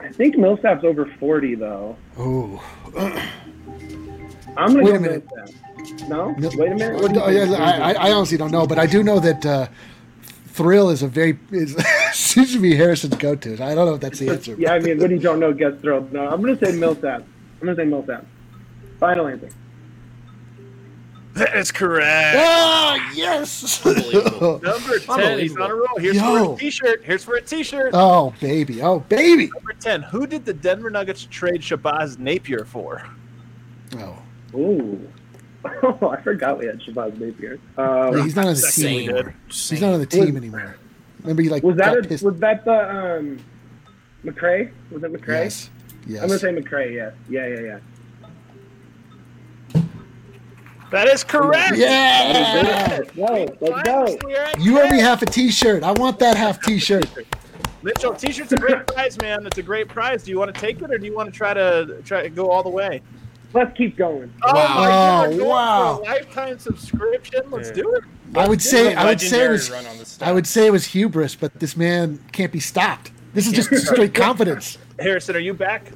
I 0.00 0.08
think 0.10 0.36
Millsap's 0.36 0.84
over 0.84 1.06
forty 1.18 1.54
though. 1.54 1.96
Oh, 2.16 2.62
I'm 4.56 4.72
gonna 4.74 4.82
Wait 4.82 4.90
go 4.90 4.96
a 4.96 5.00
minute. 5.00 5.28
Millsap. 5.36 6.08
No, 6.08 6.30
No- 6.32 6.50
wait 6.54 6.72
a 6.72 6.74
minute. 6.74 7.12
No, 7.12 7.22
I, 7.22 7.92
I 7.92 8.08
I 8.08 8.12
honestly 8.12 8.36
don't 8.38 8.50
know, 8.50 8.66
but 8.66 8.78
I 8.78 8.86
do 8.86 9.02
know 9.02 9.20
that 9.20 9.44
uh, 9.46 9.68
Thrill 10.46 10.90
is 10.90 11.02
a 11.02 11.08
very 11.08 11.38
is, 11.50 11.76
seems 12.12 12.52
to 12.54 12.60
be 12.60 12.74
Harrison's 12.74 13.16
go-to. 13.16 13.54
I 13.62 13.74
don't 13.74 13.86
know 13.86 13.94
if 13.94 14.00
that's 14.00 14.18
the 14.18 14.30
answer. 14.30 14.54
yeah, 14.58 14.72
I 14.72 14.78
mean, 14.80 14.98
when 14.98 15.10
you 15.10 15.18
don't 15.18 15.38
know, 15.40 15.52
gets 15.52 15.80
thrilled. 15.80 16.12
No, 16.12 16.28
I'm 16.28 16.40
gonna 16.40 16.58
say 16.58 16.72
Millsap. 16.76 17.22
I'm 17.60 17.66
gonna 17.66 17.76
say 17.76 17.84
Millsap. 17.84 18.24
Final 18.98 19.26
answer. 19.28 19.48
That 21.38 21.56
is 21.56 21.70
correct. 21.70 22.36
Ah, 22.38 23.12
yes. 23.14 23.84
Number 23.84 24.98
10. 24.98 25.38
He's 25.38 25.56
on 25.56 25.70
a 25.70 25.74
roll. 25.74 25.86
Here's 25.98 26.16
Yo. 26.16 26.46
for 26.46 26.54
a 26.54 26.58
t-shirt. 26.58 27.04
Here's 27.04 27.22
for 27.24 27.36
a 27.36 27.42
t-shirt. 27.42 27.90
oh 27.94 28.34
baby, 28.40 28.82
oh 28.82 29.00
baby. 29.00 29.48
Number 29.54 29.72
10. 29.72 30.02
Who 30.02 30.26
did 30.26 30.44
the 30.44 30.52
Denver 30.52 30.90
Nuggets 30.90 31.26
trade 31.30 31.60
Shabazz 31.60 32.18
Napier 32.18 32.64
for? 32.64 33.06
Oh, 33.96 34.18
Ooh. 34.54 35.08
Oh, 35.82 36.14
I 36.16 36.22
forgot 36.22 36.58
we 36.58 36.66
had 36.66 36.80
Shabazz 36.80 37.18
Napier. 37.18 37.58
Uh, 37.76 38.12
Yeah, 38.14 38.22
he's 38.24 38.36
not 38.36 38.46
on 38.46 38.54
the 38.54 38.60
team 38.72 39.08
anymore. 39.08 39.34
Same. 39.50 39.76
He's 39.76 39.82
not 39.82 39.92
on 39.94 40.00
the 40.00 40.06
team 40.06 40.36
anymore. 40.36 40.76
Remember, 41.22 41.42
he 41.42 41.48
like 41.48 41.62
was 41.62 41.76
that 41.76 41.94
got 42.02 42.20
a, 42.20 42.24
was 42.24 42.38
that 42.40 42.64
the 42.64 43.18
um, 43.18 43.38
McRae? 44.24 44.70
Was 44.90 45.02
it 45.02 45.12
McRae? 45.12 45.44
Yes, 45.44 45.70
yes. 46.06 46.22
I'm 46.22 46.28
gonna 46.28 46.38
say 46.38 46.52
McRae. 46.52 46.94
Yeah, 46.94 47.10
yeah, 47.28 47.46
yeah, 47.48 47.60
yeah. 47.60 47.78
That 50.90 51.06
is 51.08 51.22
correct. 51.22 51.76
Yeah. 51.76 52.98
Let's 52.98 53.10
go. 53.12 53.56
Let's 53.60 53.82
go. 54.22 54.58
You 54.58 54.80
owe 54.80 54.88
me 54.88 54.98
half 55.00 55.22
a 55.22 55.26
T-shirt. 55.26 55.82
I 55.82 55.92
want 55.92 56.18
that 56.20 56.36
half 56.36 56.62
T-shirt. 56.62 57.06
Mitchell, 57.82 58.12
t-shirt's 58.12 58.52
a 58.52 58.56
great 58.56 58.86
prize, 58.88 59.16
man. 59.20 59.46
It's 59.46 59.58
a 59.58 59.62
great 59.62 59.86
prize. 59.88 60.24
Do 60.24 60.30
you 60.32 60.38
want 60.38 60.52
to 60.52 60.60
take 60.60 60.82
it 60.82 60.90
or 60.90 60.98
do 60.98 61.06
you 61.06 61.14
want 61.14 61.32
to 61.32 61.36
try 61.36 61.54
to 61.54 62.02
try 62.04 62.22
to 62.22 62.28
go 62.28 62.50
all 62.50 62.64
the 62.64 62.68
way? 62.68 63.00
Let's 63.54 63.76
keep 63.78 63.96
going. 63.96 64.32
Oh, 64.42 64.52
my 64.52 64.58
God, 64.58 65.28
Oh, 65.32 65.36
for 65.36 65.42
a 65.42 65.48
wow. 65.48 66.00
lifetime 66.02 66.58
subscription. 66.58 67.42
Let's 67.50 67.70
do 67.70 67.94
it. 67.94 68.02
I 68.34 68.48
would 68.48 68.60
say 68.60 68.92
a 68.94 68.98
I 68.98 69.04
would 69.06 69.20
say 69.20 69.44
it 69.44 69.48
was 69.50 69.70
run 69.70 69.86
on 69.86 69.96
I 70.20 70.32
would 70.32 70.46
say 70.46 70.66
it 70.66 70.70
was 70.72 70.86
hubris, 70.86 71.36
but 71.36 71.60
this 71.60 71.76
man 71.76 72.18
can't 72.32 72.52
be 72.52 72.60
stopped. 72.60 73.12
This 73.32 73.46
is 73.46 73.52
just 73.52 73.72
straight 73.86 74.12
confidence. 74.26 74.76
Harrison, 74.98 75.36
are 75.36 75.38
you 75.38 75.54
back? 75.54 75.92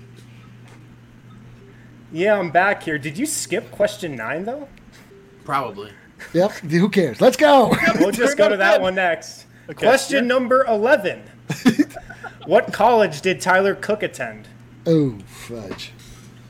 Yeah, 2.13 2.39
I'm 2.39 2.51
back 2.51 2.85
here. 2.85 2.97
Did 2.97 3.19
you 3.19 3.27
skip 3.27 3.71
question 3.71 4.15
nine 4.15 4.45
though? 4.45 4.69
Probably. 5.45 5.91
Yep. 6.33 6.53
Who 6.53 6.89
cares? 6.89 7.21
Let's 7.21 7.37
go. 7.37 7.75
We'll 7.99 8.13
just 8.13 8.37
go 8.37 8.49
to 8.49 8.57
that 8.57 8.81
one 8.81 8.95
next. 8.95 9.47
Question 9.77 10.27
number 10.27 10.65
eleven. 10.67 11.23
what 12.47 12.73
college 12.73 13.21
did 13.21 13.41
Tyler 13.41 13.75
Cook 13.75 14.03
attend? 14.03 14.49
Oh 14.87 15.19
fudge. 15.27 15.93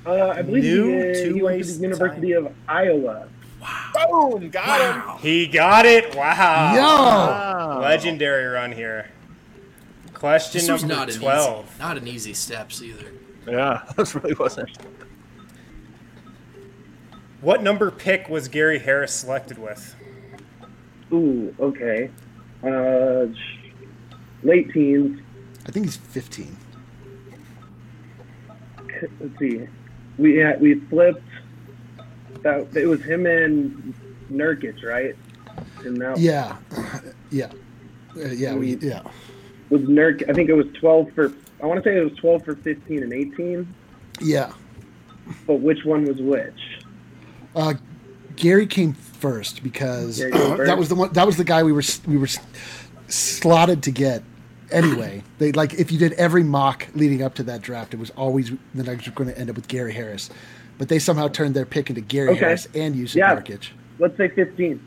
Uh, 0.04 0.28
I 0.28 0.42
believe 0.42 0.64
New 0.64 0.86
he, 0.86 0.92
did- 1.12 1.34
he 1.36 1.42
went 1.42 1.64
to 1.64 1.72
the 1.72 1.82
University 1.82 2.32
of 2.32 2.52
Iowa. 2.68 3.28
Boom! 3.94 4.50
Got 4.50 5.18
him. 5.18 5.18
He 5.22 5.46
got 5.46 5.86
it. 5.86 6.14
Wow. 6.16 6.74
Yo. 6.74 6.80
Wow. 6.82 7.80
Legendary 7.80 8.44
run 8.46 8.72
here. 8.72 9.08
Question 10.14 10.60
This 10.60 10.68
number 10.82 10.86
not 10.94 11.10
an 11.10 11.18
twelve. 11.20 11.66
easy, 11.66 11.78
not 11.78 11.96
an 11.98 12.08
easy 12.08 12.34
steps 12.34 12.82
either. 12.82 13.12
Yeah, 13.46 13.82
this 13.96 14.14
really 14.14 14.34
wasn't. 14.34 14.70
What 17.42 17.62
number 17.62 17.90
pick 17.90 18.28
was 18.28 18.48
Gary 18.48 18.78
Harris 18.78 19.12
selected 19.12 19.58
with? 19.58 19.94
Ooh, 21.12 21.54
okay. 21.58 22.08
Uh, 22.62 23.26
late 24.44 24.72
teens. 24.72 25.20
I 25.66 25.72
think 25.72 25.86
he's 25.86 25.96
15. 25.96 26.56
Let's 29.20 29.38
see. 29.38 29.66
We 30.18 30.36
had, 30.36 30.60
we 30.60 30.76
flipped. 30.76 31.22
That 32.42 32.76
it 32.76 32.86
was 32.86 33.02
him 33.02 33.26
and 33.26 33.94
Nurkic, 34.30 34.84
right? 34.84 35.16
And 35.84 36.00
that 36.00 36.18
Yeah. 36.18 36.56
Yeah. 37.30 37.50
Uh, 38.16 38.28
yeah. 38.28 38.54
We. 38.54 38.76
Yeah. 38.76 39.02
was 39.70 39.82
Nurk. 39.82 40.28
I 40.28 40.32
think 40.32 40.48
it 40.48 40.54
was 40.54 40.66
twelve 40.78 41.12
for. 41.12 41.32
I 41.62 41.66
want 41.66 41.82
to 41.82 41.88
say 41.88 41.96
it 41.96 42.04
was 42.04 42.14
twelve 42.18 42.44
for 42.44 42.56
fifteen 42.56 43.02
and 43.02 43.12
eighteen. 43.12 43.72
Yeah. 44.20 44.52
But 45.46 45.60
which 45.60 45.84
one 45.84 46.04
was 46.04 46.20
which? 46.20 46.81
Uh, 47.54 47.74
Gary 48.36 48.66
came 48.66 48.94
first 48.94 49.62
because 49.62 50.18
Gary 50.18 50.32
came 50.32 50.56
that 50.66 50.78
was 50.78 50.88
the 50.88 50.94
one. 50.94 51.12
That 51.12 51.26
was 51.26 51.36
the 51.36 51.44
guy 51.44 51.62
we 51.62 51.72
were 51.72 51.82
we 52.06 52.16
were 52.16 52.28
slotted 53.08 53.82
to 53.84 53.90
get. 53.90 54.22
Anyway, 54.70 55.22
they 55.38 55.52
like 55.52 55.74
if 55.74 55.92
you 55.92 55.98
did 55.98 56.14
every 56.14 56.42
mock 56.42 56.88
leading 56.94 57.22
up 57.22 57.34
to 57.34 57.42
that 57.42 57.60
draft, 57.60 57.92
it 57.92 58.00
was 58.00 58.08
always 58.10 58.50
the 58.74 58.82
Nuggets 58.82 59.06
were 59.06 59.12
going 59.12 59.28
to 59.28 59.38
end 59.38 59.50
up 59.50 59.56
with 59.56 59.68
Gary 59.68 59.92
Harris, 59.92 60.30
but 60.78 60.88
they 60.88 60.98
somehow 60.98 61.28
turned 61.28 61.54
their 61.54 61.66
pick 61.66 61.90
into 61.90 62.00
Gary 62.00 62.30
Okay. 62.30 62.40
Harris 62.40 62.66
and 62.74 62.94
Jusuf 62.94 63.16
Yeah. 63.16 63.36
Nurkic. 63.36 63.68
Let's 63.98 64.16
say 64.16 64.28
fifteen. 64.28 64.80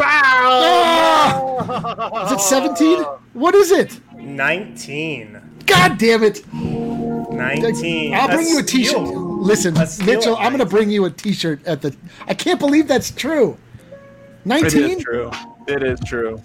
Ah! 0.00 2.24
Is 2.26 2.32
it 2.32 2.40
17? 2.40 3.02
What 3.34 3.54
is 3.54 3.70
it? 3.70 4.00
Nineteen. 4.16 5.40
God 5.66 5.98
damn 5.98 6.22
it! 6.22 6.42
Nineteen. 6.52 8.14
I'll 8.14 8.28
bring 8.28 8.48
you 8.48 8.58
a 8.58 8.62
T-shirt. 8.62 8.94
Steal. 9.44 9.72
Listen, 9.72 10.06
Mitchell, 10.06 10.36
I'm 10.36 10.52
going 10.52 10.58
to 10.58 10.66
bring 10.66 10.90
you 10.90 11.04
a 11.04 11.10
T-shirt 11.10 11.64
at 11.66 11.82
the. 11.82 11.94
I 12.26 12.34
can't 12.34 12.58
believe 12.60 12.88
that's 12.88 13.10
true. 13.10 13.56
It 14.46 14.62
is 14.66 14.74
Nineteen. 14.74 15.00
true. 15.00 15.30
It 15.66 15.82
is 15.82 15.98
true. 16.00 16.42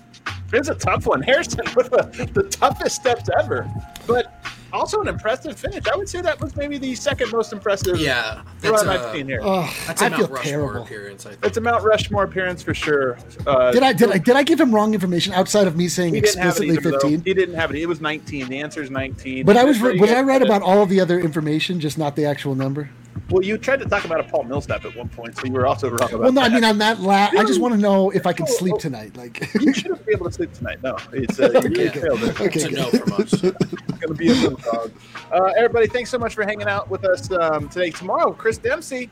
It's 0.54 0.70
a 0.70 0.76
tough 0.76 1.06
one. 1.06 1.22
Harrison 1.22 1.66
with 1.76 1.90
the, 1.92 2.30
the 2.34 2.44
toughest 2.44 2.96
steps 2.96 3.30
ever, 3.40 3.70
but 4.08 4.34
also 4.74 5.02
an 5.02 5.08
impressive 5.08 5.58
finish. 5.58 5.84
I 5.92 5.96
would 5.96 6.08
say 6.10 6.22
that 6.22 6.40
was 6.40 6.56
maybe 6.56 6.78
the 6.78 6.96
second 6.96 7.32
most 7.32 7.54
impressive 7.54 8.00
Yeah, 8.00 8.42
that's 8.60 8.84
run 8.84 8.90
I've 8.98 9.14
seen 9.14 9.28
here. 9.28 9.40
Oh, 9.42 9.72
that's 9.88 10.02
a 10.02 10.06
I 10.06 10.10
Mount 10.10 10.22
feel 10.22 10.28
Rushmore 10.36 10.44
terrible. 10.44 10.84
appearance. 10.84 11.26
I 11.26 11.30
think. 11.32 11.46
It's 11.46 11.58
a 11.58 11.62
Mount 11.62 11.84
Rushmore 11.84 12.24
appearance 12.24 12.62
for 12.62 12.74
sure. 12.74 13.18
Uh, 13.46 13.72
Did 13.72 13.84
I 13.84 13.94
did 13.94 14.12
I 14.12 14.18
did 14.18 14.36
I 14.36 14.44
give 14.44 14.60
him 14.60 14.74
wrong 14.74 14.94
information 14.94 15.34
outside 15.34 15.68
of 15.68 15.76
me 15.76 15.88
saying 15.88 16.14
He 16.14 16.22
didn't 16.22 16.42
have 16.42 16.58
it 16.58 16.64
explicitly 16.70 16.92
15? 16.92 17.24
He 17.24 17.34
didn't 17.34 17.56
have 17.56 17.72
it. 17.72 17.78
It 17.82 17.86
was 17.88 18.02
19. 18.02 18.48
The 18.50 18.60
answer 18.60 18.82
is 18.82 18.90
19. 18.92 19.46
But 19.46 19.58
I 19.58 19.64
was 19.64 19.80
That's 19.80 20.00
was 20.00 20.12
I 20.12 20.20
you 20.20 20.26
right 20.28 20.42
about 20.42 20.62
all 20.62 20.82
of 20.84 20.90
the 20.90 21.00
other 21.00 21.20
information, 21.20 21.80
just 21.80 21.98
not 21.98 22.16
the 22.16 22.26
actual 22.26 22.56
number? 22.56 22.90
Well, 23.30 23.44
you 23.44 23.58
tried 23.58 23.80
to 23.80 23.86
talk 23.86 24.06
about 24.06 24.20
a 24.20 24.24
Paul 24.24 24.44
Millsap 24.44 24.86
at 24.86 24.96
one 24.96 25.10
point, 25.10 25.38
so 25.38 25.46
you 25.46 25.54
were 25.54 25.68
also 25.68 25.90
wrong 25.90 26.10
about 26.10 26.20
Well, 26.20 26.32
no, 26.32 26.42
I 26.42 26.50
mean 26.50 26.64
on 26.64 26.78
that 26.80 27.00
la 27.00 27.30
I 27.38 27.44
just 27.44 27.62
want 27.62 27.74
to 27.76 27.80
know 27.80 28.10
if 28.12 28.26
I 28.26 28.34
can 28.34 28.48
sleep 28.48 28.78
tonight. 28.78 29.16
Like, 29.18 29.54
you 29.60 29.74
shouldn't 29.74 30.06
be 30.06 30.14
able 30.14 30.28
to 30.28 30.32
sleep 30.32 30.54
tonight. 30.54 30.82
No, 30.84 30.98
it's 31.14 31.40
uh, 31.40 31.52
you 31.52 31.60
really 31.70 31.90
Okay. 31.90 32.00
failed 32.00 32.24
it. 32.24 32.42
okay, 32.42 32.46
It's 32.46 32.64
a 32.64 32.70
good. 32.70 32.78
no 32.78 32.90
from 32.90 33.14
us. 33.14 33.34
It's 33.34 34.00
gonna 34.00 34.14
be 34.16 34.30
a 34.30 34.34
little 34.34 34.58
dog. 34.58 34.92
Uh, 35.32 35.52
everybody, 35.58 35.88
thanks 35.88 36.10
so 36.10 36.18
much 36.18 36.34
for 36.34 36.44
hanging 36.44 36.68
out 36.68 36.90
with 36.90 37.06
us 37.06 37.32
um, 37.32 37.70
today. 37.70 37.92
Tomorrow, 37.92 38.32
Chris 38.34 38.58
Dempsey. 38.58 39.10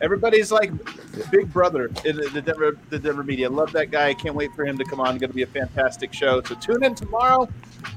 Everybody's 0.00 0.50
like 0.50 0.72
big 1.30 1.52
brother 1.52 1.86
in 2.04 2.16
the 2.16 2.28
the 2.32 2.42
Denver, 2.42 2.76
the 2.90 2.98
Denver 2.98 3.22
media. 3.22 3.48
Love 3.48 3.70
that 3.72 3.90
guy. 3.92 4.12
Can't 4.14 4.34
wait 4.34 4.52
for 4.54 4.64
him 4.66 4.76
to 4.78 4.84
come 4.84 4.98
on. 5.00 5.16
Going 5.18 5.30
to 5.30 5.34
be 5.36 5.42
a 5.42 5.46
fantastic 5.46 6.12
show. 6.12 6.42
So 6.42 6.56
tune 6.56 6.82
in 6.84 6.94
tomorrow. 6.96 7.48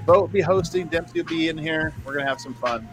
Bo 0.05 0.21
will 0.21 0.27
be 0.27 0.41
hosting. 0.41 0.88
Dempsey 0.88 1.21
will 1.21 1.27
be 1.29 1.49
in 1.49 1.57
here. 1.57 1.93
We're 2.05 2.13
gonna 2.13 2.27
have 2.27 2.39
some 2.39 2.53
fun. 2.55 2.88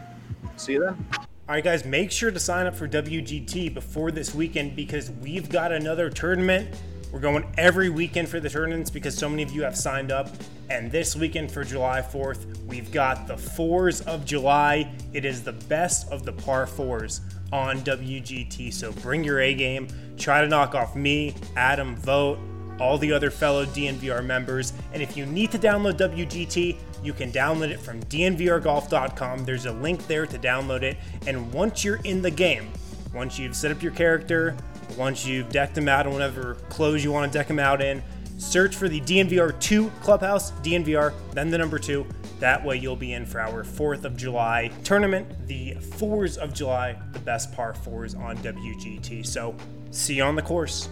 See 0.57 0.73
you 0.75 0.81
then. 0.85 1.07
All 1.49 1.57
right, 1.57 1.65
guys, 1.65 1.85
make 1.85 2.13
sure 2.13 2.31
to 2.31 2.39
sign 2.39 2.67
up 2.67 2.77
for 2.77 2.87
WGT 2.87 3.75
before 3.75 4.13
this 4.13 4.33
weekend 4.33 4.77
because 4.77 5.11
we've 5.11 5.49
got 5.49 5.73
another 5.73 6.09
tournament. 6.09 6.81
We're 7.11 7.19
going 7.19 7.53
every 7.59 7.91
weekend 7.91 8.29
for 8.29 8.39
the 8.39 8.49
tournaments 8.49 8.91
because 8.91 9.17
so 9.17 9.29
many 9.29 9.43
of 9.43 9.51
you 9.51 9.65
have 9.65 9.77
signed 9.77 10.13
up. 10.13 10.29
And 10.71 10.91
this 10.93 11.17
weekend 11.17 11.51
for 11.51 11.65
July 11.65 12.01
4th, 12.01 12.65
we've 12.67 12.93
got 12.93 13.27
the 13.27 13.37
fours 13.37 14.03
of 14.03 14.25
July. 14.25 14.89
It 15.13 15.25
is 15.25 15.43
the 15.43 15.53
best 15.53 16.09
of 16.13 16.25
the 16.25 16.33
par 16.33 16.65
fours 16.65 17.23
on 17.53 17.81
WGT. 17.81 18.73
So 18.73 18.93
bring 18.93 19.25
your 19.25 19.41
A 19.41 19.53
game. 19.53 19.89
Try 20.17 20.43
to 20.43 20.47
knock 20.47 20.77
off 20.77 20.95
me, 20.95 21.35
Adam, 21.57 21.97
Vote, 21.97 22.39
all 22.79 22.99
the 22.99 23.13
other 23.13 23.33
fellow 23.33 23.67
DNVR 23.67 24.25
members. 24.25 24.75
And 24.93 25.03
if 25.03 25.17
you 25.17 25.27
need 25.27 25.51
to 25.51 25.59
download 25.59 25.99
WGT, 25.99 26.79
you 27.03 27.13
can 27.13 27.33
download 27.33 27.71
it 27.71 27.81
from 27.81 28.01
dnvrgolf.com. 28.05 29.45
There's 29.45 29.67
a 29.67 29.73
link 29.73 30.07
there 30.07 30.27
to 30.27 30.39
download 30.39 30.83
it. 30.83 30.97
And 31.27 31.53
once 31.53 31.85
you're 31.85 32.01
in 32.05 32.23
the 32.23 32.31
game, 32.31 32.71
once 33.15 33.39
you've 33.39 33.57
set 33.57 33.71
up 33.71 33.83
your 33.83 33.93
character, 33.93 34.57
once 34.97 35.27
you've 35.27 35.49
decked 35.51 35.75
them 35.75 35.89
out 35.89 36.07
in 36.07 36.13
whatever 36.13 36.55
clothes 36.69 37.03
you 37.03 37.13
want 37.13 37.31
to 37.31 37.39
deck 37.39 37.49
them 37.49 37.59
out 37.59 37.83
in, 37.83 38.03
search 38.39 38.75
for 38.77 38.89
the 38.89 39.01
DNVR 39.01 39.59
2 39.61 39.91
Clubhouse, 40.01 40.53
DNVR, 40.63 41.13
then 41.33 41.51
the 41.51 41.59
number 41.59 41.79
2. 41.79 42.07
That 42.41 42.65
way 42.65 42.77
you'll 42.77 42.97
be 42.97 43.13
in 43.13 43.25
for 43.25 43.41
our 43.41 43.63
4th 43.63 44.05
of 44.05 44.17
July 44.17 44.71
tournament, 44.83 45.29
the 45.47 45.75
4s 45.75 46.39
of 46.39 46.53
July, 46.53 46.99
the 47.13 47.21
best 47.21 47.53
par 47.53 47.73
4s 47.73 48.19
on 48.19 48.37
WGT. 48.39 49.25
So 49.25 49.55
see 49.91 50.15
you 50.15 50.25
on 50.25 50.35
the 50.35 50.43
course. 50.43 50.89